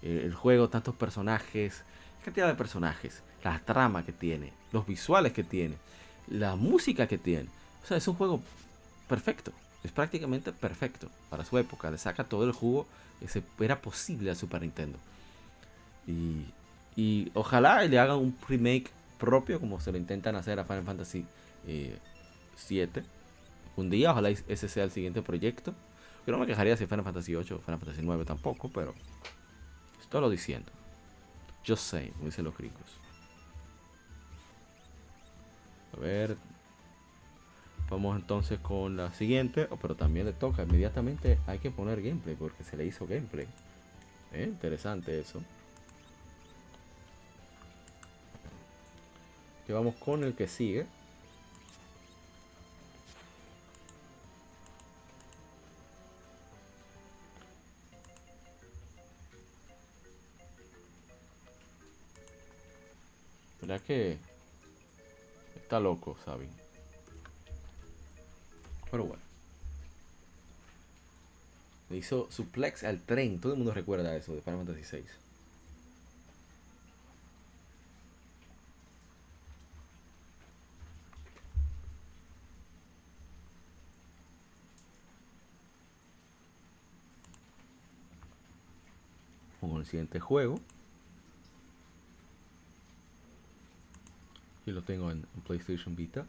Eh, 0.02 0.22
el 0.24 0.34
juego, 0.34 0.68
tantos 0.68 0.96
personajes, 0.96 1.84
cantidad 2.24 2.48
de 2.48 2.56
personajes, 2.56 3.22
la 3.44 3.60
trama 3.60 4.04
que 4.04 4.10
tiene, 4.10 4.52
los 4.72 4.84
visuales 4.84 5.32
que 5.32 5.44
tiene, 5.44 5.76
la 6.26 6.56
música 6.56 7.06
que 7.06 7.18
tiene. 7.18 7.48
O 7.84 7.86
sea, 7.86 7.98
es 7.98 8.08
un 8.08 8.16
juego 8.16 8.42
perfecto. 9.08 9.52
Es 9.84 9.92
prácticamente 9.92 10.50
perfecto 10.50 11.08
para 11.30 11.44
su 11.44 11.56
época. 11.56 11.88
Le 11.88 11.98
saca 11.98 12.24
todo 12.24 12.42
el 12.46 12.52
jugo 12.52 12.88
que 13.20 13.28
se, 13.28 13.44
era 13.60 13.80
posible 13.80 14.32
a 14.32 14.34
Super 14.34 14.60
Nintendo. 14.60 14.98
Y, 16.08 16.46
y 17.00 17.30
ojalá 17.32 17.84
le 17.84 17.96
hagan 17.96 18.16
un 18.16 18.36
remake 18.48 18.90
propio 19.20 19.60
como 19.60 19.80
se 19.80 19.92
lo 19.92 19.98
intentan 19.98 20.34
hacer 20.34 20.58
a 20.58 20.64
Final 20.64 20.82
Fantasy 20.82 21.24
eh, 21.66 21.98
7. 22.56 23.04
Un 23.76 23.90
día, 23.90 24.12
ojalá 24.12 24.30
ese 24.30 24.68
sea 24.68 24.84
el 24.84 24.90
siguiente 24.90 25.22
proyecto. 25.22 25.74
Yo 26.26 26.32
no 26.32 26.38
me 26.38 26.46
quejaría 26.46 26.76
si 26.76 26.86
Final 26.86 27.04
Fantasy 27.04 27.34
8 27.34 27.56
o 27.56 27.58
Final 27.60 27.80
Fantasy 27.80 28.02
9 28.02 28.24
tampoco, 28.24 28.70
pero 28.70 28.94
estoy 30.00 30.20
lo 30.20 30.30
diciendo. 30.30 30.70
Just 31.66 31.82
say, 31.82 32.10
como 32.10 32.26
dicen 32.26 32.44
los 32.44 32.56
gringos. 32.56 32.98
A 35.96 36.00
ver, 36.00 36.36
Vamos 37.90 38.16
entonces 38.16 38.58
con 38.60 38.96
la 38.96 39.12
siguiente, 39.12 39.68
oh, 39.70 39.76
pero 39.76 39.94
también 39.94 40.26
le 40.26 40.32
toca 40.32 40.62
inmediatamente, 40.62 41.38
hay 41.46 41.58
que 41.58 41.70
poner 41.70 42.02
gameplay 42.02 42.34
porque 42.34 42.64
se 42.64 42.76
le 42.76 42.86
hizo 42.86 43.06
gameplay. 43.06 43.46
Eh, 44.32 44.44
interesante 44.44 45.20
eso. 45.20 45.42
Que 49.66 49.72
vamos 49.72 49.94
con 49.96 50.24
el 50.24 50.34
que 50.34 50.48
sigue. 50.48 50.86
¿Verdad 63.74 63.86
que 63.88 64.18
está 65.56 65.80
loco, 65.80 66.16
Sabin? 66.24 66.48
Pero 68.88 69.04
bueno. 69.04 69.22
Le 71.90 71.96
hizo 71.96 72.30
suplex 72.30 72.84
al 72.84 73.00
tren. 73.00 73.40
Todo 73.40 73.54
el 73.54 73.58
mundo 73.58 73.74
recuerda 73.74 74.14
eso 74.14 74.32
de 74.32 74.42
Final 74.42 74.64
Fantasy 74.64 74.96
VI. 74.96 75.04
Con 89.60 89.80
el 89.80 89.86
siguiente 89.86 90.20
juego. 90.20 90.60
Y 94.66 94.72
lo 94.72 94.82
tengo 94.82 95.10
en 95.10 95.22
PlayStation 95.46 95.94
Vita 95.94 96.24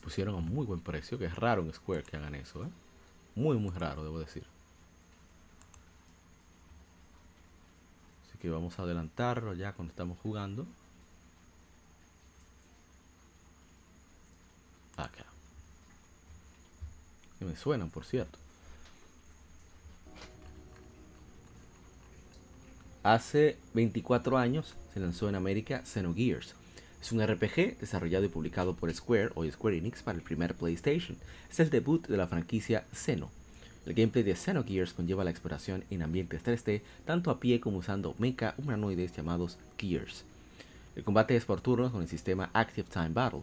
pusieron 0.00 0.34
a 0.34 0.40
muy 0.40 0.66
buen 0.66 0.80
precio, 0.80 1.18
que 1.18 1.26
es 1.26 1.34
raro 1.34 1.62
en 1.62 1.72
Square 1.72 2.02
que 2.02 2.16
hagan 2.16 2.34
eso, 2.34 2.64
¿eh? 2.64 2.68
Muy, 3.34 3.56
muy 3.56 3.70
raro, 3.70 4.02
debo 4.02 4.18
decir. 4.18 4.44
Así 8.26 8.38
que 8.38 8.50
vamos 8.50 8.78
a 8.78 8.82
adelantarlo 8.82 9.54
ya 9.54 9.72
cuando 9.72 9.92
estamos 9.92 10.18
jugando. 10.18 10.66
Acá. 14.96 15.24
Que 17.38 17.44
me 17.44 17.56
suenan, 17.56 17.90
por 17.90 18.04
cierto. 18.04 18.38
Hace 23.08 23.56
24 23.72 24.36
años 24.36 24.74
se 24.92 25.00
lanzó 25.00 25.30
en 25.30 25.34
América 25.34 25.80
Xenogears. 25.86 26.54
Es 27.00 27.10
un 27.10 27.26
RPG 27.26 27.78
desarrollado 27.80 28.26
y 28.26 28.28
publicado 28.28 28.76
por 28.76 28.92
Square 28.92 29.30
o 29.34 29.50
Square 29.50 29.78
Enix 29.78 30.02
para 30.02 30.18
el 30.18 30.22
primer 30.22 30.54
PlayStation. 30.54 31.16
Es 31.50 31.58
el 31.58 31.70
debut 31.70 32.06
de 32.06 32.18
la 32.18 32.26
franquicia 32.26 32.84
Xeno. 32.92 33.30
El 33.86 33.94
gameplay 33.94 34.22
de 34.24 34.36
Xenogears 34.36 34.92
conlleva 34.92 35.24
la 35.24 35.30
exploración 35.30 35.84
en 35.88 36.02
ambientes 36.02 36.44
3D, 36.44 36.82
tanto 37.06 37.30
a 37.30 37.40
pie 37.40 37.60
como 37.60 37.78
usando 37.78 38.14
mecha 38.18 38.52
humanoides 38.58 39.16
llamados 39.16 39.56
Gears. 39.78 40.24
El 40.94 41.02
combate 41.02 41.34
es 41.34 41.46
por 41.46 41.62
turnos 41.62 41.92
con 41.92 42.02
el 42.02 42.08
sistema 42.08 42.50
Active 42.52 42.88
Time 42.92 43.14
Battle. 43.14 43.40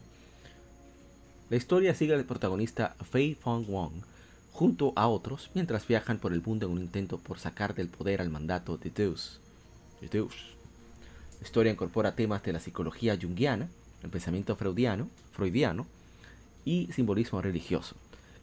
La 1.50 1.58
historia 1.58 1.96
sigue 1.96 2.14
al 2.14 2.26
protagonista 2.26 2.96
Fei 3.10 3.34
Fong 3.34 3.66
Wong 3.66 3.94
junto 4.52 4.94
a 4.96 5.08
otros 5.08 5.50
mientras 5.56 5.88
viajan 5.88 6.20
por 6.20 6.34
el 6.34 6.44
mundo 6.44 6.68
en 6.68 6.74
un 6.74 6.82
intento 6.84 7.18
por 7.18 7.40
sacar 7.40 7.74
del 7.74 7.88
poder 7.88 8.22
al 8.22 8.30
mandato 8.30 8.78
de 8.78 8.92
Deus. 8.92 9.40
La 10.14 11.44
historia 11.44 11.72
incorpora 11.72 12.16
temas 12.16 12.44
de 12.44 12.54
la 12.54 12.60
psicología 12.60 13.18
junguiana, 13.20 13.70
el 14.04 14.10
pensamiento 14.10 14.56
freudiano, 14.56 15.10
freudiano 15.32 15.88
y 16.64 16.90
simbolismo 16.92 17.42
religioso, 17.42 17.96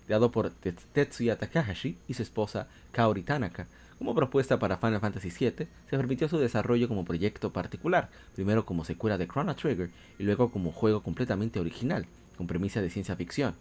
creado 0.07 0.31
por 0.31 0.51
Tetsuya 0.51 1.39
Takahashi 1.39 1.97
y 2.09 2.15
su 2.15 2.23
esposa 2.23 2.69
Kaori 2.93 3.23
Tanaka. 3.23 3.67
Como 3.99 4.15
propuesta 4.17 4.59
para 4.59 4.79
Final 4.79 5.01
Fantasy 5.01 5.31
VII, 5.31 5.69
se 5.89 5.97
permitió 5.97 6.29
su 6.29 6.39
desarrollo 6.39 6.89
como 6.89 7.05
proyecto 7.05 7.53
particular, 7.53 8.11
primero 8.35 8.67
como 8.67 8.85
secuela 8.85 9.17
de 9.17 9.29
Chrono 9.29 9.55
Trigger 9.55 9.91
y 10.19 10.25
luego 10.25 10.51
como 10.51 10.73
juego 10.73 11.03
completamente 11.03 11.61
original, 11.61 12.07
con 12.37 12.49
premisa 12.49 12.83
de 12.83 12.91
ciencia 12.91 13.15
ficción. 13.15 13.55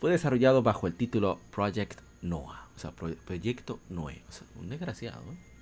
Fue 0.00 0.10
desarrollado 0.10 0.62
bajo 0.62 0.86
el 0.86 0.94
título 0.94 1.40
Project 1.50 2.00
Noah, 2.22 2.68
o 2.76 2.78
sea, 2.78 2.92
Proyecto 2.92 3.80
Noé, 3.90 4.22
un 4.60 4.68
desgraciado. 4.68 5.22
¿eh? 5.22 5.52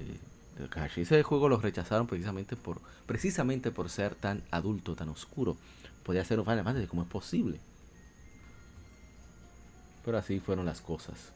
Eh, 0.00 0.37
ese 0.96 1.22
juego 1.22 1.48
lo 1.48 1.58
rechazaron 1.58 2.06
precisamente 2.06 2.56
por, 2.56 2.80
precisamente 3.06 3.70
por 3.70 3.88
ser 3.88 4.14
tan 4.14 4.42
adulto, 4.50 4.96
tan 4.96 5.08
oscuro. 5.08 5.56
Podía 6.02 6.24
ser 6.24 6.38
un 6.40 6.46
Final 6.46 6.64
Fantasy, 6.64 6.86
como 6.86 7.02
es 7.02 7.08
posible? 7.08 7.60
Pero 10.04 10.18
así 10.18 10.40
fueron 10.40 10.66
las 10.66 10.80
cosas. 10.80 11.32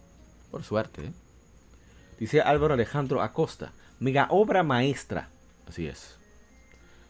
Por 0.51 0.65
suerte. 0.65 1.07
¿eh? 1.07 1.13
Dice 2.19 2.41
Álvaro 2.41 2.75
Alejandro 2.75 3.23
Acosta, 3.23 3.73
mega 4.01 4.27
obra 4.31 4.63
maestra. 4.63 5.29
Así 5.69 5.87
es. 5.87 6.17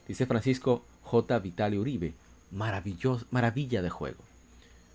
Dice 0.06 0.26
Francisco 0.26 0.84
J. 1.02 1.38
Vitali 1.38 1.78
Uribe, 1.78 2.14
maravilloso, 2.50 3.26
maravilla 3.30 3.82
de 3.82 3.90
juego. 3.90 4.24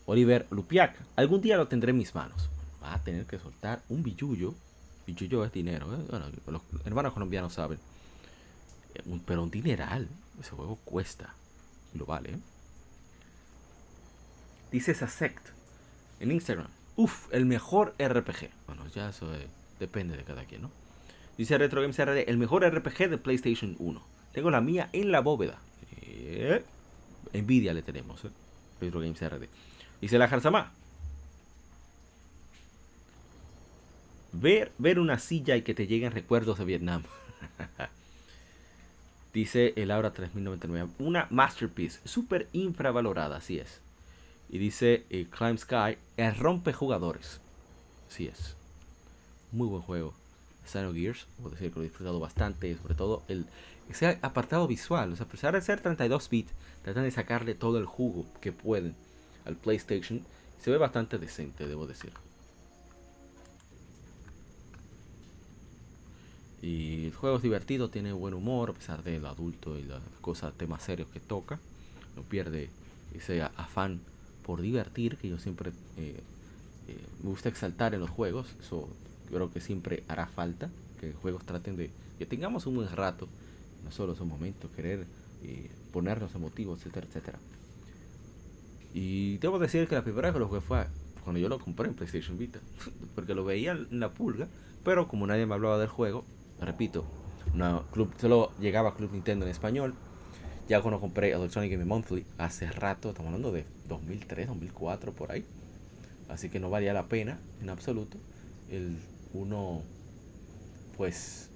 Oliver 0.05 0.47
Lupiac, 0.51 0.97
algún 1.15 1.41
día 1.41 1.57
lo 1.57 1.67
tendré 1.67 1.91
en 1.91 1.97
mis 1.97 2.15
manos. 2.15 2.49
Va 2.83 2.93
a 2.93 3.03
tener 3.03 3.25
que 3.25 3.39
soltar 3.39 3.81
un 3.89 4.03
billullo 4.03 4.53
yo 5.13 5.43
es 5.45 5.51
dinero, 5.51 5.87
¿eh? 5.93 6.31
los 6.47 6.61
hermanos 6.85 7.13
colombianos 7.13 7.53
saben. 7.53 7.79
Eh, 8.95 9.19
pero 9.25 9.43
un 9.43 9.51
dineral, 9.51 10.07
ese 10.39 10.51
juego 10.51 10.77
cuesta. 10.83 11.33
Y 11.93 11.97
lo 11.97 12.05
vale. 12.05 12.31
¿eh? 12.31 12.39
Dice 14.71 14.93
sect 14.93 15.49
en 16.19 16.31
Instagram. 16.31 16.67
Uf, 16.95 17.27
el 17.31 17.45
mejor 17.45 17.95
RPG. 17.99 18.49
Bueno, 18.65 18.87
ya 18.87 19.09
eso 19.09 19.27
depende 19.79 20.17
de 20.17 20.23
cada 20.23 20.45
quien, 20.45 20.63
¿no? 20.63 20.71
Dice 21.37 21.57
Retro 21.57 21.81
Games 21.81 21.97
RD, 21.97 22.27
el 22.27 22.37
mejor 22.37 22.65
RPG 22.67 23.09
de 23.09 23.17
PlayStation 23.19 23.75
1. 23.77 24.01
Tengo 24.33 24.49
la 24.49 24.59
mía 24.59 24.89
en 24.91 25.11
la 25.11 25.19
bóveda. 25.19 25.59
Eh, 26.01 26.63
envidia 27.33 27.73
le 27.73 27.83
tenemos, 27.83 28.25
¿eh? 28.25 28.29
Retro 28.81 28.99
Games 28.99 29.21
RD. 29.21 29.47
Dice 30.01 30.17
la 30.17 30.27
Jarzama. 30.27 30.71
Ver, 34.39 34.71
ver 34.77 34.99
una 34.99 35.17
silla 35.17 35.55
y 35.55 35.63
que 35.63 35.73
te 35.73 35.87
lleguen 35.87 36.11
recuerdos 36.11 36.59
de 36.59 36.65
Vietnam. 36.65 37.03
Dice 39.33 39.73
el 39.75 39.89
Aura 39.89 40.13
3099. 40.13 40.91
Una 40.99 41.27
masterpiece, 41.31 41.99
súper 42.05 42.47
infravalorada, 42.53 43.37
así 43.37 43.57
es. 43.57 43.81
Y 44.49 44.59
dice 44.59 45.05
eh, 45.09 45.27
Climb 45.29 45.57
Sky, 45.57 45.97
el 46.17 46.35
rompe 46.35 46.71
jugadores. 46.71 47.41
Así 48.09 48.27
es. 48.27 48.55
Muy 49.51 49.67
buen 49.67 49.81
juego. 49.81 50.13
Gears, 50.71 51.25
puedo 51.37 51.55
decir 51.55 51.71
que 51.71 51.79
lo 51.79 51.81
he 51.81 51.87
disfrutado 51.87 52.19
bastante, 52.19 52.77
sobre 52.77 52.95
todo 52.95 53.23
el 53.27 53.45
ese 53.89 54.19
apartado 54.21 54.67
visual. 54.67 55.13
O 55.13 55.15
sea, 55.15 55.25
a 55.25 55.29
pesar 55.29 55.53
de 55.53 55.61
ser 55.61 55.81
32 55.81 56.29
bits, 56.29 56.51
tratan 56.83 57.03
de 57.03 57.11
sacarle 57.11 57.55
todo 57.55 57.79
el 57.79 57.85
jugo 57.85 58.25
que 58.41 58.51
pueden 58.51 58.95
al 59.45 59.55
PlayStation. 59.55 60.21
Se 60.59 60.69
ve 60.69 60.77
bastante 60.77 61.17
decente, 61.17 61.67
debo 61.67 61.87
decir. 61.87 62.11
Y 66.61 67.05
el 67.05 67.13
juego 67.13 67.37
es 67.37 67.43
divertido, 67.43 67.89
tiene 67.89 68.13
buen 68.13 68.33
humor, 68.33 68.71
a 68.71 68.73
pesar 68.73 69.03
del 69.03 69.25
adulto 69.25 69.77
y 69.77 69.83
las 69.83 70.01
cosas, 70.21 70.53
temas 70.53 70.83
serios 70.83 71.07
que 71.09 71.19
toca. 71.19 71.59
No 72.15 72.23
pierde 72.23 72.69
ese 73.13 73.41
afán 73.41 73.99
por 74.43 74.61
divertir, 74.61 75.17
que 75.17 75.29
yo 75.29 75.37
siempre 75.37 75.71
eh, 75.97 76.19
eh, 76.87 76.97
me 77.21 77.29
gusta 77.29 77.49
exaltar 77.49 77.93
en 77.93 77.99
los 77.99 78.09
juegos. 78.09 78.47
Eso 78.59 78.89
creo 79.29 79.51
que 79.51 79.59
siempre 79.59 80.03
hará 80.07 80.27
falta, 80.27 80.69
que 80.99 81.13
juegos 81.13 81.45
traten 81.45 81.75
de 81.77 81.91
que 82.17 82.25
tengamos 82.25 82.65
un 82.65 82.75
buen 82.75 82.89
rato, 82.89 83.27
no 83.83 83.91
solo 83.91 84.13
esos 84.13 84.27
momentos, 84.27 84.71
querer 84.71 85.05
eh, 85.43 85.69
ponernos 85.93 86.33
emotivos, 86.33 86.79
etcétera, 86.79 87.07
etcétera. 87.07 87.39
Y 88.93 89.37
debo 89.37 89.59
decir 89.59 89.87
que 89.87 89.95
la 89.95 90.03
primera 90.03 90.29
vez 90.29 90.33
que 90.33 90.39
lo 90.39 90.47
jugué 90.47 90.61
fue 90.61 90.87
cuando 91.23 91.39
yo 91.39 91.49
lo 91.49 91.59
compré 91.59 91.87
en 91.89 91.93
PlayStation 91.93 92.37
Vita, 92.37 92.59
porque 93.15 93.35
lo 93.35 93.43
veía 93.43 93.73
en 93.73 93.99
la 93.99 94.11
pulga, 94.11 94.47
pero 94.83 95.07
como 95.07 95.27
nadie 95.27 95.45
me 95.45 95.53
hablaba 95.53 95.77
del 95.77 95.89
juego, 95.89 96.23
repito, 96.61 97.05
solo 98.19 98.51
llegaba 98.59 98.95
Club 98.95 99.11
Nintendo 99.11 99.45
en 99.45 99.51
español. 99.51 99.93
Ya 100.67 100.81
cuando 100.81 100.99
compré 100.99 101.31
Electronic 101.31 101.71
Game 101.71 101.85
Monthly 101.85 102.25
hace 102.37 102.69
rato, 102.69 103.09
estamos 103.09 103.29
hablando 103.29 103.53
de 103.53 103.65
2003, 103.87 104.47
2004, 104.47 105.13
por 105.13 105.31
ahí. 105.31 105.45
Así 106.29 106.49
que 106.49 106.59
no 106.59 106.69
valía 106.69 106.93
la 106.93 107.07
pena 107.07 107.39
en 107.61 107.69
absoluto. 107.69 108.17
El 108.69 108.97
uno, 109.33 109.81
pues. 110.97 111.49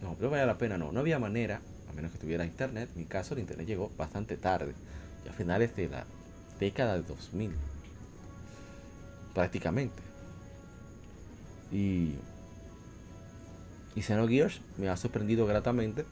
No, 0.00 0.16
no 0.20 0.30
valía 0.30 0.46
la 0.46 0.58
pena, 0.58 0.78
no. 0.78 0.92
No 0.92 1.00
había 1.00 1.18
manera, 1.18 1.60
a 1.90 1.92
menos 1.92 2.12
que 2.12 2.18
tuviera 2.18 2.44
internet. 2.44 2.88
En 2.94 3.00
mi 3.00 3.06
caso, 3.06 3.34
el 3.34 3.40
internet 3.40 3.66
llegó 3.66 3.90
bastante 3.96 4.36
tarde. 4.36 4.74
Y 5.24 5.28
a 5.28 5.32
finales 5.32 5.74
de 5.74 5.88
la 5.88 6.06
década 6.60 6.94
de 6.94 7.02
2000. 7.02 7.52
Prácticamente. 9.34 10.02
Y 11.72 12.12
y 13.96 14.02
Xenogears 14.02 14.60
me 14.76 14.88
ha 14.88 14.96
sorprendido 14.96 15.46
gratamente. 15.46 16.04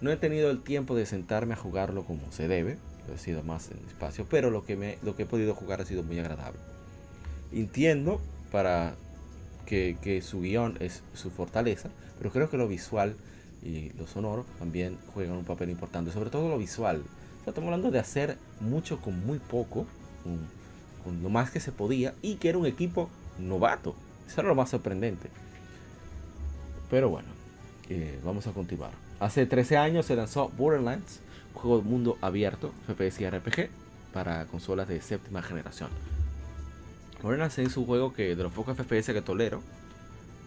No 0.00 0.12
he 0.12 0.16
tenido 0.16 0.50
el 0.50 0.62
tiempo 0.62 0.94
de 0.94 1.06
sentarme 1.06 1.54
a 1.54 1.56
jugarlo 1.56 2.04
como 2.04 2.30
se 2.30 2.46
debe, 2.46 2.76
he 3.12 3.18
sido 3.18 3.42
más 3.42 3.70
en 3.70 3.78
espacio, 3.88 4.26
pero 4.28 4.50
lo 4.50 4.64
que, 4.64 4.76
me, 4.76 4.98
lo 5.02 5.16
que 5.16 5.24
he 5.24 5.26
podido 5.26 5.54
jugar 5.54 5.80
ha 5.80 5.86
sido 5.86 6.02
muy 6.02 6.18
agradable. 6.18 6.60
Entiendo 7.52 8.20
para 8.50 8.94
que, 9.66 10.22
su 10.22 10.42
guion 10.42 10.76
es 10.80 11.02
su 11.14 11.30
fortaleza, 11.30 11.88
pero 12.18 12.30
creo 12.30 12.50
que 12.50 12.58
lo 12.58 12.68
visual 12.68 13.16
y 13.62 13.90
lo 13.90 14.06
sonoro 14.06 14.44
también 14.58 14.98
juegan 15.14 15.36
un 15.36 15.44
papel 15.44 15.70
importante, 15.70 16.12
sobre 16.12 16.30
todo 16.30 16.48
lo 16.48 16.58
visual. 16.58 17.02
estamos 17.46 17.68
hablando 17.68 17.90
de 17.90 17.98
hacer 17.98 18.36
mucho 18.60 19.00
con 19.00 19.24
muy 19.24 19.38
poco, 19.38 19.86
con 21.04 21.22
lo 21.22 21.30
más 21.30 21.50
que 21.50 21.60
se 21.60 21.72
podía, 21.72 22.14
y 22.20 22.36
que 22.36 22.50
era 22.50 22.58
un 22.58 22.66
equipo 22.66 23.08
novato. 23.38 23.94
Eso 24.26 24.40
era 24.40 24.48
lo 24.48 24.54
más 24.54 24.70
sorprendente. 24.70 25.30
Pero 26.92 27.08
bueno, 27.08 27.28
eh, 27.88 28.20
vamos 28.22 28.46
a 28.46 28.52
continuar. 28.52 28.90
Hace 29.18 29.46
13 29.46 29.78
años 29.78 30.04
se 30.04 30.14
lanzó 30.14 30.50
Borderlands, 30.50 31.20
juego 31.54 31.78
de 31.78 31.84
mundo 31.84 32.18
abierto, 32.20 32.70
FPS 32.86 33.22
y 33.22 33.30
RPG, 33.30 33.70
para 34.12 34.44
consolas 34.44 34.88
de 34.88 35.00
séptima 35.00 35.40
generación. 35.40 35.88
Borderlands 37.22 37.58
es 37.60 37.78
un 37.78 37.86
juego 37.86 38.12
que 38.12 38.36
de 38.36 38.42
los 38.42 38.52
pocos 38.52 38.76
FPS 38.76 39.14
que 39.14 39.22
tolero. 39.22 39.62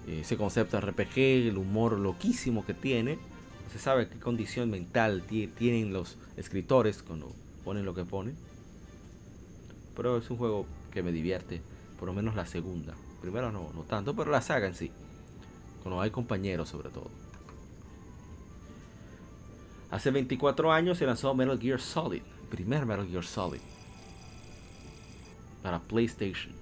Eh, 0.07 0.19
ese 0.19 0.37
concepto 0.37 0.79
RPG, 0.79 1.17
el 1.17 1.57
humor 1.57 1.93
loquísimo 1.93 2.63
que 2.63 2.75
tiene. 2.75 3.15
No 3.15 3.71
se 3.73 3.79
sabe 3.79 4.07
qué 4.07 4.19
condición 4.19 4.69
mental 4.69 5.23
tienen 5.23 5.93
los 5.93 6.15
escritores 6.37 7.01
cuando 7.01 7.33
ponen 7.63 7.85
lo 7.85 7.95
que 7.95 8.05
ponen. 8.05 8.35
Pero 9.95 10.17
es 10.17 10.29
un 10.29 10.37
juego 10.37 10.67
que 10.91 11.01
me 11.01 11.11
divierte, 11.11 11.63
por 11.97 12.07
lo 12.07 12.13
menos 12.13 12.35
la 12.35 12.45
segunda. 12.45 12.93
Primero 13.19 13.51
no, 13.51 13.71
no 13.73 13.81
tanto, 13.81 14.15
pero 14.15 14.29
la 14.29 14.41
saga 14.41 14.67
en 14.67 14.75
sí. 14.75 14.91
Cuando 15.85 16.01
hay 16.01 16.09
compañeros 16.09 16.69
sobre 16.69 16.89
todo. 16.89 17.11
Hace 19.91 20.09
24 20.09 20.71
años 20.71 20.97
se 20.97 21.05
lanzó 21.05 21.35
Metal 21.35 21.59
Gear 21.59 21.79
Solid, 21.79 22.23
primer 22.49 22.87
Metal 22.87 23.07
Gear 23.07 23.23
Solid. 23.23 23.59
Para 25.61 25.79
PlayStation. 25.79 26.55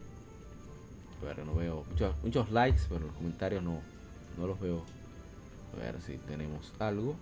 Pero 1.22 1.46
no 1.46 1.56
veo 1.56 1.86
muchos, 2.22 2.52
likes, 2.52 2.82
pero 2.90 3.06
los 3.06 3.16
comentarios 3.16 3.64
no, 3.64 3.80
no 4.38 4.46
los 4.46 4.60
veo. 4.60 4.84
A 5.74 5.78
ver 5.78 6.02
si 6.02 6.18
tenemos 6.18 6.74
algo. 6.80 7.16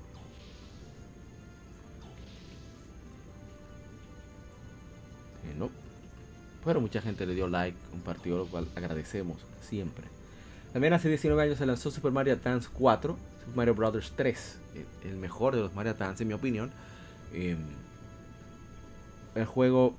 Eh, 5.46 5.54
no. 5.56 5.70
Pero 6.66 6.82
mucha 6.82 7.00
gente 7.00 7.28
le 7.28 7.36
dio 7.36 7.48
like, 7.48 7.78
compartió, 7.92 8.38
lo 8.38 8.48
cual 8.48 8.68
agradecemos 8.76 9.38
siempre. 9.62 10.21
También 10.74 10.94
hace 10.94 11.10
19 11.10 11.42
años 11.42 11.58
se 11.58 11.66
lanzó 11.66 11.92
Super 11.92 12.12
Mario 12.12 12.38
Dance 12.38 12.70
4, 12.72 13.18
Super 13.40 13.56
Mario 13.56 13.76
Bros. 13.76 14.14
3, 14.16 14.58
el 15.04 15.18
mejor 15.18 15.56
de 15.56 15.62
los 15.62 15.74
Mario 15.74 15.94
Dance 15.96 16.24
en 16.24 16.30
mi 16.30 16.34
opinión. 16.34 16.72
Em, 17.34 17.60
el 19.36 19.46
juego 19.46 19.98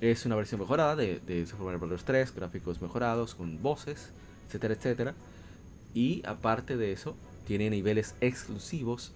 es 0.00 0.24
una 0.24 0.36
versión 0.36 0.60
mejorada 0.60 0.96
de, 0.96 1.46
Super 1.46 1.66
Mario 1.66 1.80
Bros. 1.80 2.04
3, 2.04 2.34
gráficos 2.34 2.80
mejorados, 2.80 3.34
con 3.34 3.62
voces, 3.62 4.10
etcétera, 4.46 4.74
etcétera. 4.74 5.14
Y 5.92 6.22
aparte 6.26 6.78
de 6.78 6.92
eso, 6.92 7.14
tiene 7.46 7.68
niveles 7.68 8.14
exclusivos 8.22 9.12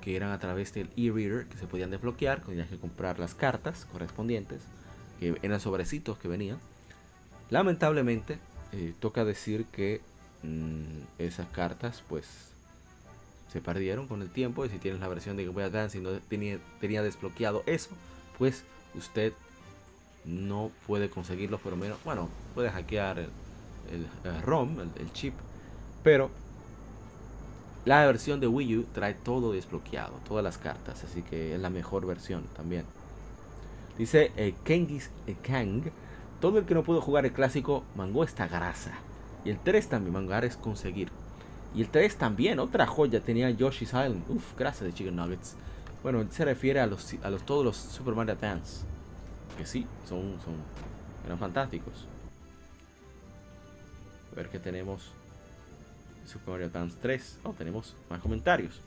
que 0.00 0.16
eran 0.16 0.32
a 0.32 0.40
través 0.40 0.74
del 0.74 0.90
e-reader 0.96 1.46
que 1.46 1.58
se 1.58 1.66
podían 1.66 1.90
desbloquear, 1.90 2.40
tenías 2.42 2.68
que 2.68 2.76
comprar 2.76 3.20
las 3.20 3.34
cartas 3.34 3.86
correspondientes, 3.90 4.62
que 5.20 5.36
eran 5.42 5.60
sobrecitos 5.60 6.18
que 6.18 6.26
venían. 6.26 6.58
Lamentablemente, 7.50 8.38
eh, 8.72 8.94
toca 8.98 9.24
decir 9.24 9.66
que 9.66 10.02
esas 11.18 11.46
cartas 11.48 12.02
pues 12.08 12.26
se 13.52 13.60
perdieron 13.60 14.08
con 14.08 14.20
el 14.20 14.30
tiempo 14.30 14.64
y 14.64 14.68
si 14.68 14.78
tienes 14.78 15.00
la 15.00 15.08
versión 15.08 15.36
de 15.36 15.44
Game 15.44 15.54
Boy 15.54 15.62
Advance 15.62 15.96
y 15.96 16.00
no 16.00 16.10
tenía, 16.28 16.58
tenía 16.80 17.02
desbloqueado 17.02 17.62
eso, 17.66 17.90
pues 18.36 18.64
usted 18.96 19.32
no 20.24 20.70
puede 20.86 21.08
conseguirlo, 21.08 21.60
pero 21.62 21.76
menos, 21.76 21.98
bueno, 22.04 22.28
puede 22.54 22.70
hackear 22.70 23.18
el, 23.18 24.40
ROM, 24.42 24.80
el, 24.80 25.12
chip, 25.12 25.34
pero 26.02 26.30
la 27.84 28.04
versión 28.06 28.40
de 28.40 28.46
Wii 28.46 28.78
U 28.78 28.86
trae 28.92 29.14
todo 29.14 29.52
desbloqueado, 29.52 30.14
todas 30.26 30.42
las 30.42 30.58
cartas, 30.58 31.04
así 31.04 31.22
que 31.22 31.54
es 31.54 31.60
la 31.60 31.70
mejor 31.70 32.06
versión 32.06 32.44
también. 32.56 32.84
Dice 33.98 34.32
eh, 34.36 34.54
Kengis 34.64 35.10
eh, 35.28 35.36
Kang, 35.42 35.84
todo 36.40 36.58
el 36.58 36.64
que 36.64 36.74
no 36.74 36.82
pudo 36.82 37.00
jugar 37.00 37.24
el 37.24 37.32
clásico 37.32 37.84
mangó 37.94 38.24
esta 38.24 38.48
grasa. 38.48 38.98
Y 39.44 39.50
el 39.50 39.58
3 39.58 39.88
también 39.88 40.12
mangar 40.12 40.44
es 40.44 40.56
conseguir. 40.56 41.10
Y 41.74 41.82
el 41.82 41.88
3 41.88 42.16
también, 42.16 42.58
otra 42.58 42.86
joya, 42.86 43.20
tenía 43.20 43.50
Yoshi's 43.50 43.88
Island. 43.88 44.24
Uf, 44.28 44.56
gracias 44.56 44.84
de 44.84 44.94
Chicken 44.94 45.16
Nuggets. 45.16 45.56
Bueno, 46.02 46.24
se 46.30 46.44
refiere 46.44 46.80
a 46.80 46.86
los, 46.86 47.14
a 47.22 47.30
los 47.30 47.44
todos 47.44 47.64
los 47.64 47.76
Super 47.76 48.14
Mario 48.14 48.36
Dance. 48.40 48.84
Que 49.58 49.66
sí, 49.66 49.86
son, 50.08 50.38
son 50.44 50.54
eran 51.26 51.38
fantásticos. 51.38 52.06
A 54.32 54.36
ver 54.36 54.48
qué 54.48 54.58
tenemos. 54.58 55.10
Super 56.26 56.52
Mario 56.52 56.70
Dance 56.70 56.96
3. 57.00 57.38
Oh, 57.44 57.52
tenemos 57.52 57.94
más 58.08 58.20
comentarios. 58.20 58.80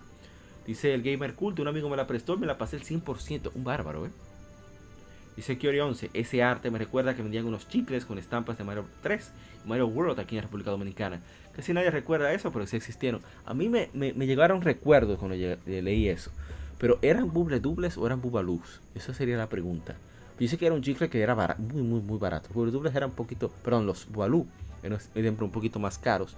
Dice 0.65 0.93
el 0.93 1.01
Gamer 1.01 1.33
Cult, 1.33 1.59
un 1.59 1.67
amigo 1.67 1.89
me 1.89 1.95
la 1.95 2.07
prestó 2.07 2.37
me 2.37 2.45
la 2.45 2.57
pasé 2.57 2.75
el 2.75 2.83
100%. 2.83 3.51
Un 3.53 3.63
bárbaro, 3.63 4.05
¿eh? 4.05 4.11
Dice 5.37 5.57
Kiori 5.57 5.79
11, 5.79 6.09
ese 6.13 6.41
arte 6.41 6.71
me 6.71 6.79
recuerda 6.79 7.15
que 7.15 7.21
vendían 7.21 7.45
unos 7.45 7.67
chicles 7.69 8.05
con 8.05 8.17
estampas 8.17 8.57
de 8.57 8.63
Mario 8.63 8.85
3 9.03 9.31
y 9.63 9.67
Mario 9.69 9.87
World 9.87 10.19
aquí 10.19 10.35
en 10.35 10.37
la 10.37 10.41
República 10.47 10.71
Dominicana. 10.71 11.21
Casi 11.55 11.73
nadie 11.73 11.91
recuerda 11.91 12.33
eso, 12.33 12.51
pero 12.51 12.65
sí 12.65 12.75
existieron. 12.75 13.21
A 13.45 13.53
mí 13.53 13.69
me, 13.69 13.89
me, 13.93 14.11
llegaron 14.25 14.63
recuerdos 14.63 15.19
cuando 15.19 15.37
leí 15.67 16.09
eso. 16.09 16.31
Pero 16.79 16.97
¿eran 17.03 17.31
buble 17.31 17.59
dobles 17.59 17.97
o 17.97 18.05
eran 18.07 18.19
bubaluz? 18.19 18.81
Esa 18.95 19.13
sería 19.13 19.37
la 19.37 19.47
pregunta. 19.47 19.95
Dice 20.39 20.57
que 20.57 20.65
era 20.65 20.75
un 20.75 20.81
chicle 20.81 21.09
que 21.09 21.21
era 21.21 21.35
muy, 21.59 21.83
muy, 21.83 22.01
muy 22.01 22.17
barato. 22.17 22.49
Los 22.55 22.73
dobles 22.73 22.95
eran 22.95 23.11
un 23.11 23.15
poquito, 23.15 23.49
perdón, 23.63 23.85
los 23.85 24.07
bubalú 24.09 24.47
eran 25.15 25.37
un 25.39 25.51
poquito 25.51 25.79
más 25.79 25.97
caros 25.97 26.35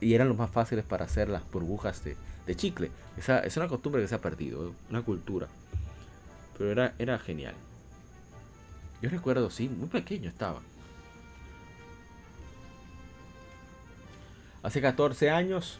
y 0.00 0.14
eran 0.14 0.28
los 0.28 0.36
más 0.36 0.50
fáciles 0.50 0.84
para 0.84 1.04
hacer 1.04 1.28
las 1.28 1.48
burbujas 1.50 2.04
de, 2.04 2.16
de 2.46 2.54
chicle. 2.56 2.90
Esa, 3.16 3.40
es 3.40 3.56
una 3.56 3.68
costumbre 3.68 4.02
que 4.02 4.08
se 4.08 4.14
ha 4.14 4.20
perdido, 4.20 4.72
una 4.90 5.02
cultura. 5.02 5.48
Pero 6.56 6.70
era, 6.70 6.94
era 6.98 7.18
genial. 7.18 7.54
Yo 9.04 9.10
recuerdo, 9.10 9.50
sí, 9.50 9.68
muy 9.68 9.88
pequeño 9.88 10.30
estaba. 10.30 10.62
Hace 14.62 14.80
14 14.80 15.28
años 15.28 15.78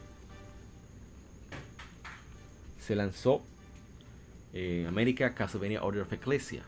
se 2.79 2.95
lanzó 2.95 3.43
en 4.53 4.87
América 4.87 5.33
Castlevania 5.35 5.83
Order 5.83 6.03
of 6.03 6.13
Ecclesia. 6.13 6.65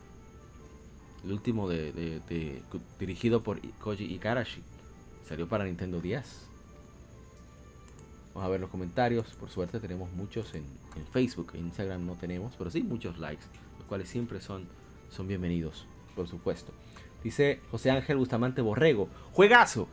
El 1.25 1.33
último 1.33 1.69
de, 1.69 2.23
dirigido 2.99 3.43
por 3.43 3.61
Koji 3.81 4.05
Igarashi. 4.05 4.63
Salió 5.29 5.47
para 5.47 5.67
Nintendo 5.67 6.01
10. 6.01 6.25
Vamos 8.33 8.47
a 8.47 8.51
ver 8.51 8.61
los 8.63 8.71
comentarios. 8.71 9.27
Por 9.35 9.51
suerte 9.51 9.79
tenemos 9.79 10.11
muchos 10.13 10.55
en, 10.55 10.65
Facebook. 11.13 11.51
En 11.53 11.67
Instagram 11.67 12.07
no 12.07 12.15
tenemos, 12.15 12.55
pero 12.57 12.71
sí 12.71 12.83
muchos 12.83 13.19
likes. 13.19 13.45
Los 13.79 13.87
cuales 13.87 14.09
siempre 14.09 14.41
son, 14.41 14.67
son 15.11 15.29
bienvenidos 15.29 15.87
por 16.17 16.27
supuesto. 16.27 16.73
Dice 17.23 17.61
José 17.71 17.91
Ángel 17.91 18.17
Bustamante 18.17 18.63
Borrego. 18.63 19.09
¡Juegazo! 19.33 19.89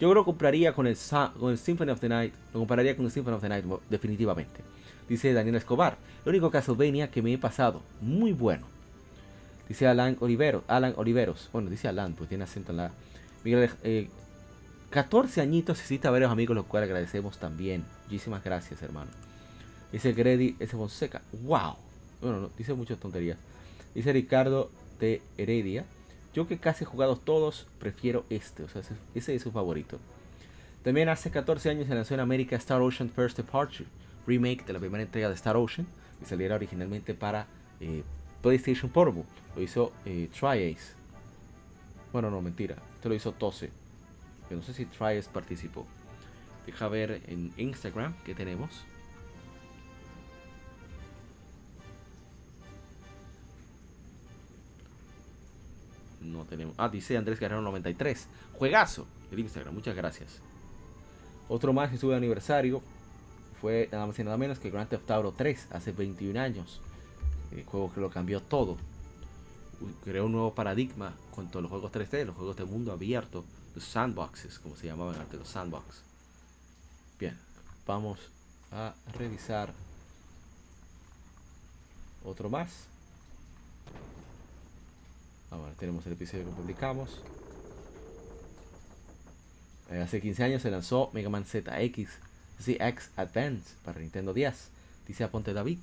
Yo 0.00 0.12
que 0.12 0.24
compraría 0.24 0.72
con 0.72 0.88
el, 0.88 0.96
con 1.38 1.52
el 1.52 1.58
Symphony 1.58 1.90
of 1.90 2.00
the 2.00 2.08
Night. 2.08 2.34
Lo 2.52 2.58
compararía 2.58 2.96
con 2.96 3.04
el 3.04 3.12
Symphony 3.12 3.36
of 3.36 3.40
the 3.40 3.48
Night, 3.48 3.64
definitivamente. 3.88 4.60
Dice 5.08 5.32
Daniel 5.32 5.54
Escobar. 5.54 5.96
El 6.24 6.30
único 6.30 6.50
Castlevania 6.50 7.10
que 7.10 7.22
me 7.22 7.32
he 7.32 7.38
pasado. 7.38 7.82
Muy 8.00 8.32
bueno. 8.32 8.66
Dice 9.68 9.86
Alan 9.86 10.16
Oliveros. 10.18 10.64
Alan 10.66 10.94
Oliveros. 10.96 11.48
Bueno, 11.52 11.70
dice 11.70 11.86
Alan, 11.86 12.14
pues 12.14 12.28
tiene 12.28 12.44
acento 12.44 12.72
en 12.72 12.78
la. 12.78 12.92
Miguel, 13.44 13.70
14 14.90 15.40
eh, 15.40 15.42
añitos 15.42 15.80
existe 15.80 16.08
a 16.08 16.10
varios 16.10 16.32
amigos, 16.32 16.56
los 16.56 16.66
cuales 16.66 16.88
agradecemos 16.88 17.38
también. 17.38 17.84
Muchísimas 18.04 18.42
gracias, 18.42 18.82
hermano. 18.82 19.10
Dice 19.92 20.12
Grady 20.12 20.56
S. 20.58 20.76
Fonseca. 20.76 21.22
¡Wow! 21.44 21.76
Bueno, 22.20 22.40
no, 22.40 22.50
dice 22.56 22.74
muchas 22.74 22.98
tonterías. 22.98 23.38
Dice 23.94 24.12
Ricardo 24.12 24.70
Heredia. 25.36 25.84
Yo 26.34 26.46
que 26.46 26.58
casi 26.58 26.84
he 26.84 26.86
jugado 26.86 27.16
todos, 27.16 27.66
prefiero 27.78 28.24
este. 28.30 28.62
O 28.62 28.68
sea, 28.68 28.82
ese, 29.14 29.34
es 29.34 29.42
su 29.42 29.50
favorito. 29.50 29.98
También 30.82 31.08
hace 31.08 31.30
14 31.30 31.70
años 31.70 31.86
se 31.86 31.94
lanzó 31.94 32.14
en 32.14 32.20
América 32.20 32.56
Star 32.56 32.80
Ocean 32.80 33.10
First 33.10 33.36
Departure, 33.36 33.88
remake 34.26 34.64
de 34.64 34.72
la 34.72 34.78
primera 34.78 35.02
entrega 35.02 35.28
de 35.28 35.34
Star 35.34 35.56
Ocean, 35.56 35.86
que 36.18 36.26
saliera 36.26 36.54
originalmente 36.54 37.14
para 37.14 37.46
eh, 37.80 38.02
PlayStation 38.40 38.90
Portable. 38.90 39.24
Lo 39.54 39.62
hizo 39.62 39.92
eh, 40.04 40.28
TriAce. 40.32 40.94
Bueno, 42.12 42.30
no, 42.30 42.40
mentira. 42.40 42.76
Esto 42.94 43.08
lo 43.08 43.14
hizo 43.14 43.32
Tose. 43.32 43.70
Yo 44.50 44.56
no 44.56 44.62
sé 44.62 44.72
si 44.72 44.86
TriAce 44.86 45.28
participó. 45.30 45.86
Deja 46.66 46.88
ver 46.88 47.22
en 47.26 47.52
Instagram 47.56 48.14
que 48.24 48.34
tenemos. 48.34 48.84
No 56.22 56.44
tenemos. 56.44 56.74
Ah, 56.78 56.88
dice 56.88 57.16
Andrés 57.16 57.38
Guerrero 57.38 57.62
93. 57.62 58.28
Juegazo. 58.54 59.06
El 59.30 59.38
Instagram, 59.38 59.74
muchas 59.74 59.96
gracias. 59.96 60.40
Otro 61.48 61.72
más 61.72 61.90
que 61.90 61.98
sube 61.98 62.16
aniversario 62.16 62.82
fue 63.60 63.88
nada 63.92 64.06
más 64.06 64.18
y 64.18 64.24
nada 64.24 64.36
menos 64.36 64.58
que 64.58 64.70
Grand 64.70 64.88
Theft 64.88 65.10
Auto 65.10 65.32
3 65.36 65.68
hace 65.70 65.92
21 65.92 66.40
años. 66.40 66.80
El 67.50 67.64
juego 67.64 67.92
que 67.92 68.00
lo 68.00 68.10
cambió 68.10 68.40
todo. 68.40 68.76
Creó 70.04 70.26
un 70.26 70.32
nuevo 70.32 70.54
paradigma 70.54 71.14
con 71.34 71.48
todos 71.48 71.62
los 71.62 71.70
juegos 71.70 71.92
3D, 71.92 72.24
los 72.26 72.36
juegos 72.36 72.56
de 72.56 72.64
mundo 72.64 72.92
abierto, 72.92 73.44
los 73.74 73.84
sandboxes, 73.84 74.58
como 74.58 74.76
se 74.76 74.86
llamaban 74.86 75.20
antes, 75.20 75.38
los 75.38 75.48
sandbox. 75.48 76.02
Bien, 77.18 77.36
vamos 77.86 78.18
a 78.70 78.94
revisar 79.16 79.72
otro 82.24 82.48
más. 82.48 82.91
Ahora 85.52 85.72
tenemos 85.74 86.06
el 86.06 86.14
episodio 86.14 86.46
que 86.46 86.50
publicamos. 86.52 87.20
Eh, 89.90 90.00
hace 90.00 90.22
15 90.22 90.44
años 90.44 90.62
se 90.62 90.70
lanzó 90.70 91.10
Mega 91.12 91.28
Man 91.28 91.44
ZX, 91.44 92.08
ZX 92.58 93.10
Advance 93.16 93.74
para 93.84 94.00
Nintendo 94.00 94.32
10. 94.32 94.70
Dice 95.06 95.24
Aponte 95.24 95.52
David. 95.52 95.78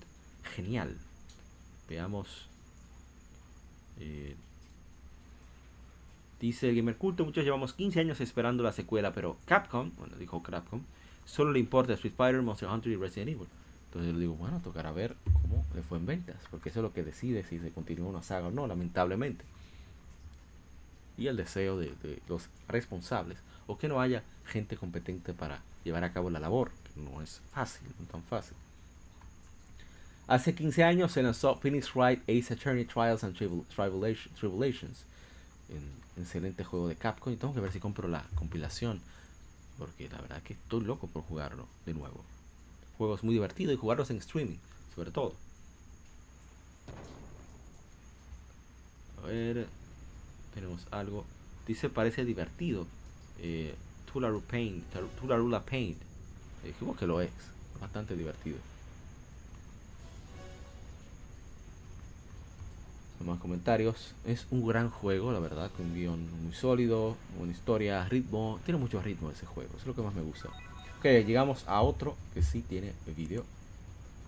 Genial. 0.56 0.98
Veamos. 1.88 2.48
Eh, 4.00 4.36
dice 6.40 6.70
el 6.70 6.76
Gamer 6.76 6.98
Culto, 6.98 7.24
muchos 7.24 7.44
llevamos 7.44 7.74
15 7.74 8.00
años 8.00 8.22
esperando 8.22 8.64
la 8.64 8.72
secuela, 8.72 9.14
pero 9.14 9.38
Capcom, 9.46 9.92
bueno, 9.98 10.16
dijo 10.18 10.42
Capcom, 10.42 10.82
solo 11.26 11.52
le 11.52 11.60
importa 11.60 11.94
Street 11.94 12.14
Fighter, 12.16 12.42
Monster 12.42 12.70
Hunter 12.70 12.92
y 12.92 12.96
Resident 12.96 13.36
Evil. 13.36 13.48
Entonces 13.88 14.14
le 14.14 14.20
digo, 14.22 14.34
bueno, 14.34 14.62
tocará 14.64 14.92
ver 14.92 15.16
cómo 15.24 15.64
le 15.76 15.84
fue 15.84 16.00
en 16.00 16.08
ventas, 16.08 16.38
porque 16.50 16.70
eso 16.70 16.80
es 16.80 16.84
lo 16.84 16.94
que 16.94 17.04
decide 17.04 17.44
si 17.44 17.60
se 17.60 17.72
continúa 17.72 18.10
una 18.10 18.24
saga 18.24 18.48
o 18.48 18.52
no, 18.52 18.66
lamentablemente 18.66 19.44
y 21.20 21.28
el 21.28 21.36
deseo 21.36 21.78
de, 21.78 21.94
los 22.28 22.48
responsables 22.68 23.38
o 23.68 23.78
que 23.78 23.90
no 23.90 24.00
haya 24.02 24.24
gente 24.46 24.78
competente 24.78 25.34
para 25.34 25.62
llevar 25.84 26.04
a 26.04 26.14
cabo 26.14 26.30
la 26.30 26.40
labor, 26.40 26.72
que 26.84 27.02
no 27.02 27.22
es 27.22 27.42
fácil, 27.54 27.88
no 28.00 28.06
tan 28.08 28.24
fácil. 28.24 28.56
Hace 30.28 30.56
15 30.56 30.84
años 30.84 31.12
se 31.12 31.22
lanzó 31.22 31.56
Phoenix 31.58 31.94
Wright 31.94 32.22
Ace 32.30 32.54
Attorney 32.54 32.86
Trials 32.86 33.24
and 33.24 33.36
Tribulations, 33.36 35.06
un 35.70 36.24
excelente 36.24 36.64
juego 36.64 36.88
de 36.88 36.96
Capcom 36.96 37.34
y 37.34 37.36
tengo 37.36 37.54
que 37.54 37.60
ver 37.60 37.72
si 37.72 37.80
compro 37.80 38.08
la 38.08 38.26
compilación, 38.36 39.02
porque 39.78 40.10
la 40.10 40.22
verdad 40.22 40.42
que 40.42 40.54
estoy 40.54 40.82
loco 40.82 41.08
por 41.08 41.24
jugarlo 41.24 41.68
de 41.86 41.94
nuevo. 41.94 42.24
Juegos 42.98 43.24
muy 43.24 43.34
divertidos 43.34 43.74
y 43.74 43.78
jugarlos 43.78 44.10
en 44.10 44.18
streaming, 44.18 44.58
sobre 44.96 45.12
todo. 45.12 45.34
A 49.24 49.28
ver, 49.28 49.68
tenemos 50.54 50.88
algo. 50.92 51.26
Dice 51.68 51.90
parece 51.90 52.26
divertido. 52.26 52.88
Eh, 53.40 53.76
Tularula 54.12 54.42
Paint. 54.42 54.84
Tularula 55.20 55.62
Paint. 55.62 55.98
Dijimos 56.64 56.98
que 56.98 57.08
lo 57.08 57.22
es. 57.22 57.32
Bastante 57.80 58.16
divertido. 58.16 58.58
Más 63.26 63.40
comentarios. 63.40 64.16
Es 64.26 64.48
un 64.50 64.66
gran 64.66 64.90
juego, 64.90 65.32
la 65.34 65.40
verdad, 65.40 65.70
con 65.76 65.88
un 65.88 65.94
guion 65.94 66.44
muy 66.44 66.54
sólido, 66.54 67.18
una 67.38 67.52
historia, 67.52 68.08
ritmo. 68.08 68.60
Tiene 68.64 68.80
mucho 68.80 69.02
ritmo 69.02 69.30
ese 69.30 69.46
juego, 69.46 69.72
es 69.78 69.86
lo 69.86 69.94
que 69.94 70.02
más 70.02 70.14
me 70.14 70.22
gusta. 70.22 70.48
Ok, 71.00 71.06
llegamos 71.26 71.64
a 71.68 71.82
otro 71.82 72.16
que 72.34 72.42
sí 72.42 72.62
tiene 72.62 72.94
vídeo. 73.16 73.44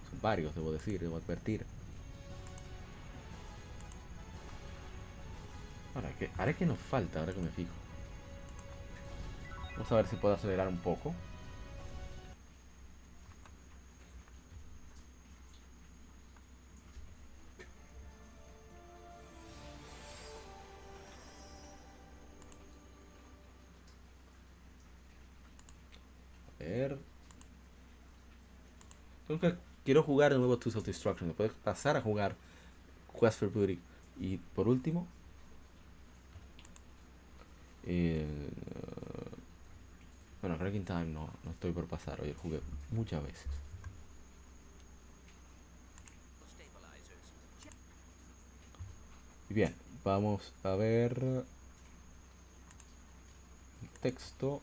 Son 0.10 0.22
varios, 0.22 0.54
debo 0.56 0.74
decir, 0.74 1.00
debo 1.00 1.16
advertir. 1.16 1.66
Ahora, 5.96 6.10
que, 6.18 6.30
ahora 6.38 6.54
que 6.54 6.66
nos 6.66 6.78
falta, 6.80 7.20
ahora 7.20 7.34
que 7.34 7.42
me 7.42 7.50
fijo. 7.50 7.72
Vamos 9.74 9.92
a 9.92 9.96
ver 9.96 10.08
si 10.08 10.16
puedo 10.16 10.36
acelerar 10.36 10.68
un 10.68 10.78
poco. 10.78 11.14
A 26.60 26.64
ver. 26.64 26.98
Quiero 29.84 30.04
jugar 30.04 30.32
de 30.32 30.38
nuevo 30.38 30.58
Tools 30.58 30.76
of 30.76 30.86
Destruction. 30.86 31.34
Puedes 31.34 31.54
pasar 31.54 31.98
a 31.98 32.02
jugar 32.02 32.36
Quest 33.20 33.40
for 33.40 33.52
Beauty. 33.52 33.80
Y 34.20 34.38
por 34.38 34.68
último, 34.68 35.08
eh, 37.86 38.26
bueno, 40.42 40.58
Cracking 40.58 40.86
Time 40.86 41.06
no, 41.06 41.30
no 41.44 41.52
estoy 41.52 41.72
por 41.72 41.86
pasar. 41.88 42.20
Hoy 42.22 42.36
jugué 42.42 42.60
muchas 42.92 43.24
veces. 43.24 43.48
Y 49.50 49.54
bien, 49.54 49.76
vamos 50.04 50.54
a 50.64 50.76
ver 50.76 51.44
el 53.82 53.90
texto. 54.02 54.62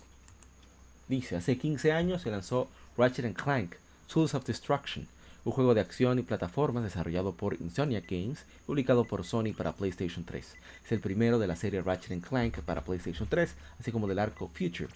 Dice, 1.08 1.36
hace 1.36 1.58
15 1.58 1.92
años 1.92 2.22
se 2.22 2.30
lanzó 2.30 2.68
Ratchet 2.96 3.36
Clank, 3.36 3.76
Tools 4.12 4.34
of 4.34 4.46
Destruction, 4.46 5.06
un 5.44 5.52
juego 5.52 5.74
de 5.74 5.80
acción 5.80 6.18
y 6.18 6.22
plataformas 6.22 6.84
desarrollado 6.84 7.34
por 7.34 7.54
Insomnia 7.60 8.02
Games, 8.08 8.44
publicado 8.66 9.04
por 9.04 9.24
Sony 9.24 9.52
para 9.56 9.72
PlayStation 9.72 10.24
3. 10.24 10.56
Es 10.84 10.92
el 10.92 11.00
primero 11.00 11.38
de 11.38 11.46
la 11.46 11.56
serie 11.56 11.82
Ratchet 11.82 12.20
Clank 12.26 12.58
para 12.60 12.82
PlayStation 12.82 13.28
3, 13.28 13.54
así 13.80 13.92
como 13.92 14.06
del 14.06 14.18
arco 14.18 14.50
Future. 14.52 14.88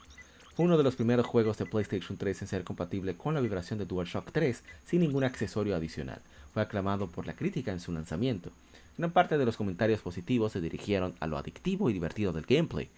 Fue 0.55 0.66
uno 0.66 0.77
de 0.77 0.85
los 0.85 0.97
primeros 0.97 1.27
juegos 1.27 1.56
de 1.56 1.64
PlayStation 1.64 2.19
3 2.19 2.43
en 2.43 2.48
ser 2.48 2.64
compatible 2.64 3.16
con 3.16 3.35
la 3.35 3.40
vibración 3.40 3.78
de 3.78 3.86
DualShock 3.86 4.32
3 4.32 4.62
sin 4.85 5.01
ningún 5.01 5.24
accesorio 5.24 5.74
adicional. 5.74 6.20
Fue 6.52 6.60
aclamado 6.60 7.06
por 7.06 7.27
la 7.27 7.35
crítica 7.35 7.73
en 7.73 7.81
su 7.81 7.90
lanzamiento. 7.90 8.51
Gran 8.98 9.12
parte 9.12 9.39
de 9.39 9.47
los 9.47 9.56
comentarios 9.56 10.01
positivos 10.01 10.52
se 10.52 10.60
dirigieron 10.60 11.14
a 11.20 11.27
lo 11.27 11.39
adictivo 11.39 11.89
y 11.89 11.94
divertido 11.94 12.32
del 12.32 12.44
gameplay, 12.44 12.90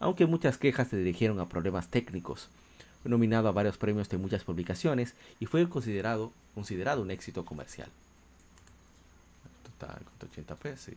aunque 0.00 0.24
muchas 0.24 0.56
quejas 0.56 0.88
se 0.88 0.96
dirigieron 0.96 1.38
a 1.38 1.48
problemas 1.50 1.88
técnicos. 1.88 2.48
Fue 3.02 3.10
nominado 3.10 3.48
a 3.48 3.52
varios 3.52 3.76
premios 3.76 4.08
de 4.08 4.16
muchas 4.16 4.44
publicaciones 4.44 5.14
y 5.38 5.46
fue 5.46 5.68
considerado, 5.68 6.32
considerado 6.54 7.02
un 7.02 7.10
éxito 7.10 7.44
comercial. 7.44 7.88
Esto 9.58 9.70
está 9.70 9.98
en 9.98 10.46
180p, 10.46 10.76
sí. 10.76 10.96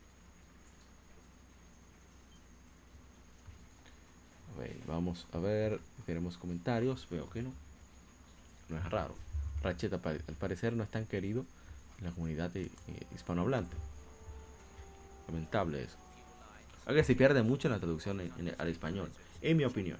A 4.55 4.59
ver, 4.59 4.77
vamos 4.87 5.27
a 5.33 5.39
ver, 5.39 5.79
tenemos 6.05 6.37
comentarios, 6.37 7.07
veo 7.09 7.29
que 7.29 7.41
no. 7.41 7.51
No 8.69 8.77
es 8.77 8.89
raro. 8.89 9.15
Ratchet 9.63 9.93
al 9.93 10.35
parecer 10.39 10.73
no 10.73 10.83
es 10.83 10.89
tan 10.89 11.05
querido 11.05 11.45
en 11.99 12.05
la 12.05 12.11
comunidad 12.11 12.55
eh, 12.55 12.69
hispanohablante. 13.13 13.75
Lamentable 15.27 15.83
eso. 15.83 15.97
Aunque 16.85 17.03
se 17.03 17.15
pierde 17.15 17.41
mucho 17.41 17.67
en 17.67 17.73
la 17.73 17.79
traducción 17.79 18.21
al 18.57 18.67
español, 18.67 19.11
en 19.41 19.57
mi 19.57 19.65
opinión. 19.65 19.97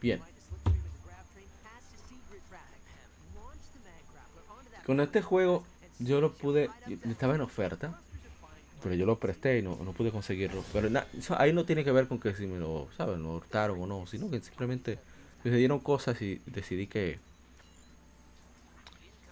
Bien. 0.00 0.33
Con 4.86 5.00
este 5.00 5.22
juego 5.22 5.64
yo 5.98 6.20
lo 6.20 6.32
pude, 6.32 6.70
estaba 7.08 7.34
en 7.34 7.40
oferta, 7.40 7.98
pero 8.82 8.94
yo 8.94 9.06
lo 9.06 9.18
presté 9.18 9.58
y 9.58 9.62
no, 9.62 9.76
no 9.82 9.92
pude 9.92 10.10
conseguirlo. 10.10 10.62
Pero 10.72 10.90
na- 10.90 11.06
ahí 11.38 11.52
no 11.52 11.64
tiene 11.64 11.84
que 11.84 11.92
ver 11.92 12.06
con 12.06 12.18
que 12.18 12.34
si 12.34 12.46
me 12.46 12.58
lo, 12.58 12.88
¿saben? 12.96 13.22
Lo 13.22 13.34
hurtaron 13.36 13.80
o 13.80 13.86
no, 13.86 14.06
sino 14.06 14.30
que 14.30 14.40
simplemente 14.40 14.98
me 15.42 15.50
dieron 15.56 15.78
cosas 15.80 16.20
y 16.22 16.40
decidí 16.46 16.86
que 16.86 17.18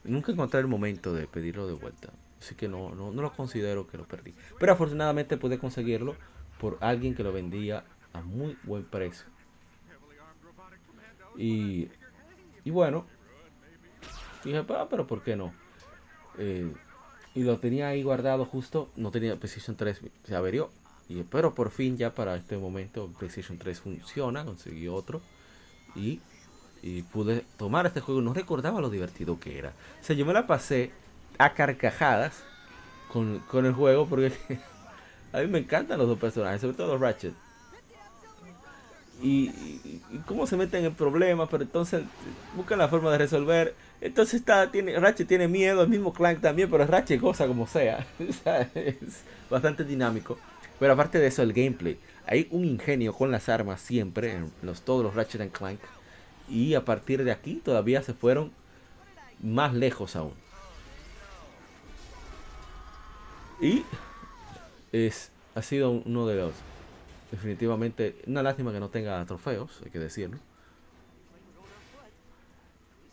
nunca 0.04 0.32
encontré 0.32 0.60
el 0.60 0.66
momento 0.68 1.12
de 1.14 1.26
pedirlo 1.26 1.66
de 1.66 1.74
vuelta. 1.74 2.10
Así 2.40 2.54
que 2.54 2.66
no, 2.68 2.94
no, 2.94 3.12
no 3.12 3.22
lo 3.22 3.32
considero 3.32 3.86
que 3.86 3.96
lo 3.98 4.04
perdí. 4.04 4.34
Pero 4.58 4.72
afortunadamente 4.72 5.36
pude 5.36 5.58
conseguirlo 5.58 6.16
por 6.60 6.78
alguien 6.80 7.14
que 7.14 7.22
lo 7.22 7.32
vendía 7.32 7.84
a 8.12 8.20
muy 8.22 8.56
buen 8.64 8.84
precio. 8.84 9.26
Y, 11.36 11.88
y 12.64 12.70
bueno, 12.70 13.06
dije, 14.50 14.64
"Ah, 14.70 14.86
pero 14.90 15.06
¿por 15.06 15.22
qué 15.22 15.36
no? 15.36 15.52
Eh, 16.38 16.70
y 17.34 17.42
lo 17.44 17.58
tenía 17.58 17.88
ahí 17.88 18.02
guardado 18.02 18.44
justo, 18.44 18.88
no 18.96 19.10
tenía 19.10 19.36
PlayStation 19.36 19.76
3, 19.76 20.00
se 20.24 20.34
averió. 20.36 20.70
Y, 21.08 21.22
pero 21.24 21.54
por 21.54 21.70
fin 21.70 21.96
ya 21.96 22.14
para 22.14 22.36
este 22.36 22.56
momento 22.56 23.08
PlayStation 23.18 23.58
3 23.58 23.80
funciona, 23.80 24.44
conseguí 24.44 24.88
otro. 24.88 25.20
Y, 25.94 26.20
y 26.82 27.02
pude 27.02 27.44
tomar 27.58 27.86
este 27.86 28.00
juego, 28.00 28.20
no 28.22 28.32
recordaba 28.34 28.80
lo 28.80 28.90
divertido 28.90 29.38
que 29.40 29.58
era. 29.58 29.72
O 30.00 30.04
sea, 30.04 30.16
yo 30.16 30.24
me 30.26 30.32
la 30.32 30.46
pasé 30.46 30.90
a 31.38 31.54
carcajadas 31.54 32.42
con, 33.12 33.38
con 33.40 33.66
el 33.66 33.72
juego 33.72 34.06
porque 34.06 34.32
a 35.32 35.40
mí 35.40 35.46
me 35.48 35.58
encantan 35.58 35.98
los 35.98 36.08
dos 36.08 36.18
personajes, 36.18 36.60
sobre 36.60 36.76
todo 36.76 36.98
Ratchet. 36.98 37.34
Y, 39.22 39.48
y- 39.50 40.02
y 40.10 40.18
cómo 40.26 40.46
se 40.46 40.56
meten 40.56 40.84
en 40.84 40.94
problemas, 40.94 41.48
pero 41.50 41.62
entonces 41.62 42.02
buscan 42.56 42.78
la 42.78 42.88
forma 42.88 43.10
de 43.12 43.18
resolver. 43.18 43.74
Entonces 44.02 44.40
está, 44.40 44.68
tiene, 44.72 44.98
Ratchet 44.98 45.28
tiene 45.28 45.46
miedo, 45.46 45.80
el 45.80 45.88
mismo 45.88 46.12
Clank 46.12 46.40
también, 46.40 46.68
pero 46.68 46.84
Ratchet 46.84 47.20
goza 47.20 47.46
como 47.46 47.66
sea, 47.68 48.04
es 48.74 49.22
bastante 49.48 49.84
dinámico. 49.84 50.38
Pero 50.80 50.94
aparte 50.94 51.18
de 51.18 51.28
eso, 51.28 51.42
el 51.42 51.52
gameplay. 51.52 51.98
Hay 52.26 52.48
un 52.50 52.64
ingenio 52.64 53.12
con 53.12 53.30
las 53.30 53.48
armas 53.48 53.80
siempre, 53.80 54.32
en 54.32 54.52
los, 54.62 54.82
todos 54.82 55.04
los 55.04 55.14
Ratchet 55.14 55.40
and 55.40 55.52
Clank. 55.52 55.78
Y 56.48 56.74
a 56.74 56.84
partir 56.84 57.22
de 57.22 57.30
aquí 57.30 57.62
todavía 57.64 58.02
se 58.02 58.12
fueron 58.12 58.50
más 59.40 59.72
lejos 59.72 60.16
aún. 60.16 60.34
Y 63.60 63.84
es, 64.90 65.30
ha 65.54 65.62
sido 65.62 65.90
uno 65.90 66.26
de 66.26 66.36
los 66.36 66.52
definitivamente 67.30 68.20
una 68.26 68.42
lástima 68.42 68.72
que 68.72 68.80
no 68.80 68.90
tenga 68.90 69.24
trofeos, 69.24 69.80
hay 69.84 69.92
que 69.92 70.00
decirlo. 70.00 70.38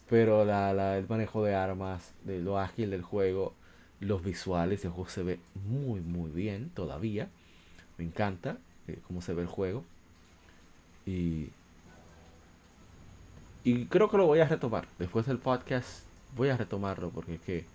Pero 0.10 0.45
la, 0.45 0.73
la- 0.73 0.98
el 0.98 1.07
manejo 1.07 1.44
de 1.44 1.56
armas, 1.56 2.14
de 2.23 2.40
lo 2.40 2.60
ágil 2.60 2.90
del 2.91 3.03
juego, 3.03 3.53
los 3.99 4.23
visuales, 4.23 4.84
el 4.86 4.91
juego 4.91 5.10
se 5.10 5.23
ve 5.23 5.40
muy 5.68 6.02
muy 6.02 6.31
bien 6.31 6.69
todavía. 6.72 7.30
Me 7.98 8.06
encanta 8.06 8.57
eh, 8.88 8.99
cómo 9.07 9.22
se 9.22 9.34
ve 9.34 9.44
el 9.44 9.48
juego. 9.48 9.86
Y, 11.06 11.49
y 13.64 13.86
creo 13.86 14.10
que 14.10 14.18
lo 14.18 14.26
voy 14.26 14.40
a 14.40 14.48
retomar. 14.48 14.88
Después 14.98 15.26
del 15.26 15.40
podcast 15.40 16.03
voy 16.36 16.49
a 16.49 16.57
retomarlo 16.57 17.10
porque 17.10 17.36
es 17.36 17.41
que 17.41 17.57
eh, 17.60 17.65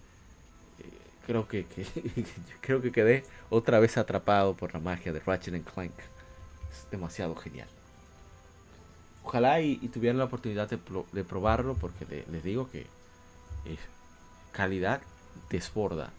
creo 1.27 1.49
que, 1.49 1.67
creo 2.61 2.81
que 2.83 2.93
quedé 2.93 3.25
otra 3.51 3.81
vez 3.81 3.97
atrapado 3.99 4.57
por 4.57 4.75
la 4.75 4.81
magia 4.81 5.13
de 5.13 5.21
Ratchet 5.21 5.65
Clank. 5.65 5.93
Es 6.71 6.89
demasiado 6.91 7.35
genial. 7.37 7.69
Ojalá 9.25 9.61
y, 9.61 9.79
y 9.83 9.89
tuvieran 9.89 10.19
la 10.19 10.25
oportunidad 10.25 10.69
de, 10.69 10.79
pro- 10.79 11.07
de 11.13 11.25
probarlo 11.25 11.75
porque 11.75 12.05
le- 12.07 12.27
les 12.31 12.45
digo 12.45 12.71
que 12.71 12.87
es 13.65 13.79
calidad 14.53 15.01
desborda. 15.51 16.11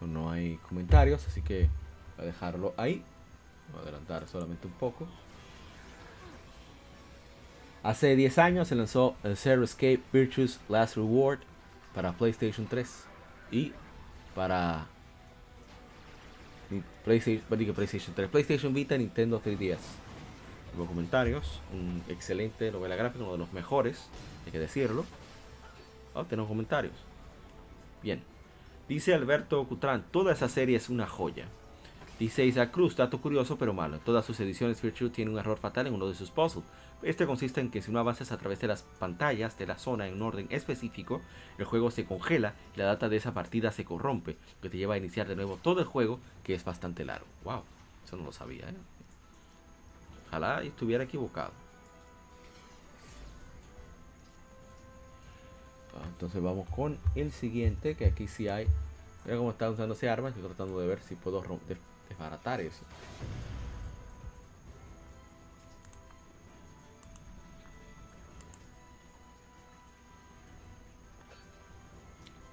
No 0.00 0.30
hay 0.30 0.56
comentarios, 0.68 1.26
así 1.26 1.42
que 1.42 1.68
voy 2.16 2.24
a 2.24 2.26
dejarlo 2.26 2.74
ahí. 2.76 3.02
Voy 3.72 3.80
a 3.80 3.82
adelantar 3.82 4.26
solamente 4.28 4.66
un 4.66 4.72
poco. 4.72 5.06
Hace 7.82 8.16
10 8.16 8.38
años 8.38 8.68
se 8.68 8.74
lanzó 8.74 9.16
el 9.22 9.36
Zero 9.36 9.62
Escape 9.64 10.00
Virtuous 10.12 10.58
Last 10.68 10.96
Reward 10.96 11.40
para 11.94 12.12
PlayStation 12.12 12.66
3 12.66 13.04
y 13.50 13.72
para 14.34 14.86
PlayStation, 17.04 17.58
digo 17.58 17.74
PlayStation 17.74 18.14
3, 18.14 18.28
PlayStation 18.28 18.74
Vita, 18.74 18.96
Nintendo 18.96 19.42
3DS. 19.42 19.78
Hubo 20.76 20.86
comentarios, 20.86 21.60
un 21.72 22.02
excelente 22.08 22.70
novela 22.70 22.94
gráfica, 22.94 23.24
uno 23.24 23.32
de 23.32 23.38
los 23.38 23.52
mejores, 23.52 24.08
hay 24.46 24.52
que 24.52 24.58
decirlo. 24.58 25.04
Oh, 26.14 26.24
tenemos 26.24 26.48
comentarios. 26.48 26.94
Bien. 28.02 28.22
Dice 28.88 29.14
Alberto 29.14 29.64
Cutrán, 29.66 30.04
toda 30.10 30.32
esa 30.32 30.48
serie 30.48 30.76
es 30.76 30.88
una 30.88 31.06
joya. 31.06 31.46
Dice 32.18 32.44
Isaac 32.44 32.70
Cruz, 32.70 32.96
dato 32.96 33.20
curioso 33.20 33.56
pero 33.56 33.72
malo. 33.72 33.98
Todas 33.98 34.26
sus 34.26 34.38
ediciones 34.40 34.82
Virtue 34.82 35.10
tiene 35.10 35.30
un 35.30 35.38
error 35.38 35.58
fatal 35.58 35.86
en 35.86 35.94
uno 35.94 36.06
de 36.06 36.14
sus 36.14 36.30
puzzles. 36.30 36.66
Este 37.02 37.26
consiste 37.26 37.60
en 37.60 37.70
que 37.70 37.80
si 37.80 37.90
no 37.90 37.98
avanzas 37.98 38.30
a 38.30 38.36
través 38.36 38.60
de 38.60 38.66
las 38.66 38.82
pantallas 38.98 39.56
de 39.58 39.66
la 39.66 39.78
zona 39.78 40.06
en 40.06 40.14
un 40.14 40.22
orden 40.22 40.46
específico, 40.50 41.22
el 41.56 41.64
juego 41.64 41.90
se 41.90 42.04
congela 42.04 42.54
y 42.74 42.78
la 42.78 42.84
data 42.84 43.08
de 43.08 43.16
esa 43.16 43.32
partida 43.32 43.72
se 43.72 43.86
corrompe, 43.86 44.32
lo 44.32 44.62
que 44.62 44.70
te 44.70 44.76
lleva 44.76 44.94
a 44.94 44.98
iniciar 44.98 45.26
de 45.26 45.34
nuevo 45.34 45.56
todo 45.56 45.80
el 45.80 45.86
juego, 45.86 46.20
que 46.44 46.54
es 46.54 46.64
bastante 46.64 47.06
largo. 47.06 47.26
Wow, 47.44 47.62
eso 48.04 48.16
no 48.16 48.24
lo 48.24 48.32
sabía, 48.32 48.68
¿eh? 48.68 48.74
Ojalá 50.28 50.62
estuviera 50.62 51.04
equivocado. 51.04 51.52
Ah, 55.96 56.06
entonces 56.06 56.42
vamos 56.42 56.68
con 56.68 56.98
el 57.14 57.32
siguiente, 57.32 57.96
que 57.96 58.06
aquí 58.06 58.28
sí 58.28 58.48
hay. 58.48 58.66
Mira 59.24 59.38
cómo 59.38 59.50
está 59.50 59.70
usando 59.70 59.94
ese 59.94 60.08
arma, 60.08 60.28
estoy 60.28 60.44
tratando 60.44 60.78
de 60.80 60.86
ver 60.86 61.00
si 61.00 61.14
puedo 61.14 61.42
desbaratar 62.08 62.60
eso. 62.60 62.82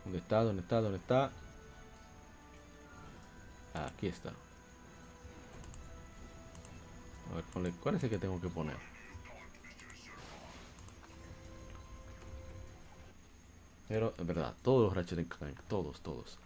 ¿Dónde 0.07 0.19
está? 0.19 0.41
¿Dónde 0.41 0.61
está? 0.61 0.79
¿Dónde 0.79 0.97
está? 0.99 1.31
Aquí 3.73 4.07
está. 4.07 4.29
A 7.29 7.35
ver, 7.35 7.73
¿cuál 7.81 7.95
es 7.95 8.03
el 8.05 8.09
que 8.09 8.17
tengo 8.17 8.39
que 8.39 8.47
poner? 8.47 8.77
Pero, 13.89 14.13
en 14.17 14.27
verdad, 14.27 14.55
todos 14.63 14.85
los 14.85 14.95
Ratchet 14.95 15.27
Clank, 15.27 15.59
todos, 15.67 15.99
todos, 15.99 16.37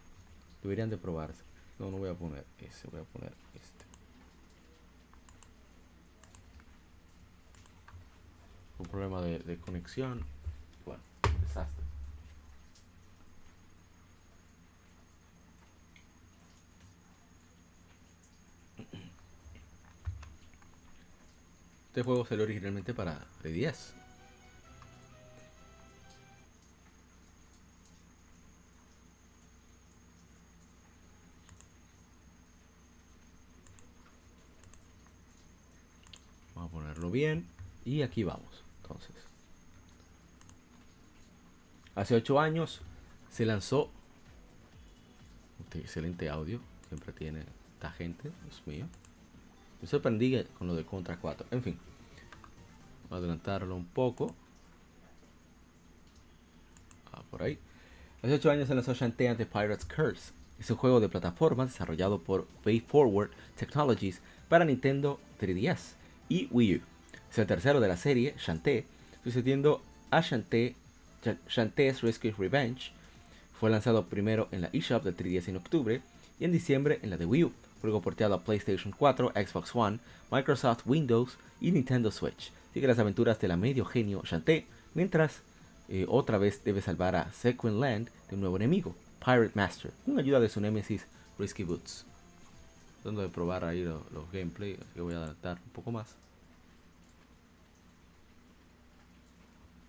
deberían 0.64 0.90
de 0.90 0.98
probarse. 0.98 1.44
No, 1.78 1.88
no 1.92 1.98
voy 1.98 2.10
a 2.10 2.14
poner 2.14 2.44
ese, 2.58 2.88
voy 2.88 3.02
a 3.02 3.04
poner 3.04 3.32
este. 3.54 3.84
Un 8.80 8.86
problema 8.86 9.20
de, 9.20 9.38
de 9.38 9.56
conexión. 9.56 10.24
Bueno, 10.84 11.02
desastre. 11.42 11.81
Este 21.92 22.02
juego 22.02 22.24
salió 22.24 22.44
originalmente 22.44 22.94
para 22.94 23.22
10 23.44 23.92
Vamos 36.54 36.70
a 36.70 36.72
ponerlo 36.72 37.10
bien. 37.10 37.46
Y 37.84 38.00
aquí 38.00 38.24
vamos. 38.24 38.64
Entonces. 38.80 39.14
Hace 41.94 42.14
8 42.14 42.40
años 42.40 42.80
se 43.30 43.44
lanzó. 43.44 43.90
Este 45.64 45.80
excelente 45.80 46.30
audio. 46.30 46.58
Siempre 46.88 47.12
tiene 47.12 47.44
esta 47.74 47.92
gente. 47.92 48.30
Dios 48.46 48.62
mío. 48.64 48.86
Me 49.82 49.88
sorprendí 49.88 50.40
con 50.56 50.68
lo 50.68 50.76
de 50.76 50.84
Contra 50.84 51.18
4. 51.18 51.48
En 51.50 51.62
fin. 51.62 51.76
Voy 53.10 53.16
a 53.16 53.18
adelantarlo 53.18 53.74
un 53.74 53.84
poco. 53.84 54.32
Ah, 57.12 57.22
por 57.28 57.42
ahí. 57.42 57.58
Hace 58.22 58.34
8 58.34 58.50
años 58.52 58.68
se 58.68 58.76
lanzó 58.76 58.94
Shantae 58.94 59.34
The 59.34 59.44
Pirate's 59.44 59.84
Curse. 59.84 60.32
Es 60.60 60.70
un 60.70 60.76
juego 60.76 61.00
de 61.00 61.08
plataforma 61.08 61.66
desarrollado 61.66 62.22
por 62.22 62.46
Way 62.64 62.80
Forward 62.80 63.30
Technologies 63.56 64.20
para 64.48 64.64
Nintendo 64.64 65.18
3DS 65.40 65.94
y 66.28 66.46
Wii 66.52 66.76
U. 66.76 66.80
Es 67.28 67.38
el 67.38 67.48
tercero 67.48 67.80
de 67.80 67.88
la 67.88 67.96
serie, 67.96 68.36
Shantae, 68.38 68.86
sucediendo 69.24 69.82
a 70.12 70.20
Shantae, 70.20 70.76
Shantae's 71.48 72.02
Rescue 72.02 72.30
Revenge. 72.38 72.92
Fue 73.58 73.68
lanzado 73.68 74.06
primero 74.06 74.46
en 74.52 74.60
la 74.60 74.70
eShop 74.72 75.02
de 75.02 75.16
3DS 75.16 75.48
en 75.48 75.56
octubre 75.56 76.02
y 76.38 76.44
en 76.44 76.52
diciembre 76.52 77.00
en 77.02 77.10
la 77.10 77.16
de 77.16 77.26
Wii 77.26 77.44
U 77.44 77.52
luego 77.82 78.00
porteado 78.00 78.34
a 78.34 78.42
PlayStation 78.42 78.92
4, 78.96 79.32
Xbox 79.34 79.74
One, 79.74 79.98
Microsoft 80.30 80.82
Windows 80.86 81.36
y 81.60 81.72
Nintendo 81.72 82.10
Switch. 82.10 82.52
Sigue 82.72 82.86
las 82.86 82.98
aventuras 82.98 83.38
del 83.40 83.50
la 83.50 83.56
medio 83.56 83.84
genio 83.84 84.22
Shantae, 84.24 84.66
mientras 84.94 85.42
eh, 85.88 86.06
otra 86.08 86.38
vez 86.38 86.64
debe 86.64 86.80
salvar 86.80 87.16
a 87.16 87.30
Sequin 87.32 87.80
Land 87.80 88.08
de 88.28 88.34
un 88.34 88.40
nuevo 88.40 88.56
enemigo, 88.56 88.94
Pirate 89.18 89.52
Master, 89.54 89.92
con 90.04 90.18
ayuda 90.18 90.40
de 90.40 90.48
su 90.48 90.60
némesis 90.60 91.06
Risky 91.38 91.64
Boots. 91.64 92.06
Tratando 93.02 93.22
de 93.22 93.28
probar 93.28 93.64
ahí 93.64 93.84
los, 93.84 94.32
gameplay, 94.32 94.74
así 94.74 94.94
que 94.94 95.00
voy 95.00 95.14
a 95.14 95.18
adaptar 95.18 95.58
un 95.64 95.72
poco 95.72 95.90
más. 95.90 96.14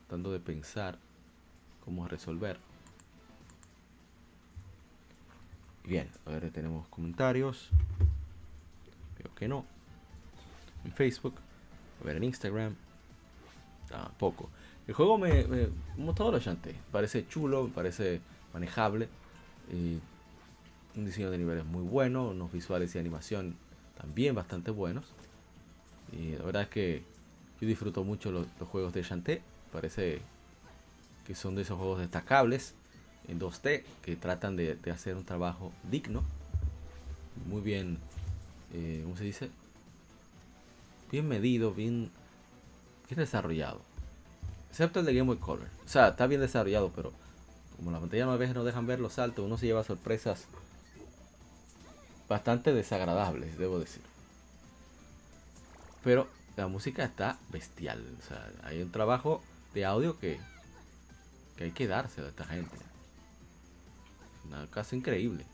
Tratando 0.07 0.31
de 0.31 0.39
pensar 0.39 0.97
cómo 1.85 2.07
resolver. 2.07 2.57
Bien, 5.85 6.09
a 6.25 6.31
ver, 6.31 6.49
tenemos 6.51 6.87
comentarios. 6.87 7.69
Veo 9.19 9.35
que 9.35 9.47
no. 9.47 9.65
En 10.85 10.93
Facebook. 10.93 11.35
A 12.01 12.05
ver, 12.05 12.17
en 12.17 12.23
Instagram. 12.23 12.75
Tampoco. 13.89 14.49
El 14.87 14.93
juego 14.93 15.17
me, 15.17 15.45
como 15.95 16.13
todo 16.13 16.31
lo 16.31 16.39
chanté. 16.39 16.75
Parece 16.91 17.27
chulo, 17.27 17.63
me 17.63 17.69
parece 17.69 18.21
manejable. 18.53 19.09
un 20.95 21.05
diseño 21.05 21.29
de 21.31 21.37
niveles 21.37 21.65
muy 21.65 21.83
bueno. 21.83 22.29
Unos 22.29 22.51
visuales 22.51 22.95
y 22.95 22.99
animación 22.99 23.55
también 23.97 24.35
bastante 24.35 24.71
buenos. 24.71 25.05
Y 26.13 26.37
la 26.37 26.45
verdad 26.45 26.61
es 26.63 26.69
que 26.69 27.03
yo 27.59 27.67
disfruto 27.67 28.05
mucho 28.05 28.31
los, 28.31 28.47
los 28.57 28.69
juegos 28.69 28.93
de 28.93 29.03
Shantae. 29.03 29.41
Parece 29.73 30.21
que 31.27 31.35
son 31.35 31.55
de 31.55 31.63
esos 31.63 31.77
juegos 31.77 31.99
destacables 31.99 32.73
en 33.27 33.39
2D 33.39 33.83
que 34.01 34.15
tratan 34.15 34.55
de, 34.55 34.77
hacer 34.91 35.15
un 35.15 35.25
trabajo 35.25 35.71
digno, 35.89 36.23
muy 37.47 37.61
bien, 37.61 37.97
eh, 38.73 39.01
¿cómo 39.03 39.17
se 39.17 39.23
dice? 39.23 39.49
Bien 41.11 41.27
medido, 41.27 41.73
bien, 41.73 42.11
desarrollado. 43.15 43.81
Excepto 44.69 44.99
el 44.99 45.05
de 45.05 45.13
Game 45.13 45.27
Boy 45.27 45.37
Color. 45.37 45.67
O 45.85 45.87
sea, 45.87 46.09
está 46.09 46.25
bien 46.27 46.41
desarrollado, 46.41 46.91
pero 46.95 47.11
como 47.77 47.91
la 47.91 47.99
pantalla 47.99 48.31
a 48.31 48.37
veces 48.37 48.55
no 48.55 48.63
dejan 48.63 48.87
ver 48.87 48.99
los 48.99 49.13
saltos, 49.13 49.45
uno 49.45 49.57
se 49.57 49.67
lleva 49.67 49.83
sorpresas 49.83 50.45
bastante 52.27 52.73
desagradables, 52.73 53.57
debo 53.57 53.79
decir. 53.79 54.01
Pero 56.03 56.27
la 56.55 56.67
música 56.67 57.03
está 57.03 57.37
bestial. 57.49 58.03
O 58.19 58.27
sea, 58.27 58.49
hay 58.63 58.81
un 58.81 58.91
trabajo 58.91 59.43
de 59.73 59.85
audio 59.85 60.17
que, 60.19 60.39
que 61.57 61.65
hay 61.65 61.71
que 61.71 61.87
darse 61.87 62.21
a 62.21 62.27
esta 62.27 62.45
gente. 62.45 62.75
Una 64.53 64.67
casa 64.67 64.95
increíble. 64.95 65.45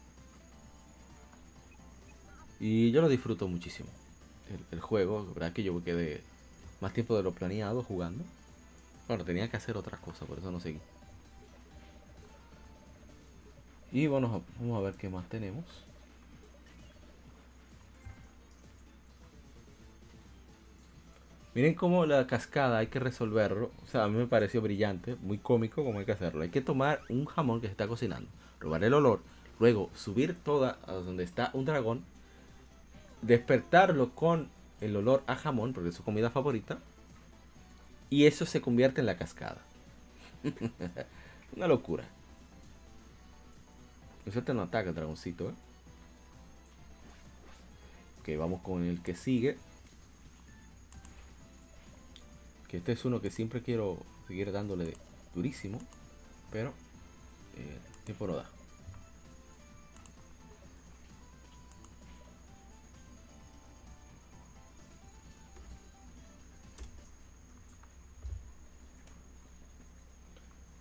Y 2.60 2.92
yo 2.92 3.02
lo 3.02 3.08
disfruto 3.08 3.48
muchísimo. 3.48 3.90
El, 4.72 4.82
juego, 4.82 5.26
la 5.28 5.34
verdad 5.34 5.54
que 5.54 5.64
yo 5.64 5.82
quedé 5.84 6.22
más 6.82 6.92
tiempo 6.92 7.16
de 7.16 7.24
lo 7.24 7.32
planeado 7.32 7.82
jugando. 7.84 8.26
Bueno, 9.08 9.24
tenía 9.24 9.50
que 9.50 9.58
hacer 9.58 9.78
otras 9.78 10.00
cosas, 10.02 10.28
por 10.28 10.40
eso 10.40 10.52
no 10.52 10.60
seguí. 10.60 10.80
Y 13.92 14.08
bueno, 14.08 14.44
vamos 14.60 14.78
a 14.78 14.82
ver 14.82 14.96
qué 14.96 15.08
más 15.10 15.28
tenemos. 15.30 15.66
Miren 21.56 21.74
cómo 21.74 22.06
la 22.06 22.28
cascada 22.28 22.80
hay 22.80 22.88
que 22.88 23.00
resolverlo. 23.00 23.72
O 23.84 23.88
sea, 23.88 24.04
a 24.04 24.08
mí 24.10 24.18
me 24.18 24.28
pareció 24.28 24.62
brillante, 24.62 25.16
muy 25.16 25.38
cómico 25.38 25.84
como 25.86 26.00
hay 26.00 26.06
que 26.06 26.12
hacerlo. 26.12 26.42
Hay 26.42 26.50
que 26.50 26.62
tomar 26.62 27.02
un 27.08 27.26
jamón 27.26 27.62
que 27.62 27.68
se 27.68 27.72
está 27.72 27.88
cocinando 27.88 28.30
robar 28.60 28.84
el 28.84 28.94
olor, 28.94 29.22
luego 29.60 29.90
subir 29.96 30.36
toda 30.44 30.78
a 30.86 30.94
donde 30.94 31.24
está 31.24 31.52
un 31.54 31.66
dragón, 31.66 32.04
despertarlo 33.22 34.16
con 34.16 34.50
el 34.82 34.96
olor 34.96 35.24
a 35.28 35.36
jamón, 35.36 35.74
porque 35.74 35.90
es 35.90 35.96
su 35.96 36.04
comida 36.04 36.30
favorita, 36.30 36.80
y 38.10 38.26
eso 38.26 38.46
se 38.46 38.62
convierte 38.62 39.02
en 39.02 39.08
la 39.08 39.18
cascada. 39.18 39.62
Una 41.56 41.68
locura. 41.68 42.06
Te 44.46 44.54
no 44.54 44.62
ataca 44.62 44.94
dragoncito, 44.94 45.50
¿eh? 45.50 45.54
Ok, 48.20 48.38
vamos 48.38 48.62
con 48.62 48.84
el 48.84 49.02
que 49.02 49.16
sigue. 49.16 49.58
Que 52.68 52.78
este 52.78 52.92
es 52.92 53.06
uno 53.06 53.22
que 53.22 53.32
siempre 53.32 53.64
quiero 53.64 53.98
seguir 54.28 54.52
dándole 54.52 54.96
durísimo. 55.34 55.80
Pero 56.52 56.74
eh, 57.58 57.80
tiempo 58.10 58.26
no 58.26 58.36
da. 58.38 58.42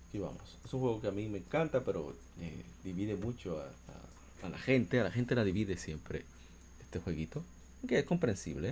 Aquí 0.07 0.17
aquí 0.17 0.17
vamos. 0.17 0.57
Es 0.65 0.73
un 0.73 0.79
juego 0.79 1.01
que 1.01 1.07
a 1.07 1.11
mí 1.11 1.27
me 1.27 1.37
encanta, 1.37 1.83
pero 1.83 2.15
eh, 2.39 2.63
divide 2.83 3.15
mucho 3.15 3.61
a, 3.61 4.49
la 4.49 4.57
gente. 4.57 4.99
A 4.99 5.03
la 5.03 5.11
gente 5.11 5.35
la 5.35 5.43
divide 5.43 5.77
siempre 5.77 6.25
este 6.81 6.99
jueguito. 6.99 7.43
Que 7.87 7.99
es 7.99 8.05
comprensible. 8.05 8.69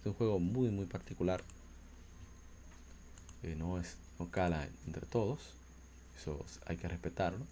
Es 0.00 0.06
un 0.06 0.12
juego 0.12 0.38
muy, 0.38 0.68
muy 0.68 0.84
particular. 0.84 1.42
Eh, 3.44 3.54
no, 3.56 3.80
es, 3.80 3.96
no 4.18 4.30
cala 4.30 4.68
entre 4.86 5.06
todos. 5.06 5.54
Eso 6.20 6.44
hay 6.66 6.76
que 6.76 6.86
respetarlo. 6.86 7.46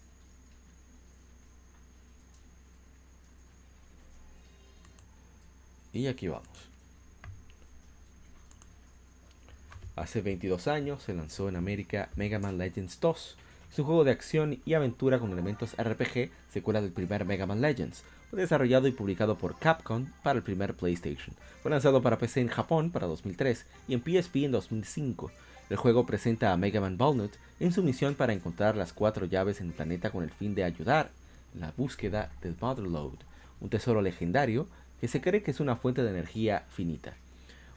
Y 5.91 6.05
aquí 6.05 6.27
vamos. 6.27 6.47
Hace 9.95 10.21
22 10.21 10.67
años 10.67 11.01
se 11.01 11.15
lanzó 11.15 11.49
en 11.49 11.55
América 11.55 12.09
Mega 12.15 12.37
Man 12.37 12.59
Legends 12.59 12.99
2. 12.99 13.37
Es 13.71 13.79
un 13.79 13.85
juego 13.85 14.03
de 14.03 14.11
acción 14.11 14.61
y 14.65 14.75
aventura 14.75 15.17
con 15.17 15.31
elementos 15.31 15.75
RPG, 15.75 16.29
secuela 16.53 16.79
del 16.79 16.91
primer 16.91 17.25
Mega 17.25 17.47
Man 17.47 17.61
Legends. 17.61 18.03
Desarrollado 18.31 18.87
y 18.87 18.91
publicado 18.91 19.35
por 19.35 19.57
Capcom 19.57 20.05
para 20.21 20.37
el 20.37 20.43
primer 20.43 20.75
PlayStation. 20.75 21.35
Fue 21.63 21.71
lanzado 21.71 22.03
para 22.03 22.19
PC 22.19 22.41
en 22.41 22.49
Japón 22.49 22.91
para 22.91 23.07
2003 23.07 23.65
y 23.87 23.95
en 23.95 24.01
PSP 24.01 24.35
en 24.43 24.51
2005. 24.51 25.31
El 25.69 25.77
juego 25.77 26.05
presenta 26.05 26.51
a 26.51 26.57
Mega 26.57 26.81
Man 26.81 26.97
Walnut 26.99 27.33
en 27.59 27.71
su 27.71 27.83
misión 27.83 28.15
para 28.15 28.33
encontrar 28.33 28.75
las 28.75 28.91
cuatro 28.91 29.27
llaves 29.27 29.61
en 29.61 29.67
el 29.67 29.73
planeta 29.73 30.09
con 30.09 30.23
el 30.23 30.31
fin 30.31 30.55
de 30.55 30.63
ayudar 30.63 31.11
en 31.53 31.61
la 31.61 31.73
búsqueda 31.77 32.31
del 32.41 32.55
Motherload, 32.59 33.19
un 33.61 33.69
tesoro 33.69 34.01
legendario 34.01 34.67
que 34.99 35.07
se 35.07 35.21
cree 35.21 35.43
que 35.43 35.51
es 35.51 35.59
una 35.59 35.75
fuente 35.75 36.01
de 36.01 36.09
energía 36.09 36.65
finita. 36.69 37.13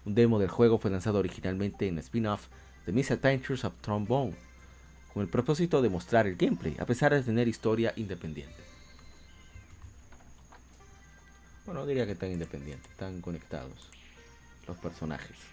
Un 0.06 0.14
demo 0.14 0.38
del 0.38 0.48
juego 0.48 0.78
fue 0.78 0.90
lanzado 0.90 1.18
originalmente 1.18 1.86
en 1.86 1.98
spin-off 1.98 2.46
The 2.86 2.92
Misadventures 2.92 3.64
of 3.64 3.74
Trombone, 3.82 4.34
con 5.12 5.22
el 5.22 5.28
propósito 5.28 5.82
de 5.82 5.90
mostrar 5.90 6.26
el 6.26 6.36
gameplay, 6.36 6.76
a 6.80 6.86
pesar 6.86 7.12
de 7.12 7.22
tener 7.22 7.46
historia 7.46 7.92
independiente. 7.96 8.56
Bueno, 11.66 11.86
diría 11.86 12.06
que 12.06 12.12
están 12.12 12.32
independientes, 12.32 12.90
están 12.90 13.20
conectados 13.20 13.90
los 14.66 14.76
personajes. 14.78 15.51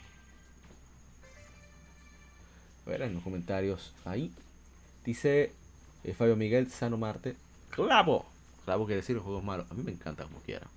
En 2.96 3.14
los 3.14 3.24
comentarios 3.24 3.94
ahí. 4.04 4.32
Dice 5.06 5.54
eh, 6.04 6.14
Fabio 6.14 6.36
Miguel 6.36 6.72
Sano 6.72 6.98
Marte. 6.98 7.36
¡Clavo! 7.70 8.26
Clavo 8.66 8.86
quiere 8.86 9.02
decir 9.02 9.16
los 9.16 9.24
juegos 9.24 9.44
malos. 9.44 9.70
A 9.70 9.74
mí 9.76 9.84
me 9.84 9.92
encanta 9.92 10.24
como 10.24 10.40
quiera. 10.40 10.68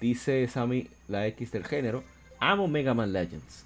Dice 0.00 0.46
Sammy, 0.48 0.88
la 1.08 1.26
X 1.26 1.52
del 1.52 1.64
género. 1.64 2.02
Amo 2.40 2.66
Mega 2.66 2.94
Man 2.94 3.12
Legends. 3.12 3.64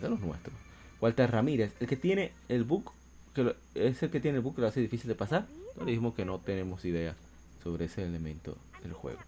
De 0.00 0.08
los 0.08 0.20
nuestros. 0.20 0.54
Walter 1.00 1.30
Ramírez, 1.30 1.72
el 1.80 1.86
que 1.86 1.96
tiene 1.96 2.32
el 2.48 2.64
book, 2.64 2.92
que 3.34 3.54
es 3.74 4.02
el 4.02 4.10
que 4.10 4.20
tiene 4.20 4.38
el 4.38 4.42
book 4.42 4.56
que 4.56 4.62
lo 4.62 4.68
hace 4.68 4.80
difícil 4.80 5.08
de 5.08 5.14
pasar. 5.14 5.46
No 5.76 5.84
le 5.84 6.14
que 6.14 6.24
no 6.24 6.38
tenemos 6.38 6.84
idea 6.84 7.14
sobre 7.62 7.86
ese 7.86 8.04
elemento 8.04 8.56
del 8.82 8.92
juego. 8.92 9.20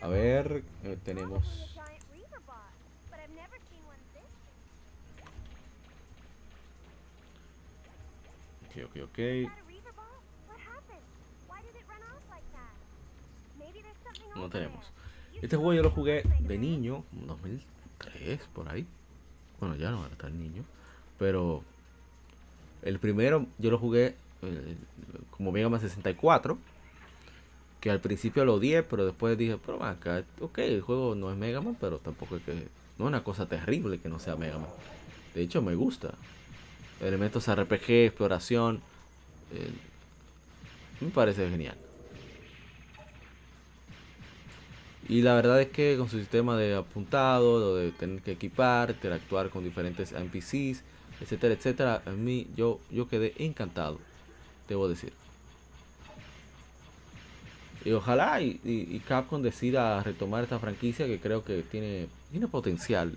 A 0.00 0.08
ver, 0.08 0.62
eh, 0.84 0.98
tenemos. 1.04 1.73
Ok, 8.74 8.82
ok, 8.86 8.96
ok. 9.04 9.18
No 14.34 14.50
tenemos. 14.50 14.84
Este 15.40 15.56
juego 15.56 15.74
yo 15.74 15.82
lo 15.82 15.90
jugué 15.90 16.24
de 16.40 16.58
niño, 16.58 17.04
2003, 17.12 18.40
por 18.52 18.68
ahí. 18.68 18.84
Bueno, 19.60 19.76
ya 19.76 19.90
no 19.90 20.04
era 20.04 20.16
tan 20.16 20.38
niño. 20.38 20.64
Pero 21.18 21.62
el 22.82 22.98
primero 22.98 23.46
yo 23.58 23.70
lo 23.70 23.78
jugué 23.78 24.16
eh, 24.42 24.76
como 25.30 25.52
Mega 25.52 25.68
Man 25.68 25.80
64. 25.80 26.58
Que 27.80 27.90
al 27.90 28.00
principio 28.00 28.44
lo 28.44 28.54
odié, 28.54 28.82
pero 28.82 29.04
después 29.04 29.36
dije, 29.38 29.58
pero 29.64 29.84
acá, 29.84 30.24
ok, 30.40 30.58
el 30.58 30.80
juego 30.80 31.14
no 31.14 31.30
es 31.30 31.36
Mega 31.36 31.60
Man, 31.60 31.76
pero 31.80 31.98
tampoco 31.98 32.36
es 32.36 32.42
que. 32.42 32.54
No 32.98 33.06
es 33.06 33.08
una 33.08 33.22
cosa 33.22 33.46
terrible 33.46 33.98
que 33.98 34.08
no 34.08 34.18
sea 34.18 34.34
Mega 34.36 34.58
Man. 34.58 34.70
De 35.34 35.42
hecho, 35.42 35.62
me 35.62 35.74
gusta. 35.74 36.14
Elementos 37.00 37.48
RPG, 37.48 38.06
exploración. 38.06 38.80
Eh, 39.52 39.70
me 41.00 41.10
parece 41.10 41.48
genial. 41.50 41.76
Y 45.08 45.20
la 45.20 45.34
verdad 45.34 45.60
es 45.60 45.68
que 45.68 45.96
con 45.98 46.08
su 46.08 46.18
sistema 46.18 46.56
de 46.56 46.74
apuntado, 46.74 47.76
de 47.76 47.92
tener 47.92 48.22
que 48.22 48.32
equipar, 48.32 48.90
interactuar 48.90 49.50
con 49.50 49.62
diferentes 49.62 50.12
NPCs, 50.12 50.82
etcétera, 51.20 51.54
etcétera, 51.54 52.02
a 52.06 52.10
mí 52.10 52.46
yo, 52.56 52.80
yo 52.90 53.06
quedé 53.06 53.34
encantado, 53.38 53.98
debo 54.66 54.88
decir. 54.88 55.12
Y 57.84 57.92
ojalá 57.92 58.40
y, 58.40 59.02
Capcom 59.06 59.42
decida 59.42 60.02
retomar 60.02 60.42
esta 60.44 60.58
franquicia 60.58 61.06
que 61.06 61.20
creo 61.20 61.44
que 61.44 61.62
tiene, 61.62 62.08
tiene 62.30 62.48
potencial. 62.48 63.12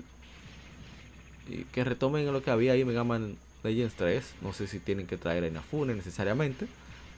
Y 1.48 1.64
que 1.66 1.86
retomen 1.86 2.30
lo 2.34 2.44
que 2.44 2.52
había 2.52 2.74
ahí 2.74 2.82
en 2.82 2.88
Mega 2.88 3.06
Legends 3.68 3.96
3. 3.96 4.26
No 4.42 4.54
sé 4.54 4.68
si 4.68 4.80
tienen 4.80 5.08
que 5.08 5.18
traer 5.18 5.44
a 5.44 5.48
Inafune 5.48 5.96
necesariamente. 5.96 6.68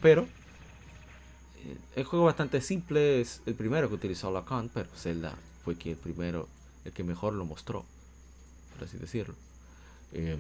Pero 0.02 0.28
el 1.96 2.04
juego 2.04 2.26
bastante 2.26 2.62
simple, 2.62 3.22
es 3.22 3.42
el 3.46 3.56
primero 3.56 3.90
que 3.90 3.96
utilizó 3.96 4.32
Lacan, 4.32 4.70
pero 4.74 4.90
Zelda 4.96 5.36
fue 5.64 5.76
quien 5.76 5.96
el 5.96 6.00
primero, 6.00 6.48
el 6.86 6.94
que 6.94 7.04
mejor 7.04 7.34
lo 7.34 7.46
mostró, 7.46 7.86
por 8.74 8.88
así 8.88 8.98
decirlo. 8.98 9.36
Em, 10.14 10.40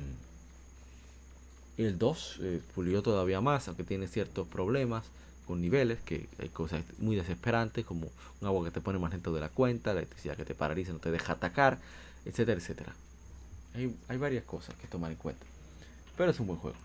el 1.77 1.97
2 1.97 2.39
eh, 2.41 2.61
pulió 2.75 3.01
todavía 3.01 3.41
más, 3.41 3.67
aunque 3.67 3.83
tiene 3.83 4.07
ciertos 4.07 4.47
problemas 4.47 5.05
con 5.45 5.61
niveles, 5.61 5.99
que 5.99 6.27
hay 6.39 6.49
cosas 6.49 6.83
muy 6.99 7.15
desesperantes, 7.15 7.85
como 7.85 8.09
un 8.41 8.47
agua 8.47 8.65
que 8.65 8.71
te 8.71 8.81
pone 8.81 8.99
más 8.99 9.11
lento 9.11 9.33
de 9.33 9.41
la 9.41 9.49
cuenta, 9.49 9.93
la 9.93 9.99
electricidad 9.99 10.35
que 10.35 10.45
te 10.45 10.55
paraliza, 10.55 10.93
no 10.93 10.99
te 10.99 11.11
deja 11.11 11.33
atacar, 11.33 11.79
etcétera, 12.25 12.59
etcétera. 12.59 12.93
Hay, 13.75 13.95
hay 14.07 14.17
varias 14.17 14.43
cosas 14.45 14.75
que 14.75 14.87
tomar 14.87 15.11
en 15.11 15.17
cuenta. 15.17 15.45
Pero 16.19 16.31
es 16.31 16.39
un 16.41 16.47
buen 16.47 16.59
juego. 16.59 16.75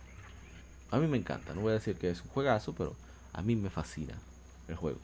A 0.93 0.99
mí 1.01 1.09
me 1.09 1.19
encanta, 1.19 1.55
no 1.55 1.63
voy 1.63 1.73
a 1.73 1.75
decir 1.75 1.97
que 1.97 2.09
es 2.09 2.23
un 2.23 2.29
juegazo, 2.29 2.73
pero 2.73 2.95
a 3.33 3.43
mí 3.43 3.57
me 3.57 3.69
fascina 3.69 4.15
el 4.69 4.77
juego. 4.77 5.01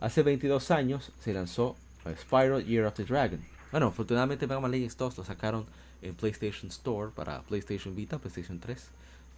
Hace 0.00 0.22
22 0.22 0.70
años 0.70 1.12
se 1.20 1.34
lanzó 1.34 1.76
Spyro 2.22 2.60
Year 2.60 2.86
of 2.86 2.94
the 2.94 3.04
Dragon. 3.04 3.44
Bueno, 3.70 3.88
afortunadamente 3.88 4.46
Mega 4.46 4.60
Man 4.60 4.70
Legends 4.70 4.96
2 4.96 5.18
lo 5.18 5.24
sacaron 5.24 5.66
en 6.00 6.14
PlayStation 6.14 6.70
Store 6.70 7.12
para 7.14 7.42
PlayStation 7.42 7.94
Vita, 7.94 8.16
PlayStation 8.16 8.58
3, 8.58 8.88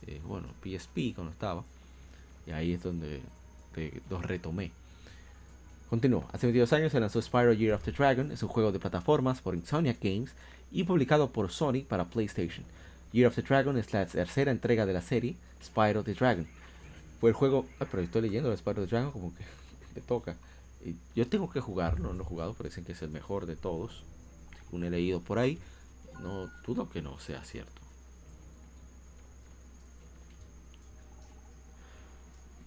eh, 0.07 0.20
bueno, 0.24 0.47
PSP 0.62 1.12
cuando 1.12 1.32
estaba. 1.32 1.65
Y 2.47 2.53
ahí 2.53 2.74
es 2.74 2.82
donde 2.85 3.23
los 4.09 4.23
retomé. 4.23 4.70
Continúo. 5.90 6.28
Hace 6.32 6.47
22 6.47 6.73
años 6.74 6.93
se 6.93 7.01
lanzó 7.01 7.20
Spyro 7.20 7.55
Year 7.55 7.74
of 7.74 7.82
the 7.82 7.90
Dragon. 7.90 8.31
Es 8.31 8.44
un 8.44 8.51
juego 8.51 8.70
de 8.70 8.78
plataformas 8.78 9.40
por 9.40 9.57
Insomniac 9.57 9.98
Games 10.01 10.31
y 10.70 10.85
publicado 10.85 11.32
por 11.32 11.51
Sony 11.51 11.82
para 11.89 12.05
PlayStation. 12.05 12.65
Year 13.16 13.28
of 13.28 13.34
the 13.34 13.40
Dragon 13.40 13.78
es 13.78 13.94
la 13.94 14.05
tercera 14.05 14.51
entrega 14.51 14.84
de 14.84 14.93
la 14.93 15.01
serie 15.01 15.36
Spyro 15.64 16.05
the 16.05 16.12
Dragon. 16.12 16.47
Fue 17.18 17.30
el 17.30 17.34
juego. 17.34 17.64
Ay, 17.78 17.86
pero 17.90 18.02
estoy 18.02 18.20
leyendo 18.20 18.55
Spyro 18.55 18.86
Dragon 18.86 19.10
como 19.10 19.34
que 19.34 19.43
me 19.94 20.02
toca. 20.02 20.36
Y 20.84 20.97
yo 21.14 21.26
tengo 21.26 21.48
que 21.48 21.60
jugarlo, 21.60 22.09
no 22.09 22.12
lo 22.12 22.24
he 22.24 22.26
jugado, 22.26 22.52
pero 22.52 22.68
dicen 22.68 22.84
que 22.84 22.93
es 22.93 23.01
el 23.01 23.09
mejor 23.09 23.47
de 23.47 23.56
todos. 23.56 24.05
Según 24.66 24.84
he 24.84 24.90
leído 24.90 25.20
por 25.20 25.38
ahí, 25.38 25.59
no 26.20 26.51
dudo 26.66 26.90
que 26.90 27.01
no 27.01 27.18
sea 27.18 27.43
cierto. 27.43 27.80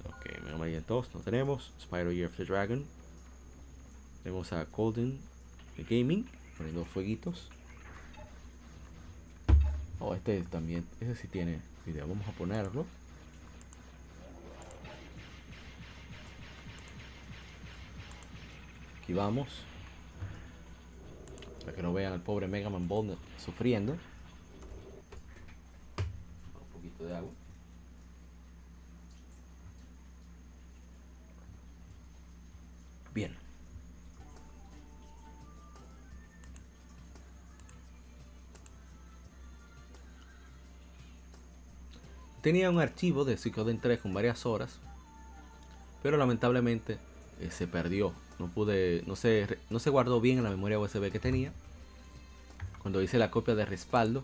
Ok, 0.06 0.44
Mega 0.46 0.58
Man 0.58 0.84
2 0.88 1.14
no 1.14 1.20
tenemos. 1.20 1.74
Spyro 1.80 2.12
Year 2.12 2.28
of 2.28 2.38
the 2.38 2.46
Dragon. 2.46 2.88
Tenemos 4.24 4.52
a 4.52 4.66
Golden 4.66 5.20
Gaming 5.88 6.28
poniendo 6.58 6.86
fueguitos. 6.86 7.52
Oh, 10.00 10.16
este 10.16 10.42
también, 10.44 10.86
ese 11.02 11.16
sí 11.16 11.28
tiene 11.28 11.60
video. 11.86 12.08
Vamos 12.08 12.28
a 12.28 12.32
ponerlo. 12.32 12.86
Y 19.08 19.14
vamos. 19.14 19.48
Para 21.62 21.76
que 21.76 21.82
no 21.82 21.92
vean 21.94 22.14
al 22.14 22.22
pobre 22.22 22.48
Mega 22.48 22.70
Man 22.70 22.88
Bond 22.88 23.18
sufriendo. 23.44 23.94
Un 23.94 24.00
poquito 26.72 27.04
de 27.06 27.16
agua. 27.16 27.32
Bien. 33.14 33.49
Tenía 42.42 42.70
un 42.70 42.80
archivo 42.80 43.26
de 43.26 43.38
Psychoden 43.38 43.80
3 43.80 44.00
con 44.00 44.14
varias 44.14 44.46
horas, 44.46 44.80
pero 46.02 46.18
lamentablemente 46.18 46.98
eh, 47.40 47.50
se 47.52 47.68
perdió 47.68 48.14
no 48.40 48.48
pude, 48.48 49.04
no 49.06 49.16
se, 49.16 49.60
no 49.70 49.80
se 49.80 49.90
guardó 49.90 50.22
bien 50.22 50.38
en 50.38 50.46
la 50.46 50.50
memoria 50.50 50.80
USB 50.80 51.12
que 51.12 51.20
tenía. 51.20 51.52
Cuando 52.82 53.02
hice 53.02 53.20
la 53.20 53.30
copia 53.30 53.54
de 53.54 53.66
respaldo, 53.66 54.24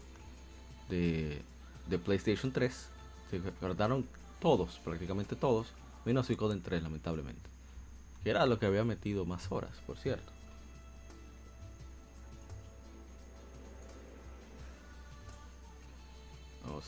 de, 0.89 1.41
de 1.87 1.99
PlayStation 1.99 2.51
3 2.51 2.89
se 3.29 3.39
guardaron 3.59 4.07
todos, 4.39 4.79
prácticamente 4.83 5.35
todos, 5.35 5.73
menos 6.05 6.27
Suicoden 6.27 6.61
3, 6.61 6.83
lamentablemente. 6.83 7.49
Que 8.23 8.29
era 8.29 8.45
lo 8.45 8.57
que 8.57 8.65
había 8.65 8.85
metido 8.85 9.25
más 9.25 9.51
horas, 9.51 9.71
por 9.85 9.97
cierto. 9.97 10.31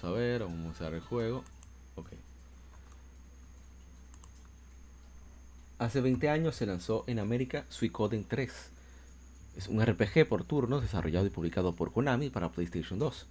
Vamos 0.01 0.15
a 0.15 0.19
ver, 0.19 0.41
vamos 0.41 0.81
a 0.81 0.83
ver 0.85 0.93
el 0.95 1.01
juego. 1.01 1.43
Hace 5.79 6.01
20 6.01 6.29
años 6.29 6.55
se 6.55 6.67
lanzó 6.67 7.03
en 7.07 7.17
América 7.17 7.65
Suicoden 7.69 8.23
3. 8.23 8.51
Es 9.57 9.67
un 9.67 9.83
RPG 9.83 10.27
por 10.27 10.43
turnos 10.43 10.83
desarrollado 10.83 11.25
y 11.25 11.31
publicado 11.31 11.73
por 11.73 11.91
Konami 11.93 12.29
para 12.29 12.49
PlayStation 12.49 12.99
2. 12.99 13.25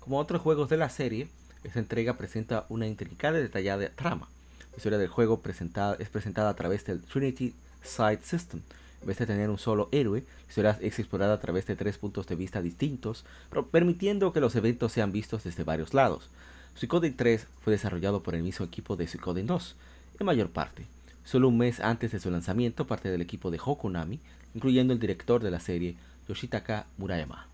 Como 0.00 0.18
otros 0.18 0.42
juegos 0.42 0.68
de 0.68 0.76
la 0.76 0.90
serie, 0.90 1.28
esta 1.62 1.78
entrega 1.78 2.18
presenta 2.18 2.66
una 2.68 2.88
intrincada 2.88 3.38
y 3.38 3.42
detallada 3.42 3.90
trama. 3.90 4.28
La 4.72 4.76
historia 4.78 4.98
del 4.98 5.08
juego 5.08 5.40
presentada, 5.40 5.96
es 6.00 6.08
presentada 6.08 6.50
a 6.50 6.56
través 6.56 6.84
del 6.84 7.00
Trinity 7.00 7.54
Side 7.84 8.22
System. 8.24 8.62
En 9.00 9.06
vez 9.06 9.18
de 9.18 9.26
tener 9.26 9.50
un 9.50 9.58
solo 9.58 9.88
héroe, 9.92 10.24
es 10.48 10.98
explorada 10.98 11.34
a 11.34 11.40
través 11.40 11.66
de 11.66 11.76
tres 11.76 11.98
puntos 11.98 12.26
de 12.26 12.34
vista 12.34 12.62
distintos, 12.62 13.24
permitiendo 13.70 14.32
que 14.32 14.40
los 14.40 14.56
eventos 14.56 14.92
sean 14.92 15.12
vistos 15.12 15.44
desde 15.44 15.64
varios 15.64 15.94
lados. 15.94 16.28
Suicoden 16.74 17.16
3 17.16 17.46
fue 17.62 17.72
desarrollado 17.72 18.22
por 18.22 18.34
el 18.34 18.42
mismo 18.42 18.64
equipo 18.64 18.96
de 18.96 19.08
Suicoden 19.08 19.46
2, 19.46 19.76
en 20.20 20.26
mayor 20.26 20.50
parte. 20.50 20.86
Solo 21.24 21.48
un 21.48 21.58
mes 21.58 21.80
antes 21.80 22.12
de 22.12 22.20
su 22.20 22.30
lanzamiento, 22.30 22.86
parte 22.86 23.10
del 23.10 23.20
equipo 23.20 23.50
de 23.50 23.60
Hokonami, 23.64 24.20
incluyendo 24.54 24.92
el 24.92 25.00
director 25.00 25.42
de 25.42 25.50
la 25.50 25.60
serie, 25.60 25.96
Yoshitaka 26.28 26.86
Murayama. 26.96 27.46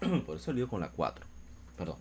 por 0.26 0.36
eso 0.36 0.52
lío 0.52 0.68
con 0.68 0.80
la 0.80 0.90
4. 0.90 1.24
Perdón. 1.76 1.96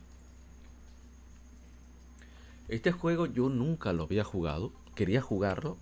Este 2.68 2.92
juego 2.92 3.26
yo 3.28 3.50
nunca 3.50 3.94
lo 3.94 4.04
había 4.04 4.24
jugado. 4.24 4.72
Quería 4.96 5.22
jugarlo. 5.22 5.78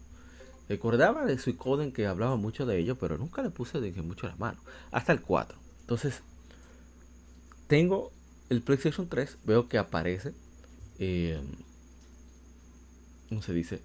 Recordaba 0.68 1.26
de 1.26 1.38
Suicoden 1.38 1.92
que 1.92 2.08
hablaba 2.08 2.36
mucho 2.36 2.66
de 2.66 2.80
ello, 2.80 2.98
pero 2.98 3.18
nunca 3.18 3.42
le 3.44 3.50
puse 3.50 3.80
de 3.80 3.92
mucho 4.02 4.28
la 4.28 4.36
mano. 4.36 4.60
Hasta 4.92 5.14
el 5.14 5.22
4. 5.22 5.58
Entonces, 5.82 6.22
tengo 7.68 8.12
el 8.50 8.62
PlayStation 8.62 9.08
3. 9.08 9.38
Veo 9.46 9.68
que 9.68 9.78
aparece. 9.78 10.34
Eh, 11.00 11.40
¿Cómo 13.30 13.42
se 13.42 13.54
dice? 13.54 13.82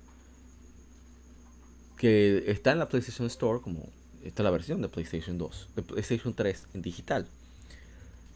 Que 1.97 2.51
está 2.51 2.73
en 2.73 2.79
la 2.79 2.89
PlayStation 2.89 3.27
Store 3.27 3.61
como 3.61 3.89
esta 4.23 4.43
es 4.43 4.45
la 4.45 4.51
versión 4.51 4.83
de 4.83 4.89
PlayStation 4.89 5.39
2, 5.39 5.69
de 5.77 5.83
PlayStation 5.83 6.35
3 6.35 6.67
en 6.75 6.83
digital. 6.83 7.27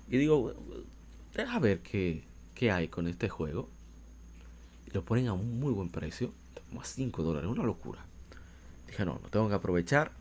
Y 0.08 0.16
digo, 0.18 0.54
deja 1.34 1.58
ver 1.58 1.80
qué, 1.80 2.24
qué 2.54 2.70
hay 2.70 2.88
con 2.88 3.06
este 3.06 3.28
juego 3.28 3.68
lo 4.94 5.04
ponen 5.04 5.26
a 5.26 5.32
un 5.32 5.58
muy 5.58 5.72
buen 5.72 5.88
precio, 5.88 6.32
como 6.68 6.80
a 6.80 6.84
5 6.84 7.22
dólares, 7.22 7.50
una 7.50 7.64
locura. 7.64 8.06
Dije, 8.94 9.04
no, 9.06 9.18
lo 9.20 9.28
tengo 9.28 9.48
que 9.48 9.56
aprovechar. 9.56 10.12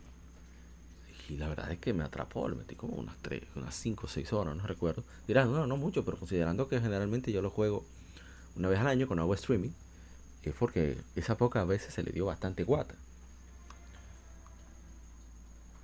Y 1.28 1.36
la 1.36 1.48
verdad 1.48 1.70
es 1.70 1.78
que 1.78 1.92
me 1.92 2.02
atrapó, 2.02 2.48
le 2.48 2.56
metí 2.56 2.74
como 2.74 2.94
unas 2.94 3.16
3, 3.18 3.40
unas 3.54 3.72
5 3.72 4.06
o 4.06 4.08
6 4.08 4.32
horas, 4.32 4.56
no 4.56 4.66
recuerdo. 4.66 5.04
Dirán, 5.28 5.52
no, 5.52 5.64
no 5.64 5.76
mucho, 5.76 6.04
pero 6.04 6.16
considerando 6.16 6.66
que 6.66 6.80
generalmente 6.80 7.30
yo 7.30 7.40
lo 7.40 7.50
juego 7.50 7.84
una 8.56 8.68
vez 8.68 8.80
al 8.80 8.88
año 8.88 9.06
con 9.06 9.20
agua 9.20 9.36
streaming, 9.36 9.70
es 10.42 10.54
porque 10.54 10.98
esa 11.14 11.36
pocas 11.36 11.64
veces 11.68 11.94
se 11.94 12.02
le 12.02 12.10
dio 12.10 12.26
bastante 12.26 12.64
guata. 12.64 12.96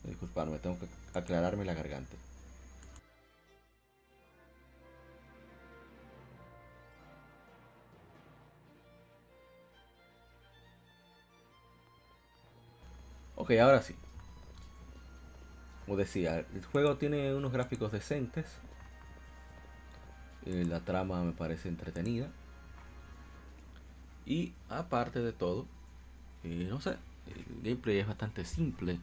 Disculpadme, 0.02 0.58
tengo 0.58 0.76
que 0.80 0.88
aclararme 1.16 1.64
la 1.64 1.74
garganta. 1.74 2.16
Ok, 13.40 13.52
ahora 13.52 13.80
sí. 13.80 13.94
Como 15.86 15.96
decía, 15.96 16.40
el 16.40 16.62
juego 16.66 16.98
tiene 16.98 17.34
unos 17.34 17.50
gráficos 17.50 17.90
decentes. 17.90 18.44
Eh, 20.44 20.66
la 20.68 20.80
trama 20.80 21.24
me 21.24 21.32
parece 21.32 21.70
entretenida. 21.70 22.28
Y 24.26 24.52
aparte 24.68 25.20
de 25.20 25.32
todo, 25.32 25.64
eh, 26.44 26.66
no 26.68 26.82
sé, 26.82 26.98
el 27.28 27.62
gameplay 27.62 28.00
es 28.00 28.06
bastante 28.06 28.44
simple, 28.44 29.00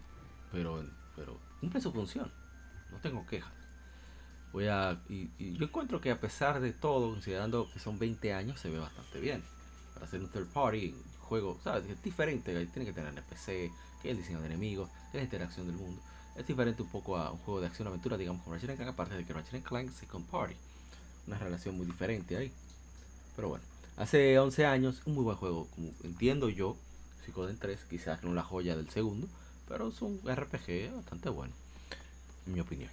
pero, 0.52 0.86
pero 1.16 1.40
cumple 1.60 1.82
su 1.82 1.92
función. 1.92 2.32
No 2.92 3.00
tengo 3.00 3.26
quejas. 3.26 3.52
Voy 4.54 4.68
a, 4.68 5.02
y, 5.10 5.32
yo 5.56 5.66
encuentro 5.66 6.00
que 6.00 6.12
a 6.12 6.22
pesar 6.22 6.60
de 6.60 6.74
todo, 6.74 7.10
considerando 7.10 7.68
que 7.74 7.80
son 7.80 7.98
20 7.98 8.34
años, 8.34 8.60
se 8.60 8.70
ve 8.70 8.78
bastante 8.78 9.20
bien. 9.20 9.44
Para 9.96 10.06
hacer 10.06 10.22
un 10.22 10.30
third 10.30 10.54
party, 10.54 10.94
juego, 11.22 11.60
¿sabes? 11.64 11.90
Es 11.90 12.04
diferente, 12.04 12.54
tiene 12.68 12.86
que 12.86 12.94
tener 12.94 13.12
NPC, 13.14 13.72
que 14.02 14.12
el 14.12 14.18
diseño 14.18 14.40
de 14.40 14.48
enemigos, 14.48 14.90
que 15.12 15.18
la 15.18 15.24
interacción 15.24 15.68
del 15.68 15.76
mundo. 15.76 16.02
Es 16.36 16.46
diferente 16.46 16.82
un 16.84 16.90
poco 16.90 17.18
a 17.18 17.32
un 17.32 17.40
juego 17.40 17.62
de 17.62 17.68
acción-aventura, 17.68 18.18
digamos, 18.18 18.44
con 18.44 18.54
Ratchet 18.54 18.76
Clank, 18.76 18.90
aparte 18.90 19.16
de 19.16 19.26
que 19.26 19.34
Ratchet 19.34 19.64
Clank 19.64 19.92
Second 19.92 20.26
Party. 20.28 20.56
Una 21.26 21.38
relación 21.38 21.76
muy 21.76 21.86
diferente 21.86 22.38
ahí. 22.38 22.52
Pero 23.36 23.50
bueno, 23.50 23.64
hace 23.98 24.38
11 24.38 24.66
años, 24.66 25.02
un 25.06 25.16
muy 25.16 25.24
buen 25.24 25.38
juego, 25.38 25.68
como 25.74 25.90
entiendo 26.04 26.50
yo, 26.50 26.78
Suicoden 27.26 27.58
3, 27.58 27.80
quizás 27.90 28.24
no 28.24 28.34
la 28.34 28.44
joya 28.44 28.76
del 28.78 28.90
segundo, 28.90 29.28
pero 29.68 29.90
es 29.90 30.02
un 30.02 30.22
RPG 30.24 30.96
bastante 30.96 31.30
bueno, 31.30 31.54
en 32.46 32.54
mi 32.54 32.60
opinión. 32.60 32.92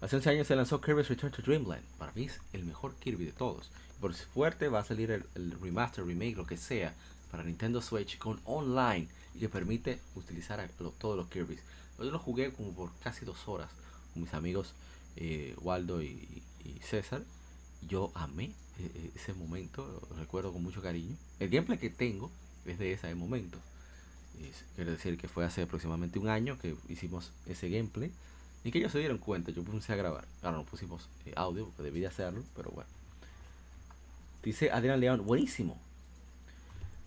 Hace 0.00 0.16
11 0.16 0.30
años 0.30 0.46
se 0.46 0.56
lanzó 0.56 0.80
Kirby's 0.80 1.08
Return 1.08 1.32
to 1.32 1.42
Dreamland. 1.42 1.84
Para 1.98 2.12
mí 2.12 2.24
es 2.24 2.40
el 2.52 2.64
mejor 2.64 2.94
Kirby 2.96 3.26
de 3.26 3.32
todos. 3.32 3.70
Por 4.00 4.14
si 4.14 4.24
fuerte 4.24 4.68
va 4.68 4.80
a 4.80 4.84
salir 4.84 5.10
el 5.10 5.60
remaster, 5.60 6.04
remake, 6.04 6.36
lo 6.36 6.46
que 6.46 6.56
sea, 6.56 6.94
para 7.30 7.42
Nintendo 7.42 7.80
Switch 7.80 8.18
con 8.18 8.40
online 8.44 9.08
y 9.34 9.38
que 9.40 9.48
permite 9.48 10.00
utilizar 10.14 10.68
todos 10.98 11.16
los 11.16 11.28
Kirby's. 11.28 11.60
Yo 11.98 12.04
lo 12.04 12.18
jugué 12.18 12.52
como 12.52 12.72
por 12.72 12.92
casi 13.00 13.24
dos 13.24 13.48
horas 13.48 13.70
con 14.12 14.22
mis 14.22 14.34
amigos 14.34 14.74
eh, 15.16 15.54
Waldo 15.60 16.02
y, 16.02 16.42
César. 16.82 17.22
Yo 17.86 18.10
amé 18.14 18.44
eh, 18.44 18.90
eh, 18.94 19.10
ese 19.14 19.34
momento, 19.34 20.02
lo 20.10 20.16
recuerdo 20.16 20.52
con 20.52 20.62
mucho 20.62 20.82
cariño. 20.82 21.16
El 21.38 21.50
gameplay 21.50 21.78
que 21.78 21.90
tengo 21.90 22.30
es 22.64 22.78
de 22.78 22.92
ese 22.92 23.14
momento. 23.14 23.58
quiere 24.74 24.92
decir 24.92 25.18
que 25.18 25.28
fue 25.28 25.44
hace 25.44 25.62
aproximadamente 25.62 26.18
un 26.18 26.28
año 26.28 26.58
que 26.58 26.76
hicimos 26.88 27.32
ese 27.46 27.68
gameplay. 27.68 28.10
Y 28.64 28.70
que 28.70 28.78
ellos 28.78 28.92
se 28.92 28.98
dieron 28.98 29.18
cuenta, 29.18 29.50
yo 29.50 29.62
puse 29.62 29.92
a 29.92 29.96
grabar. 29.96 30.26
Claro, 30.40 30.56
no 30.56 30.64
pusimos 30.64 31.08
audio 31.36 31.66
porque 31.66 31.82
debí 31.82 32.00
de 32.00 32.06
hacerlo, 32.06 32.42
pero 32.56 32.70
bueno. 32.70 32.88
Dice 34.42 34.70
Adrián 34.70 35.00
León, 35.00 35.26
buenísimo. 35.26 35.78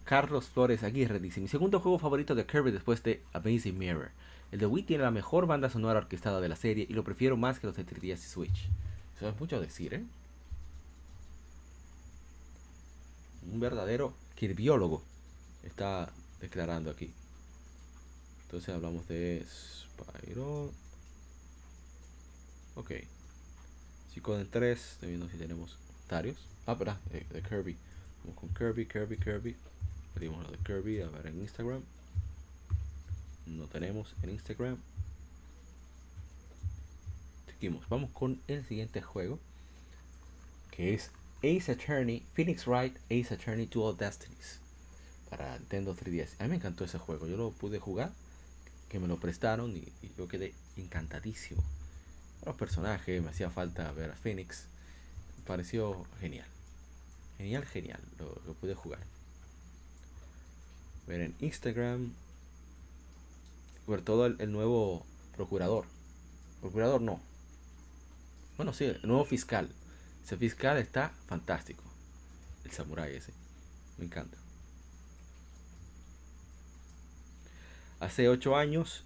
Carlos 0.07 0.45
Flores 0.47 0.83
Aguirre 0.83 1.19
dice, 1.19 1.41
mi 1.41 1.49
segundo 1.49 1.81
juego 1.81 1.99
favorito 1.99 2.33
de 2.33 2.45
Kirby 2.45 2.71
después 2.71 3.03
de 3.03 3.21
Amazing 3.33 3.77
Mirror. 3.77 4.11
El 4.53 4.59
de 4.59 4.65
Wii 4.65 4.85
tiene 4.85 5.03
la 5.03 5.11
mejor 5.11 5.47
banda 5.47 5.69
sonora 5.69 5.99
orquestada 5.99 6.39
de 6.39 6.47
la 6.47 6.55
serie 6.55 6.85
y 6.87 6.93
lo 6.93 7.03
prefiero 7.03 7.35
más 7.35 7.59
que 7.59 7.67
los 7.67 7.75
de 7.75 7.85
3DS 7.85 8.13
y 8.13 8.17
Switch. 8.17 8.69
Eso 9.17 9.27
es 9.27 9.37
mucho 9.37 9.59
decir, 9.59 9.93
¿eh? 9.93 10.05
Un 13.51 13.59
verdadero 13.59 14.13
kirbiólogo 14.35 15.03
está 15.63 16.09
declarando 16.39 16.89
aquí. 16.89 17.13
Entonces 18.43 18.73
hablamos 18.73 19.09
de 19.09 19.45
Spyro. 19.45 20.71
Ok. 22.75 22.91
Psicoden 24.13 24.47
3. 24.49 24.91
Estoy 24.93 25.09
viendo 25.09 25.27
si 25.27 25.35
tenemos 25.35 25.75
comentarios. 25.85 26.37
Ah, 26.65 26.75
de, 26.75 27.25
de 27.29 27.41
Kirby. 27.41 27.75
Vamos 28.23 28.39
con 28.39 28.53
Kirby, 28.53 28.85
Kirby, 28.85 29.17
Kirby. 29.17 29.57
Pedimos 30.17 30.43
lo 30.43 30.49
de 30.49 30.57
Kirby, 30.57 31.01
a 31.01 31.09
ver 31.09 31.27
en 31.27 31.41
Instagram. 31.41 31.83
No 33.45 33.67
tenemos 33.67 34.15
en 34.23 34.31
Instagram. 34.31 34.79
Seguimos, 37.45 37.87
vamos 37.87 38.09
con 38.13 38.41
el 38.47 38.65
siguiente 38.65 38.99
juego. 39.03 39.37
Que 40.71 40.95
es 40.95 41.11
Ace 41.43 41.71
Attorney, 41.71 42.25
Phoenix 42.33 42.65
Wright, 42.65 42.97
Ace 43.11 43.31
Attorney 43.31 43.67
Dual 43.67 43.95
Destinies. 43.95 44.57
Para 45.29 45.55
Nintendo 45.59 45.95
3DS. 45.95 46.29
A 46.39 46.45
mí 46.45 46.49
me 46.49 46.55
encantó 46.55 46.83
ese 46.83 46.97
juego. 46.97 47.27
Yo 47.27 47.37
lo 47.37 47.51
pude 47.51 47.77
jugar. 47.77 48.11
Que 48.89 48.99
me 48.99 49.07
lo 49.07 49.19
prestaron 49.19 49.77
y, 49.77 49.87
yo 50.17 50.27
quedé 50.27 50.55
encantadísimo. 50.77 51.63
Los 52.43 52.55
personajes, 52.55 53.21
me 53.21 53.29
hacía 53.29 53.51
falta 53.51 53.91
ver 53.91 54.09
a 54.09 54.15
Phoenix. 54.15 54.65
Pareció 55.45 56.07
genial. 56.19 56.47
Genial, 57.37 57.65
genial. 57.65 58.01
lo 58.17 58.55
pude 58.55 58.73
jugar 58.73 59.16
ver 61.07 61.21
en 61.21 61.35
Instagram, 61.39 62.13
ver 63.87 64.01
todo 64.01 64.25
el, 64.25 64.51
nuevo 64.51 65.05
procurador. 65.35 65.85
Procurador 66.61 67.01
no. 67.01 67.21
Bueno, 68.57 68.73
sí, 68.73 68.85
el 68.85 69.01
nuevo 69.03 69.25
fiscal. 69.25 69.69
Ese 70.23 70.35
fiscal 70.37 70.77
está 70.77 71.11
fantástico. 71.27 71.83
El 72.65 72.71
samurai 72.71 73.15
ese. 73.15 73.31
Me 73.97 74.05
encanta. 74.05 74.37
Hace 77.99 78.27
8 78.27 78.57
años 78.57 79.03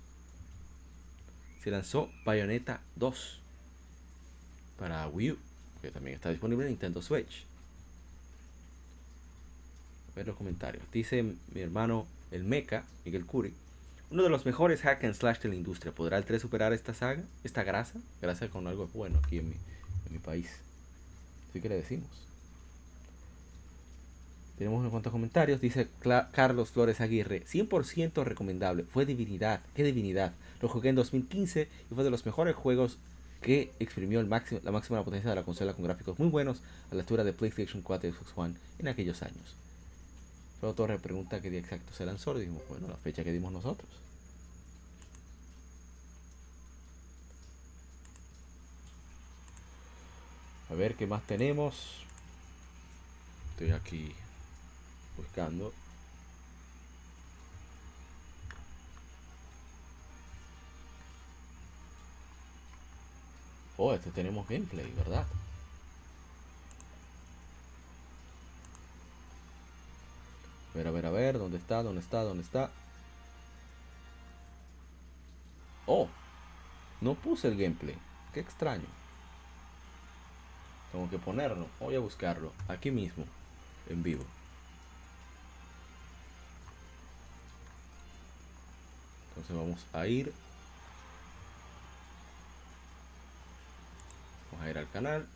se 1.64 1.70
lanzó 1.70 2.10
Bayonetta 2.26 2.82
2 2.96 3.40
para 4.78 5.08
Wii 5.08 5.32
U. 5.32 5.38
que 5.82 5.92
también 5.92 6.16
está 6.16 6.30
disponible 6.30 6.66
en 6.66 6.72
Nintendo 6.72 7.02
Switch. 7.02 7.46
Los 10.26 10.36
comentarios. 10.36 10.84
Dice 10.92 11.24
mi 11.24 11.62
hermano 11.62 12.06
el 12.32 12.44
Mecha, 12.44 12.84
Miguel 13.06 13.26
Curi, 13.26 13.54
uno 14.12 14.24
de 14.24 14.30
los 14.30 14.46
mejores 14.46 14.82
hack 14.82 15.04
and 15.04 15.14
slash 15.14 15.40
de 15.40 15.50
la 15.50 15.56
industria. 15.56 15.94
¿Podrá 15.94 16.18
el 16.18 16.26
3 16.26 16.42
superar 16.42 16.74
esta 16.74 16.94
saga, 16.94 17.24
esta 17.44 17.64
grasa? 17.64 18.00
Grasa 18.22 18.50
con 18.50 18.68
algo 18.68 18.90
bueno 18.94 19.20
aquí 19.24 19.40
en 19.40 19.50
mi, 19.50 19.56
en 20.08 20.12
mi 20.12 20.20
país. 20.20 20.50
Así 21.50 21.62
que 21.62 21.70
le 21.70 21.76
decimos. 21.76 22.10
Tenemos 24.58 24.80
unos 24.80 24.92
cuantos 24.92 25.12
comentarios. 25.12 25.60
Dice 25.60 25.88
Carlos 26.32 26.70
Flores 26.70 27.02
Aguirre. 27.02 27.44
100% 27.46 28.24
recomendable. 28.24 28.84
Fue 28.84 29.06
divinidad. 29.06 29.62
Qué 29.74 29.84
divinidad. 29.84 30.34
Lo 30.62 30.70
jugué 30.70 30.90
en 30.90 30.96
2015 30.96 31.68
y 31.90 31.96
fue 31.96 32.04
de 32.04 32.12
los 32.12 32.26
mejores 32.26 32.56
juegos 32.56 32.98
que 33.42 33.72
exprimió 33.80 34.20
el 34.20 34.28
máximo, 34.28 34.62
la 34.64 34.72
máxima 34.72 35.04
potencia 35.04 35.32
de 35.32 35.36
la 35.36 35.44
consola 35.44 35.74
con 35.74 35.84
gráficos 35.84 36.20
muy 36.20 36.28
buenos 36.30 36.62
a 36.92 36.96
la 36.96 37.02
altura 37.02 37.24
de 37.24 37.34
PlayStation 37.34 37.82
4 37.82 38.10
y 38.10 38.12
Xbox 38.12 38.32
One 38.36 38.54
en 38.78 38.88
aquellos 38.88 39.24
años. 39.24 39.56
Pero 40.62 40.76
Torre 40.76 41.00
pregunta 41.00 41.42
qué 41.42 41.50
día 41.50 41.60
exacto 41.60 41.92
se 41.92 42.06
lanzó. 42.06 42.38
Y 42.38 42.42
dijimos, 42.42 42.62
bueno, 42.70 42.88
la 42.88 42.96
fecha 42.96 43.24
que 43.24 43.32
dimos 43.32 43.52
nosotros. 43.52 43.90
A 50.70 50.76
ver 50.76 50.96
qué 50.96 51.08
más 51.08 51.24
tenemos. 51.24 52.06
Estoy 53.52 53.72
aquí 53.72 54.16
buscando. 55.18 55.74
Oh, 63.78 63.94
este 63.94 64.12
tenemos 64.12 64.48
gameplay, 64.48 64.92
¿verdad? 64.92 65.26
A 70.74 70.78
ver, 70.78 70.88
a 70.88 70.92
ver, 70.92 71.06
a 71.06 71.12
ver, 71.12 71.38
¿dónde 71.38 71.58
está? 71.58 71.84
¿Dónde 71.84 72.02
está? 72.02 72.24
¿Dónde 72.24 72.44
está? 72.44 72.70
Oh, 75.86 76.08
no 77.02 77.16
puse 77.16 77.50
el 77.50 77.58
gameplay. 77.58 77.98
Qué 78.34 78.40
extraño. 78.40 78.86
Tengo 80.92 81.10
que 81.10 81.18
ponerlo. 81.18 81.68
Voy 81.80 81.96
a 81.96 82.00
buscarlo. 82.00 82.54
Aquí 82.70 82.92
mismo. 82.92 83.26
En 83.90 84.02
vivo. 84.04 84.24
Entonces 89.30 89.56
vamos 89.56 89.86
a 89.92 90.08
ir. 90.08 90.34
Vamos 94.52 94.66
a 94.66 94.70
ir 94.70 94.78
al 94.78 94.90
canal. 94.92 95.28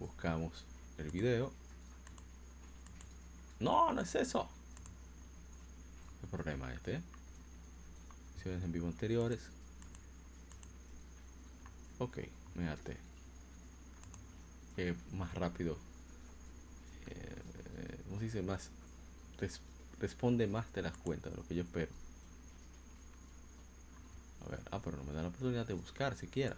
Buscamos 0.00 0.64
el 0.98 1.10
video. 1.10 1.52
No, 3.60 3.92
no 3.92 4.00
es 4.00 4.14
eso. 4.14 4.48
El 6.22 6.28
problema 6.28 6.72
este. 6.72 6.96
¿eh? 6.96 7.02
en 8.44 8.72
vivo 8.72 8.88
anteriores. 8.88 9.40
Ok, 11.98 12.18
mírate. 12.54 12.96
Que 14.74 14.96
más 15.12 15.34
rápido. 15.34 15.78
Eh, 17.06 18.02
¿Cómo 18.06 18.18
se 18.18 18.24
dice? 18.24 18.42
Más. 18.42 18.70
responde 20.00 20.46
más 20.46 20.66
te 20.72 20.82
las 20.82 20.96
cuentas 20.96 21.32
de 21.32 21.38
lo 21.38 21.46
que 21.46 21.54
yo 21.54 21.62
espero. 21.62 21.92
A 24.44 24.50
ver, 24.50 24.60
ah, 24.72 24.80
pero 24.82 24.96
no 24.96 25.04
me 25.04 25.12
da 25.12 25.22
la 25.22 25.28
oportunidad 25.28 25.66
de 25.66 25.74
buscar 25.74 26.16
siquiera. 26.16 26.56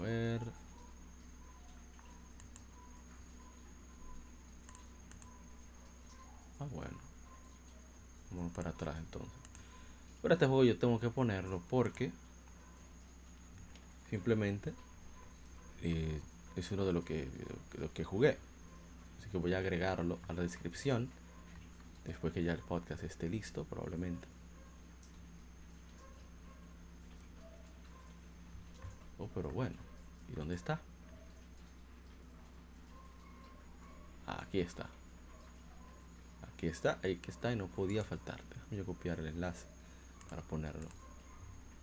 Ver. 0.00 0.40
Ah, 6.58 6.66
bueno. 6.72 6.98
Vamos 8.30 8.52
para 8.52 8.70
atrás 8.70 8.96
entonces. 8.98 9.32
Pero 10.22 10.34
este 10.34 10.46
juego 10.46 10.64
yo 10.64 10.78
tengo 10.78 11.00
que 11.00 11.10
ponerlo 11.10 11.62
porque 11.68 12.12
simplemente 14.08 14.72
eh, 15.82 16.20
es 16.56 16.70
uno 16.72 16.84
de 16.84 16.92
lo 16.92 17.04
que, 17.04 17.28
lo 17.78 17.92
que 17.92 18.04
jugué. 18.04 18.38
Así 19.18 19.28
que 19.30 19.38
voy 19.38 19.54
a 19.54 19.58
agregarlo 19.58 20.18
a 20.28 20.32
la 20.32 20.42
descripción 20.42 21.10
después 22.04 22.32
que 22.32 22.42
ya 22.42 22.52
el 22.52 22.58
podcast 22.60 23.02
esté 23.04 23.28
listo 23.28 23.64
probablemente. 23.64 24.26
Oh, 29.18 29.28
pero 29.34 29.50
bueno. 29.50 29.89
¿Y 30.30 30.34
dónde 30.34 30.54
está? 30.54 30.80
Aquí 34.26 34.60
está. 34.60 34.88
Aquí 36.42 36.66
está, 36.66 36.98
ahí 37.02 37.16
que 37.16 37.30
está 37.30 37.52
y 37.52 37.56
no 37.56 37.66
podía 37.66 38.04
faltar. 38.04 38.40
Déjame 38.70 38.84
copiar 38.84 39.18
el 39.18 39.26
enlace 39.26 39.66
para 40.28 40.42
ponerlo. 40.42 40.88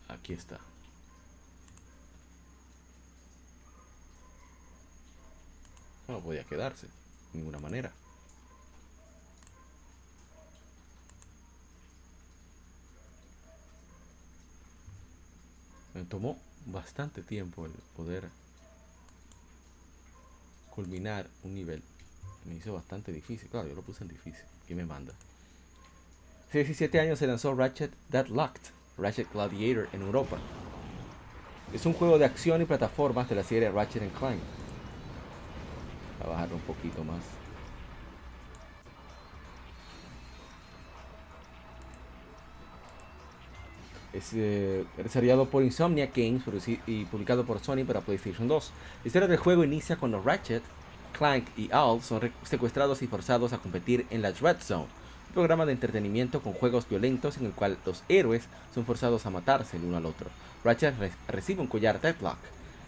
Aquí 0.08 0.34
está. 0.34 0.60
No 6.08 6.22
podía 6.22 6.44
quedarse, 6.46 6.88
de 6.88 7.40
ninguna 7.40 7.60
manera. 7.60 7.92
Me 15.94 16.06
tomó 16.06 16.40
bastante 16.68 17.24
tiempo 17.24 17.66
el 17.66 17.72
poder 17.96 18.30
culminar 20.70 21.28
un 21.44 21.56
nivel. 21.56 21.82
Me 22.46 22.56
hizo 22.56 22.74
bastante 22.74 23.12
difícil. 23.12 23.50
Claro, 23.50 23.68
yo 23.68 23.76
lo 23.76 23.82
puse 23.82 24.04
en 24.04 24.10
difícil. 24.10 24.44
¿Qué 24.68 24.76
me 24.76 24.86
manda? 24.86 25.14
Hace 26.48 26.60
17 26.60 27.00
años 27.00 27.20
se 27.20 27.28
lanzó 27.28 27.54
Ratchet 27.56 27.92
That 28.12 28.28
Locked, 28.28 28.72
Ratchet 28.98 29.32
Gladiator 29.34 29.90
en 29.94 30.02
Europa. 30.02 30.38
Es 31.74 31.86
un 31.86 31.94
juego 31.94 32.18
de 32.18 32.26
acción 32.26 32.62
y 32.62 32.66
plataformas 32.66 33.28
de 33.28 33.36
la 33.36 33.44
serie 33.44 33.70
Ratchet 33.70 34.14
Clank. 34.14 34.40
Voy 36.20 36.28
a 36.28 36.30
bajarlo 36.30 36.56
un 36.56 36.62
poquito 36.62 37.04
más. 37.04 37.22
Es 44.18 44.32
eh, 44.34 44.84
desarrollado 44.98 45.48
por 45.48 45.64
Insomnia 45.64 46.10
Games 46.14 46.42
y 46.88 47.06
publicado 47.06 47.46
por 47.46 47.60
Sony 47.60 47.86
para 47.86 48.02
PlayStation 48.02 48.48
2. 48.48 48.72
La 49.04 49.08
historia 49.08 49.28
del 49.28 49.38
juego 49.38 49.64
inicia 49.64 49.98
cuando 49.98 50.20
Ratchet, 50.24 50.64
Clank 51.16 51.46
y 51.56 51.72
Owl 51.72 52.02
son 52.02 52.32
secuestrados 52.42 53.04
y 53.04 53.08
forzados 53.08 53.54
a 53.54 53.60
competir 53.60 54.08
en 54.10 54.24
la 54.24 54.32
Dread 54.32 54.60
Zone, 54.60 54.88
un 55.28 55.34
programa 55.36 55.68
de 55.68 55.74
entretenimiento 55.74 56.42
con 56.42 56.54
juegos 56.54 56.90
violentos 56.90 57.38
en 57.38 57.46
el 57.46 57.52
cual 57.52 57.78
los 57.86 58.02
héroes 58.10 58.46
son 58.74 58.88
forzados 58.88 59.28
a 59.28 59.30
matarse 59.30 59.78
el 59.78 59.84
uno 59.84 59.98
al 59.98 60.08
otro. 60.08 60.32
Ratchet 60.64 60.96
recibe 61.28 61.62
un 61.62 61.68
collar 61.68 62.02
Deadlock, 62.02 62.40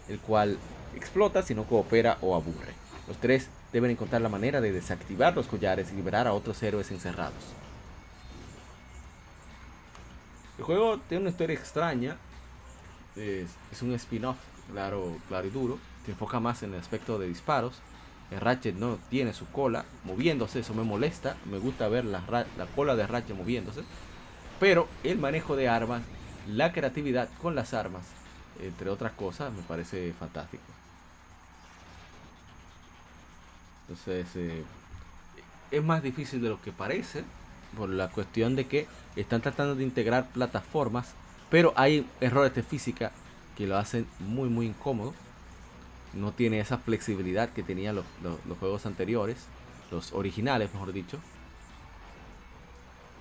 el 0.08 0.18
cual 0.18 0.58
explota 0.96 1.44
si 1.44 1.54
no 1.54 1.62
coopera 1.62 2.18
o 2.22 2.34
aburre. 2.34 2.74
Los 3.06 3.18
tres 3.18 3.50
deben 3.72 3.92
encontrar 3.92 4.20
la 4.20 4.28
manera 4.28 4.60
de 4.60 4.72
desactivar 4.72 5.36
los 5.36 5.46
collares 5.46 5.92
y 5.92 5.94
liberar 5.94 6.26
a 6.26 6.32
otros 6.32 6.60
héroes 6.64 6.90
encerrados. 6.90 7.59
El 10.60 10.66
juego 10.66 10.98
tiene 11.08 11.22
una 11.22 11.30
historia 11.30 11.56
extraña. 11.56 12.18
Es, 13.16 13.48
un 13.80 13.94
spin-off, 13.94 14.36
claro, 14.70 15.16
claro 15.26 15.46
y 15.46 15.50
duro. 15.50 15.78
Se 16.04 16.10
enfoca 16.10 16.38
más 16.38 16.62
en 16.62 16.74
el 16.74 16.80
aspecto 16.80 17.18
de 17.18 17.28
disparos. 17.28 17.78
El 18.30 18.40
Ratchet 18.40 18.74
no 18.74 18.98
tiene 19.08 19.32
su 19.32 19.46
cola 19.46 19.86
moviéndose, 20.04 20.58
eso 20.58 20.74
me 20.74 20.82
molesta. 20.82 21.34
Me 21.50 21.56
gusta 21.56 21.88
ver 21.88 22.04
la, 22.04 22.20
la 22.58 22.66
cola 22.76 22.94
de 22.94 23.06
Ratchet 23.06 23.38
moviéndose. 23.38 23.84
Pero 24.60 24.86
el 25.02 25.16
manejo 25.16 25.56
de 25.56 25.70
armas, 25.70 26.02
la 26.46 26.74
creatividad 26.74 27.30
con 27.40 27.54
las 27.54 27.72
armas, 27.72 28.04
entre 28.60 28.90
otras 28.90 29.12
cosas, 29.12 29.50
me 29.54 29.62
parece 29.62 30.12
fantástico. 30.12 30.62
Entonces, 33.88 34.26
eh, 34.36 34.62
es 35.70 35.82
más 35.82 36.02
difícil 36.02 36.42
de 36.42 36.50
lo 36.50 36.60
que 36.60 36.70
parece 36.70 37.24
por 37.76 37.88
la 37.88 38.08
cuestión 38.08 38.56
de 38.56 38.66
que 38.66 38.86
están 39.16 39.40
tratando 39.40 39.74
de 39.74 39.84
integrar 39.84 40.28
plataformas, 40.30 41.14
pero 41.50 41.72
hay 41.76 42.06
errores 42.20 42.54
de 42.54 42.62
física 42.62 43.12
que 43.56 43.66
lo 43.66 43.76
hacen 43.76 44.06
muy 44.18 44.48
muy 44.48 44.66
incómodo. 44.66 45.14
No 46.14 46.32
tiene 46.32 46.58
esa 46.60 46.78
flexibilidad 46.78 47.50
que 47.50 47.62
tenían 47.62 47.94
los, 47.94 48.04
juegos 48.58 48.86
anteriores, 48.86 49.46
los 49.90 50.12
originales 50.12 50.72
mejor 50.72 50.92
dicho. 50.92 51.18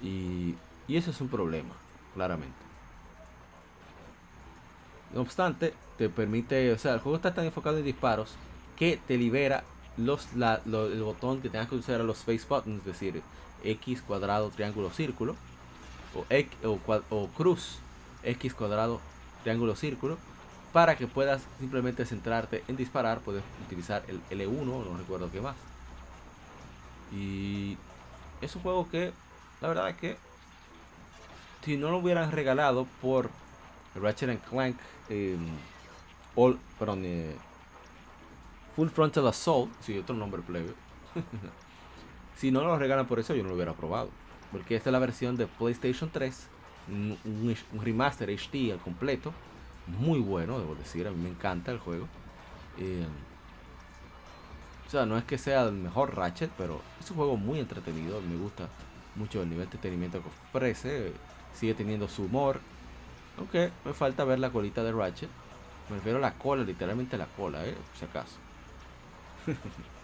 Y, 0.01 0.55
y 0.87 0.97
eso 0.97 1.11
es 1.11 1.21
un 1.21 1.27
problema, 1.27 1.75
claramente. 2.15 2.57
No 5.13 5.21
obstante, 5.21 5.73
te 5.97 6.09
permite, 6.09 6.71
o 6.71 6.77
sea, 6.77 6.93
el 6.93 6.99
juego 6.99 7.17
está 7.17 7.33
tan 7.33 7.45
enfocado 7.45 7.77
en 7.77 7.85
disparos 7.85 8.35
que 8.77 8.99
te 9.07 9.17
libera 9.17 9.63
los, 9.97 10.29
el 10.33 11.03
botón 11.03 11.41
que 11.41 11.49
tengas 11.49 11.67
que 11.67 11.75
usar 11.75 11.99
a 11.99 12.03
los 12.03 12.19
face 12.19 12.45
buttons, 12.47 12.79
es 12.79 12.85
decir, 12.85 13.21
X, 13.63 14.01
cuadrado, 14.01 14.49
triángulo, 14.49 14.91
círculo, 14.91 15.35
o, 16.15 16.25
X, 16.29 16.51
o, 16.63 17.27
cruz, 17.35 17.79
X 18.23 18.53
cuadrado, 18.53 18.99
triángulo, 19.43 19.75
círculo, 19.75 20.17
para 20.73 20.97
que 20.97 21.07
puedas 21.07 21.41
simplemente 21.59 22.05
centrarte 22.05 22.63
en 22.67 22.75
disparar. 22.75 23.19
Puedes 23.19 23.43
utilizar 23.65 24.03
el 24.07 24.21
L1, 24.29 24.65
no 24.65 24.97
recuerdo 24.97 25.31
qué 25.31 25.41
más. 25.41 25.55
Y 27.11 27.77
es 28.41 28.55
un 28.55 28.61
juego 28.61 28.89
que, 28.89 29.11
la 29.61 29.67
verdad 29.67 29.89
es 29.89 29.97
que, 29.97 30.17
si 31.63 31.77
no 31.77 31.91
lo 31.91 31.97
hubieran 31.97 32.31
regalado 32.31 32.87
por 33.01 33.29
Ratchet 33.95 34.29
and 34.29 34.41
Clank, 34.43 34.77
eh, 35.09 35.37
All, 36.35 36.57
perdón, 36.77 37.01
eh, 37.03 37.35
Full 38.75 38.89
Frontal 38.89 39.27
Assault, 39.27 39.71
sí, 39.81 39.97
otro 39.97 40.15
nombre 40.15 40.41
plebe. 40.41 40.73
si 42.39 42.51
no 42.51 42.63
lo 42.63 42.79
regalan 42.79 43.05
por 43.05 43.19
eso, 43.19 43.35
yo 43.35 43.43
no 43.43 43.49
lo 43.49 43.55
hubiera 43.55 43.73
probado. 43.73 44.09
Porque 44.53 44.77
esta 44.77 44.89
es 44.89 44.93
la 44.93 44.99
versión 44.99 45.35
de 45.35 45.45
PlayStation 45.45 46.09
3, 46.09 46.47
un, 46.87 47.55
remaster 47.81 48.29
HD 48.29 48.71
al 48.71 48.79
completo. 48.79 49.33
Muy 49.87 50.19
bueno, 50.19 50.57
debo 50.57 50.73
decir, 50.75 51.05
a 51.05 51.11
mí 51.11 51.17
me 51.17 51.29
encanta 51.29 51.71
el 51.71 51.79
juego. 51.79 52.07
Eh, 52.77 53.05
o 54.87 54.89
sea, 54.89 55.05
no 55.05 55.17
es 55.17 55.25
que 55.25 55.37
sea 55.37 55.63
el 55.63 55.73
mejor 55.73 56.15
Ratchet, 56.15 56.49
pero 56.57 56.81
es 56.99 57.11
un 57.11 57.17
juego 57.17 57.35
muy 57.35 57.59
entretenido. 57.59 58.21
Me 58.21 58.37
gusta 58.37 58.69
mucho 59.15 59.41
el 59.41 59.49
nivel 59.49 59.65
de 59.65 59.75
entretenimiento 59.75 60.21
que 60.21 60.29
ofrece. 60.29 61.11
Sigue 61.53 61.73
teniendo 61.73 62.07
su 62.07 62.23
humor. 62.23 62.61
Aunque 63.37 63.69
me 63.83 63.93
falta 63.93 64.23
ver 64.23 64.39
la 64.39 64.49
colita 64.49 64.81
de 64.81 64.93
Ratchet. 64.93 65.29
Me 65.89 65.97
refiero 65.97 66.19
a 66.19 66.21
la 66.21 66.35
cola, 66.35 66.63
literalmente 66.63 67.17
la 67.17 67.25
cola, 67.25 67.65
eh, 67.65 67.75
si 67.97 68.05
acaso. 68.05 68.37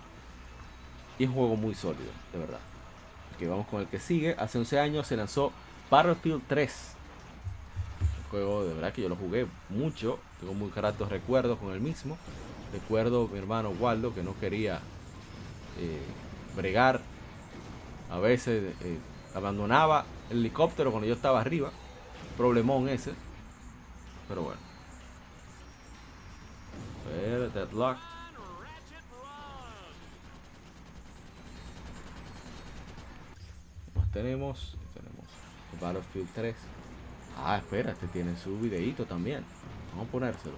y 1.17 1.23
es 1.23 1.29
un 1.29 1.35
juego 1.35 1.55
muy 1.55 1.73
sólido, 1.73 2.11
de 2.33 2.39
verdad. 2.39 2.59
Ok, 3.35 3.47
vamos 3.49 3.67
con 3.67 3.81
el 3.81 3.87
que 3.87 3.99
sigue. 3.99 4.35
Hace 4.37 4.57
11 4.57 4.79
años 4.79 5.07
se 5.07 5.17
lanzó 5.17 5.51
Battlefield 5.89 6.43
3. 6.47 6.95
Un 8.23 8.29
juego 8.29 8.65
de 8.65 8.73
verdad 8.73 8.93
que 8.93 9.01
yo 9.01 9.09
lo 9.09 9.15
jugué 9.15 9.47
mucho. 9.69 10.19
Tengo 10.39 10.53
muy 10.53 10.71
gratos 10.73 11.09
recuerdos 11.09 11.59
con 11.59 11.73
el 11.73 11.81
mismo. 11.81 12.17
Recuerdo 12.73 13.27
mi 13.27 13.37
hermano 13.37 13.69
Waldo 13.69 14.13
que 14.13 14.23
no 14.23 14.37
quería 14.39 14.79
eh, 15.79 16.01
bregar. 16.55 17.01
A 18.09 18.19
veces 18.19 18.73
eh, 18.81 18.97
abandonaba 19.33 20.05
el 20.29 20.39
helicóptero 20.39 20.91
cuando 20.91 21.07
yo 21.07 21.15
estaba 21.15 21.41
arriba. 21.41 21.71
Problemón 22.37 22.89
ese. 22.89 23.13
Pero 24.27 24.43
bueno. 24.43 24.59
A 27.05 27.09
ver, 27.09 27.51
Deadlocked. 27.51 28.15
¿Qué 33.95 33.99
más 33.99 34.04
tenemos? 34.15 34.77
Tenemos 34.93 35.25
Battlefield 35.81 36.29
3. 36.33 36.55
Ah, 37.37 37.57
espera, 37.57 37.91
este 37.91 38.07
tiene 38.07 38.33
su 38.37 38.57
videíto 38.57 39.05
también. 39.05 39.43
Vamos 39.91 40.07
a 40.07 40.11
ponérselo. 40.11 40.55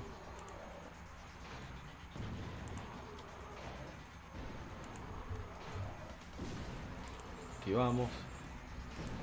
Aquí 7.59 7.73
vamos. 7.73 8.09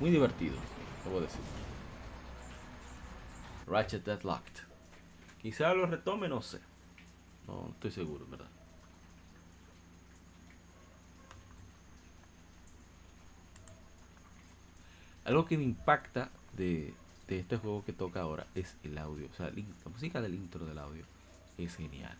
Muy 0.01 0.11
divertido, 0.11 0.57
debo 1.05 1.21
decir. 1.21 1.39
Ratchet 3.67 4.03
Deadlocked. 4.03 4.63
Quizá 5.41 5.73
lo 5.73 5.85
retome, 5.85 6.27
no 6.27 6.41
sé. 6.41 6.59
No, 7.47 7.53
no 7.61 7.69
estoy 7.69 7.91
seguro, 7.91 8.25
¿verdad? 8.29 8.54
Algo 15.25 15.45
que 15.45 15.57
me 15.57 15.63
impacta 15.63 16.29
de, 16.55 16.93
de 17.27 17.39
este 17.39 17.57
juego 17.57 17.83
que 17.83 17.93
toca 17.93 18.21
ahora 18.21 18.45
es 18.55 18.75
el 18.83 18.97
audio. 18.97 19.27
O 19.31 19.35
sea, 19.35 19.47
la 19.47 19.91
música 19.91 20.21
del 20.21 20.35
intro 20.35 20.65
del 20.65 20.77
audio 20.77 21.03
es 21.57 21.75
genial. 21.75 22.15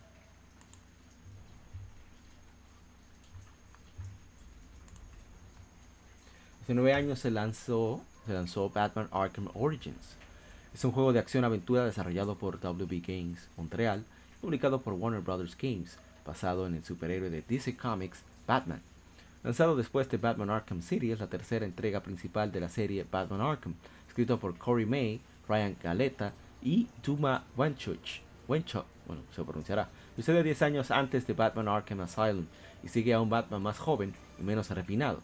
Hace 6.62 6.74
nueve 6.74 6.94
años 6.94 7.20
se 7.20 7.30
lanzó, 7.30 8.02
se 8.26 8.32
lanzó 8.32 8.70
Batman 8.70 9.08
Arkham 9.12 9.48
Origins. 9.54 10.16
Es 10.74 10.84
un 10.84 10.90
juego 10.90 11.12
de 11.12 11.20
acción-aventura 11.20 11.84
desarrollado 11.84 12.36
por 12.36 12.58
WB 12.58 13.00
Games 13.06 13.48
Montreal 13.56 14.04
publicado 14.40 14.80
por 14.80 14.94
Warner 14.94 15.20
Brothers 15.20 15.56
Games, 15.56 15.96
basado 16.24 16.66
en 16.66 16.74
el 16.74 16.84
superhéroe 16.84 17.30
de 17.30 17.42
DC 17.42 17.76
Comics, 17.76 18.18
Batman. 18.46 18.82
Lanzado 19.46 19.76
después 19.76 20.10
de 20.10 20.16
Batman 20.16 20.50
Arkham 20.50 20.82
City, 20.82 21.12
es 21.12 21.20
la 21.20 21.28
tercera 21.28 21.64
entrega 21.64 22.02
principal 22.02 22.50
de 22.50 22.58
la 22.58 22.68
serie 22.68 23.06
Batman 23.08 23.40
Arkham, 23.40 23.74
escrito 24.08 24.40
por 24.40 24.58
Corey 24.58 24.86
May, 24.86 25.20
Ryan 25.48 25.76
Galetta 25.80 26.32
y 26.60 26.88
Duma 27.00 27.44
Wenchuch. 27.56 28.22
Wenchuch, 28.48 28.84
bueno, 29.06 29.22
se 29.30 29.44
pronunciará. 29.44 29.88
Sucede 30.16 30.42
10 30.42 30.62
años 30.62 30.90
antes 30.90 31.28
de 31.28 31.34
Batman 31.34 31.68
Arkham 31.68 32.00
Asylum 32.00 32.46
y 32.82 32.88
sigue 32.88 33.14
a 33.14 33.20
un 33.20 33.30
Batman 33.30 33.62
más 33.62 33.78
joven 33.78 34.14
y 34.36 34.42
menos 34.42 34.68
refinado. 34.70 35.20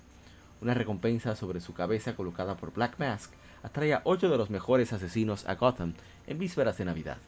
Una 0.60 0.74
recompensa 0.74 1.34
sobre 1.34 1.60
su 1.60 1.74
cabeza 1.74 2.14
colocada 2.14 2.56
por 2.56 2.72
Black 2.72 3.00
Mask 3.00 3.32
atrae 3.64 3.92
a 3.92 4.02
8 4.04 4.30
de 4.30 4.38
los 4.38 4.50
mejores 4.50 4.92
asesinos 4.92 5.48
a 5.48 5.56
Gotham 5.56 5.94
en 6.28 6.38
vísperas 6.38 6.78
de 6.78 6.84
Navidad. 6.84 7.18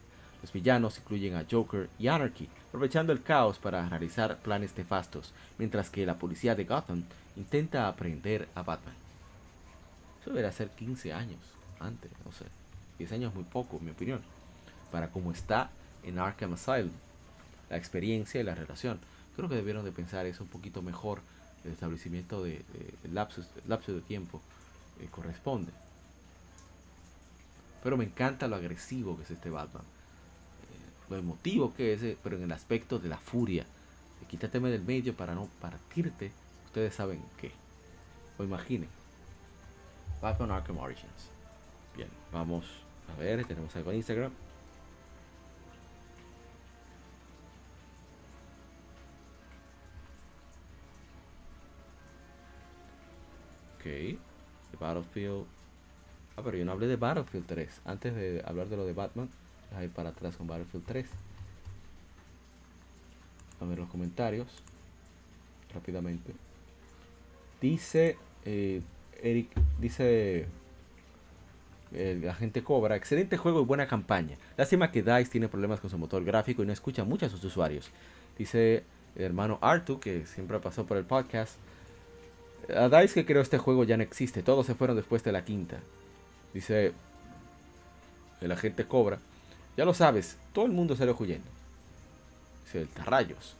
Los 0.43 0.53
villanos 0.53 0.99
incluyen 0.99 1.35
a 1.35 1.45
Joker 1.51 1.89
y 1.99 2.07
Anarchy, 2.07 2.49
aprovechando 2.75 3.13
el 3.13 3.23
caos 3.23 3.61
para 3.61 3.89
realizar 3.89 4.37
planes 4.39 4.77
nefastos, 4.77 5.33
mientras 5.59 5.91
que 5.91 6.05
la 6.05 6.17
policía 6.19 6.57
de 6.57 6.65
Gotham 6.65 7.05
intenta 7.37 7.87
aprehender 7.87 8.49
a 8.57 8.65
Batman. 8.65 8.97
Eso 10.21 10.31
debería 10.31 10.51
ser 10.51 10.71
15 10.71 11.13
años 11.13 11.39
antes, 11.79 12.11
no 12.25 12.33
sé. 12.33 12.47
10 12.99 13.13
años 13.13 13.29
es 13.31 13.37
muy 13.37 13.45
poco, 13.45 13.77
en 13.77 13.85
mi 13.85 13.91
opinión, 13.93 14.21
para 14.91 15.07
cómo 15.11 15.31
está 15.31 15.71
en 16.03 16.19
Arkham 16.19 16.55
Asylum. 16.55 16.91
La 17.71 17.77
experiencia 17.77 18.41
y 18.41 18.45
la 18.45 18.57
relación. 18.57 18.99
Creo 19.37 19.49
que 19.49 19.55
debieron 19.55 19.85
de 19.85 19.93
pensar 19.93 20.27
eso 20.27 20.43
un 20.43 20.49
poquito 20.51 20.83
mejor. 20.83 21.21
El 21.65 21.71
establecimiento 21.71 22.43
de, 22.43 22.65
de- 23.05 23.09
lapso 23.69 23.93
de 23.93 24.01
tiempo 24.01 24.41
eh, 25.01 25.07
corresponde. 25.13 25.71
Pero 27.85 27.97
me 27.97 28.05
encanta 28.05 28.49
lo 28.49 28.57
agresivo 28.57 29.17
que 29.17 29.23
es 29.23 29.31
este 29.31 29.51
Batman. 29.51 29.85
Lo 31.11 31.17
emotivo 31.17 31.75
que 31.75 31.93
es, 31.93 32.03
eh, 32.03 32.17
pero 32.23 32.37
en 32.37 32.45
el 32.45 32.53
aspecto 32.53 32.99
de 32.99 33.09
la 33.09 33.19
furia. 33.19 33.67
De 34.21 34.27
quítateme 34.27 34.71
del 34.71 34.83
medio 34.83 35.15
para 35.15 35.35
no 35.35 35.49
partirte. 35.61 36.33
Ustedes 36.67 36.95
saben 36.95 37.23
qué. 37.41 37.53
O 38.39 38.45
imaginen. 38.45 38.89
Batman 40.21 40.51
Arkham 40.51 40.79
Origins. 40.79 41.31
Bien, 41.97 42.09
vamos 42.33 42.65
a 43.13 43.21
ver. 43.21 43.45
Tenemos 43.45 43.75
algo 43.77 43.91
en 43.91 43.99
Instagram. 43.99 44.33
Ok. 53.77 53.85
The 53.85 54.77
Battlefield. 54.81 55.45
Ah, 56.37 56.43
pero 56.43 56.57
yo 56.57 56.65
no 56.65 56.73
hablé 56.73 56.87
de 56.87 56.97
Battlefield 56.97 57.47
3. 57.47 57.83
Antes 57.85 58.15
de 58.15 58.43
hablar 58.45 58.69
de 58.69 58.77
lo 58.77 58.87
de 58.87 58.95
Batman, 58.95 59.29
voy 59.75 59.83
a 59.83 59.87
ir 59.87 59.91
para 59.91 60.11
atrás 60.11 60.37
con 60.37 60.47
Battlefield 60.47 60.87
3. 60.87 61.07
A 63.61 63.65
ver 63.65 63.79
los 63.79 63.89
comentarios. 63.89 64.49
Rápidamente. 65.75 66.33
Dice 67.61 68.17
eh, 68.45 68.83
Eric, 69.23 69.51
dice 69.81 70.47
eh, 71.93 72.21
la 72.23 72.35
gente 72.35 72.63
cobra. 72.63 72.97
Excelente 72.97 73.37
juego 73.37 73.63
y 73.63 73.65
buena 73.65 73.87
campaña. 73.87 74.37
Lástima 74.57 74.91
que 74.91 75.03
DICE 75.03 75.31
tiene 75.31 75.49
problemas 75.49 75.81
con 75.81 75.91
su 75.91 75.99
motor 75.99 76.25
gráfico 76.25 76.63
y 76.63 76.67
no 76.67 76.73
escucha 76.73 77.05
mucho 77.05 77.27
a 77.27 77.29
sus 77.29 77.43
usuarios. 77.45 77.91
Dice 78.39 78.85
el 79.17 79.23
hermano 79.23 79.59
Artu, 79.63 80.01
que 80.01 80.27
siempre 80.27 80.59
pasó 80.61 80.87
por 80.87 80.97
el 80.97 81.05
podcast. 81.05 81.57
A 82.75 82.89
DICE 82.89 83.15
que 83.15 83.27
creó 83.27 83.43
este 83.43 83.59
juego 83.59 83.85
ya 83.85 83.97
no 83.97 84.03
existe. 84.03 84.43
Todos 84.43 84.67
se 84.67 84.75
fueron 84.75 84.97
después 84.97 85.23
de 85.25 85.33
la 85.33 85.45
quinta. 85.45 85.81
Dice 86.53 86.93
el 88.41 88.53
agente 88.53 88.87
cobra. 88.87 89.19
Ya 89.77 89.85
lo 89.85 89.95
sabes, 89.95 90.37
todo 90.53 90.67
el 90.67 90.73
mundo 90.73 90.97
salió 90.97 91.17
huyendo. 91.19 91.55
El 92.75 92.89
rayos. 93.05 93.55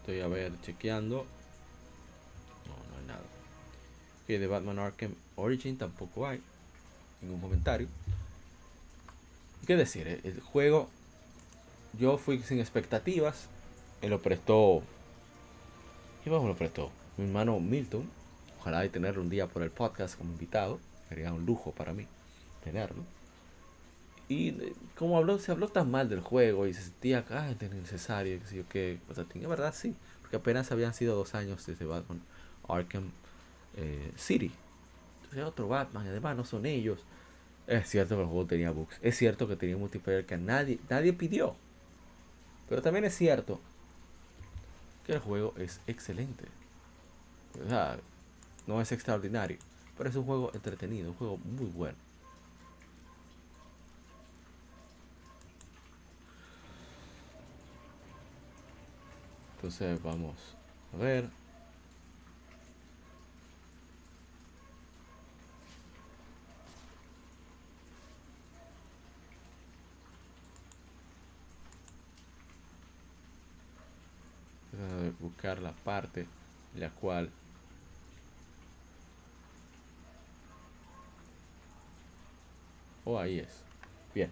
Estoy 0.00 0.20
a 0.20 0.28
ver, 0.28 0.52
chequeando. 0.60 1.24
No, 2.66 2.74
no 2.92 3.00
hay 3.00 3.06
nada. 3.06 3.24
Que 4.26 4.38
de 4.38 4.46
Batman 4.46 4.78
Arkham 4.78 5.14
Origin 5.36 5.78
tampoco 5.78 6.26
hay. 6.26 6.42
Ningún 7.22 7.40
comentario. 7.40 7.88
¿Y 9.62 9.66
¿Qué 9.66 9.76
decir? 9.76 10.20
El, 10.22 10.40
juego. 10.40 10.90
Yo 11.98 12.18
fui 12.18 12.38
sin 12.40 12.60
expectativas. 12.60 13.48
Él 14.02 14.10
lo 14.10 14.20
prestó. 14.20 14.82
¿Quién 16.22 16.34
más 16.34 16.42
me 16.42 16.48
lo 16.48 16.56
prestó? 16.56 16.90
Mi 17.16 17.24
hermano 17.24 17.58
Milton. 17.58 18.06
Ojalá 18.60 18.80
de 18.80 18.90
tenerlo 18.90 19.22
un 19.22 19.30
día 19.30 19.46
por 19.46 19.62
el 19.62 19.70
podcast 19.70 20.18
como 20.18 20.32
invitado. 20.32 20.78
Sería 21.08 21.32
un 21.32 21.46
lujo 21.46 21.72
para 21.72 21.92
mí 21.92 22.06
tenerlo. 22.64 23.04
Y 24.28 24.48
eh, 24.48 24.74
como 24.96 25.16
habló, 25.18 25.38
se 25.38 25.52
habló 25.52 25.68
tan 25.68 25.90
mal 25.90 26.08
del 26.08 26.20
juego 26.20 26.66
y 26.66 26.74
se 26.74 26.82
sentía 26.82 27.24
ah, 27.30 27.50
es 27.50 27.62
innecesario, 27.62 28.40
que 28.40 28.56
yo 28.56 28.68
qué. 28.68 28.98
O 29.08 29.14
sea, 29.14 29.24
tiene 29.24 29.46
verdad 29.46 29.74
sí, 29.74 29.94
porque 30.20 30.36
apenas 30.36 30.72
habían 30.72 30.94
sido 30.94 31.16
dos 31.16 31.34
años 31.34 31.64
desde 31.66 31.84
Batman 31.84 32.20
Arkham 32.68 33.10
eh, 33.76 34.12
City. 34.16 34.52
Entonces 35.22 35.44
otro 35.44 35.68
Batman, 35.68 36.06
además 36.06 36.36
no 36.36 36.44
son 36.44 36.66
ellos. 36.66 37.04
Es 37.66 37.88
cierto 37.88 38.16
que 38.16 38.22
el 38.22 38.28
juego 38.28 38.46
tenía 38.46 38.70
bugs. 38.70 38.98
Es 39.02 39.16
cierto 39.16 39.48
que 39.48 39.56
tenía 39.56 39.76
multiplayer 39.76 40.24
que 40.24 40.38
nadie, 40.38 40.78
nadie 40.88 41.12
pidió. 41.12 41.56
Pero 42.68 42.82
también 42.82 43.04
es 43.04 43.16
cierto 43.16 43.60
que 45.04 45.14
el 45.14 45.18
juego 45.20 45.54
es 45.56 45.80
excelente. 45.86 46.44
O 47.64 47.68
sea, 47.68 47.98
no 48.66 48.80
es 48.80 48.90
extraordinario. 48.92 49.58
Pero 49.96 50.10
es 50.10 50.16
un 50.16 50.24
juego 50.24 50.50
entretenido, 50.54 51.10
un 51.10 51.16
juego 51.16 51.38
muy 51.38 51.66
bueno. 51.66 51.96
Entonces 59.56 60.02
vamos 60.02 60.36
a 60.94 60.96
ver. 60.98 61.28
buscar 75.20 75.60
la 75.60 75.72
parte 75.72 76.26
en 76.74 76.80
la 76.80 76.90
cual 76.90 77.30
oh 83.06 83.18
ahí 83.18 83.38
es. 83.38 83.48
Bien. 84.14 84.30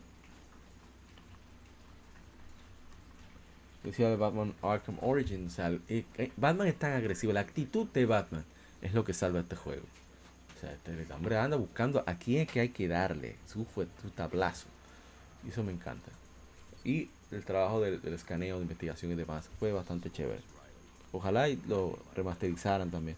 Decía 3.83 4.11
de 4.11 4.17
Batman 4.17 4.55
Arkham 4.63 4.99
Origins 5.01 5.59
eh, 5.59 6.05
eh, 6.17 6.33
Batman 6.37 6.69
es 6.69 6.79
tan 6.79 6.93
agresivo 6.93 7.33
la 7.33 7.41
actitud 7.41 7.87
de 7.89 8.07
Batman 8.07 8.45
es 8.83 8.93
lo 8.93 9.05
que 9.05 9.15
salva 9.15 9.41
este 9.41 9.57
juego. 9.57 9.87
O 10.57 10.61
sea 10.61 10.73
este 10.73 11.13
hombre 11.13 11.39
anda 11.39 11.57
buscando 11.57 12.05
a 12.07 12.15
quién 12.19 12.43
es 12.43 12.49
que 12.49 12.61
hay 12.61 12.69
que 12.69 12.89
darle 12.89 13.37
su, 13.47 13.67
su 14.03 14.11
tablazo. 14.11 14.67
Y 15.47 15.51
eso 15.51 15.63
me 15.63 15.73
encanta. 15.73 16.11
Y 16.85 17.09
el 17.31 17.45
trabajo 17.45 17.81
del, 17.81 18.01
escaneo, 18.13 18.57
de 18.57 18.63
investigación 18.63 19.13
y 19.13 19.15
demás 19.15 19.49
fue 19.59 19.73
bastante 19.73 20.11
chévere. 20.11 20.41
Ojalá 21.13 21.49
y 21.49 21.57
lo 21.67 21.99
remasterizaran 22.15 22.91
también. 22.91 23.17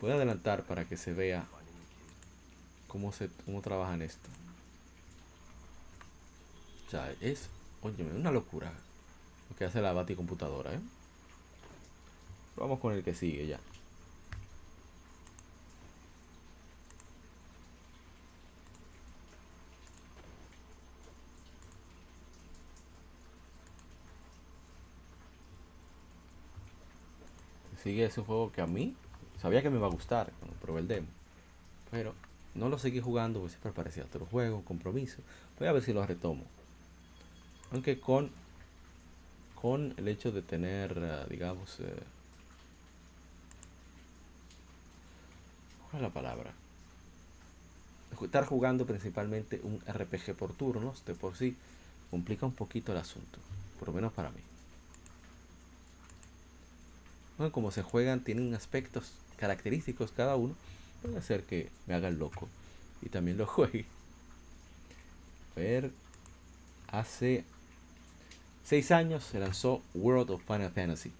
Voy 0.00 0.12
a 0.12 0.14
adelantar 0.14 0.64
para 0.64 0.84
que 0.84 0.96
se 0.96 1.12
vea 1.12 1.46
cómo 2.86 3.12
se 3.12 3.28
cómo 3.44 3.60
trabajan 3.60 4.02
esto. 4.02 4.28
O 6.86 6.90
sea, 6.90 7.12
es, 7.20 7.48
oye, 7.82 8.02
una 8.04 8.30
locura 8.30 8.72
lo 9.50 9.56
que 9.56 9.64
hace 9.64 9.80
la 9.80 9.92
Bati 9.92 10.14
computadora, 10.14 10.72
¿eh? 10.72 10.80
Vamos 12.56 12.80
con 12.80 12.94
el 12.94 13.04
que 13.04 13.14
sigue 13.14 13.46
ya. 13.46 13.60
sigue 27.82 28.04
ese 28.04 28.22
juego 28.22 28.52
que 28.52 28.60
a 28.60 28.66
mí 28.66 28.94
sabía 29.40 29.62
que 29.62 29.70
me 29.70 29.76
iba 29.76 29.86
a 29.86 29.90
gustar 29.90 30.32
cuando 30.38 30.56
probé 30.58 30.80
el 30.80 30.88
demo. 30.88 31.08
Pero 31.90 32.14
no 32.54 32.68
lo 32.68 32.78
seguí 32.78 33.00
jugando 33.00 33.40
porque 33.40 33.52
siempre 33.52 33.72
parecía 33.72 34.04
otro 34.04 34.26
juego, 34.26 34.62
compromiso. 34.64 35.18
Voy 35.58 35.68
a 35.68 35.72
ver 35.72 35.82
si 35.82 35.92
lo 35.92 36.04
retomo. 36.06 36.44
Aunque 37.72 38.00
con, 38.00 38.30
con 39.54 39.94
el 39.96 40.08
hecho 40.08 40.32
de 40.32 40.42
tener, 40.42 40.94
eh, 40.96 41.26
digamos, 41.28 41.80
eh, 41.80 42.02
¿cuál 45.90 45.96
es 45.96 46.02
la 46.02 46.14
palabra? 46.14 46.52
Estar 48.20 48.46
jugando 48.46 48.86
principalmente 48.86 49.60
un 49.62 49.80
RPG 49.86 50.34
por 50.34 50.52
turnos, 50.52 51.04
de 51.04 51.14
por 51.14 51.36
sí, 51.36 51.56
complica 52.10 52.46
un 52.46 52.52
poquito 52.52 52.92
el 52.92 52.98
asunto, 52.98 53.38
por 53.78 53.88
lo 53.88 53.94
menos 53.94 54.12
para 54.12 54.30
mí 54.30 54.40
como 57.52 57.70
se 57.70 57.82
juegan, 57.82 58.24
tienen 58.24 58.52
aspectos 58.54 59.12
característicos 59.38 60.12
cada 60.12 60.36
uno, 60.36 60.54
puede 61.02 61.22
ser 61.22 61.44
que 61.44 61.70
me 61.86 61.94
haga 61.94 62.10
loco 62.10 62.48
y 63.02 63.08
también 63.08 63.38
lo 63.38 63.46
juegue. 63.46 63.86
Ver, 65.56 65.90
hace 66.88 67.44
6 68.64 68.90
años 68.92 69.24
se 69.24 69.40
lanzó 69.40 69.82
World 69.94 70.30
of 70.30 70.42
Final 70.46 70.70
Fantasy. 70.70 71.12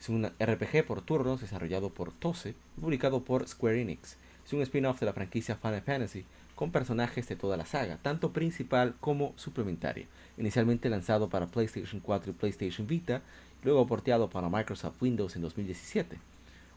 Es 0.00 0.08
un 0.08 0.26
RPG 0.26 0.86
por 0.86 1.02
turnos 1.02 1.40
desarrollado 1.40 1.90
por 1.90 2.12
Tose 2.12 2.54
y 2.76 2.80
publicado 2.80 3.24
por 3.24 3.48
Square 3.48 3.80
Enix. 3.80 4.16
Es 4.46 4.52
un 4.52 4.62
spin-off 4.62 5.00
de 5.00 5.06
la 5.06 5.12
franquicia 5.12 5.56
Final 5.56 5.82
Fantasy 5.82 6.24
con 6.54 6.70
personajes 6.70 7.26
de 7.28 7.36
toda 7.36 7.56
la 7.56 7.66
saga, 7.66 7.98
tanto 8.00 8.32
principal 8.32 8.94
como 9.00 9.32
suplementaria. 9.36 10.06
Inicialmente 10.38 10.88
lanzado 10.88 11.28
para 11.28 11.46
PlayStation 11.46 12.00
4 12.00 12.30
y 12.30 12.34
PlayStation 12.34 12.86
Vita, 12.86 13.22
luego 13.62 13.86
porteado 13.86 14.30
para 14.30 14.48
Microsoft 14.48 15.00
Windows 15.00 15.36
en 15.36 15.42
2017. 15.42 16.18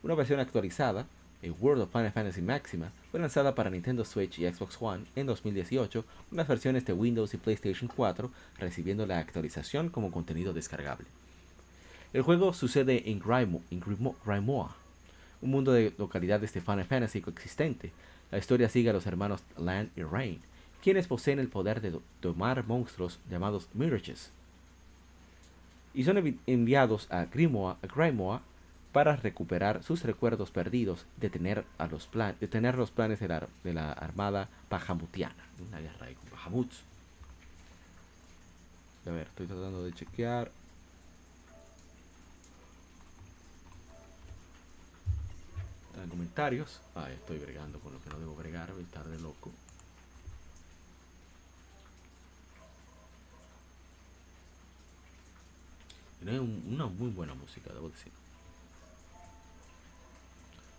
Una 0.07 0.15
versión 0.15 0.39
actualizada, 0.39 1.05
el 1.41 1.51
World 1.59 1.81
of 1.81 1.91
Final 1.91 2.13
Fantasy 2.13 2.41
Maxima, 2.41 2.93
fue 3.11 3.19
lanzada 3.19 3.53
para 3.53 3.69
Nintendo 3.69 4.05
Switch 4.05 4.39
y 4.39 4.49
Xbox 4.49 4.77
One 4.79 5.03
en 5.17 5.27
2018, 5.27 6.05
con 6.29 6.37
las 6.37 6.47
versiones 6.47 6.85
de 6.85 6.93
Windows 6.93 7.33
y 7.33 7.37
PlayStation 7.37 7.91
4 7.93 8.31
recibiendo 8.57 9.05
la 9.05 9.19
actualización 9.19 9.89
como 9.89 10.09
contenido 10.09 10.53
descargable. 10.53 11.05
El 12.13 12.21
juego 12.21 12.53
sucede 12.53 13.11
en, 13.11 13.19
Grimoire, 13.19 14.71
un 15.41 15.51
mundo 15.51 15.73
de 15.73 15.93
localidades 15.97 16.53
de 16.53 16.61
Final 16.61 16.85
Fantasy 16.85 17.19
coexistente. 17.19 17.91
La 18.31 18.37
historia 18.37 18.69
sigue 18.69 18.91
a 18.91 18.93
los 18.93 19.07
hermanos 19.07 19.43
Land 19.57 19.89
y 19.97 20.03
Rain, 20.03 20.39
quienes 20.81 21.07
poseen 21.07 21.39
el 21.39 21.49
poder 21.49 21.81
de 21.81 21.99
domar 22.21 22.65
monstruos 22.65 23.19
llamados 23.29 23.67
Mirages, 23.73 24.31
y 25.93 26.05
son 26.05 26.39
enviados 26.45 27.11
a 27.11 27.25
Grimoire, 27.25 27.77
para 28.91 29.15
recuperar 29.15 29.83
sus 29.83 30.03
recuerdos 30.03 30.51
perdidos 30.51 31.05
de 31.17 31.29
tener, 31.29 31.65
a 31.77 31.87
los, 31.87 32.09
de 32.39 32.47
tener 32.47 32.75
los 32.75 32.91
planes 32.91 33.19
de 33.19 33.27
la, 33.27 33.47
de 33.63 33.73
la 33.73 33.91
armada 33.91 34.49
Bahamutiana, 34.69 35.35
una 35.67 35.79
guerra 35.79 36.07
con 36.15 36.29
Bahamuts. 36.31 36.81
A 39.05 39.11
ver, 39.11 39.27
estoy 39.27 39.47
tratando 39.47 39.83
de 39.83 39.93
chequear. 39.93 40.51
En 46.03 46.09
comentarios. 46.09 46.79
Ah, 46.95 47.09
estoy 47.11 47.39
bregando 47.39 47.79
con 47.79 47.93
lo 47.93 48.01
que 48.01 48.09
no 48.09 48.19
debo 48.19 48.35
bregar, 48.35 48.71
voy 48.71 48.81
a 48.81 48.85
estar 48.85 49.05
de 49.05 49.19
loco. 49.19 49.51
Tiene 56.19 56.39
una 56.39 56.87
muy 56.87 57.09
buena 57.09 57.33
música, 57.33 57.73
debo 57.73 57.89
decir. 57.89 58.11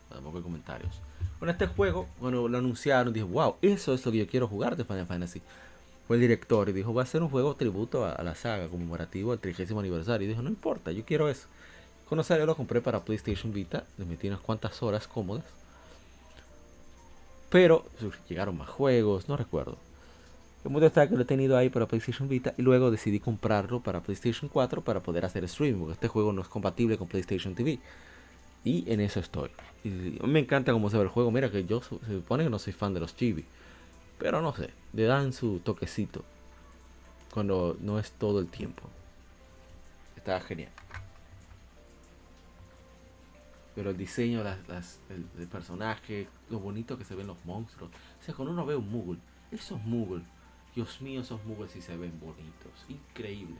Tampoco 0.08 0.38
hay 0.38 0.42
comentarios. 0.42 1.00
Bueno, 1.38 1.52
este 1.52 1.66
juego, 1.66 2.08
cuando 2.18 2.48
lo 2.48 2.58
anunciaron, 2.58 3.12
dije, 3.12 3.24
wow, 3.24 3.56
eso 3.62 3.94
es 3.94 4.04
lo 4.04 4.12
que 4.12 4.18
yo 4.18 4.26
quiero 4.26 4.48
jugar 4.48 4.76
de 4.76 4.84
Final 4.84 5.06
Fantasy. 5.06 5.40
Fue 6.06 6.16
el 6.16 6.22
director 6.22 6.68
y 6.68 6.72
dijo, 6.72 6.92
va 6.94 7.02
a 7.02 7.06
ser 7.06 7.22
un 7.22 7.28
juego 7.28 7.54
tributo 7.54 8.04
a, 8.04 8.22
la 8.22 8.34
saga, 8.34 8.68
conmemorativo 8.68 9.32
al 9.32 9.38
30 9.38 9.78
aniversario. 9.78 10.24
Y 10.24 10.28
dijo, 10.28 10.42
no 10.42 10.48
importa, 10.48 10.90
yo 10.90 11.04
quiero 11.04 11.28
eso. 11.28 11.46
Conocer, 12.08 12.38
yo 12.38 12.46
lo 12.46 12.56
compré 12.56 12.80
para 12.80 13.04
PlayStation 13.04 13.52
Vita, 13.52 13.84
le 13.98 14.06
metí 14.06 14.28
unas 14.28 14.40
cuantas 14.40 14.82
horas 14.82 15.06
cómodas. 15.06 15.44
Pero 17.50 17.84
llegaron 18.28 18.56
más 18.56 18.68
juegos, 18.68 19.28
no 19.28 19.36
recuerdo. 19.36 19.76
El 20.64 20.70
mundo 20.70 20.86
está 20.86 21.08
que 21.08 21.14
lo 21.14 21.22
he 21.22 21.26
tenido 21.26 21.56
ahí 21.56 21.70
para 21.70 21.86
PlayStation 21.86 22.28
Vita 22.28 22.52
y 22.56 22.62
luego 22.62 22.90
decidí 22.90 23.20
comprarlo 23.20 23.80
para 23.80 24.00
PlayStation 24.00 24.50
4 24.52 24.82
para 24.82 25.00
poder 25.00 25.24
hacer 25.24 25.44
streaming, 25.44 25.78
porque 25.78 25.92
este 25.94 26.08
juego 26.08 26.32
no 26.32 26.42
es 26.42 26.48
compatible 26.48 26.98
con 26.98 27.06
PlayStation 27.06 27.54
TV. 27.54 27.78
Y 28.64 28.90
en 28.92 29.00
eso 29.00 29.20
estoy. 29.20 29.50
Me 29.84 30.40
encanta 30.40 30.72
cómo 30.72 30.90
se 30.90 30.96
ve 30.96 31.04
el 31.04 31.08
juego. 31.08 31.30
Mira 31.30 31.50
que 31.50 31.64
yo 31.64 31.80
se 31.80 31.98
supone 32.06 32.44
que 32.44 32.50
no 32.50 32.58
soy 32.58 32.72
fan 32.72 32.94
de 32.94 33.00
los 33.00 33.16
chibi. 33.16 33.44
Pero 34.18 34.42
no 34.42 34.54
sé, 34.54 34.70
le 34.92 35.04
dan 35.04 35.32
su 35.32 35.60
toquecito. 35.60 36.24
Cuando 37.32 37.76
no 37.80 37.98
es 37.98 38.12
todo 38.12 38.40
el 38.40 38.48
tiempo. 38.48 38.82
Está 40.16 40.40
genial. 40.40 40.72
Pero 43.74 43.90
el 43.90 43.96
diseño, 43.96 44.42
las, 44.42 44.98
el, 45.08 45.46
personaje, 45.46 46.26
lo 46.50 46.58
bonito 46.58 46.98
que 46.98 47.04
se 47.04 47.14
ven 47.14 47.28
los 47.28 47.44
monstruos. 47.44 47.90
O 48.20 48.24
sea, 48.24 48.34
cuando 48.34 48.52
uno 48.52 48.66
ve 48.66 48.74
un 48.74 48.90
Moogle, 48.90 49.20
esos 49.52 49.80
Moogle 49.84 50.24
Dios 50.78 51.00
mío, 51.00 51.22
esos 51.22 51.44
moves 51.44 51.72
sí 51.72 51.82
se 51.82 51.96
ven 51.96 52.20
bonitos. 52.20 52.86
Increíble. 52.88 53.56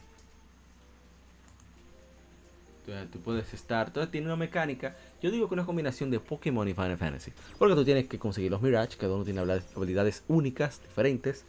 Entonces, 2.88 3.10
tú 3.10 3.20
puedes 3.20 3.52
estar. 3.52 3.88
Entonces 3.88 4.10
tiene 4.10 4.26
una 4.26 4.36
mecánica. 4.36 4.96
Yo 5.20 5.30
digo 5.30 5.46
que 5.46 5.54
una 5.54 5.66
combinación 5.66 6.10
de 6.10 6.20
Pokémon 6.20 6.66
y 6.66 6.72
Final 6.72 6.96
Fantasy. 6.96 7.32
Porque 7.58 7.74
tú 7.74 7.84
tienes 7.84 8.08
que 8.08 8.18
conseguir 8.18 8.50
los 8.50 8.62
Mirage. 8.62 8.96
Cada 8.96 9.14
uno 9.14 9.24
tiene 9.24 9.40
habilidades 9.40 10.24
únicas, 10.26 10.80
diferentes. 10.82 11.44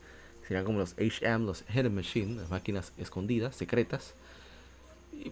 Serán 0.45 0.65
como 0.65 0.79
los 0.79 0.95
HM, 0.97 1.45
los 1.45 1.63
Hidden 1.69 1.95
Machine, 1.95 2.41
las 2.41 2.49
máquinas 2.49 2.91
escondidas, 2.97 3.55
secretas. 3.55 4.15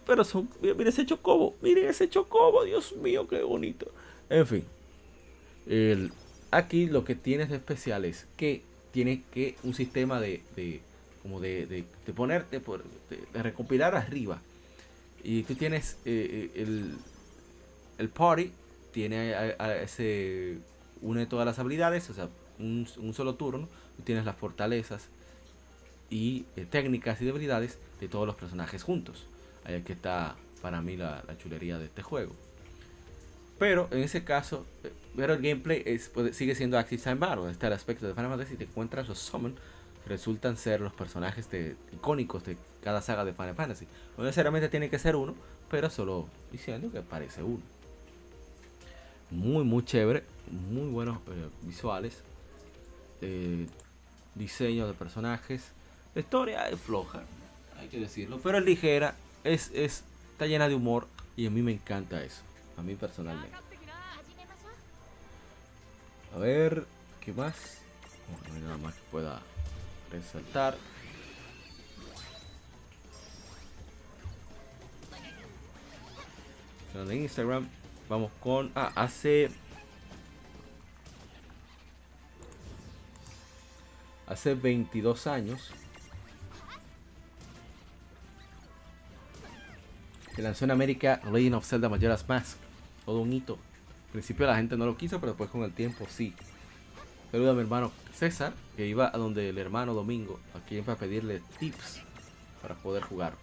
pero 0.06 0.24
son, 0.24 0.48
miren 0.62 0.86
ese 0.86 1.04
chocobo, 1.04 1.56
miren 1.60 1.88
ese 1.88 2.08
chocobo, 2.08 2.64
Dios 2.64 2.94
mío, 2.96 3.26
qué 3.26 3.42
bonito. 3.42 3.90
En 4.30 4.46
fin, 4.46 4.64
aquí 6.52 6.86
lo 6.86 7.04
que 7.04 7.16
tienes 7.16 7.48
de 7.50 7.56
especial 7.56 8.04
es 8.04 8.28
que 8.36 8.62
tiene 8.92 9.24
que 9.32 9.56
un 9.64 9.74
sistema 9.74 10.20
de, 10.20 10.40
como 11.22 11.40
de, 11.40 11.66
de, 11.66 12.12
ponerte, 12.12 12.60
por, 12.60 12.84
de, 13.10 13.42
recompilar 13.42 13.96
arriba. 13.96 14.40
Y 15.28 15.42
tú 15.42 15.56
tienes 15.56 15.98
eh, 16.06 16.50
eh, 16.54 16.62
el, 16.62 16.96
el 17.98 18.08
party, 18.08 18.50
tiene 18.92 19.34
a, 19.34 19.82
ese, 19.82 20.56
une 21.02 21.26
todas 21.26 21.44
las 21.44 21.58
habilidades, 21.58 22.08
o 22.08 22.14
sea, 22.14 22.30
un, 22.58 22.88
un 22.96 23.12
solo 23.12 23.34
turno, 23.34 23.68
tienes 24.04 24.24
las 24.24 24.36
fortalezas 24.36 25.08
y 26.08 26.46
eh, 26.56 26.64
técnicas 26.64 27.20
y 27.20 27.26
debilidades 27.26 27.78
de 28.00 28.08
todos 28.08 28.26
los 28.26 28.36
personajes 28.36 28.82
juntos. 28.82 29.26
Ahí 29.64 29.82
que 29.82 29.92
está 29.92 30.34
para 30.62 30.80
mí 30.80 30.96
la, 30.96 31.22
chulería 31.36 31.76
de 31.76 31.84
este 31.84 32.02
juego. 32.02 32.32
Pero 33.58 33.86
en 33.90 33.98
ese 33.98 34.24
caso, 34.24 34.64
pero 35.14 35.34
el 35.34 35.42
gameplay 35.42 35.82
es, 35.84 36.10
sigue 36.32 36.54
siendo 36.54 36.78
Active 36.78 37.02
Time 37.02 37.16
Battle. 37.16 37.50
Está 37.50 37.66
el 37.66 37.74
aspecto 37.74 38.06
de 38.06 38.14
Final 38.14 38.30
Fantasy. 38.30 38.56
Te 38.56 38.64
encuentras 38.64 39.06
los 39.06 39.18
Summon, 39.18 39.56
resultan 40.08 40.56
ser 40.56 40.80
los 40.80 40.92
personajes 40.92 41.50
de, 41.50 41.76
icónicos 41.92 42.44
de 42.44 42.56
cada 42.82 43.00
saga 43.00 43.24
de 43.24 43.32
Final 43.32 43.54
Fantasy. 43.54 43.86
No 44.16 44.24
necesariamente 44.24 44.68
tiene 44.68 44.90
que 44.90 44.98
ser 44.98 45.16
uno, 45.16 45.34
pero 45.70 45.90
solo 45.90 46.26
diciendo 46.50 46.90
que 46.90 47.02
parece 47.02 47.42
uno. 47.42 47.62
Muy, 49.30 49.64
muy 49.64 49.84
chévere. 49.84 50.24
Muy 50.70 50.90
buenos 50.90 51.18
eh, 51.28 51.48
visuales. 51.62 52.22
diseño 54.34 54.86
de 54.86 54.94
personajes. 54.94 55.72
La 56.14 56.22
historia 56.22 56.68
es 56.68 56.80
floja, 56.80 57.22
hay 57.78 57.88
que 57.88 58.00
decirlo, 58.00 58.40
pero 58.42 58.58
es 58.58 58.64
ligera, 58.64 59.14
es, 59.44 59.70
es, 59.74 60.02
está 60.32 60.46
llena 60.46 60.68
de 60.68 60.74
humor 60.74 61.06
y 61.36 61.46
a 61.46 61.50
mí 61.50 61.62
me 61.62 61.72
encanta 61.72 62.24
eso, 62.24 62.42
a 62.76 62.82
mí 62.82 62.94
personalmente. 62.94 63.56
A 66.34 66.38
ver, 66.38 66.86
¿qué 67.20 67.32
más? 67.32 67.78
no 68.48 68.54
hay 68.54 68.62
nada 68.62 68.78
más 68.78 68.94
que 68.94 69.00
pueda 69.10 69.40
resaltar. 70.10 70.76
De 76.94 77.16
Instagram, 77.16 77.68
vamos 78.08 78.32
con. 78.40 78.72
Ah, 78.74 78.90
hace. 78.96 79.50
Hace 84.26 84.54
22 84.54 85.26
años 85.28 85.70
que 90.34 90.42
lanzó 90.42 90.64
en 90.64 90.72
América 90.72 91.20
Legend 91.32 91.54
of 91.54 91.66
Zelda 91.66 91.88
Majora's 91.88 92.28
Mask. 92.28 92.58
Todo 93.06 93.20
un 93.20 93.32
hito. 93.32 93.54
Al 94.06 94.12
principio 94.12 94.46
la 94.46 94.56
gente 94.56 94.76
no 94.76 94.84
lo 94.84 94.96
quiso, 94.96 95.20
pero 95.20 95.32
después 95.32 95.50
con 95.50 95.62
el 95.62 95.72
tiempo 95.72 96.04
sí. 96.10 96.34
Saluda 97.30 97.54
mi 97.54 97.60
hermano 97.60 97.92
César, 98.18 98.52
que 98.76 98.84
iba 98.84 99.06
a 99.06 99.16
donde 99.16 99.48
el 99.48 99.58
hermano 99.58 99.94
Domingo, 99.94 100.40
aquí 100.52 100.82
para 100.82 100.98
pedirle 100.98 101.40
tips 101.60 102.02
para 102.60 102.74
poder 102.74 103.04
jugar, 103.04 103.34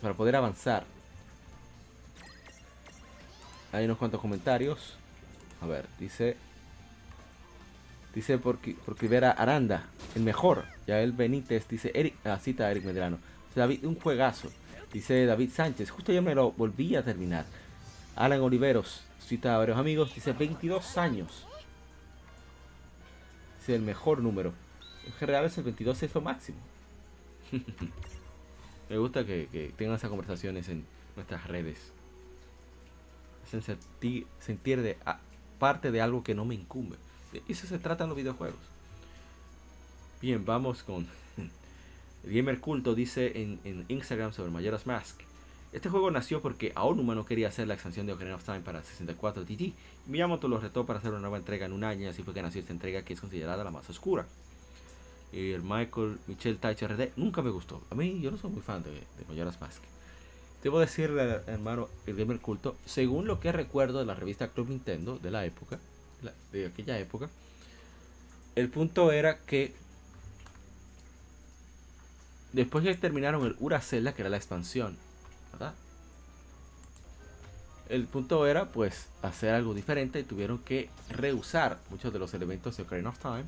para 0.00 0.14
poder 0.14 0.34
avanzar. 0.34 0.84
Hay 3.70 3.84
unos 3.84 3.98
cuantos 3.98 4.18
comentarios. 4.18 4.96
A 5.60 5.66
ver, 5.66 5.84
dice. 5.98 6.38
Dice 8.14 8.38
porque, 8.38 8.76
porque 8.86 9.08
ver 9.08 9.26
a 9.26 9.30
Aranda, 9.32 9.88
el 10.14 10.22
mejor. 10.22 10.64
Ya 10.86 11.00
el 11.00 11.12
Benítez 11.12 11.68
dice 11.68 11.92
Eric, 11.94 12.14
ah, 12.24 12.38
cita 12.38 12.64
a 12.64 12.70
Eric 12.70 12.84
Medrano. 12.84 13.18
David, 13.54 13.84
un 13.84 14.00
juegazo. 14.00 14.50
Dice 14.90 15.26
David 15.26 15.50
Sánchez, 15.50 15.90
justo 15.90 16.12
ya 16.12 16.22
me 16.22 16.34
lo 16.34 16.52
volví 16.52 16.96
a 16.96 17.04
terminar. 17.04 17.44
Alan 18.16 18.40
Oliveros, 18.40 19.02
cita 19.20 19.54
a 19.54 19.58
varios 19.58 19.76
amigos, 19.76 20.14
dice 20.14 20.32
22 20.32 20.96
años. 20.96 21.46
El 23.74 23.82
mejor 23.82 24.20
número. 24.20 24.54
En 25.06 25.12
general 25.12 25.44
es 25.44 25.58
el 25.58 25.64
22 25.64 26.02
es 26.02 26.14
lo 26.14 26.20
máximo. 26.20 26.58
me 28.90 28.98
gusta 28.98 29.24
que, 29.24 29.72
tengan 29.76 29.96
esas 29.96 30.10
conversaciones 30.10 30.68
en 30.68 30.84
nuestras 31.16 31.46
redes. 31.46 31.92
Hacen 33.44 33.62
sentir, 34.40 34.82
de 34.82 34.96
parte 35.58 35.90
de 35.90 36.00
algo 36.00 36.22
que 36.22 36.34
no 36.34 36.44
me 36.44 36.54
incumbe. 36.54 36.96
Eso 37.48 37.66
se 37.66 37.78
trata 37.78 38.04
en 38.04 38.10
los 38.10 38.16
videojuegos. 38.16 38.60
Bien, 40.20 40.44
vamos 40.44 40.82
con 40.82 41.06
Gamer 42.24 42.60
Culto 42.60 42.94
dice 42.94 43.32
en, 43.64 43.84
Instagram 43.88 44.32
sobre 44.32 44.50
Majora's 44.50 44.86
Mask. 44.86 45.20
Este 45.72 45.90
juego 45.90 46.10
nació 46.10 46.40
porque 46.40 46.72
Aonuma 46.74 47.14
no 47.14 47.26
quería 47.26 47.48
hacer 47.48 47.68
la 47.68 47.74
expansión 47.74 48.06
de 48.06 48.14
Ocarina 48.14 48.36
of 48.36 48.44
Time 48.44 48.60
para 48.60 48.82
64 48.82 49.44
TT. 49.44 49.74
Miyamoto 50.08 50.48
lo 50.48 50.58
retó 50.58 50.84
para 50.84 50.98
hacer 50.98 51.12
una 51.12 51.20
nueva 51.20 51.36
entrega 51.36 51.66
en 51.66 51.72
un 51.72 51.84
año 51.84 52.10
así 52.10 52.22
fue 52.22 52.34
que 52.34 52.42
nació 52.42 52.60
esta 52.60 52.72
entrega 52.72 53.02
que 53.02 53.14
es 53.14 53.20
considerada 53.20 53.62
la 53.62 53.70
más 53.70 53.88
oscura. 53.88 54.26
Y 55.32 55.52
el 55.52 55.62
Michael 55.62 56.18
Michel 56.26 56.58
Taich 56.58 56.82
RD 56.82 57.10
nunca 57.16 57.42
me 57.42 57.50
gustó. 57.50 57.82
A 57.90 57.94
mí 57.94 58.20
yo 58.20 58.30
no 58.30 58.38
soy 58.38 58.50
muy 58.50 58.62
fan 58.62 58.82
de, 58.82 58.90
de 58.90 59.24
Majora's 59.28 59.60
Mask. 59.60 59.82
Debo 60.62 60.80
decirle, 60.80 61.42
hermano, 61.46 61.88
el 62.06 62.16
Gamer 62.16 62.40
Culto, 62.40 62.76
según 62.84 63.26
lo 63.26 63.38
que 63.38 63.52
recuerdo 63.52 64.00
de 64.00 64.06
la 64.06 64.14
revista 64.14 64.48
Club 64.48 64.70
Nintendo 64.70 65.18
de 65.18 65.30
la 65.30 65.44
época, 65.44 65.78
de 66.50 66.66
aquella 66.66 66.98
época, 66.98 67.30
el 68.56 68.68
punto 68.70 69.12
era 69.12 69.38
que 69.38 69.72
Después 72.52 72.82
que 72.82 72.94
terminaron 72.94 73.44
el 73.44 73.56
Uracela, 73.60 74.14
que 74.14 74.22
era 74.22 74.30
la 74.30 74.36
expansión, 74.36 74.96
¿verdad? 75.52 75.74
El 77.88 78.06
punto 78.06 78.46
era 78.46 78.66
pues 78.66 79.06
hacer 79.22 79.54
algo 79.54 79.72
diferente 79.72 80.20
y 80.20 80.22
tuvieron 80.22 80.58
que 80.58 80.90
reusar 81.08 81.78
muchos 81.90 82.12
de 82.12 82.18
los 82.18 82.34
elementos 82.34 82.76
de 82.76 82.82
Ocarina 82.82 83.08
of 83.08 83.18
Time 83.18 83.46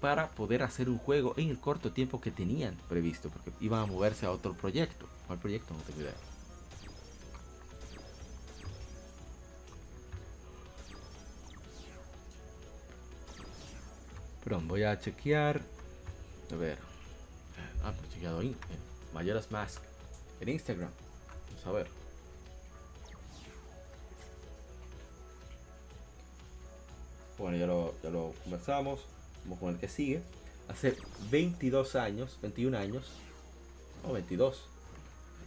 para 0.00 0.28
poder 0.28 0.62
hacer 0.62 0.88
un 0.88 0.98
juego 0.98 1.34
en 1.36 1.48
el 1.48 1.58
corto 1.58 1.92
tiempo 1.92 2.20
que 2.20 2.30
tenían 2.30 2.76
previsto, 2.88 3.28
porque 3.30 3.52
iban 3.60 3.80
a 3.80 3.86
moverse 3.86 4.26
a 4.26 4.30
otro 4.30 4.54
proyecto. 4.54 5.06
¿Cuál 5.26 5.38
proyecto? 5.38 5.74
No 5.74 5.80
tengo 5.80 6.00
idea. 6.00 6.14
Perdón, 14.44 14.68
voy 14.68 14.82
a 14.82 14.98
chequear. 14.98 15.60
A 16.52 16.56
ver. 16.56 16.78
Ah, 17.84 17.92
pues 17.96 18.12
chequeado 18.12 18.40
ahí. 18.40 18.56
Mayoras 19.14 19.50
Mask. 19.50 19.82
En 20.40 20.48
Instagram. 20.48 20.90
Vamos 21.48 21.66
a 21.66 21.72
ver. 21.72 21.99
Bueno, 27.40 27.56
ya 27.56 27.66
lo, 27.66 27.94
ya 28.02 28.10
lo 28.10 28.34
conversamos. 28.44 29.00
Vamos 29.44 29.58
con 29.58 29.70
el 29.70 29.78
que 29.78 29.88
sigue. 29.88 30.22
Hace 30.68 30.94
22 31.30 31.96
años, 31.96 32.38
21 32.42 32.76
años, 32.76 33.10
o 34.06 34.12
22, 34.12 34.66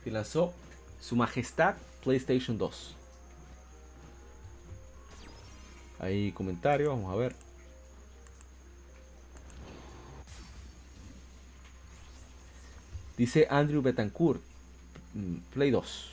que 0.04 0.10
lanzó 0.10 0.54
Su 1.00 1.16
Majestad 1.16 1.76
PlayStation 2.04 2.58
2. 2.58 2.96
Hay 6.00 6.32
comentarios, 6.32 6.90
vamos 6.90 7.14
a 7.14 7.16
ver. 7.16 7.36
Dice 13.16 13.48
Andrew 13.50 13.84
Betancourt, 13.84 14.42
mm, 15.14 15.36
Play 15.54 15.70
2, 15.70 16.10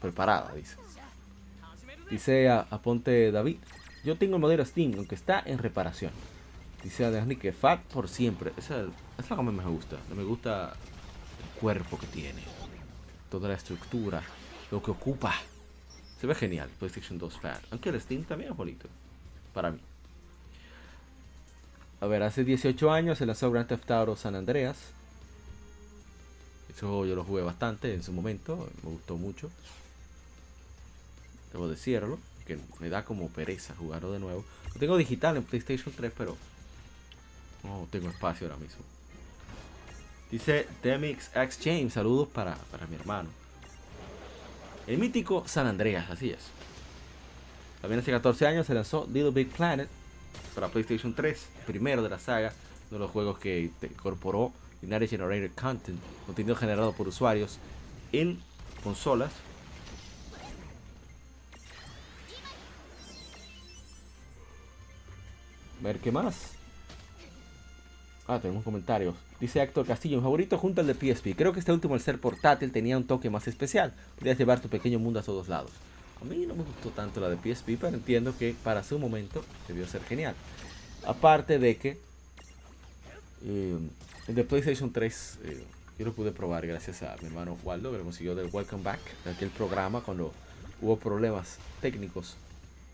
preparada, 0.00 0.54
dice. 0.54 0.76
Dice 2.10 2.48
a, 2.48 2.64
Ponte 2.82 3.30
David, 3.30 3.58
yo 4.04 4.16
tengo 4.16 4.36
el 4.36 4.40
modelo 4.40 4.64
Steam, 4.64 4.94
aunque 4.96 5.14
está 5.14 5.42
en 5.44 5.58
reparación. 5.58 6.12
Dice 6.82 7.04
a 7.04 7.26
que 7.26 7.52
Fat 7.52 7.80
por 7.82 8.08
siempre. 8.08 8.52
Esa, 8.56 8.84
es 9.18 9.30
la 9.30 9.36
que 9.36 9.42
me 9.42 9.64
gusta. 9.64 9.96
Me 10.16 10.24
gusta 10.24 10.72
el 11.42 11.60
cuerpo 11.60 11.98
que 11.98 12.06
tiene. 12.06 12.42
Toda 13.30 13.48
la 13.48 13.54
estructura. 13.54 14.22
Lo 14.70 14.82
que 14.82 14.90
ocupa. 14.90 15.34
Se 16.18 16.26
ve 16.26 16.34
genial. 16.34 16.70
PlayStation 16.78 17.18
2 17.18 17.38
Fat. 17.38 17.62
Aunque 17.70 17.90
el 17.90 18.00
Steam 18.00 18.24
también 18.24 18.52
es 18.52 18.56
bonito. 18.56 18.88
Para 19.52 19.70
mí. 19.70 19.80
A 22.00 22.06
ver, 22.06 22.22
hace 22.22 22.44
18 22.44 22.90
años 22.90 23.18
se 23.18 23.26
lanzó 23.26 23.50
Grand 23.50 23.68
Theft 23.68 23.90
Auto 23.90 24.16
San 24.16 24.34
Andreas. 24.34 24.78
Eso 26.74 27.04
yo 27.04 27.14
lo 27.14 27.24
jugué 27.24 27.42
bastante 27.42 27.92
en 27.92 28.02
su 28.02 28.12
momento, 28.12 28.68
me 28.82 28.90
gustó 28.90 29.18
mucho. 29.18 29.50
Debo 31.52 31.68
decirlo, 31.68 32.18
me 32.78 32.88
da 32.88 33.04
como 33.04 33.28
pereza 33.28 33.74
jugarlo 33.74 34.12
de 34.12 34.18
nuevo. 34.18 34.44
Lo 34.74 34.80
tengo 34.80 34.96
digital 34.96 35.36
en 35.36 35.44
PlayStation 35.44 35.94
3, 35.94 36.12
pero 36.16 36.36
no 37.64 37.86
tengo 37.90 38.08
espacio 38.08 38.46
ahora 38.46 38.58
mismo. 38.58 38.82
Dice 40.30 40.66
Demix 40.82 41.30
James, 41.62 41.92
saludos 41.92 42.28
para, 42.28 42.54
para 42.70 42.86
mi 42.86 42.94
hermano. 42.94 43.28
El 44.86 44.98
mítico 44.98 45.44
San 45.46 45.66
Andreas, 45.66 46.08
así 46.10 46.30
es. 46.30 46.38
También 47.80 48.00
hace 48.00 48.10
14 48.10 48.46
años 48.46 48.66
se 48.66 48.74
lanzó 48.74 49.06
Little 49.12 49.30
Big 49.30 49.48
Planet 49.48 49.88
para 50.54 50.68
PlayStation 50.68 51.14
3, 51.14 51.46
primero 51.66 52.02
de 52.02 52.08
la 52.08 52.18
saga, 52.18 52.52
uno 52.90 52.98
de 52.98 53.04
los 53.04 53.10
juegos 53.10 53.38
que 53.38 53.70
incorporó 53.82 54.52
Binary 54.82 55.08
Generated 55.08 55.52
Content, 55.52 55.98
contenido 56.26 56.56
generado 56.56 56.92
por 56.92 57.08
usuarios, 57.08 57.58
en 58.12 58.38
consolas. 58.82 59.32
Ver 65.82 65.98
qué 65.98 66.12
más. 66.12 66.52
Ah, 68.26 68.38
tenemos 68.40 68.62
comentarios. 68.62 69.16
Dice 69.40 69.60
Héctor 69.60 69.86
Castillo, 69.86 70.18
mi 70.18 70.22
favorito 70.22 70.56
junto 70.56 70.80
al 70.80 70.86
de 70.86 70.94
PSP. 70.94 71.34
Creo 71.36 71.52
que 71.52 71.58
este 71.58 71.72
último, 71.72 71.94
al 71.94 72.00
ser 72.00 72.20
portátil, 72.20 72.70
tenía 72.70 72.96
un 72.96 73.04
toque 73.04 73.28
más 73.30 73.48
especial. 73.48 73.92
Podías 74.18 74.38
llevar 74.38 74.60
tu 74.60 74.68
pequeño 74.68 74.98
mundo 74.98 75.18
a 75.18 75.22
todos 75.22 75.48
lados. 75.48 75.72
A 76.20 76.24
mí 76.24 76.44
no 76.46 76.54
me 76.54 76.62
gustó 76.62 76.90
tanto 76.90 77.20
la 77.20 77.30
de 77.30 77.36
PSP, 77.36 77.78
pero 77.80 77.96
entiendo 77.96 78.36
que 78.38 78.54
para 78.62 78.84
su 78.84 78.98
momento 78.98 79.42
debió 79.66 79.86
ser 79.86 80.02
genial. 80.04 80.34
Aparte 81.06 81.58
de 81.58 81.76
que 81.76 81.98
eh, 83.44 83.78
el 84.28 84.34
de 84.34 84.44
PlayStation 84.44 84.92
3 84.92 85.38
eh, 85.44 85.64
yo 85.98 86.04
lo 86.04 86.12
pude 86.12 86.30
probar 86.30 86.66
gracias 86.66 87.02
a 87.02 87.16
mi 87.20 87.26
hermano 87.26 87.58
Waldo, 87.64 87.90
que 87.90 87.98
lo 87.98 88.04
consiguió 88.04 88.34
del 88.34 88.50
Welcome 88.52 88.82
Back, 88.82 89.00
de 89.24 89.32
aquel 89.32 89.48
programa 89.48 90.02
cuando 90.02 90.32
hubo 90.80 90.98
problemas 90.98 91.56
técnicos. 91.80 92.36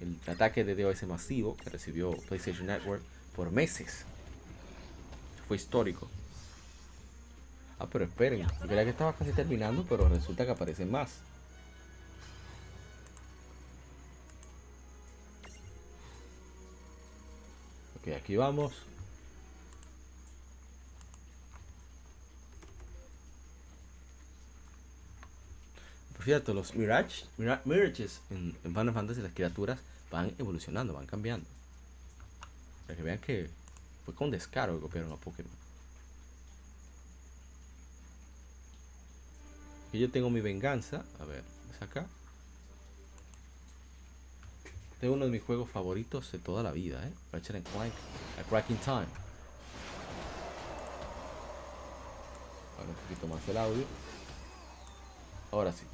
El 0.01 0.19
ataque 0.27 0.65
de 0.65 0.75
DOS 0.75 1.05
masivo 1.05 1.57
que 1.57 1.71
recibió 1.71 2.11
PlayStation 2.29 2.67
Network 2.67 3.03
por 3.35 3.51
meses. 3.51 4.05
Fue 5.49 5.57
histórico. 5.57 6.09
Ah, 7.79 7.87
pero 7.91 8.05
esperen, 8.05 8.41
yo 8.41 8.67
creía 8.67 8.85
que 8.85 8.91
estaba 8.91 9.15
casi 9.15 9.33
terminando, 9.33 9.85
pero 9.89 10.09
resulta 10.09 10.45
que 10.45 10.53
aparecen 10.53 10.91
más. 10.91 11.21
Ok, 18.01 18.09
aquí 18.15 18.37
vamos. 18.37 18.73
Cierto, 26.27 26.53
los 26.55 26.75
Mirage, 26.75 27.25
Mira- 27.39 27.63
Mirages 27.65 28.21
en, 28.31 28.49
en 28.65 28.75
Final 28.75 28.93
Fantasy, 28.93 29.23
las 29.23 29.33
criaturas 29.33 29.79
van 30.11 30.35
evolucionando, 30.39 30.93
van 30.93 31.07
cambiando. 31.07 31.47
Para 32.85 32.97
que 32.97 33.03
vean 33.05 33.19
que 33.21 33.49
fue 34.05 34.13
con 34.13 34.33
descaro 34.33 34.75
que 34.75 34.81
copiaron 34.81 35.13
a 35.13 35.17
Pokémon. 35.19 35.53
Aquí 39.89 40.01
yo 40.01 40.11
tengo 40.11 40.29
mi 40.29 40.41
venganza. 40.41 41.05
A 41.21 41.25
ver, 41.27 41.45
es 41.73 41.81
acá. 41.81 42.07
Es 45.01 45.09
uno 45.09 45.27
de 45.27 45.31
mis 45.31 45.45
juegos 45.45 45.71
favoritos 45.71 46.33
de 46.33 46.41
toda 46.41 46.65
la 46.65 46.73
vida, 46.73 47.07
¿eh? 47.07 47.13
Ratchet 47.31 47.63
Clank, 47.71 47.93
A 48.41 48.49
Cracking 48.49 48.79
Time. 48.79 49.07
Ahora 52.79 52.89
un 52.89 52.95
poquito 52.97 53.29
más 53.29 53.49
el 53.49 53.57
audio. 53.59 53.85
Ahora 55.53 55.73
sí. 55.73 55.85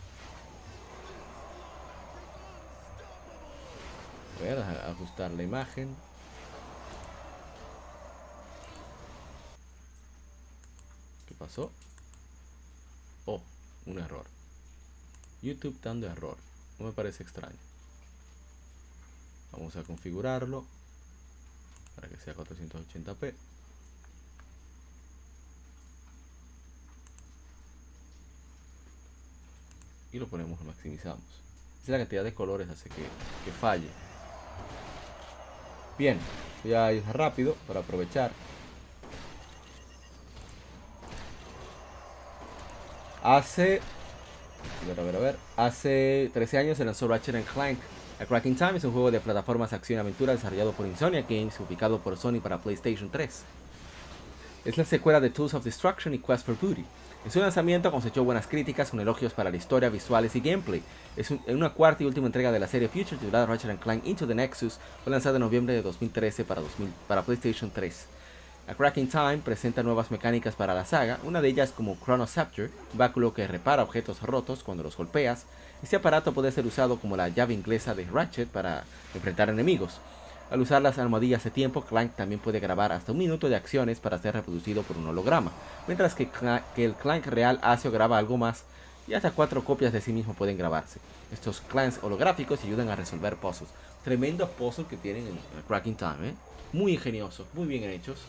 Voy 4.43 4.51
ajustar 4.51 5.31
la 5.31 5.44
imagen. 5.44 5.94
¿Qué 11.28 11.35
pasó? 11.35 11.70
Oh, 13.24 13.40
un 13.86 14.01
error. 14.01 14.27
YouTube 15.43 15.78
dando 15.81 16.09
error. 16.09 16.36
No 16.81 16.86
me 16.86 16.93
parece 16.93 17.23
extraño. 17.23 17.56
Vamos 19.52 19.77
a 19.77 19.85
configurarlo 19.85 20.66
para 21.94 22.09
que 22.09 22.16
sea 22.16 22.35
480p. 22.35 23.35
Y 30.12 30.19
lo 30.19 30.27
ponemos, 30.27 30.59
lo 30.59 30.66
maximizamos. 30.66 31.23
Es 31.85 31.89
la 31.89 31.98
cantidad 31.98 32.24
de 32.24 32.35
colores 32.35 32.69
hace 32.69 32.89
que, 32.89 33.06
que 33.44 33.52
falle. 33.52 34.11
Bien, 36.02 36.18
voy 36.64 36.74
a 36.74 36.92
ir 36.92 37.04
rápido 37.12 37.54
para 37.68 37.78
aprovechar. 37.78 38.32
Hace. 43.22 43.80
A 44.82 44.88
ver, 44.88 44.98
a 44.98 45.02
ver, 45.04 45.14
a 45.14 45.18
ver. 45.20 45.36
Hace 45.56 46.28
13 46.34 46.58
años 46.58 46.78
se 46.78 46.84
lanzó 46.84 47.06
Ratchet 47.06 47.46
Clank. 47.46 47.78
A 48.18 48.26
Cracking 48.26 48.56
Time 48.56 48.78
es 48.78 48.82
un 48.82 48.90
juego 48.90 49.12
de 49.12 49.20
plataformas 49.20 49.72
acción 49.72 49.98
y 49.98 50.00
aventura 50.00 50.32
desarrollado 50.32 50.72
por 50.72 50.88
Insomnia 50.88 51.22
Games, 51.22 51.60
ubicado 51.60 52.00
por 52.00 52.18
Sony 52.18 52.40
para 52.42 52.58
PlayStation 52.58 53.08
3. 53.08 53.44
Es 54.64 54.76
la 54.76 54.84
secuela 54.84 55.20
de 55.20 55.30
Tools 55.30 55.54
of 55.54 55.62
Destruction 55.62 56.14
y 56.14 56.18
Quest 56.18 56.46
for 56.46 56.56
Booty. 56.60 56.84
En 57.24 57.31
su 57.31 57.39
lanzamiento 57.39 57.93
cosechó 57.93 58.24
buenas 58.24 58.49
críticas 58.49 58.90
con 58.90 58.99
elogios 58.99 59.32
para 59.32 59.51
la 59.51 59.57
historia, 59.57 59.89
visuales 59.90 60.35
y 60.35 60.40
gameplay. 60.40 60.82
Es 61.16 61.31
un- 61.31 61.40
una 61.47 61.70
cuarta 61.70 62.03
y 62.03 62.07
última 62.07 62.27
entrega 62.27 62.51
de 62.51 62.59
la 62.59 62.66
serie 62.66 62.89
Future 62.89 63.16
titulada 63.16 63.47
Ratchet 63.47 63.78
Clank 63.78 64.05
Into 64.07 64.27
the 64.27 64.35
Nexus, 64.35 64.78
fue 65.05 65.12
lanzada 65.12 65.36
en 65.36 65.43
noviembre 65.43 65.73
de 65.74 65.82
2013 65.82 66.44
para, 66.44 66.61
2000 66.61 66.89
para 67.07 67.23
PlayStation 67.23 67.70
3. 67.70 68.07
A 68.66 68.74
Cracking 68.74 69.09
Time 69.09 69.39
presenta 69.39 69.82
nuevas 69.85 70.11
mecánicas 70.11 70.55
para 70.57 70.74
la 70.74 70.85
saga, 70.85 71.19
una 71.24 71.40
de 71.40 71.49
ellas 71.49 71.70
como 71.77 71.97
Chronoceptor, 72.05 72.70
un 72.93 72.99
báculo 72.99 73.35
que 73.35 73.47
repara 73.47 73.82
objetos 73.82 74.20
rotos 74.23 74.62
cuando 74.65 74.82
los 74.82 74.97
golpeas. 74.97 75.44
Este 75.82 75.97
aparato 75.97 76.32
puede 76.32 76.51
ser 76.53 76.66
usado 76.66 76.99
como 76.99 77.16
la 77.16 77.28
llave 77.28 77.55
inglesa 77.55 77.94
de 77.94 78.05
Ratchet 78.05 78.49
para 78.49 78.85
enfrentar 79.15 79.49
enemigos. 79.49 80.01
Al 80.52 80.60
usar 80.60 80.82
las 80.82 80.98
almohadillas 80.98 81.42
de 81.44 81.50
tiempo, 81.50 81.80
Clank 81.80 82.14
también 82.14 82.38
puede 82.38 82.60
grabar 82.60 82.92
hasta 82.92 83.12
un 83.12 83.16
minuto 83.16 83.48
de 83.48 83.56
acciones 83.56 84.00
para 84.00 84.18
ser 84.18 84.34
reproducido 84.34 84.82
por 84.82 84.98
un 84.98 85.06
holograma, 85.06 85.50
mientras 85.86 86.14
que, 86.14 86.28
el 86.76 86.92
Clank 86.92 87.24
real 87.24 87.58
hace 87.62 87.88
o 87.88 87.90
graba 87.90 88.18
algo 88.18 88.36
más 88.36 88.64
y 89.08 89.14
hasta 89.14 89.30
cuatro 89.30 89.64
copias 89.64 89.94
de 89.94 90.02
sí 90.02 90.12
mismo 90.12 90.34
pueden 90.34 90.58
grabarse. 90.58 91.00
Estos 91.32 91.62
Clanks 91.62 92.00
holográficos 92.02 92.62
ayudan 92.64 92.90
a 92.90 92.96
resolver 92.96 93.36
puzzles. 93.36 93.70
Tremendos 94.04 94.50
puzzles 94.50 94.88
que 94.88 94.98
tienen 94.98 95.26
en, 95.26 95.38
Cracking 95.66 95.96
Time, 95.96 96.28
¿eh? 96.28 96.34
muy 96.74 96.92
ingeniosos, 96.92 97.46
muy 97.54 97.66
bien 97.66 97.84
hechos. 97.84 98.20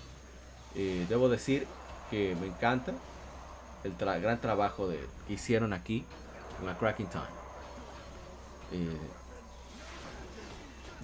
Eh, 0.75 1.05
debo 1.09 1.27
decir 1.27 1.67
que 2.09 2.37
me 2.39 2.47
encanta 2.47 2.93
el 3.83 3.95
gran 3.97 4.39
trabajo 4.39 4.87
que 4.87 5.33
hicieron 5.33 5.73
aquí 5.73 6.05
en 6.61 6.69
A 6.69 6.77
Cracking 6.77 7.07
Time. 7.07 7.25
Eh, 8.71 8.97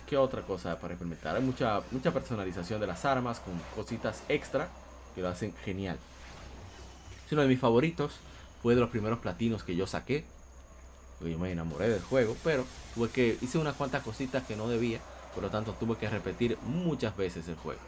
¿Qué 0.10 0.18
otra 0.18 0.42
cosa 0.42 0.80
para 0.80 0.94
implementar? 0.94 1.36
Hay 1.36 1.44
mucha, 1.44 1.82
mucha 1.92 2.12
personalización 2.12 2.82
de 2.82 2.88
las 2.88 3.06
armas 3.06 3.40
con 3.40 3.54
cositas 3.76 4.24
extra 4.28 4.68
que 5.14 5.22
lo 5.22 5.28
hacen 5.28 5.54
genial. 5.64 6.00
Es 7.28 7.32
uno 7.32 7.44
de 7.44 7.48
mis 7.48 7.60
favoritos. 7.60 8.14
Fue 8.64 8.74
de 8.74 8.82
los 8.82 8.90
primeros 8.90 9.20
platinos 9.20 9.64
que 9.64 9.76
yo 9.76 9.86
saqué. 9.86 10.26
Yo 11.22 11.38
me 11.38 11.52
enamoré 11.52 11.90
del 11.90 12.02
juego, 12.02 12.36
pero 12.44 12.66
tuve 12.96 13.10
que 13.10 13.38
hice 13.40 13.60
unas 13.60 13.76
cuantas 13.76 14.02
cositas 14.02 14.44
que 14.48 14.56
no 14.56 14.68
debía. 14.68 15.00
Por 15.36 15.44
lo 15.44 15.52
tanto, 15.52 15.74
tuve 15.74 15.96
que 15.96 16.10
repetir 16.10 16.58
muchas 16.64 17.16
veces 17.16 17.48
el 17.48 17.56
juego. 17.56 17.80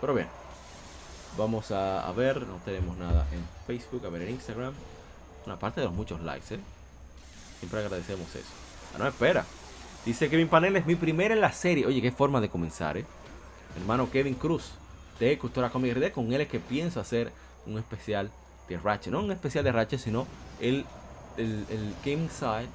Pero 0.00 0.12
bien, 0.12 0.26
vamos 1.38 1.70
a, 1.70 2.04
a 2.04 2.12
ver. 2.12 2.44
No 2.48 2.56
tenemos 2.64 2.96
nada 2.96 3.28
en 3.30 3.46
Facebook, 3.68 4.04
a 4.06 4.08
ver 4.08 4.22
en 4.22 4.30
Instagram. 4.30 4.74
Una 5.46 5.56
parte 5.56 5.82
de 5.82 5.86
los 5.86 5.94
muchos 5.94 6.20
likes, 6.20 6.56
¿eh? 6.56 6.60
Siempre 7.60 7.78
agradecemos 7.78 8.28
eso. 8.34 8.50
Ah, 8.94 8.98
no, 8.98 9.06
espera. 9.06 9.46
Dice 10.04 10.28
Kevin 10.28 10.48
Panel 10.48 10.76
es 10.76 10.84
mi 10.84 10.96
primera 10.96 11.34
en 11.34 11.40
la 11.40 11.52
serie. 11.52 11.86
Oye, 11.86 12.02
qué 12.02 12.12
forma 12.12 12.40
de 12.40 12.50
comenzar, 12.50 12.98
¿eh? 12.98 13.06
Hermano 13.78 14.10
Kevin 14.10 14.34
Cruz 14.34 14.72
de 15.18 15.38
Cultura 15.38 15.70
Comic 15.70 15.96
RD. 15.96 16.12
Con 16.12 16.32
él 16.32 16.42
es 16.42 16.48
que 16.48 16.60
pienso 16.60 17.00
hacer 17.00 17.32
un 17.66 17.78
especial 17.78 18.30
de 18.68 18.76
Ratchet. 18.76 19.12
No 19.12 19.20
un 19.20 19.32
especial 19.32 19.64
de 19.64 19.72
Ratchet, 19.72 20.00
sino 20.00 20.26
el, 20.60 20.84
el, 21.38 21.64
el 21.70 21.94
Game 22.04 22.28
Side. 22.28 22.68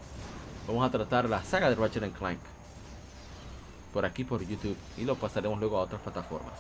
Vamos 0.68 0.88
a 0.88 0.92
tratar 0.92 1.30
la 1.30 1.44
saga 1.44 1.70
de 1.70 1.76
Ratchet 1.76 2.04
and 2.04 2.18
Clank. 2.18 2.40
Por 3.94 4.06
aquí, 4.06 4.24
por 4.24 4.42
YouTube. 4.42 4.78
Y 4.98 5.06
lo 5.06 5.16
pasaremos 5.16 5.60
luego 5.60 5.78
a 5.78 5.82
otras 5.82 6.02
plataformas. 6.02 6.54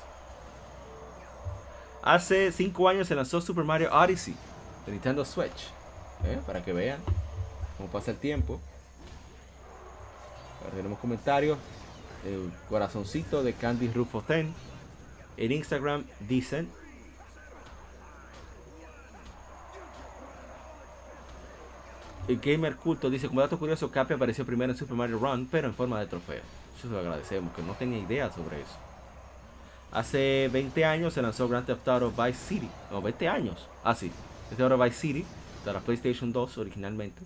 Hace 2.04 2.52
5 2.52 2.90
años 2.90 3.08
se 3.08 3.16
lanzó 3.16 3.41
Super 3.41 3.64
Mario 3.64 3.90
Odyssey 3.91 4.36
de 4.86 4.91
Nintendo 4.91 5.26
Switch. 5.26 5.72
¿eh? 6.26 6.40
Para 6.46 6.64
que 6.64 6.74
vean 6.74 7.00
cómo 7.78 7.90
pasa 7.90 8.12
el 8.12 8.18
tiempo. 8.18 8.62
Tenemos 10.76 11.00
comentarios. 11.00 11.58
El 12.26 12.52
corazoncito 12.68 13.44
de 13.44 13.54
Candy 13.54 13.90
Rufo 13.90 14.24
10. 14.28 14.48
En 15.38 15.52
Instagram 15.52 16.04
dicen. 16.28 16.70
El 22.28 22.40
Gamer 22.40 22.76
Culto 22.76 23.10
dice, 23.10 23.28
como 23.28 23.41
dato 23.41 23.58
curioso, 23.58 23.90
Capi 23.90 24.14
apareció 24.14 24.46
primero 24.46 24.72
en 24.72 24.78
Super 24.78 24.96
Mario 24.96 25.18
Run, 25.18 25.48
pero 25.50 25.68
en 25.68 25.74
forma 25.74 26.00
de 26.00 26.06
trofeo. 26.06 26.41
Eso 26.78 26.88
se 26.88 26.94
lo 26.94 27.00
agradecemos, 27.00 27.52
que 27.56 27.64
no 27.64 27.74
tenía 27.74 27.98
idea 27.98 28.32
sobre 28.32 28.62
eso. 28.62 28.76
Hace 29.91 30.48
20 30.54 30.86
años 30.86 31.16
se 31.16 31.24
lanzó 31.24 31.50
Grand 31.50 31.66
Theft 31.66 31.88
Auto 31.88 32.12
Vice 32.12 32.38
City. 32.38 32.70
No, 32.91 33.02
20 33.02 33.28
años. 33.28 33.68
Ah, 33.84 33.96
sí. 33.96 34.12
Grand 34.52 34.58
Theft 34.58 34.72
Auto 34.72 34.84
Vice 34.84 34.96
City, 35.00 35.26
la 35.66 35.80
PlayStation 35.80 36.32
2 36.32 36.58
originalmente. 36.60 37.24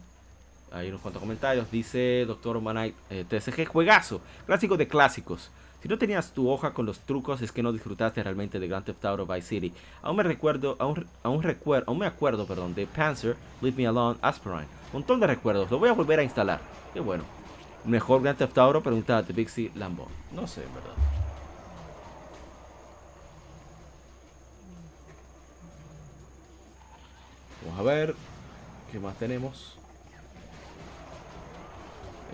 Hay 0.74 0.90
unos 0.90 1.02
cuantos 1.02 1.22
comentarios. 1.22 1.70
Dice 1.72 2.26
Doctor 2.26 2.60
Manite, 2.60 2.98
eh, 3.10 3.26
TSG, 3.30 3.66
juegazo. 3.68 4.22
Clásico 4.46 4.76
de 4.76 4.88
clásicos. 4.88 5.52
Si 5.84 5.88
no 5.88 5.98
tenías 5.98 6.32
tu 6.32 6.50
hoja 6.50 6.74
con 6.74 6.86
los 6.86 7.00
trucos 7.00 7.42
es 7.42 7.52
que 7.52 7.62
no 7.62 7.72
disfrutaste 7.72 8.24
realmente 8.24 8.60
de 8.60 8.68
Grand 8.68 8.86
Theft 8.86 9.06
Auto 9.06 9.26
Vice 9.28 9.48
City. 9.48 9.74
Aún 10.02 10.18
me 10.18 10.24
recuerdo, 10.24 10.76
aún, 10.80 11.06
aún 11.22 11.44
recuerdo, 11.44 11.90
aún 11.90 12.00
me 12.00 12.06
acuerdo, 12.06 12.48
perdón, 12.48 12.74
de 12.74 12.88
Panzer, 12.88 13.36
Leave 13.62 13.78
Me 13.78 13.88
Alone, 13.88 14.18
Aspirine. 14.22 14.62
Un 14.62 15.00
montón 15.00 15.20
de 15.20 15.28
recuerdos. 15.28 15.70
Lo 15.70 15.80
voy 15.80 15.90
a 15.90 15.94
volver 15.94 16.20
a 16.20 16.24
instalar. 16.24 16.62
Qué 16.94 17.02
bueno. 17.02 17.24
Mejor 17.86 18.22
Grand 18.24 18.38
Theft 18.38 18.58
Auto, 18.58 18.82
pregunta 18.82 19.22
de 19.22 19.34
Bixie 19.34 19.72
Lambo. 19.76 20.08
No 20.32 20.48
sé, 20.48 20.64
en 20.64 20.74
verdad. 20.74 20.94
Vamos 27.66 27.80
a 27.80 27.84
ver 27.84 28.16
qué 28.92 29.00
más 29.00 29.16
tenemos. 29.18 29.83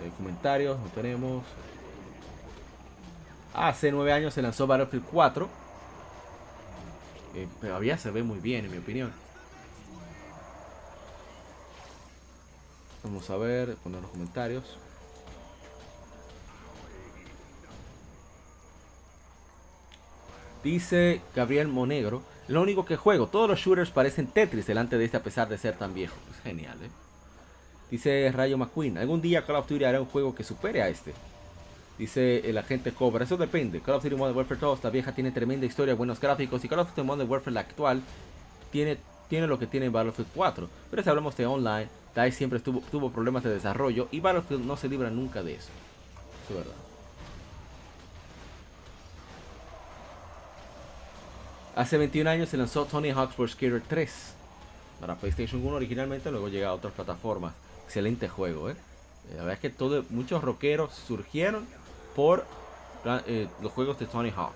Eh, 0.00 0.10
comentarios, 0.16 0.78
no 0.78 0.86
tenemos. 0.88 1.44
Hace 3.52 3.92
nueve 3.92 4.12
años 4.12 4.32
se 4.32 4.42
lanzó 4.42 4.66
Battlefield 4.66 5.04
4. 5.10 5.48
Eh, 7.34 7.48
todavía 7.60 7.98
se 7.98 8.10
ve 8.10 8.22
muy 8.22 8.38
bien, 8.38 8.64
en 8.64 8.70
mi 8.70 8.78
opinión. 8.78 9.12
Vamos 13.02 13.28
a 13.28 13.36
ver, 13.36 13.74
poner 13.76 14.00
los 14.00 14.10
comentarios. 14.10 14.78
Dice 20.62 21.22
Gabriel 21.34 21.68
Monegro, 21.68 22.22
lo 22.48 22.60
único 22.60 22.84
que 22.84 22.96
juego, 22.96 23.28
todos 23.28 23.48
los 23.48 23.58
shooters 23.58 23.90
parecen 23.90 24.26
Tetris 24.26 24.66
delante 24.66 24.98
de 24.98 25.06
este 25.06 25.16
a 25.16 25.22
pesar 25.22 25.48
de 25.48 25.56
ser 25.56 25.76
tan 25.76 25.94
viejo. 25.94 26.16
Es 26.30 26.42
genial, 26.42 26.76
¿eh? 26.82 27.09
Dice 27.90 28.30
Rayo 28.32 28.56
McQueen, 28.56 28.98
algún 28.98 29.20
día 29.20 29.44
Call 29.44 29.56
of 29.56 29.68
Duty 29.68 29.84
hará 29.84 30.00
un 30.00 30.06
juego 30.06 30.34
que 30.34 30.44
supere 30.44 30.82
a 30.82 30.88
este. 30.88 31.12
Dice 31.98 32.48
el 32.48 32.56
agente 32.56 32.92
Cobra, 32.92 33.24
eso 33.24 33.36
depende. 33.36 33.80
Call 33.80 33.96
of 33.96 34.02
Duty 34.02 34.16
Modern 34.16 34.36
Warfare 34.36 34.60
2, 34.60 34.84
la 34.84 34.90
vieja 34.90 35.12
tiene 35.12 35.32
tremenda 35.32 35.66
historia, 35.66 35.94
buenos 35.94 36.20
gráficos. 36.20 36.64
Y 36.64 36.68
Call 36.68 36.78
of 36.78 36.88
Duty 36.88 37.02
Modern 37.02 37.28
Warfare, 37.28 37.52
la 37.52 37.60
actual, 37.60 38.02
tiene, 38.70 38.96
tiene 39.28 39.46
lo 39.46 39.58
que 39.58 39.66
tiene 39.66 39.88
Battlefield 39.88 40.30
4. 40.34 40.68
Pero 40.90 41.02
si 41.02 41.08
hablamos 41.08 41.36
de 41.36 41.46
online, 41.46 41.88
DICE 42.14 42.32
siempre 42.32 42.60
tuvo, 42.60 42.80
tuvo 42.90 43.10
problemas 43.10 43.42
de 43.42 43.50
desarrollo 43.50 44.08
y 44.12 44.20
Battlefield 44.20 44.64
no 44.64 44.76
se 44.76 44.88
libra 44.88 45.10
nunca 45.10 45.42
de 45.42 45.54
eso. 45.54 45.68
Eso 46.44 46.52
es 46.52 46.56
verdad. 46.56 46.80
Hace 51.76 51.98
21 51.98 52.28
años 52.30 52.48
se 52.48 52.56
lanzó 52.56 52.84
Tony 52.84 53.10
Hawk's 53.10 53.34
Pro 53.34 53.48
Skater 53.48 53.82
3 53.86 54.34
para 55.00 55.16
PlayStation 55.16 55.64
1 55.64 55.76
originalmente, 55.76 56.30
luego 56.30 56.48
llega 56.48 56.68
a 56.68 56.74
otras 56.74 56.92
plataformas. 56.92 57.54
Excelente 57.90 58.28
juego, 58.28 58.70
¿eh? 58.70 58.76
La 59.30 59.38
verdad 59.38 59.54
es 59.54 59.58
que 59.58 59.68
todo, 59.68 60.04
muchos 60.10 60.44
rockeros 60.44 60.94
surgieron 60.94 61.66
por 62.14 62.46
eh, 63.26 63.48
los 63.60 63.72
juegos 63.72 63.98
de 63.98 64.06
Tony 64.06 64.30
Hawk. 64.30 64.52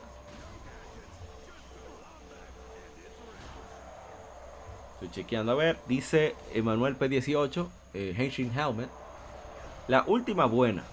Estoy 4.92 5.10
chequeando 5.10 5.50
a 5.50 5.56
ver. 5.56 5.80
Dice 5.88 6.36
Emanuel 6.52 6.96
P18, 6.96 7.66
eh, 7.94 8.14
Henshin 8.16 8.56
Helmet. 8.56 8.88
La 9.88 10.04
última 10.06 10.44
buena. 10.44 10.84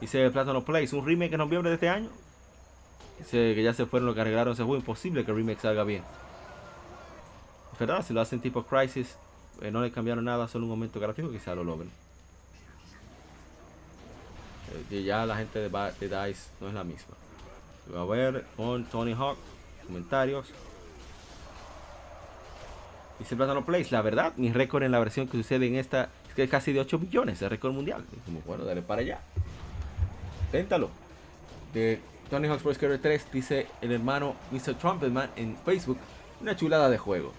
Dice 0.00 0.30
Plátano 0.30 0.64
Place, 0.64 0.94
un 0.94 1.04
remake 1.04 1.32
en 1.32 1.38
noviembre 1.38 1.70
de 1.70 1.74
este 1.74 1.88
año. 1.88 2.10
Dice 3.18 3.56
que 3.56 3.62
ya 3.64 3.74
se 3.74 3.86
fueron 3.86 4.06
los 4.06 4.14
que 4.14 4.20
arreglaron 4.20 4.52
ese 4.52 4.62
juego. 4.62 4.78
Imposible 4.78 5.24
que 5.24 5.32
el 5.32 5.36
remake 5.36 5.62
salga 5.62 5.82
bien. 5.82 6.04
Es 7.72 7.78
verdad, 7.80 8.06
si 8.06 8.14
lo 8.14 8.20
hacen 8.20 8.38
tipo 8.38 8.62
Crisis, 8.62 9.16
eh, 9.62 9.70
no 9.70 9.80
le 9.82 9.90
cambiaron 9.90 10.24
nada, 10.24 10.48
solo 10.48 10.64
un 10.64 10.70
momento 10.70 11.00
gráfico, 11.00 11.30
quizá 11.30 11.54
lo 11.54 11.64
logren. 11.64 11.90
Eh, 14.90 15.02
ya 15.02 15.24
la 15.26 15.36
gente 15.36 15.58
de, 15.58 15.68
de, 15.68 16.08
DICE 16.08 16.50
no 16.60 16.68
es 16.68 16.74
la 16.74 16.84
misma. 16.84 17.14
A 17.96 18.04
ver 18.04 18.44
con 18.56 18.84
Tony 18.84 19.12
Hawk, 19.12 19.38
comentarios. 19.86 20.46
Dice 23.18 23.34
Plátano 23.36 23.64
Place, 23.64 23.88
la 23.92 24.02
verdad, 24.02 24.34
mi 24.36 24.52
récord 24.52 24.82
en 24.82 24.92
la 24.92 24.98
versión 24.98 25.26
que 25.26 25.38
sucede 25.38 25.66
en 25.66 25.76
esta 25.76 26.10
es 26.28 26.34
que 26.34 26.42
es 26.42 26.50
casi 26.50 26.72
de 26.72 26.80
8 26.80 26.98
millones, 26.98 27.40
el 27.40 27.48
récord 27.48 27.72
mundial. 27.72 28.04
bueno, 28.46 28.64
dale 28.64 28.82
para 28.82 29.00
allá. 29.00 29.20
Téntalo. 30.52 30.90
De 31.72 32.00
Tony 32.28 32.48
Hawk's 32.48 32.62
Pro 32.62 32.74
Skater 32.74 33.00
3 33.00 33.32
dice 33.32 33.66
el 33.80 33.92
hermano 33.92 34.34
Mr. 34.50 34.74
Trumpetman 34.74 35.30
en 35.36 35.56
Facebook, 35.64 35.98
una 36.40 36.56
chulada 36.56 36.90
de 36.90 36.98
juego. 36.98 37.32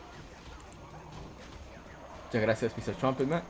Muchas 2.28 2.42
gracias 2.42 2.78
Mr. 2.78 2.96
Trumpetman. 2.96 3.42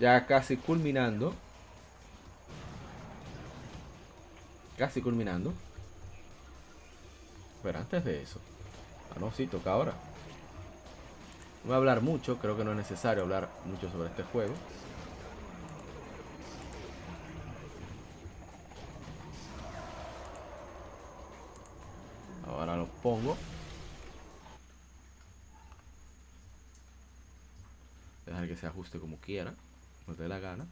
Ya 0.00 0.26
casi 0.26 0.56
culminando. 0.56 1.32
Casi 4.76 5.00
culminando. 5.00 5.52
Pero 7.62 7.78
antes 7.78 8.04
de 8.04 8.22
eso. 8.22 8.40
Ah, 9.12 9.18
no, 9.20 9.32
sí, 9.32 9.46
toca 9.46 9.72
ahora. 9.72 9.92
No 11.62 11.68
voy 11.68 11.74
a 11.74 11.76
hablar 11.76 12.00
mucho, 12.00 12.38
creo 12.38 12.56
que 12.56 12.64
no 12.64 12.72
es 12.72 12.76
necesario 12.76 13.22
hablar 13.22 13.48
mucho 13.66 13.90
sobre 13.90 14.08
este 14.08 14.24
juego. 14.24 14.54
Ahora 22.48 22.76
lo 22.76 22.86
pongo. 22.86 23.36
Dejar 28.26 28.46
que 28.46 28.56
ajuste 28.68 28.98
como 28.98 29.18
quiera. 29.18 29.54
No 30.06 30.14
te 30.14 30.22
dé 30.22 30.28
la 30.28 30.38
gana. 30.38 30.66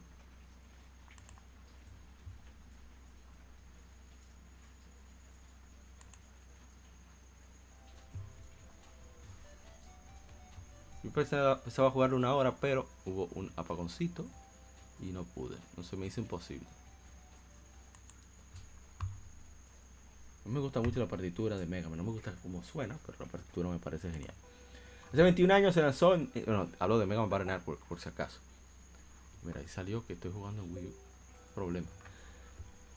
Yo 11.03 11.11
pensaba, 11.11 11.61
pensaba 11.61 11.91
jugar 11.91 12.13
una 12.13 12.33
hora, 12.33 12.55
pero 12.57 12.87
hubo 13.05 13.29
un 13.35 13.51
apagoncito 13.55 14.25
y 14.99 15.05
no 15.05 15.23
pude. 15.23 15.57
No 15.77 15.83
se 15.83 15.95
me 15.95 16.05
hizo 16.05 16.19
imposible. 16.19 16.67
No 20.45 20.51
me 20.51 20.59
gusta 20.59 20.81
mucho 20.81 20.99
la 20.99 21.07
partitura 21.07 21.57
de 21.57 21.65
Mega 21.65 21.89
Man. 21.89 21.97
No 21.97 22.03
me 22.03 22.11
gusta 22.11 22.33
cómo 22.41 22.63
suena, 22.63 22.97
pero 23.05 23.17
la 23.19 23.25
partitura 23.25 23.69
me 23.69 23.79
parece 23.79 24.11
genial. 24.11 24.33
Hace 25.13 25.23
21 25.23 25.53
años 25.53 25.73
se 25.73 25.81
lanzó. 25.81 26.15
En, 26.15 26.29
bueno, 26.45 26.69
hablo 26.79 26.99
de 26.99 27.05
Mega 27.05 27.21
Man 27.21 27.29
Battle 27.29 27.51
Network, 27.51 27.79
por 27.87 27.99
si 27.99 28.09
acaso. 28.09 28.39
Mira, 29.43 29.59
ahí 29.61 29.67
salió 29.67 30.05
que 30.05 30.13
estoy 30.13 30.31
jugando 30.31 30.63
en 30.63 30.75
Wii 30.75 30.85
U. 30.87 30.93
Problema. 31.55 31.87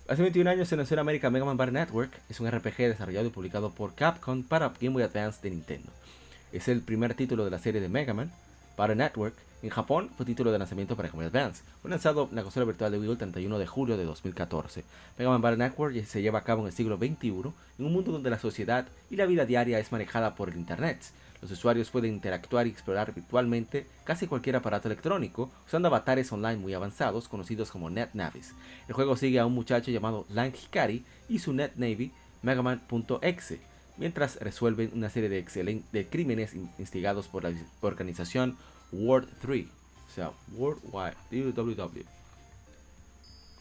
Hace 0.08 0.22
21 0.22 0.50
años 0.50 0.68
se 0.68 0.76
lanzó 0.76 0.94
en 0.94 1.00
América 1.00 1.30
Mega 1.30 1.44
Man 1.44 1.56
Battle 1.56 1.78
Network. 1.78 2.20
Es 2.28 2.40
un 2.40 2.50
RPG 2.50 2.76
desarrollado 2.78 3.28
y 3.28 3.30
publicado 3.30 3.70
por 3.70 3.94
Capcom 3.94 4.42
para 4.42 4.70
Game 4.80 4.94
Boy 4.94 5.04
Advance 5.04 5.40
de 5.40 5.50
Nintendo. 5.50 5.88
Es 6.52 6.66
el 6.66 6.82
primer 6.82 7.14
título 7.14 7.44
de 7.44 7.50
la 7.52 7.60
serie 7.60 7.80
de 7.80 7.88
Mega 7.88 8.12
Man 8.12 8.32
Battle 8.76 8.96
Network. 8.96 9.36
En 9.62 9.70
Japón 9.70 10.10
fue 10.16 10.26
título 10.26 10.50
de 10.50 10.58
lanzamiento 10.58 10.96
para 10.96 11.08
Game 11.10 11.22
Boy 11.22 11.26
Advance. 11.26 11.62
Fue 11.80 11.90
lanzado 11.90 12.26
en 12.28 12.34
la 12.34 12.42
consola 12.42 12.66
virtual 12.66 12.90
de 12.90 12.98
Wii 12.98 13.08
U 13.08 13.12
el 13.12 13.18
31 13.18 13.58
de 13.58 13.66
julio 13.68 13.96
de 13.96 14.04
2014. 14.04 14.84
Mega 15.16 15.30
Man 15.30 15.42
Battle 15.42 15.58
Network 15.58 16.04
se 16.04 16.22
lleva 16.22 16.40
a 16.40 16.44
cabo 16.44 16.62
en 16.62 16.66
el 16.66 16.72
siglo 16.72 16.96
XXI, 16.96 17.28
en 17.28 17.86
un 17.86 17.92
mundo 17.92 18.10
donde 18.10 18.30
la 18.30 18.40
sociedad 18.40 18.88
y 19.10 19.16
la 19.16 19.26
vida 19.26 19.44
diaria 19.44 19.78
es 19.78 19.92
manejada 19.92 20.34
por 20.34 20.48
el 20.48 20.56
Internet. 20.56 20.98
Los 21.42 21.50
usuarios 21.50 21.90
pueden 21.90 22.12
interactuar 22.12 22.66
y 22.66 22.70
explorar 22.70 23.14
virtualmente 23.14 23.86
casi 24.04 24.26
cualquier 24.26 24.56
aparato 24.56 24.88
electrónico 24.88 25.50
usando 25.66 25.88
avatares 25.88 26.30
online 26.32 26.56
muy 26.56 26.74
avanzados 26.74 27.28
conocidos 27.28 27.70
como 27.70 27.88
NetNavis. 27.88 28.54
El 28.88 28.94
juego 28.94 29.16
sigue 29.16 29.40
a 29.40 29.46
un 29.46 29.54
muchacho 29.54 29.90
llamado 29.90 30.26
Lang 30.28 30.54
Hikari 30.54 31.04
y 31.28 31.38
su 31.38 31.52
NetNavy 31.52 32.12
Megaman.exe 32.42 33.60
mientras 33.96 34.36
resuelven 34.36 34.90
una 34.94 35.10
serie 35.10 35.28
de, 35.28 35.82
de 35.92 36.06
crímenes 36.06 36.54
instigados 36.78 37.28
por 37.28 37.44
la 37.44 37.52
organización 37.82 38.56
World 38.92 39.28
3, 39.40 39.66
o 40.08 40.14
sea, 40.14 40.32
World 40.52 40.82
Wide, 40.90 41.52
WWW. 41.52 42.04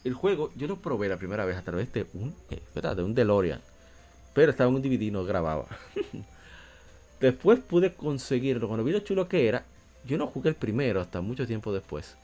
El 0.06 0.14
juego 0.14 0.52
yo 0.56 0.68
lo 0.68 0.78
probé 0.78 1.10
la 1.10 1.18
primera 1.18 1.46
vez 1.46 1.58
a 1.58 1.62
través 1.62 1.92
de 1.92 2.08
un, 2.14 2.34
eh, 2.50 2.62
un 2.98 3.14
DeLorean, 3.14 3.62
pero 4.34 4.52
estaba 4.52 4.70
en 4.70 4.78
un 4.78 4.82
DVD 4.82 5.02
y 5.02 5.12
no 5.12 5.26
grababa. 5.26 5.68
Después 7.20 7.60
pude 7.60 7.94
conseguirlo. 7.94 8.68
Cuando 8.68 8.84
vi 8.84 8.92
lo 8.92 9.00
chulo 9.00 9.28
que 9.28 9.48
era, 9.48 9.66
yo 10.06 10.18
no 10.18 10.28
jugué 10.28 10.50
el 10.50 10.56
primero 10.56 11.02
hasta 11.02 11.22
mucho 11.22 11.46
tiempo 11.46 11.74
después. 11.74 12.16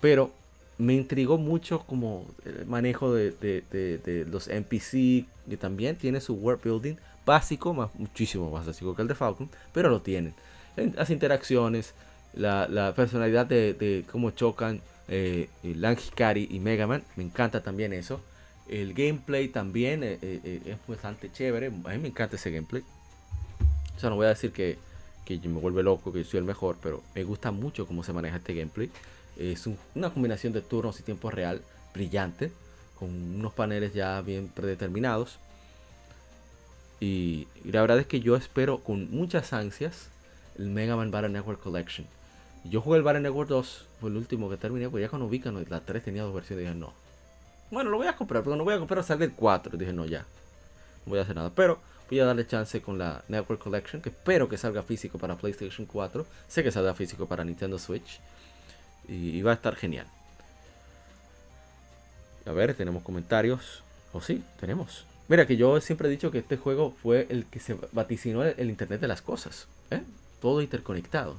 Pero 0.00 0.32
me 0.78 0.94
intrigó 0.94 1.38
mucho 1.38 1.80
como 1.80 2.26
el 2.44 2.66
manejo 2.66 3.14
de, 3.14 4.26
los 4.30 4.48
NPC. 4.48 5.26
Que 5.48 5.56
también 5.56 5.96
tiene 5.96 6.20
su 6.20 6.34
world 6.34 6.62
building 6.62 6.96
básico, 7.24 7.74
más, 7.74 7.94
muchísimo 7.94 8.50
más 8.50 8.66
básico 8.66 8.94
que 8.94 9.02
el 9.02 9.08
de 9.08 9.14
Falcon. 9.14 9.48
Pero 9.72 9.88
lo 9.88 10.00
tienen. 10.00 10.34
Las 10.76 11.10
interacciones, 11.10 11.94
la, 12.34 12.92
personalidad 12.94 13.46
de, 13.46 14.04
cómo 14.10 14.30
chocan 14.30 14.80
eh, 15.08 15.48
Lang 15.62 15.98
Hikari 15.98 16.48
y 16.50 16.60
Mega 16.60 16.86
Man. 16.86 17.02
Me 17.16 17.24
encanta 17.24 17.62
también 17.62 17.92
eso. 17.92 18.20
El 18.68 18.94
gameplay 18.94 19.48
también 19.48 20.04
eh, 20.04 20.18
eh, 20.22 20.62
es 20.64 20.76
bastante 20.86 21.30
chévere. 21.32 21.66
A 21.66 21.90
mí 21.90 21.98
me 21.98 22.08
encanta 22.08 22.36
ese 22.36 22.50
gameplay. 22.50 22.82
O 23.96 24.00
sea, 24.00 24.10
no 24.10 24.16
voy 24.16 24.26
a 24.26 24.30
decir 24.30 24.52
que, 24.52 24.78
que 25.24 25.38
me 25.48 25.60
vuelve 25.60 25.82
loco, 25.82 26.12
que 26.12 26.24
soy 26.24 26.38
el 26.38 26.44
mejor, 26.44 26.76
pero 26.82 27.02
me 27.14 27.24
gusta 27.24 27.50
mucho 27.50 27.86
cómo 27.86 28.02
se 28.02 28.12
maneja 28.12 28.36
este 28.36 28.54
gameplay. 28.54 28.90
Es 29.36 29.68
una 29.94 30.10
combinación 30.10 30.52
de 30.52 30.60
turnos 30.60 31.00
y 31.00 31.02
tiempo 31.02 31.30
real 31.30 31.62
brillante, 31.94 32.52
con 32.98 33.08
unos 33.10 33.52
paneles 33.52 33.94
ya 33.94 34.20
bien 34.20 34.48
predeterminados. 34.48 35.38
Y, 37.00 37.48
y 37.64 37.72
la 37.72 37.80
verdad 37.80 37.98
es 37.98 38.06
que 38.06 38.20
yo 38.20 38.36
espero 38.36 38.78
con 38.78 39.10
muchas 39.10 39.52
ansias 39.52 40.08
el 40.58 40.68
Mega 40.68 40.96
Man 40.96 41.10
Battle 41.10 41.30
Network 41.30 41.60
Collection. 41.60 42.06
Yo 42.64 42.80
jugué 42.80 42.98
el 42.98 43.02
Battle 43.02 43.22
Network 43.22 43.48
2, 43.48 43.86
fue 44.00 44.10
el 44.10 44.16
último 44.16 44.48
que 44.48 44.56
terminé, 44.56 44.88
porque 44.88 45.02
ya 45.02 45.08
cuando 45.08 45.28
vi 45.28 45.40
que 45.40 45.50
la 45.50 45.80
3 45.80 46.04
tenía 46.04 46.22
dos 46.22 46.34
versiones, 46.34 46.64
dije 46.64 46.76
no. 46.76 46.92
Bueno, 47.70 47.90
lo 47.90 47.96
voy 47.96 48.06
a 48.06 48.14
comprar, 48.14 48.44
pero 48.44 48.54
no 48.54 48.64
voy 48.64 48.74
a 48.74 48.78
comprar 48.78 49.00
hasta 49.00 49.14
el 49.14 49.32
4. 49.32 49.76
Dije 49.76 49.92
no, 49.92 50.04
ya. 50.04 50.20
No 51.04 51.10
voy 51.10 51.18
a 51.18 51.22
hacer 51.22 51.34
nada. 51.34 51.50
Pero 51.54 51.80
voy 52.12 52.20
a 52.20 52.26
darle 52.26 52.46
chance 52.46 52.82
con 52.82 52.98
la 52.98 53.24
Network 53.28 53.62
Collection, 53.62 54.02
que 54.02 54.10
espero 54.10 54.46
que 54.46 54.58
salga 54.58 54.82
físico 54.82 55.16
para 55.16 55.34
PlayStation 55.36 55.86
4. 55.86 56.26
Sé 56.46 56.62
que 56.62 56.70
saldrá 56.70 56.92
físico 56.92 57.26
para 57.26 57.42
Nintendo 57.42 57.78
Switch. 57.78 58.20
Y, 59.08 59.40
va 59.40 59.52
a 59.52 59.54
estar 59.54 59.74
genial. 59.76 60.06
A 62.44 62.52
ver, 62.52 62.74
tenemos 62.74 63.02
comentarios. 63.02 63.82
O 64.12 64.20
sí, 64.20 64.44
tenemos. 64.60 65.06
Mira 65.28 65.46
que 65.46 65.56
yo 65.56 65.80
siempre 65.80 66.08
he 66.08 66.10
dicho 66.10 66.30
que 66.30 66.40
este 66.40 66.58
juego 66.58 66.94
fue 67.02 67.26
el 67.30 67.46
que 67.46 67.60
se 67.60 67.78
vaticinó 67.92 68.44
el, 68.44 68.54
el 68.58 68.68
Internet 68.68 69.00
de 69.00 69.08
las 69.08 69.22
cosas. 69.22 69.66
¿eh? 69.90 70.02
Todo 70.42 70.60
interconectado. 70.60 71.38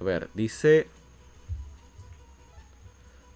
A 0.00 0.04
ver, 0.04 0.28
dice. 0.34 0.86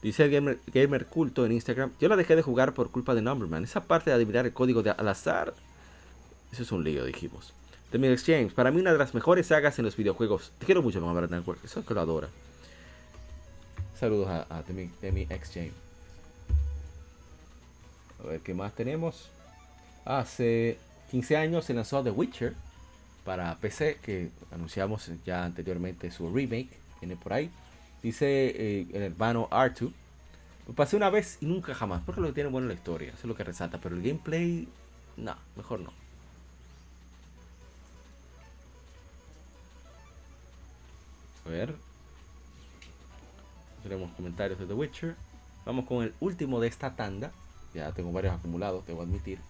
Dice 0.00 0.26
el 0.26 0.30
gamer, 0.30 0.60
gamer 0.72 1.06
culto 1.06 1.44
en 1.44 1.50
Instagram. 1.50 1.90
Yo 2.00 2.08
la 2.08 2.14
dejé 2.14 2.36
de 2.36 2.42
jugar 2.42 2.72
por 2.72 2.92
culpa 2.92 3.16
de 3.16 3.22
Numberman. 3.22 3.64
Esa 3.64 3.82
parte 3.82 4.10
de 4.10 4.14
adivinar 4.14 4.46
el 4.46 4.52
código 4.52 4.84
de 4.84 4.90
al 4.90 5.08
azar. 5.08 5.54
Eso 6.52 6.62
es 6.62 6.72
un 6.72 6.84
lío, 6.84 7.04
dijimos. 7.04 7.52
The 7.90 8.16
James. 8.18 8.52
Para 8.52 8.70
mí 8.70 8.80
una 8.80 8.92
de 8.92 8.98
las 8.98 9.14
mejores 9.14 9.46
sagas 9.46 9.78
en 9.78 9.84
los 9.84 9.96
videojuegos. 9.96 10.52
Te 10.58 10.66
quiero 10.66 10.82
mucho, 10.82 11.00
Mamá 11.00 11.26
Network. 11.26 11.64
Eso 11.64 11.80
es 11.80 11.86
que 11.86 11.94
lo 11.94 12.00
adora. 12.00 12.28
Saludos 13.98 14.28
a, 14.28 14.46
a 14.50 14.62
The 14.62 14.90
James. 15.00 15.72
A 18.22 18.26
ver 18.26 18.40
qué 18.40 18.52
más 18.52 18.74
tenemos. 18.74 19.30
Hace 20.04 20.78
15 21.10 21.36
años 21.36 21.64
se 21.64 21.74
lanzó 21.74 22.02
The 22.02 22.10
Witcher 22.10 22.54
para 23.24 23.54
PC, 23.56 23.98
que 24.02 24.30
anunciamos 24.50 25.10
ya 25.24 25.44
anteriormente 25.44 26.10
su 26.10 26.30
remake. 26.30 26.70
Viene 27.00 27.16
por 27.16 27.32
ahí. 27.32 27.50
Dice 28.02 28.26
eh, 28.26 28.86
el 28.92 29.02
hermano 29.02 29.48
R2. 29.50 29.90
Lo 30.66 30.74
pasé 30.74 30.96
una 30.96 31.08
vez 31.08 31.38
y 31.40 31.46
nunca 31.46 31.74
jamás. 31.74 32.02
Porque 32.04 32.20
lo 32.20 32.26
que 32.28 32.34
tiene 32.34 32.50
bueno 32.50 32.68
la 32.68 32.74
historia. 32.74 33.08
Eso 33.08 33.20
es 33.20 33.24
lo 33.24 33.34
que 33.34 33.44
resalta. 33.44 33.78
Pero 33.78 33.96
el 33.96 34.02
gameplay. 34.02 34.68
No, 35.16 35.34
mejor 35.56 35.80
no. 35.80 36.07
A 41.48 41.50
ver. 41.50 41.74
Tenemos 43.82 44.10
comentarios 44.12 44.58
de 44.58 44.66
The 44.66 44.74
Witcher. 44.74 45.16
Vamos 45.64 45.86
con 45.86 46.04
el 46.04 46.14
último 46.20 46.60
de 46.60 46.68
esta 46.68 46.94
tanda. 46.94 47.32
Ya 47.72 47.90
tengo 47.92 48.12
varios 48.12 48.34
acumulados, 48.34 48.86
debo 48.86 49.00
admitir. 49.00 49.40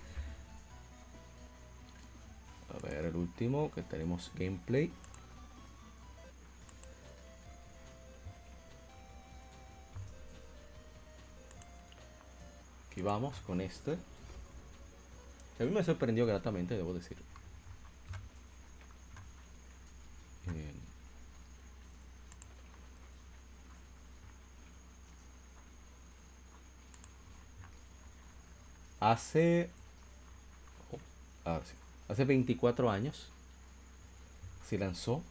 A 2.72 2.86
ver, 2.86 3.06
el 3.06 3.16
último 3.16 3.72
que 3.72 3.82
tenemos 3.82 4.30
gameplay. 4.36 4.92
Aquí 12.92 13.02
vamos 13.02 13.36
con 13.40 13.60
este. 13.60 13.98
A 15.58 15.64
mí 15.64 15.70
me 15.70 15.82
sorprendió 15.82 16.26
gratamente, 16.26 16.76
debo 16.76 16.94
decir. 16.94 17.16
Bien. 20.46 20.77
Hace. 29.00 29.70
oh, 31.44 31.60
sí. 31.64 31.74
Hace 32.08 32.24
24 32.24 32.90
años 32.90 33.28
se 34.66 34.78
lanzó 34.78 35.22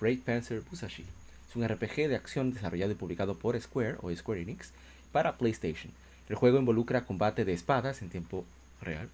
Great 0.00 0.20
Panzer 0.20 0.62
Musashi. 0.70 1.04
Es 1.48 1.56
un 1.56 1.66
RPG 1.66 2.08
de 2.08 2.16
acción 2.16 2.52
desarrollado 2.52 2.92
y 2.92 2.96
publicado 2.96 3.36
por 3.36 3.60
Square 3.60 3.96
o 4.02 4.14
Square 4.14 4.42
Enix 4.42 4.72
para 5.12 5.36
PlayStation. 5.36 5.92
El 6.28 6.36
juego 6.36 6.58
involucra 6.58 7.04
combate 7.04 7.44
de 7.44 7.52
espadas 7.52 8.02
en 8.02 8.10
tiempo 8.10 8.44
real. 8.80 9.08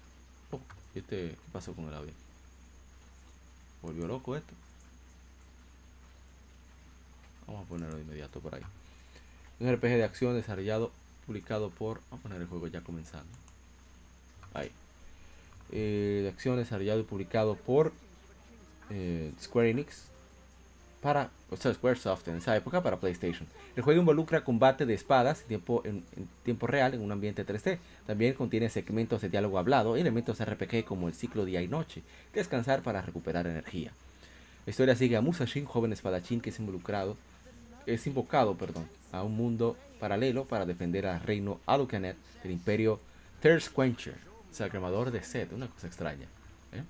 Oh, 0.51 0.59
¿y 0.95 0.99
este, 0.99 1.29
¿Qué 1.29 1.37
pasó 1.51 1.73
con 1.73 1.85
el 1.85 1.93
audio? 1.93 2.13
Volvió 3.81 4.07
loco 4.07 4.35
esto. 4.35 4.53
Vamos 7.47 7.65
a 7.65 7.69
ponerlo 7.69 7.95
de 7.95 8.03
inmediato 8.03 8.39
por 8.39 8.55
ahí. 8.55 8.61
Un 9.59 9.71
RPG 9.71 9.89
de 9.89 10.03
acción 10.03 10.35
desarrollado, 10.35 10.91
publicado 11.25 11.69
por. 11.69 12.01
Vamos 12.09 12.19
a 12.19 12.23
poner 12.23 12.41
el 12.41 12.47
juego 12.47 12.67
ya 12.67 12.81
comenzando. 12.81 13.29
Ahí. 14.53 14.71
Eh, 15.71 16.21
de 16.23 16.29
acción 16.29 16.57
desarrollado 16.57 16.99
y 16.99 17.03
publicado 17.03 17.55
por 17.55 17.93
eh, 18.89 19.31
Square 19.39 19.69
Enix 19.69 20.11
para, 21.01 21.31
o 21.49 21.57
sea, 21.57 21.73
Squaresoft 21.73 22.27
en 22.27 22.37
esa 22.37 22.55
época 22.55 22.83
para 22.83 22.99
PlayStation. 22.99 23.47
El 23.75 23.83
juego 23.83 24.01
involucra 24.01 24.43
combate 24.43 24.85
de 24.85 24.93
espadas 24.93 25.45
en 25.49 26.03
tiempo, 26.43 26.67
real 26.67 26.93
en 26.93 27.01
un 27.01 27.11
ambiente 27.11 27.45
3D. 27.45 27.79
También 28.05 28.33
contiene 28.33 28.69
segmentos 28.69 29.21
de 29.21 29.29
diálogo 29.29 29.57
hablado 29.57 29.97
y 29.97 30.01
elementos 30.01 30.43
RPG 30.43 30.85
como 30.85 31.07
el 31.07 31.15
ciclo 31.15 31.45
día 31.45 31.61
y 31.61 31.67
noche, 31.67 32.03
descansar 32.33 32.83
para 32.83 33.01
recuperar 33.01 33.47
energía. 33.47 33.91
La 34.65 34.69
historia 34.69 34.95
sigue 34.95 35.17
a 35.17 35.21
Musashi, 35.21 35.61
un 35.61 35.65
joven 35.65 35.93
espadachín 35.93 36.39
que 36.39 36.51
es 36.51 36.59
involucrado, 36.59 37.17
es 37.87 38.05
invocado, 38.05 38.55
perdón, 38.55 38.87
a 39.11 39.23
un 39.23 39.35
mundo 39.35 39.75
paralelo 39.99 40.45
para 40.45 40.65
defender 40.65 41.07
al 41.07 41.21
reino 41.21 41.59
Alucanet 41.65 42.15
del 42.43 42.51
imperio 42.51 42.99
Thirst 43.41 43.73
Cremador 44.57 45.11
de 45.11 45.23
sed, 45.23 45.51
una 45.53 45.67
cosa 45.67 45.87
extraña. 45.87 46.27
¿eh? 46.71 46.83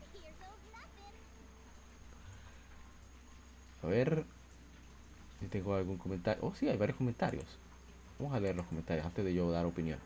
A 3.83 3.87
ver 3.87 4.25
si 5.39 5.47
tengo 5.47 5.75
algún 5.75 5.97
comentario. 5.97 6.43
Oh, 6.43 6.53
sí, 6.53 6.67
hay 6.67 6.77
varios 6.77 6.97
comentarios. 6.97 7.45
Vamos 8.19 8.35
a 8.35 8.39
leer 8.39 8.55
los 8.55 8.65
comentarios 8.65 9.05
antes 9.05 9.23
de 9.23 9.33
yo 9.33 9.49
dar 9.51 9.65
opinión. 9.65 9.99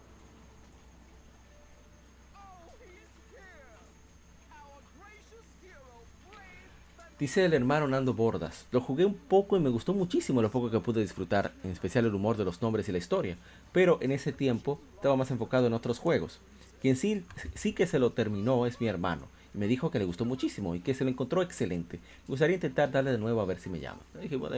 Dice 7.17 7.45
el 7.45 7.53
hermano 7.53 7.87
Nando 7.87 8.13
Bordas. 8.13 8.65
Lo 8.71 8.81
jugué 8.81 9.05
un 9.05 9.15
poco 9.15 9.55
y 9.55 9.61
me 9.61 9.69
gustó 9.69 9.93
muchísimo 9.93 10.41
lo 10.41 10.51
poco 10.51 10.69
que 10.69 10.81
pude 10.81 11.01
disfrutar, 11.01 11.53
en 11.63 11.71
especial 11.71 12.05
el 12.05 12.13
humor 12.13 12.35
de 12.35 12.43
los 12.43 12.61
nombres 12.61 12.89
y 12.89 12.91
la 12.91 12.97
historia. 12.97 13.37
Pero 13.71 13.97
en 14.01 14.11
ese 14.11 14.33
tiempo 14.33 14.81
estaba 14.95 15.15
más 15.15 15.31
enfocado 15.31 15.67
en 15.67 15.73
otros 15.73 15.97
juegos. 15.97 16.39
Quien 16.85 16.97
sí, 16.97 17.25
sí 17.55 17.73
que 17.73 17.87
se 17.87 17.97
lo 17.97 18.11
terminó 18.11 18.67
es 18.67 18.79
mi 18.79 18.85
hermano. 18.85 19.23
Me 19.55 19.65
dijo 19.65 19.89
que 19.89 19.97
le 19.97 20.05
gustó 20.05 20.23
muchísimo 20.23 20.75
y 20.75 20.81
que 20.81 20.93
se 20.93 21.03
lo 21.03 21.09
encontró 21.09 21.41
excelente. 21.41 21.97
Me 21.97 22.33
gustaría 22.33 22.53
intentar 22.53 22.91
darle 22.91 23.11
de 23.11 23.17
nuevo 23.17 23.41
a 23.41 23.45
ver 23.45 23.59
si 23.59 23.71
me 23.71 23.79
llama. 23.79 24.01
Le 24.13 24.21
dije, 24.21 24.35
bueno, 24.35 24.55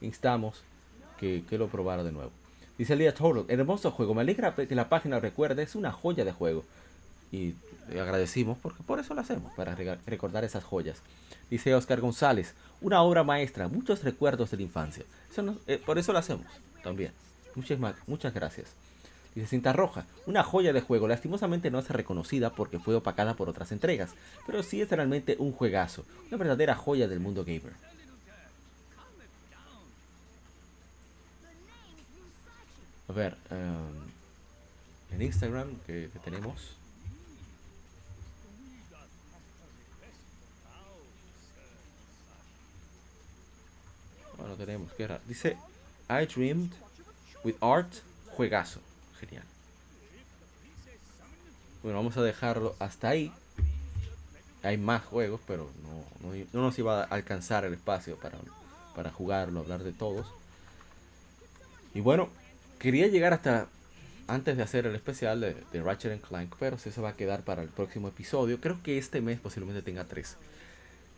instamos 0.00 0.62
que, 1.18 1.42
que 1.50 1.58
lo 1.58 1.66
probara 1.66 2.04
de 2.04 2.12
nuevo. 2.12 2.30
Dice 2.78 2.92
Elia 2.92 3.12
Total, 3.12 3.44
hermoso 3.48 3.90
juego. 3.90 4.14
Me 4.14 4.20
alegra 4.20 4.54
que 4.54 4.72
la 4.72 4.88
página 4.88 5.18
recuerde, 5.18 5.64
es 5.64 5.74
una 5.74 5.90
joya 5.90 6.24
de 6.24 6.30
juego. 6.30 6.62
Y 7.32 7.56
agradecimos 7.88 8.58
porque 8.62 8.84
por 8.84 9.00
eso 9.00 9.14
lo 9.14 9.20
hacemos, 9.20 9.52
para 9.54 9.74
recordar 10.06 10.44
esas 10.44 10.62
joyas. 10.62 11.02
Dice 11.50 11.74
Oscar 11.74 12.00
González, 12.00 12.54
una 12.82 13.02
obra 13.02 13.24
maestra, 13.24 13.66
muchos 13.66 14.04
recuerdos 14.04 14.52
de 14.52 14.58
la 14.58 14.62
infancia. 14.62 15.04
Eso 15.28 15.56
eh, 15.66 15.82
por 15.84 15.98
eso 15.98 16.12
lo 16.12 16.20
hacemos 16.20 16.46
también. 16.84 17.10
Muchas, 17.56 17.80
muchas 18.06 18.32
gracias. 18.32 18.76
Dice 19.34 19.46
Cinta 19.46 19.72
Roja, 19.72 20.04
una 20.26 20.42
joya 20.42 20.74
de 20.74 20.82
juego, 20.82 21.08
lastimosamente 21.08 21.70
no 21.70 21.78
es 21.78 21.88
reconocida 21.88 22.50
porque 22.50 22.78
fue 22.78 22.94
opacada 22.94 23.34
por 23.34 23.48
otras 23.48 23.72
entregas, 23.72 24.10
pero 24.46 24.62
sí 24.62 24.82
es 24.82 24.90
realmente 24.90 25.36
un 25.38 25.52
juegazo, 25.52 26.04
una 26.28 26.36
verdadera 26.36 26.74
joya 26.74 27.08
del 27.08 27.20
mundo 27.20 27.42
gamer. 27.44 27.72
A 33.08 33.12
ver, 33.14 33.36
em, 33.50 35.14
en 35.14 35.22
Instagram 35.22 35.76
que, 35.86 36.10
que 36.12 36.18
tenemos. 36.18 36.76
Bueno, 44.36 44.56
tenemos, 44.56 44.92
¿qué 44.92 45.04
era? 45.04 45.20
Dice, 45.26 45.56
I 46.10 46.26
dreamed 46.26 46.72
with 47.44 47.54
art, 47.60 47.92
juegazo. 48.30 48.80
Bueno, 51.82 51.98
vamos 51.98 52.16
a 52.16 52.22
dejarlo 52.22 52.76
hasta 52.78 53.08
ahí. 53.08 53.32
Hay 54.62 54.78
más 54.78 55.04
juegos, 55.04 55.40
pero 55.46 55.68
no, 55.82 56.28
no, 56.28 56.44
no 56.52 56.62
nos 56.62 56.78
iba 56.78 57.02
a 57.02 57.04
alcanzar 57.04 57.64
el 57.64 57.74
espacio 57.74 58.16
para, 58.16 58.38
para 58.94 59.10
jugarlo, 59.10 59.60
hablar 59.60 59.82
de 59.82 59.92
todos. 59.92 60.26
Y 61.94 62.00
bueno, 62.00 62.28
quería 62.78 63.08
llegar 63.08 63.32
hasta 63.32 63.66
antes 64.28 64.56
de 64.56 64.62
hacer 64.62 64.86
el 64.86 64.94
especial 64.94 65.40
de, 65.40 65.56
de 65.72 65.82
Ratchet 65.82 66.20
Clank, 66.20 66.54
pero 66.60 66.78
si 66.78 66.90
eso 66.90 67.02
va 67.02 67.10
a 67.10 67.16
quedar 67.16 67.42
para 67.42 67.62
el 67.62 67.68
próximo 67.68 68.08
episodio. 68.08 68.60
Creo 68.60 68.80
que 68.82 68.98
este 68.98 69.20
mes 69.20 69.40
posiblemente 69.40 69.82
tenga 69.82 70.04
tres. 70.04 70.36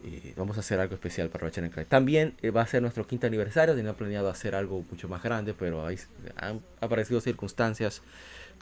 Eh, 0.07 0.35
vamos 0.37 0.59
a 0.59 0.61
hacer 0.61 0.81
algo 0.81 0.95
especial 0.95 1.31
para 1.31 1.47
Ratchet 1.47 1.73
Clank. 1.73 1.89
También 1.89 2.35
eh, 2.43 2.51
va 2.51 2.61
a 2.61 2.67
ser 2.67 2.83
nuestro 2.83 3.07
quinto 3.07 3.27
aniversario. 3.27 3.75
Tenía 3.75 3.95
planeado 3.95 4.29
hacer 4.29 4.55
algo 4.55 4.85
mucho 4.91 5.09
más 5.09 5.23
grande, 5.23 5.55
pero 5.55 5.87
hay, 5.87 5.99
han 6.37 6.61
aparecido 6.83 7.23
circunstancias 7.23 8.03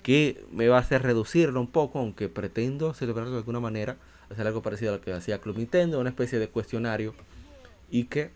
que 0.04 0.44
me 0.52 0.68
va 0.68 0.76
a 0.76 0.80
hacer 0.80 1.02
reducirlo 1.02 1.60
un 1.60 1.66
poco, 1.66 1.98
aunque 1.98 2.28
pretendo 2.28 2.94
celebrarlo 2.94 3.32
de 3.32 3.38
alguna 3.38 3.58
manera. 3.58 3.96
Hacer 4.30 4.46
algo 4.46 4.62
parecido 4.62 4.92
a 4.92 4.96
lo 4.98 5.02
que 5.02 5.12
hacía 5.12 5.40
Club 5.40 5.58
Nintendo, 5.58 5.98
una 5.98 6.10
especie 6.10 6.38
de 6.38 6.48
cuestionario. 6.48 7.12
Y 7.90 8.04
que 8.04 8.30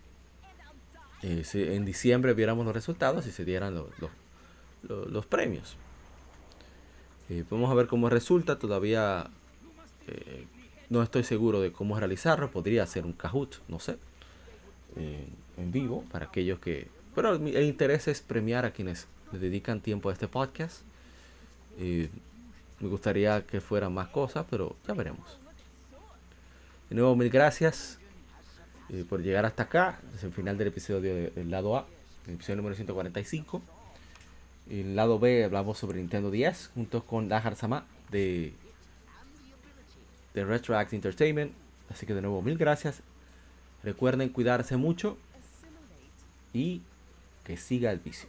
eh, 1.22 1.44
en 1.54 1.84
diciembre 1.84 2.34
viéramos 2.34 2.66
los 2.66 2.74
resultados 2.74 3.26
y 3.28 3.30
se 3.30 3.44
dieran 3.44 3.74
los, 3.74 3.86
los, 4.00 5.08
los 5.08 5.26
premios. 5.26 5.76
vamos 7.50 7.70
a 7.70 7.74
ver 7.74 7.86
cómo 7.86 8.10
resulta. 8.10 8.58
Todavía 8.58 9.30
no 10.88 11.02
estoy 11.02 11.24
seguro 11.24 11.60
de 11.60 11.72
cómo 11.72 11.98
realizarlo. 11.98 12.50
Podría 12.50 12.82
hacer 12.82 13.04
un 13.04 13.12
Kahoot, 13.12 13.56
no 13.68 13.78
sé. 13.78 13.96
en 14.96 15.72
vivo 15.72 16.04
para 16.10 16.26
aquellos 16.26 16.58
que... 16.58 16.88
Pero 17.14 17.34
el 17.34 17.64
interés 17.64 18.08
es 18.08 18.20
premiar 18.20 18.64
a 18.64 18.72
quienes 18.72 19.06
dedican 19.32 19.80
tiempo 19.80 20.10
a 20.10 20.12
este 20.12 20.28
podcast. 20.28 20.82
me 21.78 22.88
gustaría 22.88 23.46
que 23.46 23.60
fueran 23.60 23.94
más 23.94 24.08
cosas, 24.08 24.46
pero 24.50 24.76
ya 24.86 24.94
veremos. 24.94 25.38
De 26.88 26.94
nuevo, 26.94 27.16
mil 27.16 27.30
gracias 27.30 27.98
eh, 28.90 29.04
por 29.08 29.20
llegar 29.20 29.44
hasta 29.44 29.64
acá. 29.64 29.98
Es 30.14 30.22
el 30.22 30.32
final 30.32 30.56
del 30.56 30.68
episodio 30.68 31.30
del 31.30 31.50
lado 31.50 31.76
A, 31.76 31.86
el 32.26 32.34
episodio 32.34 32.56
número 32.56 32.76
145. 32.76 33.60
En 34.70 34.78
el 34.90 34.96
lado 34.96 35.18
B 35.18 35.44
hablamos 35.44 35.78
sobre 35.78 35.98
Nintendo 35.98 36.30
10 36.30 36.70
junto 36.74 37.04
con 37.04 37.28
Lahar 37.28 37.56
Sama 37.56 37.86
de 38.10 38.54
de 40.36 40.44
Retroact 40.44 40.92
Entertainment. 40.92 41.52
Así 41.90 42.06
que 42.06 42.14
de 42.14 42.20
nuevo, 42.20 42.42
mil 42.42 42.58
gracias. 42.58 43.00
Recuerden 43.82 44.28
cuidarse 44.28 44.76
mucho 44.76 45.16
y 46.52 46.82
que 47.42 47.56
siga 47.56 47.90
el 47.90 47.98
vicio. 47.98 48.28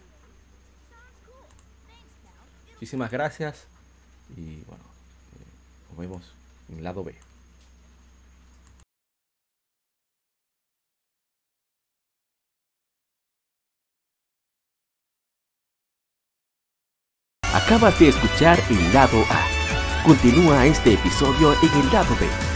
Muchísimas 2.74 3.12
gracias 3.12 3.68
y 4.36 4.62
bueno, 4.68 4.84
eh, 5.34 5.90
nos 5.90 5.98
vemos 5.98 6.34
en 6.70 6.78
el 6.78 6.84
lado 6.84 7.04
B. 7.04 7.16
Acabas 17.54 18.00
de 18.00 18.10
escuchar 18.10 18.60
el 18.70 18.94
lado 18.94 19.24
A. 19.30 19.57
Continúa 20.08 20.66
este 20.66 20.94
episodio 20.94 21.52
en 21.62 21.82
el 21.82 21.92
lado 21.92 22.16
B 22.18 22.47